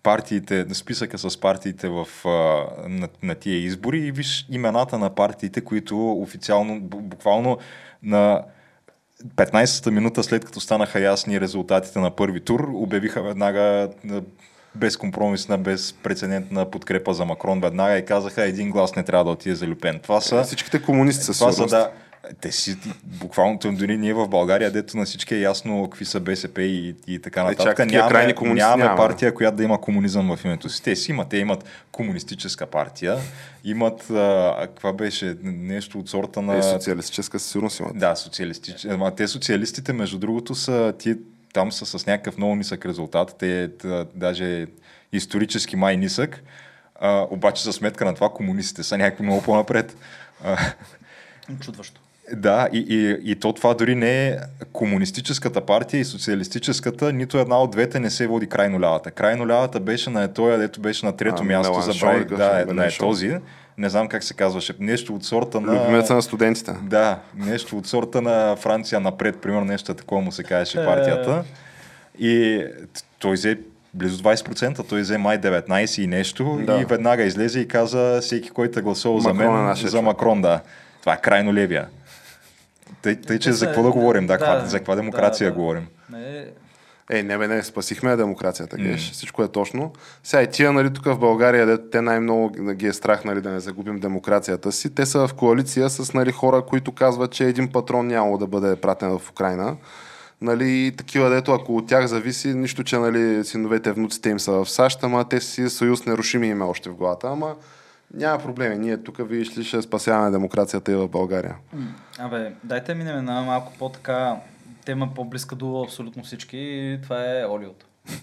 партиите, 0.03 0.67
списъка 0.73 1.19
с 1.19 1.41
партиите 1.41 1.89
в, 1.89 2.07
а, 2.25 2.29
на, 2.89 3.09
на 3.23 3.35
тия 3.35 3.57
избори 3.57 3.99
и 3.99 4.13
виж 4.13 4.47
имената 4.51 4.99
на 4.99 5.11
партиите, 5.11 5.61
които 5.61 6.13
официално, 6.13 6.75
бу- 6.75 7.01
буквално 7.01 7.59
на 8.03 8.43
15-та 9.25 9.91
минута 9.91 10.23
след 10.23 10.45
като 10.45 10.61
станаха 10.61 11.01
ясни 11.01 11.41
резултатите 11.41 11.99
на 11.99 12.11
първи 12.11 12.41
тур, 12.41 12.71
обявиха 12.75 13.23
веднага 13.23 13.61
а, 13.61 14.23
безкомпромисна, 14.75 15.59
безпрецедентна 15.59 16.71
подкрепа 16.71 17.15
за 17.15 17.25
Макрон 17.25 17.61
веднага 17.61 17.99
и 17.99 18.05
казаха 18.05 18.45
един 18.45 18.71
глас 18.71 18.97
не 18.97 19.03
трябва 19.03 19.25
да 19.25 19.31
отиде 19.31 19.55
за 19.55 19.67
Люпен. 19.67 20.01
Това 20.03 20.21
са... 20.21 20.43
Всичките 20.43 20.83
комунисти 20.83 21.25
със 21.25 21.39
Това 21.39 21.53
са, 21.53 21.67
да, 21.67 21.91
те 22.41 22.53
си, 22.53 22.77
буквално, 23.03 23.59
дори 23.65 23.97
ние 23.97 24.15
в 24.15 24.29
България, 24.29 24.71
дето 24.71 24.97
на 24.97 25.05
всички 25.05 25.35
е 25.35 25.41
ясно 25.41 25.89
какви 25.91 26.05
са 26.05 26.21
БСП 26.21 26.63
и, 26.63 26.95
и 27.07 27.19
така 27.23 27.41
Е, 27.41 27.45
чак 27.45 27.59
нататък. 27.59 27.77
такива 27.77 27.99
нямаме, 27.99 28.15
крайни 28.15 28.35
комунисти 28.35 28.65
нямаме 28.65 28.85
няма. 28.85 28.97
партия, 28.97 29.35
която 29.35 29.57
да 29.57 29.65
има 29.65 29.81
комунизъм 29.81 30.37
в 30.37 30.45
името 30.45 30.69
си. 30.69 30.83
Те 30.83 30.97
си 30.97 31.11
имат, 31.11 31.29
те 31.29 31.37
имат 31.37 31.65
комунистическа 31.93 32.67
партия, 32.67 33.17
имат, 33.65 34.11
а, 34.11 34.57
каква 34.61 34.93
беше, 34.93 35.37
нещо 35.43 35.99
от 35.99 36.09
сорта 36.09 36.43
на... 36.43 36.57
Е, 36.59 36.63
социалистическа 36.63 37.39
сигурност 37.39 37.81
имат. 37.81 37.99
Да, 37.99 38.17
социалистични. 38.17 38.91
Ама 38.91 39.15
те 39.15 39.29
социалистите, 39.29 39.93
между 39.93 40.19
другото, 40.19 40.55
са 40.55 40.95
ти, 40.99 41.17
там 41.53 41.73
са 41.73 41.99
с 41.99 42.07
някакъв 42.07 42.37
много 42.37 42.57
нисък 42.57 42.87
резултат. 42.87 43.37
Те 43.39 43.69
т- 43.79 44.07
даже 44.15 44.67
исторически 45.13 45.77
май 45.77 45.97
нисък. 45.97 46.43
А, 47.01 47.27
обаче 47.31 47.63
за 47.63 47.73
сметка 47.73 48.05
на 48.05 48.15
това 48.15 48.29
комунистите 48.29 48.83
са 48.83 48.99
някакви 48.99 49.23
много 49.25 49.43
по-напред. 49.43 49.97
Чудващо. 51.61 52.01
Да, 52.37 52.69
и, 52.73 52.79
и, 52.79 53.31
и 53.31 53.35
то 53.37 53.53
това 53.53 53.75
дори 53.75 53.95
не 53.95 54.29
е 54.29 54.37
комунистическата 54.73 55.61
партия 55.61 56.01
и 56.01 56.05
социалистическата, 56.05 57.13
нито 57.13 57.39
една 57.39 57.59
от 57.63 57.71
двете 57.71 58.01
не 58.01 58.11
се 58.11 58.27
води 58.27 58.47
крайно 58.47 58.81
лявата. 58.81 59.11
Крайно 59.11 59.49
лявата 59.49 59.81
беше 59.81 60.11
на 60.11 60.29
този, 60.33 60.59
дето 60.59 60.81
беше 60.81 61.07
на 61.07 61.17
трето 61.17 61.43
А, 61.43 61.45
място 61.45 61.81
за 61.81 61.93
какъв 62.01 62.39
Да, 62.39 62.61
е? 62.69 62.73
на 62.73 62.87
е 62.87 62.91
този. 62.99 63.37
Не 63.79 63.89
знам 63.89 64.09
как 64.09 64.25
се 64.25 64.35
казваше. 64.35 64.75
Нещо 64.81 65.15
от 65.15 65.25
сорта 65.25 65.61
на... 65.61 65.73
Любимеца 65.83 66.15
на 66.15 66.23
студентите. 66.23 66.73
Да, 66.83 67.19
нещо 67.37 67.79
от 67.79 67.87
сорта 67.87 68.23
на 68.23 68.57
Франция 68.57 69.01
напред, 69.01 69.41
примерно 69.41 69.65
нещо 69.65 69.95
такова 69.95 70.21
му 70.21 70.33
се 70.33 70.43
казваше 70.43 70.81
Е. 70.81 70.85
партията. 70.85 71.45
И 72.19 72.65
той 73.19 73.33
взе 73.33 73.59
близо 73.95 74.23
20%, 74.23 74.89
той 74.89 75.01
взе 75.01 75.19
май 75.19 75.39
19 75.41 76.03
и 76.03 76.07
нещо 76.07 76.61
Да. 76.67 76.81
и 76.81 76.85
веднага 76.85 77.23
излезе 77.23 77.61
и 77.61 77.69
каза 77.69 78.19
всеки, 78.23 78.51
който 78.51 78.79
е 78.79 78.83
гласувал 78.83 79.21
за 79.21 79.35
Макрон 79.35 79.61
е 79.61 79.63
мен, 79.63 79.75
за 79.75 79.89
човек. 79.89 80.03
Макрон, 80.05 80.43
да. 80.43 80.61
Това 81.01 81.13
е 81.15 81.21
крайно 81.21 81.55
левия. 81.55 81.87
Тъй, 83.03 83.21
тъй 83.21 83.39
че 83.39 83.53
за 83.53 83.67
какво 83.67 83.83
да 83.83 83.91
говорим? 83.91 84.27
Да, 84.27 84.37
да, 84.39 84.67
за 84.67 84.79
каква 84.79 84.95
демокрация 84.95 85.51
да, 85.51 85.55
да. 85.55 85.61
говорим? 85.61 85.87
Не, 86.13 86.47
Е, 87.11 87.23
не 87.23 87.39
бе, 87.39 87.49
не, 87.49 87.63
спасихме 87.63 88.17
демокрацията, 88.17 88.77
М. 88.79 88.85
геш. 88.85 89.13
Всичко 89.13 89.43
е 89.43 89.49
точно. 89.49 89.93
Сега 90.25 90.43
и 90.43 90.47
тия, 90.51 90.73
нали, 90.73 90.93
тук 90.93 91.05
в 91.05 91.19
България, 91.19 91.67
де, 91.67 91.91
те 91.91 92.01
най-много 92.01 92.51
ги 92.75 92.87
е 92.87 92.93
страх, 92.93 93.25
нали, 93.25 93.41
да 93.41 93.51
не 93.51 93.61
загубим 93.61 94.01
демокрацията 94.01 94.73
си. 94.73 94.95
Те 94.95 95.07
са 95.07 95.29
в 95.29 95.35
коалиция 95.35 95.91
с, 95.91 96.15
нали, 96.15 96.33
хора, 96.33 96.63
които 96.63 96.93
казват, 96.93 97.31
че 97.31 97.45
един 97.45 97.73
патрон 97.73 98.07
нямало 98.07 98.39
да 98.39 98.47
бъде 98.47 98.77
пратен 98.77 99.19
в 99.19 99.31
Украина. 99.31 99.77
Нали, 100.41 100.71
и 100.71 100.93
такива, 100.97 101.31
дето 101.31 101.53
ако 101.53 101.77
от 101.77 101.87
тях 101.89 102.07
зависи, 102.07 102.55
нищо, 102.55 102.85
че 102.85 102.99
нали, 102.99 103.45
синовете, 103.45 103.93
внуците 103.93 104.31
им 104.31 104.41
са 104.41 104.53
в 104.53 104.71
САЩ, 104.71 105.05
ама 105.05 105.29
те 105.29 105.41
си 105.41 105.69
съюз 105.69 106.07
нерушими 106.07 106.47
има 106.49 106.67
още 106.67 106.91
в 106.91 106.95
главата. 106.95 107.29
Ама 107.29 107.55
няма 108.15 108.43
проблеми. 108.43 108.79
Ние 108.79 108.97
тук, 108.97 109.29
видиш 109.29 109.59
ли, 109.59 109.65
ще 109.65 109.83
спасяваме 109.83 110.31
демокрацията 110.31 110.93
и 110.93 110.95
в 110.95 111.09
България. 111.09 111.57
Абе, 112.19 112.53
дайте 112.65 112.95
минем 112.95 113.25
на 113.25 113.43
малко 113.43 113.73
по-така 113.79 114.37
тема 114.85 115.09
по-близка 115.15 115.57
до 115.57 115.83
абсолютно 115.83 116.25
всички 116.25 116.57
и 116.59 116.99
това 117.03 117.41
е 117.41 117.47
олиото. 117.47 117.87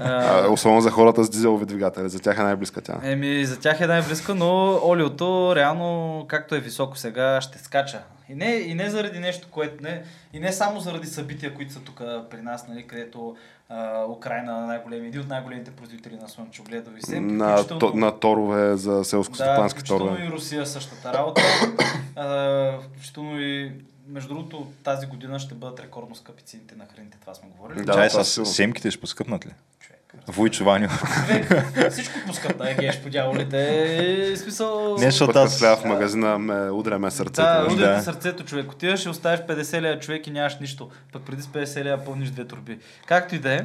А, 0.00 0.48
особено 0.48 0.80
за 0.80 0.90
хората 0.90 1.24
с 1.24 1.30
дизелови 1.30 1.66
двигатели. 1.66 2.08
За 2.08 2.20
тях 2.20 2.38
е 2.38 2.42
най-близка 2.42 2.80
тя. 2.80 3.00
Еми, 3.02 3.44
за 3.44 3.60
тях 3.60 3.80
е 3.80 3.86
най-близка, 3.86 4.34
но 4.34 4.80
олиото 4.84 5.52
реално, 5.56 6.24
както 6.28 6.54
е 6.54 6.60
високо 6.60 6.98
сега, 6.98 7.40
ще 7.40 7.58
скача. 7.58 8.02
И 8.28 8.34
не, 8.34 8.46
и 8.46 8.74
не 8.74 8.90
заради 8.90 9.18
нещо, 9.18 9.48
което 9.50 9.82
не, 9.82 10.02
и 10.32 10.40
не 10.40 10.52
само 10.52 10.80
заради 10.80 11.06
събития, 11.06 11.54
които 11.54 11.72
са 11.72 11.80
тук 11.80 12.02
при 12.30 12.42
нас, 12.42 12.68
нали, 12.68 12.86
където 12.86 13.36
а, 13.74 14.04
Украина 14.06 14.58
е 14.58 14.66
най-големи, 14.66 15.06
един 15.06 15.20
от 15.20 15.28
най-големите 15.28 15.70
производители 15.70 16.16
на 16.16 16.28
слънчогледови 16.28 17.02
семки. 17.02 17.34
На, 17.34 17.66
то, 17.66 17.92
на 17.94 18.18
торове 18.18 18.76
за 18.76 19.04
селско-стопански 19.04 19.78
да, 19.78 19.84
торове. 19.84 20.24
и 20.24 20.30
Русия 20.30 20.66
същата 20.66 21.12
работа. 21.12 21.42
а, 22.16 22.78
включително 22.96 23.40
и 23.40 23.72
между 24.08 24.28
другото, 24.28 24.66
тази 24.84 25.06
година 25.06 25.38
ще 25.38 25.54
бъдат 25.54 25.80
рекордно 25.80 26.14
скъпи 26.14 26.42
цените 26.42 26.74
на 26.76 26.86
храните, 26.86 27.18
това 27.20 27.34
сме 27.34 27.48
говорили. 27.48 27.84
Да, 27.84 27.92
Чай 27.92 28.08
това 28.08 28.24
с 28.24 28.46
семките 28.46 28.90
ще 28.90 29.00
поскъпнат 29.00 29.46
ли? 29.46 29.50
Войчо 30.28 30.64
Ваню. 30.64 30.88
Всичко 31.90 32.14
пускат 32.26 32.58
на 32.58 32.70
егеш 32.70 33.00
по 33.00 33.10
дяволите. 33.10 33.68
Е, 34.32 34.36
Смисъл... 34.36 34.96
Не, 34.98 35.04
защото 35.04 35.38
аз... 35.38 35.62
аз... 35.62 35.80
в 35.80 35.84
магазина 35.84 36.38
ме 36.38 36.70
удряме 36.70 37.10
сърцето. 37.10 37.42
Да, 37.42 37.60
Да, 37.60 37.72
удря 37.74 37.94
Да. 37.94 38.02
сърцето 38.02 38.44
човек. 38.44 38.72
Отиваш 38.72 39.04
и 39.04 39.08
оставиш 39.08 39.40
50 39.40 39.80
лея 39.80 39.98
човек 39.98 40.26
и 40.26 40.30
нямаш 40.30 40.58
нищо. 40.60 40.90
Пък 41.12 41.22
преди 41.22 41.42
с 41.42 41.46
50 41.46 41.84
лея 41.84 42.04
пълниш 42.04 42.28
две 42.30 42.44
турби. 42.44 42.78
Както 43.06 43.34
и 43.34 43.38
да 43.38 43.54
е. 43.54 43.60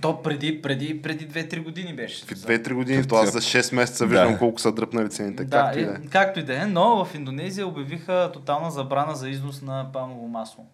То 0.00 0.22
преди, 0.22 0.62
преди, 0.62 1.02
преди 1.02 1.28
2-3 1.28 1.62
години 1.62 1.94
беше. 1.94 2.24
В 2.24 2.28
2-3 2.28 2.72
години, 2.72 3.08
то 3.08 3.14
аз 3.16 3.32
за 3.32 3.40
6 3.40 3.74
месеца 3.74 4.06
виждам 4.06 4.32
Да. 4.32 4.38
колко 4.38 4.60
са 4.60 4.72
дръпнали 4.72 5.10
цените. 5.10 5.44
Да, 5.44 5.56
както 5.58 5.78
и 5.78 5.84
да 5.84 5.90
е. 5.90 5.94
както 6.10 6.40
и 6.40 6.42
да 6.42 6.62
е, 6.62 6.66
но 6.66 7.04
в 7.04 7.14
Индонезия 7.14 7.66
обявиха 7.66 8.30
тотална 8.32 8.70
забрана 8.70 9.14
за 9.14 9.28
износ 9.28 9.62
на 9.62 9.86
палмово 9.92 10.28
масло. 10.28 10.64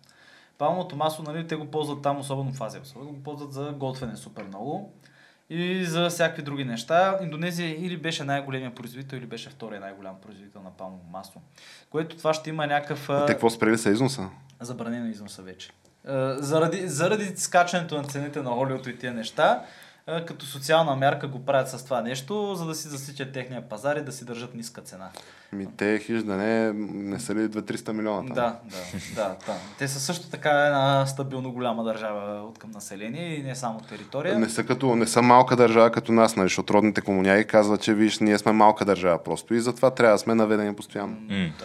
Палмовото 0.59 0.97
масло, 0.97 1.25
нали, 1.25 1.47
те 1.47 1.57
го 1.57 1.71
ползват 1.71 2.03
там, 2.03 2.19
особено 2.19 2.53
в 2.53 2.61
Азия, 2.61 2.83
особено 2.83 3.13
го 3.13 3.23
ползват 3.23 3.53
за 3.53 3.73
готвене 3.77 4.17
супер 4.17 4.45
много 4.45 4.93
и 5.51 5.85
за 5.85 6.09
всякакви 6.09 6.43
други 6.43 6.65
неща. 6.65 7.19
Индонезия 7.23 7.87
или 7.87 7.97
беше 7.97 8.25
най-големия 8.25 8.75
производител, 8.75 9.17
или 9.17 9.27
беше 9.27 9.51
втория 9.51 9.81
най-голям 9.81 10.15
производител 10.23 10.63
на 10.63 10.71
палмово 10.71 11.05
масло. 11.11 11.43
Което 11.91 12.17
това 12.17 12.35
ще 12.35 12.51
има 12.51 12.67
някакъв 12.67 13.11
а, 13.11 13.27
Те 13.27 13.33
какво 13.33 13.51
спрели 13.51 13.79
са 13.79 13.91
износа? 13.91 14.29
забранено 14.61 15.07
износа 15.07 15.43
вече. 15.43 15.71
Заради, 16.37 16.89
заради 16.89 17.37
скачането 17.37 17.97
на 17.97 18.05
цените 18.05 18.43
на 18.43 18.59
олиото 18.59 18.91
и 18.91 18.99
тия 18.99 19.15
неща, 19.15 19.65
като 20.07 20.47
социална 20.47 20.97
мярка 20.97 21.29
го 21.29 21.45
правят 21.45 21.69
с 21.69 21.85
това 21.85 22.01
нещо, 22.01 22.55
за 22.55 22.67
да 22.67 22.75
си 22.75 22.89
засичат 22.89 23.33
техния 23.33 23.69
пазар 23.69 23.97
и 23.97 24.05
да 24.05 24.13
си 24.13 24.25
държат 24.25 24.55
ниска 24.55 24.81
цена. 24.81 25.11
Ми, 25.53 25.67
те 25.77 25.99
хиж 25.99 26.23
да 26.23 26.35
не, 26.35 26.73
не 26.93 27.21
са 27.21 27.35
ли 27.35 27.39
2-300 27.39 27.93
милиона 27.93 28.19
там? 28.19 28.29
Да, 28.29 28.57
да, 28.65 28.77
да, 29.15 29.37
да. 29.47 29.55
Те 29.79 29.89
са 29.89 30.01
също 30.01 30.29
така 30.29 30.51
една 30.51 31.07
стабилно 31.07 31.53
голяма 31.53 31.85
държава 31.85 32.43
от 32.43 32.59
към 32.59 32.71
население 32.71 33.35
и 33.35 33.43
не 33.43 33.55
само 33.55 33.81
територия. 33.81 34.39
Не 34.39 34.49
са, 34.49 34.65
като, 34.65 34.97
не 34.97 35.07
са 35.07 35.23
малка 35.23 35.57
държава 35.57 35.91
като 35.91 36.13
нас, 36.13 36.37
нали, 36.37 36.47
защото 36.47 36.75
родните 36.75 37.01
комуняги 37.01 37.45
казват, 37.45 37.81
че 37.81 37.95
виж, 37.95 38.19
ние 38.19 38.39
сме 38.39 38.53
малка 38.53 38.85
държава 38.85 39.19
просто 39.19 39.55
и 39.55 39.61
затова 39.61 39.91
трябва 39.91 40.15
да 40.15 40.19
сме 40.19 40.35
наведени 40.35 40.75
постоянно. 40.75 41.17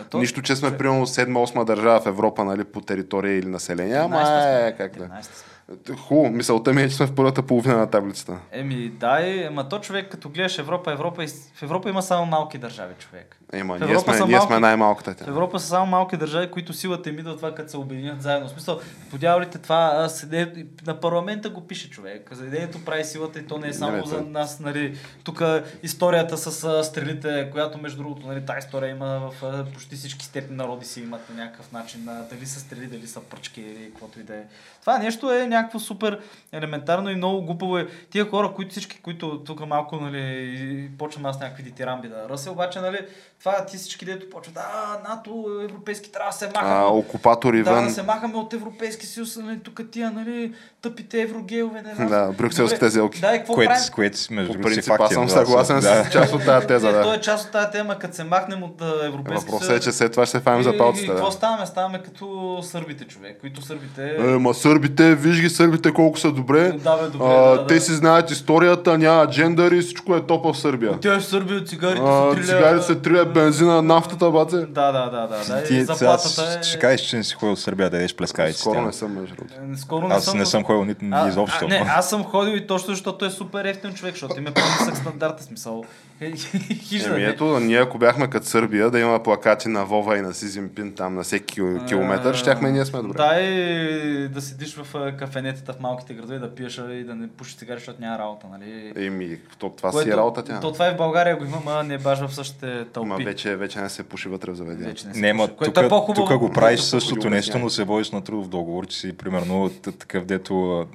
То- 0.10 0.18
Нищо, 0.18 0.42
че 0.42 0.56
сме 0.56 0.78
примерно 0.78 1.08
7-8 1.08 1.66
държава 1.66 2.00
в 2.02 2.06
Европа, 2.06 2.44
нали, 2.44 2.64
по 2.64 2.82
територия 2.82 3.38
или 3.38 3.48
население, 3.48 3.96
ама 3.96 4.16
13 4.16 4.24
сме. 4.42 4.68
е, 4.68 4.76
как 4.78 4.98
да. 4.98 5.04
13 5.06 5.22
сме. 5.24 5.54
Хубаво, 5.98 6.30
мисълта 6.30 6.74
ми 6.74 6.82
е, 6.82 6.90
че 6.90 6.96
сме 6.96 7.06
в 7.06 7.16
първата 7.16 7.44
половина 7.44 7.78
на 7.78 7.88
таблицата. 7.88 8.38
Еми, 8.52 8.90
да, 8.90 9.20
ама 9.48 9.70
то 9.70 9.80
човек, 9.80 10.12
като 10.12 10.30
гледаш 10.30 10.60
Европа, 10.60 10.92
Европа, 10.92 11.26
в 11.56 11.64
Европа 11.64 11.90
има 11.90 12.02
само 12.02 12.26
малки 12.26 12.58
държави, 12.58 12.94
човек. 13.00 13.38
Ема, 13.54 13.73
В 13.78 13.80
ние 13.80 13.92
Европа 13.94 14.14
сме, 14.14 14.26
ние 14.28 14.42
сме 14.42 14.60
най-малката 14.60 15.16
В. 15.16 15.28
Европа 15.28 15.60
са 15.60 15.68
само 15.68 15.86
малки 15.86 16.18
държави, 16.18 16.52
които 16.52 16.74
силата 16.74 17.10
им 17.10 17.20
идва 17.20 17.36
това, 17.36 17.56
като 17.56 17.72
се 17.72 17.78
обединят 17.78 18.22
заедно. 18.22 18.48
В 18.48 18.52
смисъл, 18.52 18.80
по 19.10 19.18
дяволите 19.18 19.58
това 19.58 20.10
седе, 20.10 20.66
на 20.88 21.00
парламента 21.00 21.50
го 21.50 21.68
пише 21.68 21.90
човек. 21.90 22.30
Заведението 22.32 22.86
прави 22.86 23.04
силата 23.04 23.40
и 23.40 23.48
то 23.48 23.58
не 23.58 23.68
е 23.68 23.74
само 23.74 23.92
Не, 23.92 24.02
бе, 24.02 24.08
за 24.08 24.22
нас. 24.22 24.60
Нали, 24.60 24.98
тук 25.24 25.44
историята 25.84 26.38
с 26.38 26.64
а, 26.64 26.84
стрелите, 26.84 27.50
която 27.52 27.78
между 27.78 27.98
другото, 28.04 28.28
нали, 28.28 28.46
тази 28.46 28.60
история 28.60 28.90
има 28.90 29.32
в 29.32 29.46
а, 29.46 29.66
почти 29.74 29.96
всички 29.96 30.26
степни 30.26 30.56
народи 30.56 30.86
си 30.86 31.02
имат 31.02 31.30
на 31.30 31.44
някакъв 31.44 31.72
начин. 31.72 32.10
А, 32.10 32.28
дали 32.32 32.46
са 32.46 32.60
стрели, 32.60 32.88
дали 32.88 33.08
са 33.08 33.22
пръчки 33.22 33.62
или 33.62 33.86
каквото 33.86 34.20
и 34.20 34.24
да 34.24 34.36
е. 34.36 34.44
Това 34.84 34.98
нещо 34.98 35.34
е 35.34 35.48
някакво 35.48 35.80
супер 35.80 36.20
елементарно 36.52 37.10
и 37.10 37.16
много 37.16 37.42
глупаво 37.42 37.78
е. 37.78 37.88
Тия 38.10 38.30
хора, 38.30 38.52
които 38.56 38.72
всички, 38.72 39.02
които 39.02 39.44
тук 39.46 39.66
малко, 39.68 39.96
нали, 39.96 40.90
почвам 40.98 41.26
аз 41.26 41.40
някакви 41.40 41.64
дитирамби 41.64 42.08
да 42.08 42.30
ръся, 42.30 42.52
обаче, 42.52 42.80
нали, 42.80 42.98
това 43.40 43.66
ти 43.66 43.78
всички 43.78 44.06
дето 44.06 44.30
почват, 44.30 44.58
а, 44.58 45.10
НАТО, 45.10 45.60
европейски, 45.64 46.12
трябва 46.12 46.32
да 46.32 46.38
се 46.38 46.48
махаме. 46.48 46.74
А, 46.74 46.86
окупатори 46.86 47.64
да, 47.64 47.72
вън. 47.72 47.86
да 47.86 47.92
се 47.92 48.04
махаме 48.04 48.36
от 48.36 48.54
Европейски 48.54 49.06
съюз, 49.06 49.38
нали, 49.38 49.60
тук 49.60 49.82
тия, 49.92 50.12
нали, 50.12 50.54
тъпите 50.82 51.22
еврогеове, 51.22 51.82
не 51.82 51.96
знам. 51.96 52.08
Да, 52.08 52.32
брюкселските 52.38 52.90
зелки. 52.90 53.20
Да, 53.22 53.36
и 53.36 53.38
какво 53.38 53.54
Което, 53.54 53.70
правим? 53.70 53.84
с 53.84 53.90
което 53.90 54.18
сме 54.18 54.36
По 54.36 54.42
между 54.42 54.54
си 54.54 54.62
принцип, 54.62 54.94
аз 55.00 55.14
съм 55.14 55.26
да, 55.26 55.32
съгласен 55.32 55.80
да. 55.80 56.04
с 56.04 56.10
част 56.12 56.34
от 56.34 56.46
тази 56.46 56.68
теза. 56.68 56.90
Е, 56.90 56.92
Да. 56.92 57.16
е 57.16 57.22
част 57.22 57.46
от 57.46 57.52
тази 57.52 57.72
тема, 57.72 58.00
като 58.00 58.16
се 58.16 58.24
махнем 58.24 58.64
от 58.64 58.82
а, 58.82 59.06
Европейски 59.06 59.46
Въпросът 59.46 59.78
е, 59.78 59.80
че 59.80 59.92
след 59.92 60.12
това 60.12 60.26
ще 60.26 60.38
се 60.38 60.44
фанем 60.44 60.64
за 60.64 60.78
палците. 60.78 61.06
И, 61.06 61.10
и 61.10 61.10
какво 61.10 61.32
ставаме? 61.32 61.66
Ставаме 61.66 62.04
като 62.04 62.60
сърбите, 62.64 63.06
човек, 63.06 63.38
които 63.42 63.62
сърбите... 63.62 64.16
Е, 64.20 64.22
ма 64.22 64.54
сърбите, 64.74 65.16
виж 65.16 65.42
ги 65.42 65.50
сърбите 65.50 65.94
колко 65.94 66.20
са 66.20 66.32
добре. 66.32 66.72
Да, 66.72 66.98
бе, 66.98 67.10
добре, 67.10 67.26
а, 67.26 67.50
да, 67.50 67.58
да. 67.58 67.68
Те 67.68 67.80
си 67.80 67.94
знаят 67.94 68.32
историята, 68.32 68.98
няма 68.98 69.30
джендъри, 69.30 69.82
всичко 69.82 70.16
е 70.16 70.26
топа 70.26 70.54
в 70.54 70.58
Сърбия. 70.58 71.00
Тя 71.00 71.16
е 71.16 71.20
в 71.20 71.26
Сърбия, 71.26 71.64
цигарите 71.64 72.02
А, 72.06 72.32
са 72.32 72.40
3 72.40 72.46
цигарите 72.46 72.86
се 72.86 72.96
трия 72.96 73.26
бензина, 73.26 73.82
нафтата, 73.82 74.32
баце. 74.32 74.58
Да, 74.58 74.66
да, 74.66 75.10
да, 75.10 75.28
да. 75.28 75.56
да. 75.56 75.64
Ти 75.64 75.76
и 75.76 75.84
заплатата 75.84 76.60
е... 76.60 76.64
ще 76.64 76.80
кажеш, 76.80 77.02
че 77.02 77.18
не 77.18 77.24
си 77.24 77.34
ходил 77.34 77.56
в 77.56 77.60
Сърбия 77.60 77.90
да 77.90 77.98
ядеш 77.98 78.16
плескавици. 78.16 78.60
Скоро 78.60 78.82
не 78.82 78.94
съм 78.94 79.14
между 79.14 79.36
другото. 79.36 79.54
Е, 79.74 79.78
Скоро 79.78 80.08
не 80.08 80.16
Аз 80.16 80.26
съм... 80.26 80.38
не 80.38 80.46
съм 80.46 80.64
ходил 80.64 80.86
нито 80.86 81.06
А, 81.12 81.30
изобщо. 81.30 81.66
А, 81.66 81.68
не, 81.68 81.86
аз 81.90 82.10
съм 82.10 82.24
ходил 82.24 82.58
и 82.58 82.68
точно 82.68 82.94
защото 82.94 83.26
е 83.26 83.30
супер 83.30 83.66
ефтин 83.66 83.94
човек, 83.94 84.14
защото 84.14 84.40
има 84.40 84.52
по-нисък 84.52 84.98
стандарт, 84.98 85.42
смисъл. 85.42 85.84
Еми 87.06 87.22
не. 87.22 87.30
ето, 87.30 87.60
ние 87.60 87.78
ако 87.78 87.98
бяхме 87.98 88.30
като 88.30 88.46
Сърбия, 88.46 88.90
да 88.90 89.00
има 89.00 89.24
плакати 89.24 89.70
на 89.70 89.86
Вова 89.86 90.18
и 90.18 90.22
на 90.22 90.34
Сизимпин 90.34 90.94
там 90.96 91.16
на 91.16 91.24
всеки 91.24 91.62
кил- 91.62 91.88
километър, 91.88 92.36
щяхме 92.36 92.70
и 92.70 92.72
ние 92.72 92.86
сме 92.86 93.02
добре. 93.02 93.18
Да, 93.18 93.40
и 93.42 94.28
да 94.28 94.42
седиш 94.42 94.76
в 94.76 95.14
кафенетата 95.18 95.74
в 95.74 95.80
малките 95.80 96.14
градове, 96.14 96.40
да 96.40 96.56
пиеш 96.56 96.82
и 96.92 97.04
да 97.04 97.16
не 97.16 97.28
пушиш 97.28 97.56
цигари, 97.56 97.78
защото 97.78 98.02
няма 98.02 98.20
работа, 98.20 98.48
нали? 98.52 98.94
Еми, 98.96 99.38
то, 99.60 99.70
това 99.70 99.92
си 99.92 100.10
е 100.10 100.18
работа 100.18 100.44
тя. 100.44 100.60
То 100.60 100.72
това 100.72 100.88
и 100.88 100.94
в 100.94 100.98
България 100.98 101.36
го 101.38 101.44
има, 101.44 101.58
ма 101.66 101.84
не 101.84 101.98
баш 101.98 102.20
в 102.20 102.36
същите 102.36 102.86
тълпи. 102.94 103.10
Ма 103.10 103.18
вече, 103.18 103.56
вече 103.56 103.80
не 103.80 103.90
се 103.90 104.04
пуши 104.04 104.30
вътре 104.30 104.52
в 104.52 104.56
заведение. 104.56 104.88
Вече 104.90 105.08
не 105.08 105.14
Не, 105.22 105.34
ма 105.34 105.48
което 105.48 105.80
е 105.80 105.90
тук, 105.90 106.16
тук 106.16 106.38
го 106.38 106.52
правиш 106.52 106.80
Тук 106.80 106.90
същото 106.90 107.30
нещо, 107.30 107.60
но 107.60 107.70
се 107.70 107.84
водиш 107.84 108.12
на 108.12 108.24
трудов 108.24 108.48
договор, 108.48 108.88
че 108.88 108.98
си 108.98 109.18
примерно 109.18 109.70
такъв, 110.00 110.26
дето 110.26 110.86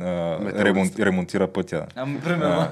ремонтира 0.99 1.47
пътя. 1.47 1.87
Ами, 1.97 2.20
примерно. 2.20 2.68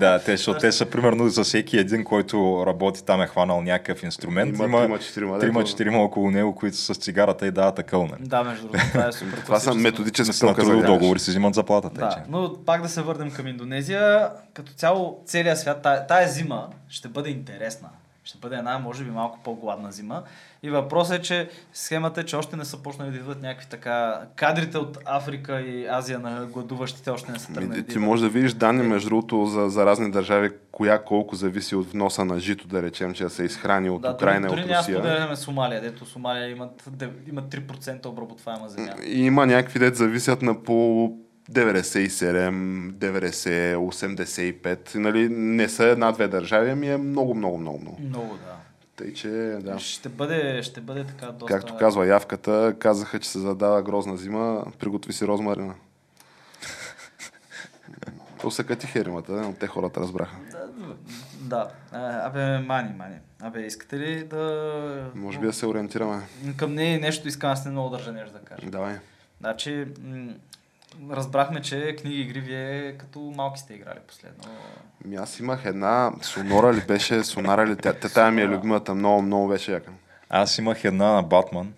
Да, 0.00 0.18
те, 0.18 0.36
защото 0.36 0.60
те 0.60 0.72
са 0.72 0.86
примерно 0.86 1.28
за 1.28 1.44
всеки 1.44 1.78
един, 1.78 1.93
който 2.02 2.64
работи 2.66 3.04
там 3.04 3.22
е 3.22 3.26
хванал 3.26 3.62
някакъв 3.62 4.02
инструмент. 4.02 4.54
Има 4.54 4.64
Има 4.64 4.80
трима-четирима, 4.80 5.32
дето- 5.32 5.40
трима-четирима 5.40 5.98
около 5.98 6.30
него, 6.30 6.54
които 6.54 6.76
са 6.76 6.94
с 6.94 6.98
цигарата 6.98 7.46
и 7.46 7.50
дават 7.50 7.78
акъл. 7.78 8.06
нали? 8.06 8.20
да, 8.20 8.44
между 8.44 8.62
другото, 8.62 8.84
това 8.88 9.08
е 9.08 9.12
супер. 9.12 9.38
Това 9.44 9.60
са 9.60 9.74
методически 9.74 10.46
На 10.46 10.54
трудов 10.54 10.84
договор 10.84 11.16
си 11.16 11.30
взимат 11.30 11.54
заплатата. 11.54 12.00
Да, 12.00 12.22
но 12.28 12.54
пак 12.56 12.82
да 12.82 12.88
се 12.88 13.02
върнем 13.02 13.30
към 13.30 13.46
Индонезия. 13.46 14.30
Като 14.54 14.72
цяло, 14.72 15.22
целият 15.26 15.58
свят, 15.58 15.82
тая, 15.82 16.06
тая 16.06 16.28
зима 16.28 16.68
ще 16.88 17.08
бъде 17.08 17.30
интересна. 17.30 17.88
Ще 18.24 18.38
бъде 18.38 18.56
една, 18.56 18.78
може 18.78 19.04
би, 19.04 19.10
малко 19.10 19.38
по-гладна 19.44 19.92
зима. 19.92 20.22
И 20.64 20.70
въпросът 20.70 21.18
е, 21.18 21.22
че 21.22 21.48
схемата 21.72 22.20
е, 22.20 22.24
че 22.24 22.36
още 22.36 22.56
не 22.56 22.64
са 22.64 22.82
почнали 22.82 23.10
да 23.10 23.16
идват 23.16 23.42
някакви 23.42 23.66
така... 23.70 24.20
Кадрите 24.36 24.78
от 24.78 24.98
Африка 25.04 25.60
и 25.60 25.86
Азия 25.86 26.18
на 26.18 26.46
гладуващите 26.46 27.10
още 27.10 27.32
не 27.32 27.38
са 27.38 27.50
Ми, 27.50 27.54
тръгнали. 27.54 27.82
да 27.82 27.86
Ти 27.86 27.98
можеш 27.98 28.22
да 28.22 28.28
видиш 28.28 28.52
данни, 28.52 28.82
между 28.82 29.08
другото, 29.08 29.46
за, 29.46 29.68
за 29.68 29.86
разни 29.86 30.10
държави, 30.10 30.50
коя 30.72 30.98
колко 30.98 31.36
зависи 31.36 31.76
от 31.76 31.90
вноса 31.90 32.24
на 32.24 32.38
жито, 32.38 32.68
да 32.68 32.82
речем, 32.82 33.14
че 33.14 33.24
да 33.24 33.30
се 33.30 33.44
изхрани 33.44 33.90
от 33.90 34.02
да, 34.02 34.12
Украина 34.14 34.48
дори, 34.48 34.60
от 34.60 34.66
дори 34.66 34.70
няма 34.70 34.80
Русия. 34.80 34.98
споделяме 34.98 35.36
Сомалия, 35.36 35.80
дето 35.80 36.06
Сомалия 36.06 36.50
имат, 36.50 36.88
имат 37.28 37.44
3% 37.44 38.06
обработваема 38.06 38.68
земя. 38.68 38.92
И 39.06 39.24
има 39.24 39.46
някакви 39.46 39.78
дет 39.78 39.96
зависят 39.96 40.42
на 40.42 40.62
по 40.62 40.72
97, 41.50 42.92
90, 42.92 43.76
85. 43.76 44.94
Нали, 44.94 45.28
не 45.28 45.68
са 45.68 45.84
една-две 45.84 46.28
държави, 46.28 46.70
ами 46.70 46.88
е 46.88 46.96
много, 46.96 47.34
много, 47.34 47.58
много, 47.58 47.78
много. 47.78 47.96
Много, 48.00 48.34
да. 48.34 48.54
Тъй, 48.96 49.14
че, 49.14 49.28
да. 49.60 49.78
Ще 49.78 50.08
бъде, 50.08 50.62
ще 50.62 50.80
бъде 50.80 51.04
така 51.04 51.26
доста... 51.26 51.54
Както 51.54 51.76
казва 51.76 52.06
явката, 52.06 52.74
казаха, 52.78 53.20
че 53.20 53.28
се 53.28 53.38
задава 53.38 53.82
грозна 53.82 54.16
зима, 54.16 54.64
приготви 54.78 55.12
си 55.12 55.26
розмарина. 55.26 55.74
Усъкати 58.44 58.86
херимата, 58.86 59.32
но 59.32 59.52
те 59.52 59.66
хората 59.66 60.00
разбраха. 60.00 60.36
Да, 61.40 61.40
да. 61.40 61.70
Абе, 62.24 62.58
мани, 62.58 62.94
мани. 62.98 63.14
Абе, 63.40 63.60
искате 63.60 63.98
ли 63.98 64.24
да... 64.24 65.10
Може 65.14 65.38
би 65.38 65.46
да 65.46 65.52
се 65.52 65.66
ориентираме. 65.66 66.22
Към 66.56 66.74
нея 66.74 67.00
нещо 67.00 67.28
искам, 67.28 67.50
аз 67.50 67.64
не 67.64 67.70
много 67.70 67.90
държа 67.90 68.12
нещо 68.12 68.32
да 68.32 68.38
кажа. 68.38 68.70
Давай. 68.70 68.94
Значи, 69.40 69.86
разбрахме, 71.10 71.62
че 71.62 71.96
книги 71.96 72.20
игри 72.20 72.40
вие 72.40 72.92
като 72.98 73.20
малки 73.36 73.60
сте 73.60 73.74
играли 73.74 73.98
последно. 74.06 74.44
Ми 75.04 75.16
аз 75.16 75.40
имах 75.40 75.64
една 75.64 76.12
сонора 76.22 76.74
ли 76.74 76.80
беше, 76.88 77.24
сонара 77.24 77.66
ли, 77.66 77.76
тя, 77.76 77.92
тя 77.92 78.08
тая 78.08 78.30
ми 78.30 78.42
е 78.42 78.48
любимата, 78.48 78.94
много, 78.94 79.22
много 79.22 79.48
беше 79.48 79.72
яка. 79.72 79.90
Аз 80.30 80.58
имах 80.58 80.84
една 80.84 81.12
на 81.12 81.22
Батман, 81.22 81.72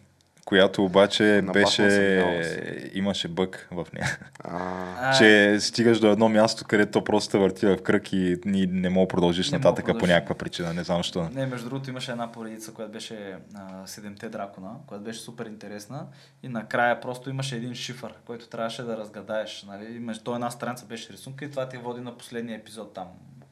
която 0.47 0.85
обаче 0.85 1.43
На 1.45 1.53
беше... 1.53 2.91
Имаше 2.95 3.29
бък 3.29 3.69
в 3.71 3.87
нея. 3.93 4.19
А, 4.45 5.19
че 5.19 5.57
стигаш 5.61 6.01
до 6.01 6.11
едно 6.11 6.29
място, 6.29 6.65
където 6.69 6.93
то 6.93 7.05
просто 7.05 7.33
те 7.33 7.39
върти 7.39 7.67
в 7.67 7.83
кръг 7.83 8.13
и 8.13 8.37
ни 8.45 8.67
не 8.67 8.89
мога 8.91 9.05
да 9.05 9.09
продължиш 9.09 9.51
Не 9.51 9.59
мога 9.59 9.69
нататък 9.69 9.93
да 9.93 9.99
по 9.99 10.07
някаква 10.07 10.35
причина. 10.35 10.75
Не 10.75 10.85
знам 10.85 10.99
защо. 10.99 11.29
Не, 11.35 11.47
между 11.47 11.69
другото 11.69 11.91
имаше 11.91 12.11
една 12.11 12.33
поредица, 12.33 12.73
която 12.73 12.93
беше 12.93 13.37
а, 13.55 13.87
Седемте 13.87 14.29
дракона, 14.29 14.71
която 14.87 15.05
беше 15.05 15.21
супер 15.21 15.47
интересна 15.47 16.07
и 16.43 16.49
накрая 16.49 17.01
просто 17.01 17.31
имаше 17.31 17.57
един 17.57 17.75
шифър, 17.75 18.15
който 18.27 18.49
трябваше 18.49 18.83
да 18.83 18.97
разгадаеш. 18.97 19.65
Нали? 19.69 19.97
Имаш, 19.97 20.19
то 20.19 20.35
една 20.35 20.51
страница 20.51 20.87
беше 20.87 21.13
рисунка 21.13 21.45
и 21.45 21.51
това 21.51 21.69
ти 21.69 21.77
води 21.77 22.01
на 22.01 22.19
последния 22.19 22.59
епизод 22.59 22.95
там. 22.95 23.07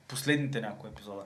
Последните 0.08 0.60
няколко 0.60 0.86
епизода. 0.86 1.22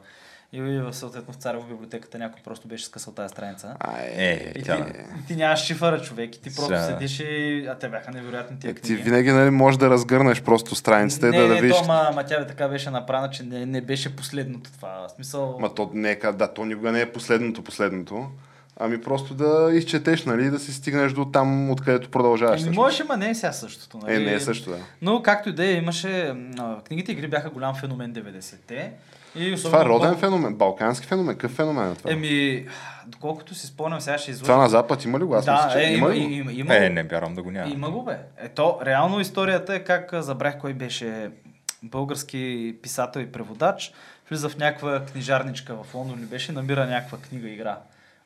И 0.52 0.60
в 0.62 0.92
съответно 0.94 1.32
в 1.32 1.36
Царев 1.36 1.64
библиотеката 1.64 2.18
някой 2.18 2.40
просто 2.44 2.68
беше 2.68 2.84
скъсал 2.84 3.12
тази 3.12 3.28
страница. 3.28 3.74
Ай, 3.80 4.06
Е, 4.06 4.50
И 4.50 4.52
ти, 4.54 4.62
тя- 4.62 4.86
и 5.22 5.26
ти 5.26 5.36
нямаш 5.36 5.60
шифъра, 5.60 6.02
човек, 6.02 6.36
и 6.36 6.40
ти 6.40 6.48
просто 6.48 6.62
Сега. 6.66 6.82
седиш 6.82 7.20
и... 7.20 7.66
А 7.70 7.74
те 7.74 7.88
бяха 7.88 8.10
невероятни 8.10 8.58
тия 8.58 8.70
Е, 8.70 8.74
ти 8.74 8.80
книги. 8.80 9.02
винаги 9.02 9.32
нали, 9.32 9.50
можеш 9.50 9.78
да 9.78 9.90
разгърнеш 9.90 10.42
просто 10.42 10.74
страницата 10.74 11.26
и 11.26 11.30
не, 11.30 11.38
да, 11.38 11.48
да 11.48 11.54
не, 11.54 11.60
видиш. 11.60 11.76
то, 11.76 11.84
ма, 11.84 12.10
ма 12.14 12.24
тя 12.24 12.46
така 12.46 12.68
беше 12.68 12.90
направена, 12.90 13.30
че 13.30 13.42
не, 13.42 13.66
не 13.66 13.80
беше 13.80 14.16
последното 14.16 14.72
това. 14.72 15.06
В 15.08 15.10
смисъл... 15.10 15.56
Ма 15.60 15.74
то 15.74 15.90
не 15.94 16.10
е, 16.12 16.32
да, 16.32 16.48
то 16.48 16.64
никога 16.64 16.92
не 16.92 17.00
е 17.00 17.12
последното 17.12 17.62
последното. 17.62 18.26
Ами 18.76 19.00
просто 19.00 19.34
да 19.34 19.70
изчетеш, 19.72 20.24
нали, 20.24 20.46
и 20.46 20.50
да 20.50 20.58
си 20.58 20.72
стигнеш 20.72 21.12
до 21.12 21.24
там, 21.24 21.70
откъдето 21.70 22.10
продължаваш. 22.10 22.56
Всъщност. 22.56 22.76
можеше, 22.76 23.04
ма 23.04 23.16
не 23.16 23.30
е 23.30 23.34
сега 23.34 23.52
същото. 23.52 23.98
Нали? 23.98 24.14
Е, 24.14 24.18
не 24.18 24.32
е 24.32 24.40
също, 24.40 24.70
да. 24.70 24.78
Но 25.02 25.22
както 25.22 25.48
и 25.48 25.54
да 25.54 25.64
е, 25.64 25.72
имаше... 25.72 26.34
а, 26.58 26.80
Книгите 26.80 27.12
игри 27.12 27.28
бяха 27.28 27.50
голям 27.50 27.74
феномен 27.74 28.12
90-те. 28.12 28.92
И 29.36 29.52
особено 29.52 29.70
Това 29.72 29.82
е 29.82 29.88
роден 29.88 30.08
колко- 30.08 30.20
феномен, 30.20 30.54
балкански 30.54 31.06
феномен. 31.06 31.34
Какъв 31.34 31.50
феномен 31.50 31.92
е 31.92 31.94
това? 31.94 32.12
Еми, 32.12 32.66
доколкото 33.06 33.54
си 33.54 33.66
спомням, 33.66 34.00
сега 34.00 34.18
ще 34.18 34.30
излъжа. 34.30 34.44
Това 34.44 34.56
на 34.56 34.68
Запад 34.68 35.04
има 35.04 35.20
ли 35.20 35.24
го? 35.24 35.34
Аз 35.34 35.44
да, 35.44 35.52
мисля, 35.54 35.70
че 35.72 35.78
е, 35.80 35.92
има, 35.92 36.06
има, 36.06 36.14
ли 36.14 36.20
го? 36.20 36.30
има, 36.30 36.52
има, 36.52 36.76
Е, 36.76 36.88
не 36.90 37.02
вярвам 37.02 37.34
да 37.34 37.42
го 37.42 37.50
няма. 37.50 37.72
Има 37.72 37.90
го, 37.90 38.02
бе. 38.02 38.18
Ето, 38.38 38.78
реално 38.84 39.20
историята 39.20 39.74
е 39.74 39.80
как 39.80 40.10
забрах 40.14 40.58
кой 40.58 40.74
беше 40.74 41.30
български 41.82 42.74
писател 42.82 43.20
и 43.20 43.32
преводач. 43.32 43.92
Влиза 44.30 44.48
в 44.48 44.58
някаква 44.58 45.00
книжарничка 45.02 45.74
в 45.74 45.94
Лондон 45.94 46.18
ли 46.18 46.24
беше, 46.24 46.52
намира 46.52 46.86
някаква 46.86 47.18
книга 47.18 47.48
игра 47.48 47.78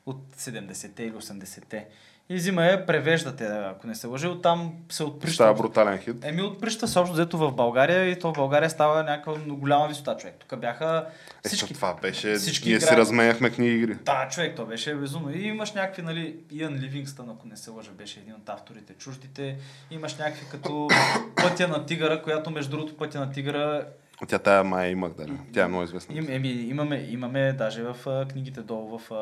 от 0.05 0.35
70-те 0.37 1.03
или 1.03 1.13
80-те. 1.13 1.85
И 2.29 2.35
взима 2.35 2.65
я, 2.65 2.85
превеждате, 2.85 3.45
ако 3.45 3.87
не 3.87 3.95
се 3.95 4.07
лъжи, 4.07 4.27
оттам 4.27 4.73
се 4.89 5.03
отприща. 5.03 5.33
Става 5.35 5.53
брутален 5.53 5.97
хит. 5.97 6.15
Еми 6.25 6.41
отприща 6.41 6.87
се 6.87 6.99
общо 6.99 7.13
взето 7.13 7.37
в 7.37 7.51
България 7.51 8.09
и 8.09 8.19
то 8.19 8.29
в 8.29 8.33
България 8.33 8.69
става 8.69 9.03
някаква 9.03 9.33
голяма 9.47 9.87
висота 9.87 10.17
човек. 10.17 10.35
Тук 10.39 10.59
бяха 10.59 11.05
Е, 11.45 11.47
всички. 11.47 11.67
то 11.67 11.73
това 11.73 11.93
беше... 12.01 12.35
всички 12.35 12.69
ние 12.69 12.79
си 12.79 12.85
играят. 12.85 12.99
разменяхме 12.99 13.49
книги 13.49 13.75
игри. 13.75 13.93
Да, 13.95 14.27
човек, 14.31 14.55
то 14.55 14.65
беше 14.65 14.95
безумно. 14.95 15.31
И 15.35 15.41
имаш 15.41 15.73
някакви, 15.73 16.01
нали, 16.01 16.35
Иан 16.51 16.73
Ливингстън, 16.73 17.29
ако 17.29 17.47
не 17.47 17.57
се 17.57 17.69
лъжа, 17.69 17.91
беше 17.91 18.19
един 18.19 18.33
от 18.33 18.49
авторите, 18.49 18.93
чуждите. 18.93 19.57
Имаш 19.91 20.15
някакви 20.17 20.45
като 20.51 20.87
Пътя 21.35 21.67
на 21.67 21.85
тигъра, 21.85 22.23
която 22.23 22.49
между 22.51 22.71
другото 22.71 22.97
Пътя 22.97 23.19
на 23.19 23.31
тигъра 23.31 23.85
Тя 24.27 24.39
тая 24.39 24.63
мая 24.63 24.91
имах 24.91 25.13
даже. 25.13 25.33
Тя 25.53 25.63
е 25.63 25.67
много 25.67 25.83
известна. 25.83 26.17
им, 26.17 26.25
еми, 26.29 26.49
имаме, 26.49 27.07
имаме 27.09 27.53
даже 27.53 27.83
в 27.83 27.95
а, 28.07 28.27
книгите 28.27 28.61
долу 28.61 28.97
в, 28.97 29.11
а, 29.11 29.15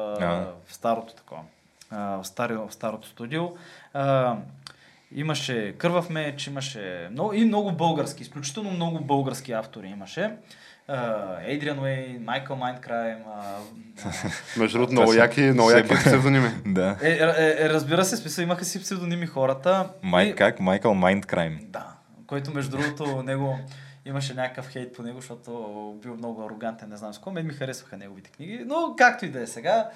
в 0.67 0.73
старото 0.73 1.13
такова, 1.13 1.41
в, 1.91 2.21
стари, 2.23 2.53
в 2.53 2.71
старото 2.71 3.07
студио. 3.07 3.49
А, 3.93 4.37
имаше 5.15 5.75
Кървав 5.77 6.09
меч, 6.09 6.47
имаше 6.47 7.07
много, 7.11 7.33
и 7.33 7.45
много 7.45 7.71
български, 7.71 8.23
изключително 8.23 8.71
много 8.71 8.99
български 8.99 9.51
автори 9.51 9.87
имаше. 9.87 10.31
Ейдриан 11.45 11.79
Уей, 11.79 12.19
Майкъл 12.19 12.55
Майндкрайм, 12.55 13.17
Между 14.57 14.77
другото, 14.77 14.91
много 14.93 15.13
яки, 15.13 15.41
много 15.41 15.71
яки 15.71 15.95
псевдоними. 15.95 16.49
Да. 16.65 16.97
Е, 17.01 17.09
е, 17.09 17.65
е, 17.65 17.69
разбира 17.69 18.05
се, 18.05 18.17
смисъл 18.17 18.43
имаха 18.43 18.65
си 18.65 18.81
псевдоними 18.81 19.25
хората. 19.25 19.89
Май, 20.03 20.25
И- 20.25 20.35
как? 20.35 20.59
Майкъл 20.59 20.93
Майндкрайм. 20.93 21.59
Да, 21.63 21.87
който 22.27 22.51
между 22.51 22.77
другото 22.77 23.23
него 23.23 23.59
имаше 24.05 24.33
някакъв 24.33 24.69
хейт 24.69 24.93
по 24.93 25.03
него, 25.03 25.19
защото 25.19 25.51
бил 26.01 26.15
много 26.15 26.45
арогантен, 26.45 26.89
не 26.89 26.97
знам 26.97 27.13
с 27.13 27.19
кого. 27.19 27.33
Мен 27.33 27.47
ми 27.47 27.53
харесваха 27.53 27.97
неговите 27.97 28.29
книги, 28.31 28.63
но 28.65 28.95
както 28.97 29.25
и 29.25 29.29
да 29.29 29.41
е 29.41 29.47
сега, 29.47 29.89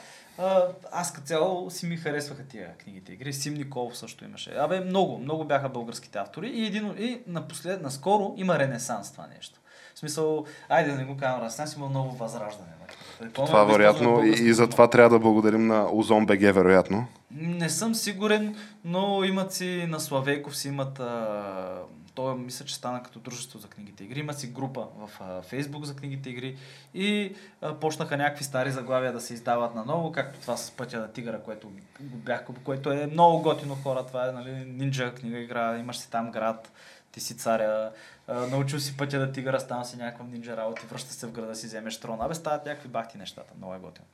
аз 0.92 1.14
като 1.14 1.28
цяло 1.28 1.72
си 1.72 1.86
ми 1.86 1.98
харесваха 1.98 2.44
тия 2.44 2.78
книгите 2.78 3.14
игри. 3.14 3.34
Сим 3.34 3.54
Николов 3.54 3.98
също 3.98 4.26
имаше. 4.26 4.52
Абе, 4.58 4.80
много, 4.80 5.18
много 5.18 5.44
бяха 5.44 5.70
българските 5.70 6.18
автори 6.18 6.50
и, 6.50 6.66
един, 6.66 6.96
и 6.98 7.22
напослед, 7.28 7.82
наскоро 7.82 8.34
има 8.38 8.60
ренесанс 8.60 9.12
това 9.12 9.28
нещо. 9.28 9.60
В 9.96 10.00
смисъл, 10.00 10.46
айде 10.70 10.92
да 10.92 10.98
не 10.98 11.06
го 11.06 11.18
казвам 11.18 11.42
ренесанс, 11.42 11.76
има 11.76 11.90
ново 11.90 12.12
възраждане. 12.12 12.70
нали? 12.80 13.32
Това 13.34 13.62
е 13.62 13.66
безполезно 13.66 14.18
вероятно 14.18 14.26
и, 14.26 14.50
и 14.50 14.54
за 14.54 14.70
това 14.70 14.90
трябва 14.90 15.10
да 15.10 15.20
благодарим 15.20 15.68
на 15.68 15.88
Озон 15.92 16.26
БГ, 16.26 16.40
вероятно. 16.40 17.08
Не 17.32 17.70
съм 17.70 17.96
сигурен, 17.96 18.56
но 18.86 19.24
имат 19.24 19.54
си 19.54 19.86
на 19.90 20.00
Славейков 20.00 20.58
си 20.58 20.68
имат. 20.68 21.00
А, 21.00 21.82
той 22.16 22.36
мисля, 22.36 22.66
че 22.66 22.76
стана 22.76 23.04
като 23.04 23.20
дружество 23.20 23.60
за 23.60 23.68
книгите 23.68 24.04
игри. 24.04 24.20
Има 24.20 24.34
си 24.34 24.48
група 24.48 24.88
в 24.98 25.42
Фейсбук 25.44 25.86
за 25.86 25.96
книгите 25.96 26.30
игри 26.30 26.58
и 26.94 27.36
а, 27.62 27.74
почнаха 27.74 28.18
някакви 28.18 28.44
стари 28.44 28.72
заглавия 28.72 29.14
да 29.14 29.22
се 29.22 29.34
издават 29.34 29.76
наново, 29.76 30.12
както 30.12 30.40
това 30.40 30.58
с 30.58 30.72
пътя 30.72 31.00
на 31.00 31.12
тигъра, 31.12 31.42
което, 31.42 31.72
бях, 32.00 32.46
което 32.64 32.92
е 32.92 33.08
много 33.08 33.42
готино 33.42 33.76
хора. 33.76 34.06
Това 34.06 34.30
е 34.30 34.32
нали, 34.32 34.52
нинджа 34.52 35.16
книга 35.16 35.40
игра, 35.40 35.78
имаш 35.78 35.98
си 35.98 36.12
там 36.12 36.32
град, 36.32 36.72
ти 37.12 37.20
си 37.20 37.38
царя, 37.38 37.92
а, 38.28 38.34
научил 38.48 38.80
си 38.80 38.98
пътя 38.98 39.20
на 39.20 39.32
тигъра, 39.32 39.60
стана 39.60 39.86
си 39.86 39.98
някаква 39.98 40.26
нинджа 40.26 40.58
работа, 40.58 40.82
връща 40.90 41.14
се 41.14 41.28
в 41.28 41.32
града 41.32 41.56
си, 41.56 41.68
вземеш 41.68 42.00
трона. 42.00 42.26
Абе, 42.26 42.36
стават 42.36 42.66
някакви 42.66 42.90
бахти 42.90 43.18
нещата, 43.18 43.54
много 43.58 43.74
е 43.74 43.80
готино. 43.80 44.08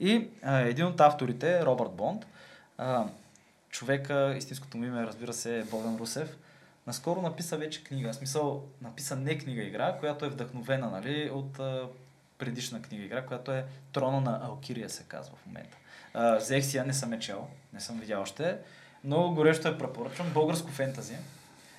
И 0.00 0.28
а, 0.42 0.58
един 0.58 0.86
от 0.86 1.00
авторите, 1.00 1.64
Робърт 1.64 1.92
Бонд, 1.92 2.26
а, 2.78 3.04
човека, 3.70 4.34
истинското 4.36 4.76
му 4.76 4.84
име, 4.84 5.06
разбира 5.06 5.32
се, 5.32 5.58
е 5.58 5.64
Богдан 5.64 5.96
Русев, 5.96 6.36
наскоро 6.88 7.22
написа 7.22 7.56
вече 7.56 7.84
книга. 7.84 8.12
В 8.12 8.16
смисъл, 8.16 8.64
написа 8.82 9.16
не 9.16 9.38
книга 9.38 9.62
игра, 9.62 9.96
която 10.00 10.24
е 10.24 10.28
вдъхновена 10.28 10.90
нали, 10.90 11.30
от 11.30 11.58
а, 11.58 11.88
предишна 12.38 12.82
книга 12.82 13.04
игра, 13.04 13.26
която 13.26 13.52
е 13.52 13.64
Трона 13.92 14.20
на 14.20 14.40
Алкирия 14.42 14.90
се 14.90 15.02
казва 15.02 15.36
в 15.36 15.46
момента. 15.46 15.76
А, 16.14 16.36
взех 16.36 16.64
си 16.64 16.76
я, 16.76 16.84
не 16.84 16.92
съм 16.92 17.12
е 17.12 17.18
чел, 17.18 17.46
не 17.72 17.80
съм 17.80 18.00
видял 18.00 18.22
още, 18.22 18.58
но 19.04 19.34
горещо 19.34 19.68
е 19.68 19.78
препоръчвам. 19.78 20.32
Българско 20.32 20.70
фентази. 20.70 21.16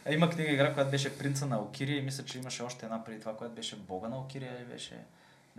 Има 0.10 0.30
книга 0.30 0.52
игра, 0.52 0.74
която 0.74 0.92
беше 0.92 1.18
Принца 1.18 1.46
на 1.46 1.56
Алкирия 1.56 1.98
и 1.98 2.02
мисля, 2.02 2.26
че 2.26 2.38
имаше 2.38 2.64
още 2.64 2.86
една 2.86 3.04
преди 3.04 3.20
това, 3.20 3.38
която 3.38 3.56
беше 3.56 3.76
Бога 3.76 4.08
на 4.08 4.16
Алкирия 4.16 4.52
или 4.58 4.66
беше... 4.66 4.98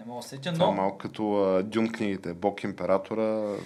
Не 0.01 0.07
мога 0.07 0.18
да 0.18 0.22
се 0.22 0.28
сетя, 0.28 0.53
Това 0.53 0.66
е 0.66 0.68
но... 0.68 0.74
малко 0.74 0.98
като 0.98 1.42
а, 1.44 1.62
Дюн 1.62 1.92
книгите. 1.92 2.34
Бог 2.34 2.64
императора. 2.64 3.22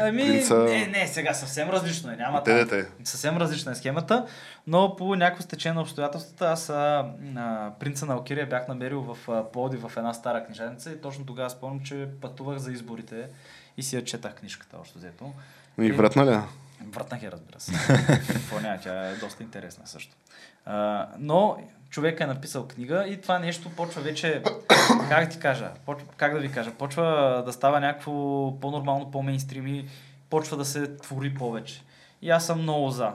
Ами, 0.00 0.22
Принца- 0.22 0.64
не, 0.64 0.86
не, 0.86 1.06
сега 1.06 1.34
съвсем 1.34 1.70
различно 1.70 2.12
е. 2.12 2.16
Няма 2.16 2.42
Те, 2.42 2.66
там. 2.66 2.82
Съвсем 3.04 3.36
различна 3.36 3.72
е 3.72 3.74
схемата, 3.74 4.26
но 4.66 4.96
по 4.96 5.16
някакво 5.16 5.42
стечение 5.42 5.74
на 5.74 5.80
обстоятелствата 5.80 6.46
аз 6.46 6.70
а, 6.70 7.12
а, 7.36 7.70
принца 7.80 8.06
на 8.06 8.14
Алкирия 8.14 8.46
бях 8.46 8.68
намерил 8.68 9.00
в 9.00 9.28
а, 9.28 9.50
Плоди 9.50 9.76
в 9.76 9.92
една 9.96 10.14
стара 10.14 10.44
книжарница 10.44 10.92
и 10.92 11.00
точно 11.00 11.26
тогава 11.26 11.50
спомням, 11.50 11.80
че 11.84 12.08
пътувах 12.20 12.58
за 12.58 12.72
изборите 12.72 13.28
и 13.76 13.82
си 13.82 13.96
я 13.96 14.04
четах 14.04 14.34
книжката 14.34 14.76
още 14.80 14.98
взето. 14.98 15.32
И 15.80 15.92
вратна 15.92 16.26
ли? 16.26 16.38
Вратнах 16.86 17.22
я, 17.22 17.32
разбира 17.32 17.60
се. 17.60 17.72
Какво 18.32 18.60
няма, 18.60 18.80
тя 18.80 19.10
е 19.10 19.14
доста 19.14 19.42
интересна 19.42 19.86
също. 19.86 20.16
А, 20.64 21.08
но 21.18 21.58
човек 21.90 22.20
е 22.20 22.26
написал 22.26 22.68
книга 22.68 23.06
и 23.08 23.20
това 23.20 23.38
нещо 23.38 23.70
почва 23.70 24.02
вече, 24.02 24.42
как 25.08 25.30
ти 25.30 25.38
кажа, 25.38 25.70
почва, 25.86 26.08
как 26.16 26.32
да 26.34 26.40
ви 26.40 26.52
кажа, 26.52 26.74
почва 26.74 27.42
да 27.46 27.52
става 27.52 27.80
някакво 27.80 28.12
по-нормално, 28.60 29.10
по-мейнстрим 29.10 29.66
и 29.66 29.88
почва 30.30 30.56
да 30.56 30.64
се 30.64 30.96
твори 30.96 31.34
повече. 31.34 31.82
И 32.22 32.30
аз 32.30 32.46
съм 32.46 32.62
много 32.62 32.90
за 32.90 33.12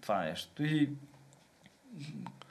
това 0.00 0.18
нещо. 0.18 0.62
И 0.62 0.90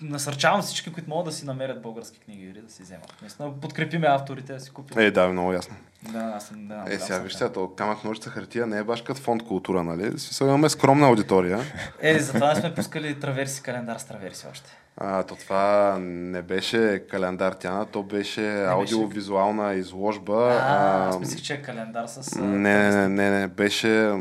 насърчавам 0.02 0.62
всички, 0.62 0.94
които 0.94 1.10
могат 1.10 1.26
да 1.26 1.32
си 1.32 1.46
намерят 1.46 1.82
български 1.82 2.20
книги 2.20 2.44
или 2.44 2.62
да 2.62 2.72
си 2.72 2.84
вземат. 2.84 3.14
Наистина, 3.22 3.60
подкрепиме 3.62 4.08
авторите 4.08 4.54
да 4.54 4.60
си 4.60 4.72
купят. 4.72 4.98
Е, 4.98 5.12
да, 5.12 5.28
много 5.28 5.54
ясно. 5.54 5.76
Да, 6.02 6.20
аз 6.20 6.48
съм, 6.48 6.68
да, 6.68 6.84
Е, 6.88 7.00
сега 7.00 7.16
съм 7.16 7.24
виж 7.24 7.32
фен. 7.32 7.38
сега, 7.38 7.52
то 7.52 7.76
камък 7.76 8.04
ножица 8.04 8.30
хартия 8.30 8.68
не 8.68 8.78
е 8.78 8.84
баш 8.84 9.02
като 9.02 9.22
фонд 9.22 9.44
култура, 9.44 9.84
нали? 9.84 10.04
Смисъл 10.20 10.48
имаме 10.48 10.70
скромна 10.70 11.08
аудитория. 11.08 11.60
Е, 12.02 12.20
затова 12.20 12.56
сме 12.56 12.76
пускали 12.76 13.20
траверси 13.20 13.62
календар 13.62 13.98
с 13.98 14.06
траверси 14.06 14.46
още. 14.52 14.70
А, 15.00 15.24
то 15.24 15.36
това 15.36 15.98
не 16.02 16.42
беше 16.42 17.04
календар 17.12 17.54
Тяна, 17.54 17.86
то 17.86 18.04
беше 18.04 18.64
аудиовизуална 18.64 19.74
изложба. 19.74 20.60
А, 20.62 21.06
а, 21.06 21.10
аз 21.10 21.20
мислих, 21.20 21.42
че 21.42 21.54
е 21.54 21.62
календар 21.62 22.06
с... 22.08 22.36
не, 22.36 22.48
не, 22.48 22.90
не, 22.92 23.08
не, 23.08 23.40
не, 23.40 23.48
беше 23.48 24.14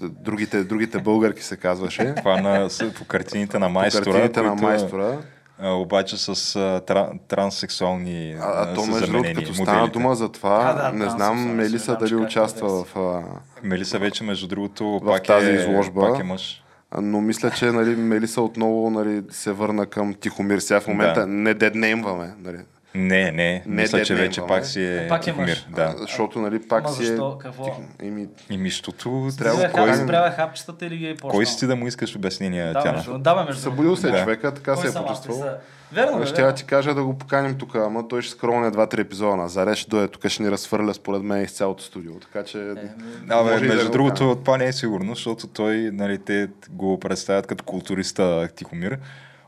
другите, 0.00 0.64
другите 0.64 0.98
българки 0.98 1.42
се 1.42 1.56
казваше. 1.56 2.14
Това 2.16 2.40
на, 2.40 2.68
по 2.98 3.04
картините 3.04 3.58
на 3.58 3.66
По 3.66 3.72
майстора. 3.72 4.04
картините 4.04 4.42
на 4.42 4.54
майстора. 4.54 5.18
А, 5.58 5.70
обаче 5.70 6.16
с 6.16 6.56
а, 6.56 6.80
тра, 6.80 7.10
транссексуални 7.28 8.36
А, 8.40 8.62
а 8.62 8.74
то 8.74 8.86
между 8.86 9.12
другото, 9.12 9.34
като 9.34 9.54
стана 9.54 9.72
моделите. 9.72 9.92
дума 9.92 10.14
за 10.14 10.32
това, 10.32 10.74
А, 10.76 10.90
да, 10.90 10.98
не 10.98 11.10
знам 11.10 11.54
Мелиса 11.56 11.96
дали 11.96 12.14
участва 12.14 12.66
е 12.66 12.84
в... 12.84 12.98
А, 12.98 13.22
Мелиса 13.62 13.98
вече, 13.98 14.24
между 14.24 14.46
другото, 14.48 15.00
В 15.02 15.06
пак 15.06 15.24
тази 15.24 15.50
е, 15.50 15.54
изложба. 15.54 16.00
Пак 16.00 16.20
е 16.20 16.22
мъж. 16.22 16.62
Но 17.02 17.20
мисля, 17.20 17.50
че 17.50 17.72
нали, 17.72 17.96
Мелиса 17.96 18.42
отново 18.42 18.90
нали, 18.90 19.22
се 19.30 19.52
върна 19.52 19.86
към 19.86 20.14
Тихомир. 20.14 20.58
Сега 20.58 20.80
в 20.80 20.86
момента 20.88 21.20
Да. 21.20 21.26
не 21.26 21.54
деднеймваме. 21.54 22.34
Нали, 22.44 22.58
Не, 22.96 23.32
не, 23.32 23.62
Не 23.66 23.82
мисля, 23.82 24.02
че 24.02 24.14
вече 24.14 24.40
пак 24.48 24.66
си 24.66 24.84
е, 24.84 25.08
Пак 25.08 25.26
е 25.26 25.32
мъж. 25.32 25.66
Да. 25.70 25.94
защото 25.98 26.40
нали, 26.40 26.68
пак 26.68 26.90
си 26.90 27.06
защо? 27.06 27.36
е... 27.40 27.42
Какво? 27.42 27.76
Еми, 28.02 28.26
И 28.50 28.58
мищото, 28.58 29.28
Трябва 29.38 29.68
кой- 29.68 29.94
спрява 29.94 30.30
хапчетата 30.30 30.86
или 30.86 30.96
ги 30.96 31.06
е 31.06 31.16
кой 31.16 31.46
си 31.46 31.58
ти 31.58 31.66
да 31.66 31.76
му 31.76 31.86
искаш 31.86 32.16
обяснения, 32.16 32.72
Да, 32.72 32.82
Тяна? 32.82 33.18
да, 33.18 33.44
между 33.44 33.60
събудил 33.60 33.96
се 33.96 34.10
Да. 34.10 34.22
човека, 34.22 34.54
така 34.54 34.74
Кой 34.74 34.82
се 34.82 34.98
е 34.98 35.02
почувствал. 35.02 35.44
Верно, 35.92 36.26
Ще 36.26 36.42
я 36.42 36.54
ти 36.54 36.64
кажа 36.64 36.94
да 36.94 37.04
го 37.04 37.18
поканим 37.18 37.58
тук, 37.58 37.74
ама 37.74 38.08
той 38.08 38.22
ще 38.22 38.32
скролне 38.32 38.70
два-три 38.70 39.00
епизода 39.00 39.36
назад, 39.36 39.76
ще 39.76 39.90
дойде 39.90 40.08
тук, 40.08 40.28
ще 40.28 40.42
ни 40.42 40.50
разфърля 40.50 40.94
според 40.94 41.22
мен 41.22 41.42
из 41.42 41.52
цялото 41.52 41.82
студио. 41.82 42.12
Така 42.12 42.44
че... 42.44 42.58
Е, 42.60 42.64
Да, 42.64 43.42
бе, 43.44 43.50
Може 43.50 43.64
и 43.64 43.68
да 43.68 43.74
между 43.74 43.86
го 43.86 43.92
другото, 43.92 44.36
това 44.36 44.56
не 44.56 44.66
е 44.66 44.72
сигурно, 44.72 45.14
защото 45.14 45.46
той, 45.46 45.90
нали, 45.92 46.18
те 46.18 46.48
го 46.70 47.00
представят 47.00 47.46
като 47.46 47.64
културиста 47.64 48.48
Тихомир. 48.48 48.98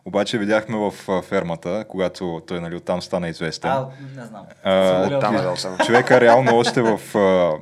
Обаче 0.05 0.39
видяхме 0.39 0.77
в 0.77 0.93
а, 1.09 1.23
фермата, 1.23 1.85
когато 1.89 2.43
той 2.47 2.61
нали, 2.61 2.77
оттам 2.77 3.03
стана 3.03 3.29
известен. 3.29 3.71
А, 3.71 3.87
не 4.17 4.25
знам. 4.25 4.47
А, 4.63 5.17
Оттам 5.17 5.37
е. 5.37 5.85
Човека 5.87 6.21
реално 6.21 6.57
още 6.57 6.83
в... 6.83 7.19
А, 7.19 7.53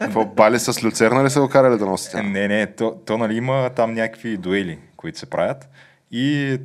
Какво 0.00 0.24
бали 0.24 0.58
с 0.58 0.84
люцерна 0.84 1.24
ли 1.24 1.30
са 1.30 1.40
го 1.40 1.48
карали 1.48 1.78
да 1.78 1.86
носите? 1.86 2.22
не, 2.22 2.48
не, 2.48 2.66
то, 2.66 2.96
то 3.06 3.18
нали, 3.18 3.36
има 3.36 3.70
там 3.76 3.94
някакви 3.94 4.36
дуели, 4.36 4.78
които 4.96 5.18
се 5.18 5.30
правят. 5.30 5.68
И 6.10 6.58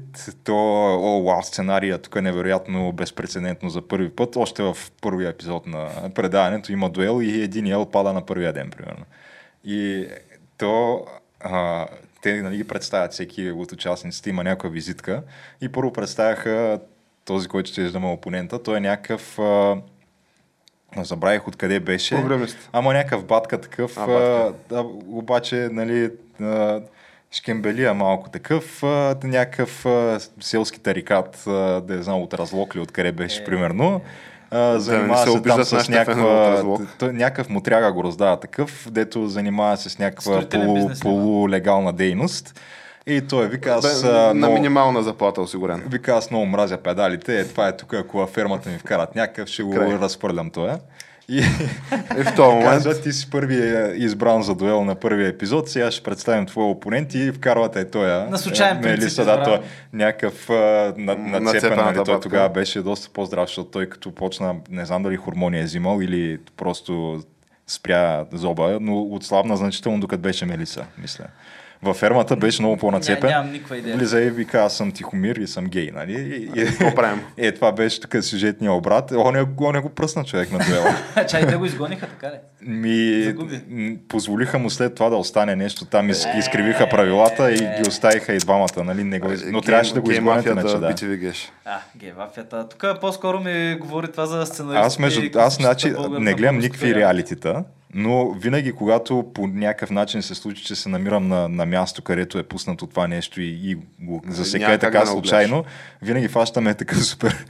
то, 0.43 0.55
о, 1.01 1.24
вау, 1.24 1.43
сценария 1.43 1.97
тук 1.97 2.16
е 2.16 2.22
невероятно 2.22 2.91
безпредседентно 2.91 3.70
за 3.70 3.88
първи 3.88 4.10
път. 4.10 4.36
Още 4.36 4.64
в 4.64 4.78
първия 5.01 5.30
епизод 5.30 5.68
на 5.68 5.89
предаването 6.16 6.72
има 6.72 6.89
дуел 6.89 7.22
и 7.22 7.41
един 7.41 7.68
ел 7.68 7.86
пада 7.86 8.14
на 8.14 8.26
първия 8.26 8.53
ден, 8.53 8.70
примерно. 8.70 9.05
И 9.64 10.08
то, 10.58 11.05
а, 11.39 11.86
те 12.28 12.41
нали, 12.41 12.57
ги 12.57 12.63
представят 12.63 13.11
всеки 13.13 13.51
от 13.51 13.71
участниците, 13.71 14.30
има 14.30 14.43
някаква 14.43 14.69
визитка 14.69 15.23
и 15.61 15.69
първо 15.69 15.93
представяха 15.93 16.80
този, 17.25 17.47
който 17.47 17.69
ще 17.69 17.82
да 17.82 17.99
опонента. 18.13 18.63
Той 18.63 18.78
е 18.78 18.80
някакъв... 18.80 19.39
А, 19.39 19.75
забравих 20.97 21.47
откъде 21.47 21.80
беше. 21.80 22.15
Програмист. 22.15 22.69
Ама 22.73 22.93
някакъв 22.93 23.25
батка 23.25 23.61
такъв, 23.61 23.97
А, 23.97 24.01
а, 24.01 24.07
батка. 24.07 24.53
да, 24.69 24.82
обаче, 25.07 25.69
нали, 25.71 26.11
а, 26.41 26.82
шкембелия 27.32 27.93
малко 27.93 28.30
такъв, 28.30 28.84
а, 28.84 29.15
някакъв 29.28 29.86
а, 29.86 30.19
селски 30.39 30.80
тарикат, 30.80 31.43
а, 31.47 31.51
да 31.82 31.95
не 31.95 32.03
знам, 32.03 32.21
от 32.21 32.34
разлог 32.34 32.75
ли, 32.75 32.80
откъде 32.80 33.11
беше, 33.11 33.41
Е. 33.41 33.45
примерно. 33.45 34.01
А, 34.52 34.80
занимава 34.80 35.26
не 35.26 35.32
се 35.32 35.38
се, 35.38 35.43
там 35.43 35.84
с 35.84 35.89
някаква, 35.89 36.64
някакъв 37.02 37.50
мутряга 37.50 37.91
го 37.91 38.04
раздава 38.04 38.39
такъв, 38.39 38.88
дето 38.91 39.28
занимава 39.28 39.78
се 39.78 39.89
с 39.89 40.00
някаква 40.00 40.50
полу, 40.50 40.88
да? 40.88 41.00
полулегална 41.02 41.93
дейност. 41.93 42.60
И 43.08 43.22
той 43.22 43.48
вика, 43.48 43.70
аз, 43.72 44.02
Бе, 44.04 44.10
а, 44.10 44.12
на 44.14 44.34
много- 44.34 44.54
минимална 44.54 45.04
заплата 45.04 45.41
осигурен. 45.41 45.84
Вика, 45.89 46.12
аз 46.12 46.32
много 46.32 46.45
мразя 46.45 46.78
педалите. 46.78 47.39
Е, 47.39 47.45
това 47.48 47.68
е 47.68 47.78
тук, 47.78 47.93
ако 47.93 48.28
фермата 48.28 48.70
ми 48.70 48.78
вкарат 48.78 49.16
някакъв, 49.16 49.50
ще 49.50 49.64
го 49.64 49.72
Край. 49.72 49.88
разпърлям 49.88 50.50
това. 50.50 50.78
И 51.30 51.38
И 52.17 52.23
в 52.23 52.36
този 52.36 52.55
момент 52.55 52.65
казва, 52.65 53.01
ти 53.01 53.13
си 53.13 53.30
първият 53.30 53.97
избран 53.97 54.43
за 54.43 54.55
дуел 54.55 54.84
на 54.84 54.95
първия 54.95 55.28
епизод, 55.28 55.69
сега 55.69 55.91
ще 55.91 56.03
представим 56.03 56.45
твоя 56.45 56.67
опонент 56.67 57.13
и 57.13 57.32
вкарвате 57.32 57.89
той. 57.89 58.07
На 58.07 58.38
случайен 58.38 58.82
принцип 58.82 58.99
Мелиса, 58.99 59.25
да, 59.25 59.43
той 59.43 59.55
е 59.55 59.59
някакъв 59.93 60.49
на, 60.97 61.15
нацепен, 61.39 61.78
нали, 61.78 62.03
той 62.05 62.19
тогава 62.19 62.49
беше 62.49 62.82
доста 62.82 63.09
по-здрав, 63.09 63.47
защото 63.47 63.69
той 63.69 63.89
като 63.89 64.11
почна, 64.11 64.55
не 64.69 64.86
знам 64.86 65.03
дали 65.03 65.15
хормони 65.15 65.59
е 65.59 65.63
взимал 65.63 66.01
или 66.01 66.39
просто 66.57 67.23
спря 67.67 68.25
зоба, 68.32 68.78
но 68.82 69.01
отслабна 69.01 69.57
значително 69.57 69.99
докато 69.99 70.21
беше 70.21 70.45
Мелиса, 70.45 70.86
мисля. 70.97 71.25
Във 71.84 71.97
фермата 71.97 72.36
беше 72.36 72.61
много 72.61 72.78
по-нацепен. 72.78 73.30
Ня- 73.30 73.34
нямам 73.34 73.51
никаква 73.51 73.78
идея. 73.78 73.97
Влиза 73.97 74.21
и 74.21 74.30
вика, 74.30 74.59
аз 74.61 74.78
съм 74.78 74.91
тихомир 74.91 75.36
и 75.36 75.47
съм 75.47 75.65
гей, 75.65 75.91
нали? 75.93 76.13
И, 76.13 76.61
и, 76.61 76.65
какво 76.65 76.95
правим? 76.95 77.21
е, 77.38 77.51
това 77.51 77.71
беше 77.71 78.01
тук 78.01 78.23
сюжетния 78.23 78.71
обрат. 78.71 79.11
Он 79.11 79.36
е, 79.36 79.45
он 79.61 79.75
е 79.75 79.80
го 79.80 79.89
пръсна 79.89 80.23
човек 80.23 80.51
на 80.51 80.59
дуела. 80.59 80.95
Чай, 81.28 81.47
те 81.47 81.55
го 81.55 81.65
изгониха, 81.65 82.07
така 82.07 82.28
ли? 82.28 82.38
Ми, 82.61 83.23
Загуби. 83.23 83.61
позволиха 84.09 84.59
му 84.59 84.69
след 84.69 84.95
това 84.95 85.09
да 85.09 85.15
остане 85.15 85.55
нещо 85.55 85.86
там, 85.86 86.09
из, 86.09 86.25
изкривиха 86.38 86.89
правилата 86.89 87.51
и 87.51 87.57
ги 87.57 87.88
оставиха 87.88 88.34
и 88.34 88.38
двамата, 88.38 88.84
нали? 88.84 89.03
Не 89.03 89.19
го. 89.19 89.28
Но 89.28 89.34
Гей- 89.61 89.65
трябваше 89.65 89.93
да 89.93 90.01
го 90.01 90.07
гей 90.07 90.17
изгонят 90.17 90.36
мафията 90.36 90.59
иначе, 90.61 91.07
да. 91.07 91.34
А, 91.65 91.80
гейвафията. 91.95 92.69
Тук 92.69 92.86
по-скоро 93.01 93.39
ми 93.39 93.78
говори 93.82 94.11
това 94.11 94.25
за 94.25 94.45
сценаристите. 94.45 94.86
Аз, 94.86 94.99
между, 94.99 95.39
аз 95.39 95.55
значи, 95.55 95.93
не 96.19 96.34
гледам 96.34 96.57
никакви 96.57 96.95
реалитита, 96.95 97.63
но 97.93 98.31
винаги, 98.31 98.71
когато 98.71 99.25
по 99.33 99.47
някакъв 99.47 99.91
начин 99.91 100.21
се 100.21 100.35
случи, 100.35 100.63
че 100.63 100.75
се 100.75 100.89
намирам 100.89 101.27
на, 101.27 101.49
на 101.49 101.65
място, 101.65 102.01
където 102.01 102.39
е 102.39 102.43
пуснато 102.43 102.88
това 102.88 103.07
нещо 103.07 103.41
и, 103.41 103.59
и 103.63 103.77
го 103.99 104.21
засека 104.27 104.63
Няма 104.63 104.73
е 104.73 104.77
така 104.77 104.99
да 104.99 105.07
случайно, 105.07 105.65
винаги 106.01 106.27
фащаме 106.27 106.73
такъв 106.73 107.05
супер, 107.05 107.45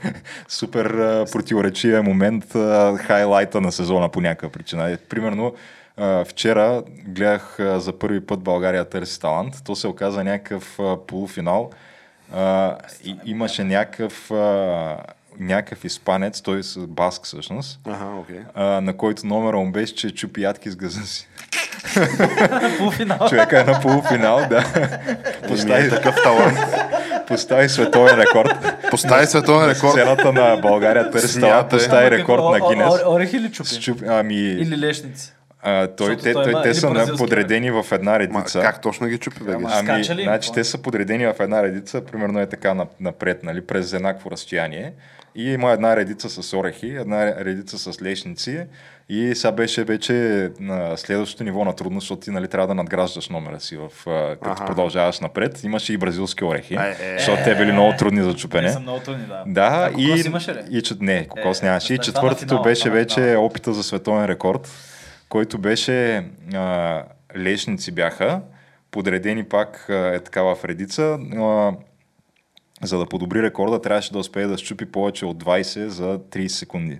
супер 0.48 0.84
а, 0.84 1.26
противоречивия 1.32 2.02
момент, 2.02 2.54
а, 2.54 2.96
хайлайта 2.96 3.60
на 3.60 3.72
сезона 3.72 4.08
по 4.08 4.20
някаква 4.20 4.48
причина. 4.48 4.90
Е, 4.90 4.96
Примерно, 4.96 5.54
а, 5.96 6.24
вчера 6.24 6.82
гледах 7.06 7.60
а, 7.60 7.80
за 7.80 7.98
първи 7.98 8.26
път 8.26 8.40
България 8.40 8.84
търси 8.84 9.20
талант. 9.20 9.54
То 9.64 9.76
се 9.76 9.86
оказа 9.86 10.24
някакъв 10.24 10.80
а, 10.80 10.96
полуфинал. 11.06 11.70
А, 12.32 12.76
и, 13.04 13.16
имаше 13.24 13.64
някакъв, 13.64 14.30
а, 14.30 14.96
някакъв 15.40 15.84
испанец, 15.84 16.40
той 16.42 16.62
с 16.62 16.78
баск 16.78 17.24
всъщност, 17.24 17.80
Аха, 17.86 18.04
окей. 18.20 18.40
а, 18.54 18.64
на 18.64 18.96
който 18.96 19.26
номера 19.26 19.56
му 19.56 19.72
беше, 19.72 19.94
че 19.94 20.10
чупи 20.10 20.42
ядки 20.42 20.70
с 20.70 20.76
газа 20.76 21.00
си. 21.02 21.28
Полуфинал. 22.78 23.18
Човека 23.28 23.60
е 23.60 23.64
на 23.64 23.80
полуфинал, 23.80 24.46
да. 24.50 24.64
Постави, 25.48 25.90
Такъв 25.90 26.16
талант. 26.22 26.58
постави 27.26 27.68
световен 27.68 28.20
рекорд. 28.20 28.50
Постави 28.90 29.26
световен 29.26 29.70
рекорд. 29.70 29.90
Сцената 29.90 30.32
на 30.32 30.56
България 30.56 31.10
търси 31.10 31.40
талант, 31.40 31.68
постави 31.70 32.10
рекорд 32.10 32.42
на 32.42 32.68
Гинес. 32.70 32.94
Орехи 33.06 33.40
ли 33.40 33.52
чупи? 33.52 34.04
Ами, 34.08 34.34
Или 34.34 34.78
лешници? 34.78 35.32
А, 35.62 35.86
той, 35.88 36.16
те, 36.16 36.32
той 36.32 36.52
той, 36.52 36.62
те 36.62 36.74
са 36.74 36.90
на- 36.90 37.16
подредени 37.16 37.70
в 37.70 37.86
една 37.92 38.10
Ма, 38.10 38.18
редица. 38.18 38.60
как 38.60 38.82
точно 38.82 39.06
ги 39.06 39.18
чупи, 39.18 39.44
бе? 39.44 39.52
Ами, 39.52 39.66
Скача 39.84 40.14
ли 40.14 40.20
им? 40.20 40.24
значи, 40.24 40.52
те 40.52 40.64
са 40.64 40.78
подредени 40.78 41.26
в 41.26 41.34
една 41.40 41.62
редица, 41.62 42.00
примерно 42.02 42.40
е 42.40 42.46
така 42.46 42.74
на- 42.74 42.86
напред, 43.00 43.42
нали, 43.42 43.60
през 43.60 43.92
еднакво 43.92 44.30
разстояние. 44.30 44.92
И 45.34 45.44
има 45.44 45.70
една 45.72 45.96
редица 45.96 46.30
с 46.32 46.54
орехи, 46.54 46.86
една 46.88 47.34
редица 47.36 47.78
с 47.92 48.02
лешници. 48.02 48.60
И 49.08 49.32
сега 49.34 49.52
беше 49.52 49.84
вече 49.84 50.12
на 50.60 50.96
следващото 50.96 51.44
ниво 51.44 51.64
на 51.64 51.72
трудност, 51.72 52.04
защото 52.04 52.20
ти 52.20 52.30
нали, 52.30 52.48
трябва 52.48 52.66
да 52.66 52.74
надграждаш 52.74 53.28
номера 53.28 53.60
си, 53.60 53.76
в, 53.76 53.88
като 54.32 54.50
Аха. 54.50 54.66
продължаваш 54.66 55.20
напред. 55.20 55.64
Имаше 55.64 55.92
и 55.92 55.96
бразилски 55.96 56.44
орехи, 56.44 56.74
Е, 56.74 56.96
е, 57.02 57.18
защото 57.18 57.42
те 57.44 57.54
били 57.54 57.72
много 57.72 57.92
трудни 57.98 58.22
за 58.22 58.34
чупене. 58.34 58.68
Са 58.68 58.80
много 58.80 59.00
трудни, 59.00 59.24
да. 59.26 59.42
Да, 59.46 59.82
а, 59.82 59.88
кокос 59.88 60.24
и, 60.24 60.26
имаше 60.26 60.52
ли? 60.52 60.58
и 60.70 60.82
не, 61.00 61.26
кокос 61.26 61.62
Е, 61.62 61.66
нямаше. 61.66 61.94
И 61.94 61.98
четвъртото 61.98 62.62
беше 62.62 62.90
вече 62.90 63.36
опита 63.36 63.72
за 63.72 63.82
световен 63.82 64.24
рекорд, 64.24 64.68
който 65.28 65.58
беше 65.58 66.24
а, 66.54 67.02
лешници 67.36 67.92
бяха, 67.92 68.40
подредени 68.90 69.44
пак 69.44 69.86
а, 69.88 70.14
е 70.14 70.20
така 70.20 70.42
в 70.42 70.58
редица. 70.64 71.18
А, 71.36 71.72
за 72.82 72.98
да 72.98 73.06
подобри 73.06 73.42
рекорда, 73.42 73.82
трябваше 73.82 74.12
да 74.12 74.18
успее 74.18 74.46
да 74.46 74.58
щупи 74.58 74.92
повече 74.92 75.26
от 75.26 75.44
20 75.44 75.86
за 75.86 76.18
30 76.18 76.46
секунди. 76.48 76.98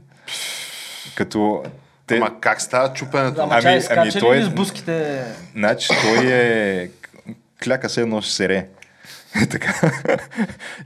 Като 1.14 1.62
те, 2.06 2.16
Ама 2.16 2.40
как 2.40 2.60
става 2.60 2.92
чупенето? 2.92 3.40
Ама 3.40 3.52
Ами- 3.52 3.62
чай, 3.62 3.72
ами 3.72 3.82
скача 3.82 4.18
той 4.18 4.38
е- 4.38 4.44
с 4.44 4.50
буските? 4.50 5.24
Значи 5.54 5.88
той 6.02 6.26
е 6.32 6.90
кляка 7.64 7.88
се 7.88 8.00
едно 8.00 8.20
ще 8.20 8.32
сере. 8.32 8.66
Така. 9.46 9.74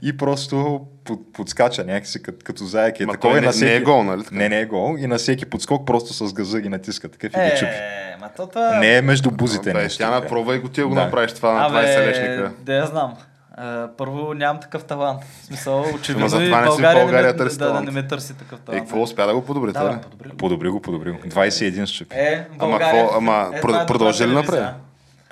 и 0.01 0.17
просто 0.17 0.81
под, 1.03 1.33
подскача 1.33 1.83
някакси 1.83 2.21
като, 2.23 2.37
като 2.43 2.63
заек. 2.65 2.99
Е 2.99 3.05
Ма 3.05 3.11
такова 3.13 3.31
той 3.31 3.37
и 3.37 3.41
не, 3.41 3.45
на 3.47 3.51
всеки... 3.51 3.65
не 3.65 3.75
е 3.75 3.81
гол, 3.81 4.03
нали? 4.03 4.23
така? 4.23 4.35
Не, 4.35 4.49
не 4.49 4.59
е 4.59 4.65
гол. 4.65 4.95
И 4.99 5.07
на 5.07 5.17
всеки 5.17 5.45
подскок 5.45 5.87
просто 5.87 6.27
с 6.27 6.33
газа 6.33 6.61
ги 6.61 6.69
натиска 6.69 7.09
такъв 7.09 7.31
и 7.33 7.45
ги 7.45 7.57
чупи. 7.59 7.71
Е, 7.71 8.17
ма 8.19 8.29
то 8.37 8.47
това... 8.47 8.79
Не 8.79 8.97
е 8.97 9.01
между 9.01 9.31
бузите 9.31 9.73
Бе, 9.73 9.81
нещо. 9.81 9.97
тя 9.97 10.09
направи 10.09 10.59
го 10.59 10.69
ти 10.69 10.81
да 10.81 10.87
го 10.87 10.95
направиш 10.95 11.33
това 11.33 11.53
на 11.53 11.69
20 11.71 12.07
лешника. 12.07 12.51
да 12.59 12.73
я 12.73 12.85
знам. 12.85 13.13
А, 13.57 13.87
първо 13.97 14.33
нямам 14.33 14.61
такъв 14.61 14.83
талант. 14.83 15.21
В 15.41 15.45
смисъл, 15.45 15.85
очевидно 15.95 16.27
затова 16.27 16.45
и 16.59 16.61
не 16.61 16.67
си 16.67 16.69
в 16.69 16.75
България, 16.75 17.03
България 17.03 17.27
не, 17.27 17.31
ме, 17.31 17.37
търси 17.37 17.57
да, 17.57 17.65
да, 17.65 17.69
талант. 17.71 17.85
не 17.85 17.91
ме 17.91 18.07
търси 18.07 18.33
такъв 18.33 18.59
И 18.59 18.65
талант. 18.65 18.81
какво 18.83 19.01
успя 19.01 19.27
да 19.27 19.33
го 19.33 19.45
подобри, 19.45 19.71
Да, 19.71 19.79
това 19.79 20.01
подобри. 20.01 20.29
го. 20.29 20.37
Подобри 20.37 20.69
го, 20.69 20.81
подобри 20.81 21.11
го. 21.11 21.17
21 21.17 21.85
щупи. 21.85 22.15
Е, 22.15 22.47
Ама 22.49 22.69
България. 22.69 23.01
какво- 23.03 23.17
ама 23.17 23.51
е, 23.53 23.61
това 23.61 23.81
е 23.81 23.85
продължи 23.85 24.27
ли 24.27 24.33
напред? 24.33 24.63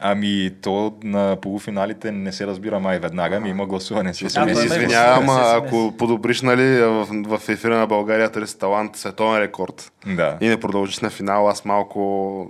Ами 0.03 0.51
то 0.61 0.93
на 1.03 1.37
полуфиналите 1.41 2.11
не 2.11 2.31
се 2.31 2.47
разбира 2.47 2.79
май 2.79 2.99
веднага, 2.99 3.39
ми 3.39 3.49
има 3.49 3.65
гласуване. 3.65 4.13
Си 4.13 4.27
А, 4.35 4.45
Ми 4.45 4.53
той 4.53 4.61
се 4.61 4.69
ме 4.69 4.75
го 4.75 4.83
извинявам, 4.83 5.29
ако 5.29 5.93
подобриш 5.97 6.41
нали, 6.41 6.81
в, 6.81 7.07
в 7.37 7.49
ефира 7.49 7.77
на 7.77 7.87
България 7.87 8.31
търси 8.31 8.59
талант, 8.59 8.95
световен 8.95 9.41
рекорд 9.41 9.91
Да. 10.07 10.37
и 10.41 10.47
не 10.47 10.59
продължиш 10.59 10.99
на 10.99 11.09
финал, 11.09 11.49
аз 11.49 11.65
малко, 11.65 12.47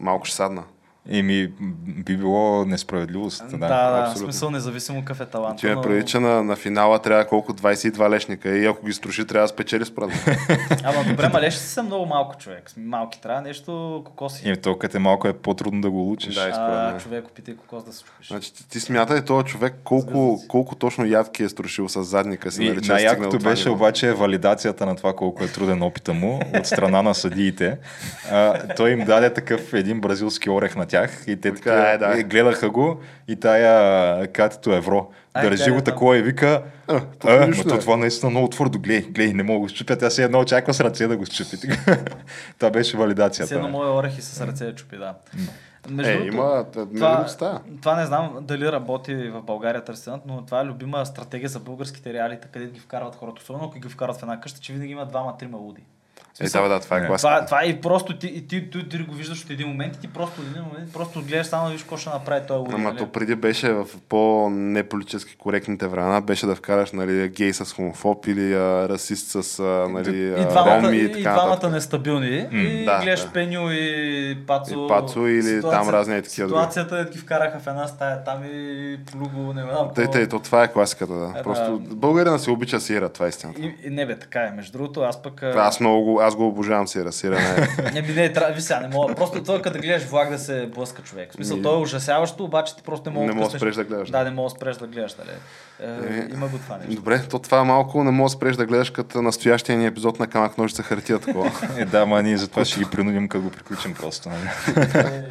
малко 0.00 0.24
ще 0.26 0.36
садна. 0.36 0.62
Еми, 1.10 1.48
би 1.86 2.16
било 2.16 2.64
несправедливост. 2.64 3.44
Да, 3.50 3.56
Да, 3.56 3.68
да, 3.68 3.90
в 3.90 4.00
абсолютно. 4.00 4.32
смисъл 4.32 4.50
независимо 4.50 4.98
какъв 5.00 5.20
е 5.20 5.26
талант. 5.26 5.58
Ти 5.58 5.66
ме 5.66 5.76
прилича 5.82 6.20
на, 6.20 6.42
на 6.42 6.56
финала 6.56 6.98
трябва 6.98 7.26
колко 7.26 7.52
22 7.52 8.10
лешника 8.10 8.56
и 8.56 8.66
ако 8.66 8.86
ги 8.86 8.92
струши 8.92 9.26
трябва 9.26 9.44
да 9.44 9.48
спечели 9.48 9.84
според 9.84 10.08
мен. 10.26 10.36
Ама 10.84 11.04
добре, 11.08 11.28
ма 11.28 11.40
лешници 11.40 11.66
са 11.66 11.82
много 11.82 12.06
малко 12.06 12.36
човек. 12.36 12.70
Малки 12.76 13.20
трябва 13.20 13.42
нещо 13.42 14.02
кокоси. 14.06 14.50
И 14.50 14.56
то 14.56 14.78
като 14.78 14.96
е 14.96 15.00
малко 15.00 15.28
е 15.28 15.32
по-трудно 15.32 15.80
да 15.80 15.90
го 15.90 16.12
учиш. 16.12 16.34
Да, 16.34 16.50
А, 16.54 16.98
човек 16.98 17.28
опитай 17.28 17.56
кокос 17.56 17.84
да 17.84 17.92
се 17.92 18.04
чупиш. 18.04 18.28
Значи, 18.28 18.54
ти, 18.54 18.68
ти 18.68 18.80
смятай 18.80 19.24
този 19.24 19.46
човек 19.46 19.74
колко, 19.84 20.40
колко 20.48 20.74
точно 20.74 21.06
ядки 21.06 21.42
е 21.42 21.48
струшил 21.48 21.88
с 21.88 22.02
задника 22.02 22.50
си. 22.50 22.68
Нали, 22.68 22.86
най-якото 22.88 23.38
това 23.38 23.50
беше 23.50 23.70
обаче 23.70 24.12
валидацията 24.12 24.86
на 24.86 24.96
това 24.96 25.12
колко 25.16 25.44
е 25.44 25.48
труден 25.48 25.82
опита 25.82 26.14
му 26.14 26.40
от 26.58 26.66
страна 26.66 27.02
на 27.02 27.14
съдиите. 27.14 27.78
А, 28.30 28.74
той 28.76 28.90
им 28.90 29.04
даде 29.04 29.32
такъв 29.34 29.74
един 29.74 30.00
бразилски 30.00 30.50
орех 30.50 30.76
на 30.76 30.86
тях 30.86 30.97
и 31.26 31.36
те 31.36 31.54
Така, 31.54 31.54
така, 31.54 31.90
е, 31.90 31.98
да. 31.98 32.20
е, 32.20 32.22
гледаха 32.22 32.70
го 32.70 32.96
и 33.28 33.36
тая 33.36 34.26
катето 34.26 34.72
евро. 34.72 35.06
Ай, 35.34 35.42
Държи 35.44 35.64
тя 35.64 35.72
го 35.72 35.78
е 35.78 35.82
такова 35.82 36.18
и 36.18 36.22
вика, 36.22 36.62
А, 36.88 37.00
а, 37.24 37.46
нищо 37.46 37.68
но 37.68 37.74
е. 37.74 37.78
това 37.78 37.96
наистина 37.96 38.30
много 38.30 38.48
твърдо, 38.48 38.78
глей, 38.78 39.00
глей, 39.02 39.32
не 39.32 39.42
мога 39.42 39.56
да 39.56 39.60
го 39.60 39.68
щупя, 39.68 39.98
тя 39.98 40.10
се 40.10 40.24
едно 40.24 40.40
очаква 40.40 40.74
с 40.74 40.80
ръце 40.80 41.06
да 41.06 41.16
го 41.16 41.26
щупи. 41.26 41.56
това 42.58 42.70
беше 42.70 42.96
валидацията. 42.96 43.54
едно 43.54 43.68
мое 43.68 43.88
орехи 43.88 44.22
с 44.22 44.40
ръце 44.40 44.64
да 44.64 44.74
чупи, 44.74 44.96
да. 44.96 45.14
Между 45.88 46.12
Е, 46.12 46.16
другото, 46.16 46.36
има, 46.36 46.64
това, 46.88 47.28
става. 47.28 47.60
това 47.82 47.96
не 47.96 48.06
знам 48.06 48.36
дали 48.40 48.72
работи 48.72 49.14
в 49.14 49.42
България 49.42 49.84
търсенът, 49.84 50.20
но 50.26 50.44
това 50.44 50.60
е 50.60 50.64
любима 50.64 51.06
стратегия 51.06 51.48
за 51.48 51.60
българските 51.60 52.12
реалита, 52.12 52.48
където 52.48 52.72
ги 52.72 52.80
вкарват 52.80 53.14
хората. 53.14 53.40
Особено 53.42 53.64
ако 53.64 53.78
ги 53.78 53.88
вкарват 53.88 54.16
в 54.16 54.22
една 54.22 54.40
къща, 54.40 54.60
че 54.60 54.72
винаги 54.72 54.92
има 54.92 55.06
двама-трима 55.06 55.58
луди. 55.58 55.82
Е, 56.40 56.48
да, 56.48 56.68
да, 56.68 56.80
това 56.80 56.96
е 56.96 57.06
класика. 57.06 57.28
това, 57.28 57.46
това 57.46 57.62
е 57.62 57.66
и 57.66 57.80
просто 57.80 58.18
ти, 58.18 58.26
и 58.26 58.46
ти, 58.46 58.70
ти, 58.70 58.88
ти, 58.88 58.98
го 58.98 59.14
виждаш 59.14 59.44
от 59.44 59.50
един 59.50 59.68
момент 59.68 59.96
и 59.96 60.00
ти 60.00 60.08
просто 60.08 60.40
от 60.40 60.46
един 60.46 60.62
момент 60.62 60.92
просто 60.92 61.22
гледаш 61.22 61.46
само 61.46 61.66
да 61.66 61.72
виж 61.72 61.80
какво 61.80 61.96
ще 61.96 62.10
направи 62.10 62.40
той 62.48 62.56
луди. 62.56 62.74
Ама 62.74 62.88
нали? 62.88 62.98
то 62.98 63.12
преди 63.12 63.34
беше 63.34 63.72
в 63.72 63.86
по-неполитически 64.08 65.36
коректните 65.36 65.86
времена, 65.86 66.20
беше 66.20 66.46
да 66.46 66.54
вкараш 66.54 66.92
нали, 66.92 67.28
гей 67.28 67.52
с 67.52 67.72
хомофоб 67.72 68.26
или 68.26 68.54
а, 68.54 68.88
расист 68.88 69.42
с 69.42 69.58
а, 69.58 69.62
нали, 69.88 70.16
и 70.16 70.46
двамата, 70.46 70.82
роми 70.82 70.96
и, 70.96 71.00
и 71.00 71.04
и 71.04 71.12
така 71.12 71.32
двамата 71.32 71.70
нестабилни. 71.70 72.48
и 72.52 72.84
да, 72.84 73.00
гледаш 73.02 73.24
да. 73.24 73.32
Пеню 73.32 73.70
и 73.70 74.38
Пацо. 74.46 74.84
И 74.84 74.88
Пацо 74.88 75.26
или 75.26 75.60
там 75.60 75.88
разни 75.88 76.22
такива. 76.22 76.48
Ситуацията 76.48 76.96
да 76.96 77.10
ги 77.10 77.18
вкараха 77.18 77.58
в 77.58 77.66
една 77.66 77.86
стая 77.86 78.24
там 78.24 78.44
и 78.44 78.98
Плуго, 79.12 79.52
не 79.52 79.62
знам. 79.62 79.88
Тъй, 79.94 80.10
тъй, 80.10 80.28
то 80.28 80.38
това 80.38 80.62
е 80.62 80.72
класиката, 80.72 81.14
да. 81.14 81.34
Е, 81.38 81.42
Просто 81.42 81.78
да. 81.78 81.94
българина 81.94 82.38
се 82.38 82.50
обича 82.50 82.80
сира, 82.80 83.08
това 83.08 83.26
е 83.26 83.28
истината. 83.28 83.60
И, 83.60 83.90
не 83.90 84.06
бе, 84.06 84.18
така 84.18 84.40
е. 84.40 84.50
Между 84.50 84.78
другото, 84.78 85.00
аз 85.00 85.22
пък... 85.22 85.42
Аз 85.42 85.80
много 85.80 86.04
го, 86.04 86.20
аз 86.28 86.36
го 86.36 86.46
обожавам 86.48 86.88
сира. 86.88 87.12
Сира 87.12 87.34
не 87.80 87.88
е. 87.88 87.92
Не, 87.92 88.02
би, 88.02 88.12
не, 88.12 88.32
трябва, 88.32 88.52
ви 88.52 88.60
сега, 88.60 88.80
не 88.80 88.88
мога. 88.88 89.14
Просто 89.14 89.42
това 89.42 89.62
като 89.62 89.72
да 89.72 89.78
гледаш 89.78 90.02
влак 90.04 90.30
да 90.30 90.38
се 90.38 90.68
блъска 90.68 91.02
човек. 91.02 91.30
В 91.30 91.34
смисъл, 91.34 91.56
Ми- 91.56 91.62
то 91.62 91.74
е 91.74 91.78
ужасяващо, 91.78 92.44
обаче 92.44 92.76
ти 92.76 92.82
просто 92.82 93.10
не 93.10 93.14
мога 93.14 93.26
Не 93.26 93.32
мога 93.32 93.40
да 93.40 93.46
къснеш- 93.48 93.58
спреш 93.60 93.74
да 93.76 93.84
гледаш. 93.84 94.10
Да, 94.10 94.24
не 94.24 94.30
мога 94.30 94.46
да 94.46 94.50
спреш 94.50 94.76
да 94.76 94.86
гледаш, 94.86 95.14
нали? 95.16 95.30
Е, 95.82 96.14
Е, 96.14 96.28
има 96.32 96.48
го 96.48 96.58
това 96.58 96.76
нещо. 96.76 96.94
Добре, 96.94 97.20
то 97.20 97.38
това 97.38 97.64
малко 97.64 98.04
не 98.04 98.10
мога 98.10 98.26
да 98.26 98.30
спреш 98.30 98.56
да 98.56 98.66
гледаш 98.66 98.90
като 98.90 99.22
настоящия 99.22 99.78
ни 99.78 99.86
епизод 99.86 100.18
на 100.18 100.26
камък 100.26 100.58
ножица 100.58 100.82
хартия 100.82 101.18
такова. 101.18 101.50
Е, 101.78 101.84
да, 101.84 102.06
ма 102.06 102.22
ние 102.22 102.36
затова 102.36 102.64
ще 102.64 102.80
ги 102.80 102.86
принудим, 102.86 103.28
като 103.28 103.42
го 103.42 103.50
приключим 103.50 103.94
просто. 103.94 104.28
Нали? 104.28 104.48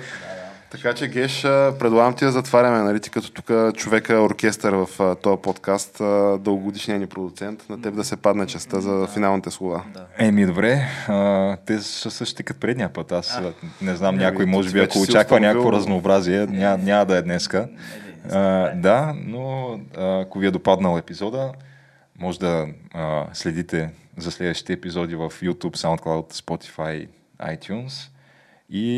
така 0.71 0.93
че, 0.93 1.07
Геш, 1.07 1.45
а, 1.45 1.75
предлагам 1.79 2.13
ти 2.13 2.25
да 2.25 2.31
затваряме, 2.31 2.79
нали, 2.79 2.99
ти 2.99 3.09
като 3.09 3.31
тук 3.31 3.51
човека 3.75 4.13
е 4.13 4.19
оркестър 4.19 4.73
в 4.73 4.89
а, 4.99 5.15
този 5.15 5.41
подкаст, 5.41 6.01
а, 6.01 6.37
дългогодишният 6.37 7.01
ни 7.01 7.07
продуцент, 7.07 7.69
на 7.69 7.81
теб 7.81 7.95
да 7.95 8.03
се 8.03 8.17
падне 8.17 8.45
частта 8.45 8.79
за 8.79 9.07
финалните 9.07 9.51
слова. 9.51 9.83
Да. 9.93 10.05
Еми, 10.17 10.45
добре. 10.45 10.81
А, 11.07 11.57
те 11.57 11.79
са 11.79 12.11
същите 12.11 12.43
като 12.43 12.59
предния 12.59 12.93
път. 12.93 13.11
Аз 13.11 13.37
а, 13.37 13.53
не 13.81 13.95
знам, 13.95 14.15
Не, 14.15 14.23
някой 14.23 14.45
може 14.45 14.71
би, 14.71 14.79
ако 14.79 14.99
очаква 14.99 15.21
установил- 15.35 15.47
някакво 15.47 15.71
разнообразие, 15.71 16.45
няма, 16.45 16.77
няма 16.77 17.05
да 17.05 17.17
е 17.17 17.21
днеска. 17.21 17.59
Не, 17.59 17.65
не, 17.65 18.37
А, 18.39 18.71
да, 18.75 19.13
но 19.17 19.73
а, 19.97 20.21
ако 20.21 20.39
ви 20.39 20.47
е 20.47 20.51
допаднал 20.51 20.97
епизода, 20.97 21.51
може 22.19 22.39
да 22.39 22.67
а, 22.93 23.25
следите 23.33 23.89
за 24.17 24.31
следващите 24.31 24.73
епизоди 24.73 25.15
в 25.15 25.29
YouTube, 25.29 25.77
SoundCloud, 25.77 26.33
Spotify, 26.33 27.07
iTunes 27.41 28.09
и 28.69 28.89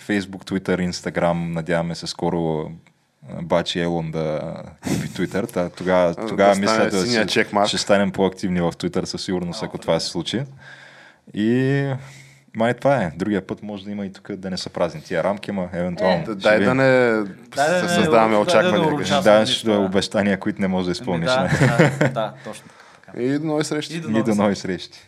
Facebook, 0.00 0.44
Twitter, 0.44 0.90
Instagram. 0.90 1.52
Надяваме 1.52 1.94
се 1.94 2.06
скоро 2.06 2.70
Бачи 3.42 3.80
Елон 3.80 4.10
да 4.10 4.54
купи 4.82 5.08
Twitter. 5.08 5.70
Тогава, 5.70 6.14
Да 6.14 6.26
тогава 6.26 6.54
стане 6.54 6.66
мисля 6.84 6.90
да 7.14 7.26
чекмарк. 7.26 7.68
ще 7.68 7.78
станем 7.78 8.10
по-активни 8.10 8.60
в 8.60 8.72
Twitter 8.72 9.04
със 9.04 9.22
сигурност, 9.22 9.62
ако 9.62 9.78
това 9.78 10.00
се 10.00 10.06
случи. 10.06 10.42
И 11.34 11.92
май 12.56 12.74
това 12.74 12.96
е. 12.96 13.12
Другия 13.16 13.46
път 13.46 13.62
може 13.62 13.84
да 13.84 13.90
има 13.90 14.06
и 14.06 14.12
тук 14.12 14.32
да 14.32 14.50
не 14.50 14.56
са 14.56 14.70
празни 14.70 15.02
тия 15.02 15.24
рамки, 15.24 15.52
ма 15.52 15.68
евентуално. 15.72 16.18
Е. 16.18 16.24
ще 16.24 16.34
Дай 16.34 16.60
да 16.60 16.74
не 16.74 17.10
Дай 17.56 17.70
да 17.70 17.78
се 17.78 17.82
не- 17.84 17.88
създаваме 17.94 18.28
да- 18.30 18.36
да 18.36 18.42
очаквания. 18.42 19.22
Даваш 19.22 19.48
нищо, 19.48 19.66
да 19.66 19.72
да. 19.72 19.78
обещания, 19.80 20.40
които 20.40 20.60
не 20.60 20.68
можеш 20.68 20.98
да 20.98 21.04
Ами 21.06 21.24
изпълниш. 21.24 21.30
да, 21.58 21.90
да, 21.98 22.08
да, 22.10 22.32
точно 22.44 22.64
така. 22.96 23.20
И 23.20 23.38
до 23.38 23.46
нови 23.46 23.64
срещи. 23.64 23.96
И 23.96 24.00
до 24.00 24.34
нови 24.34 24.56
срещи. 24.56 24.98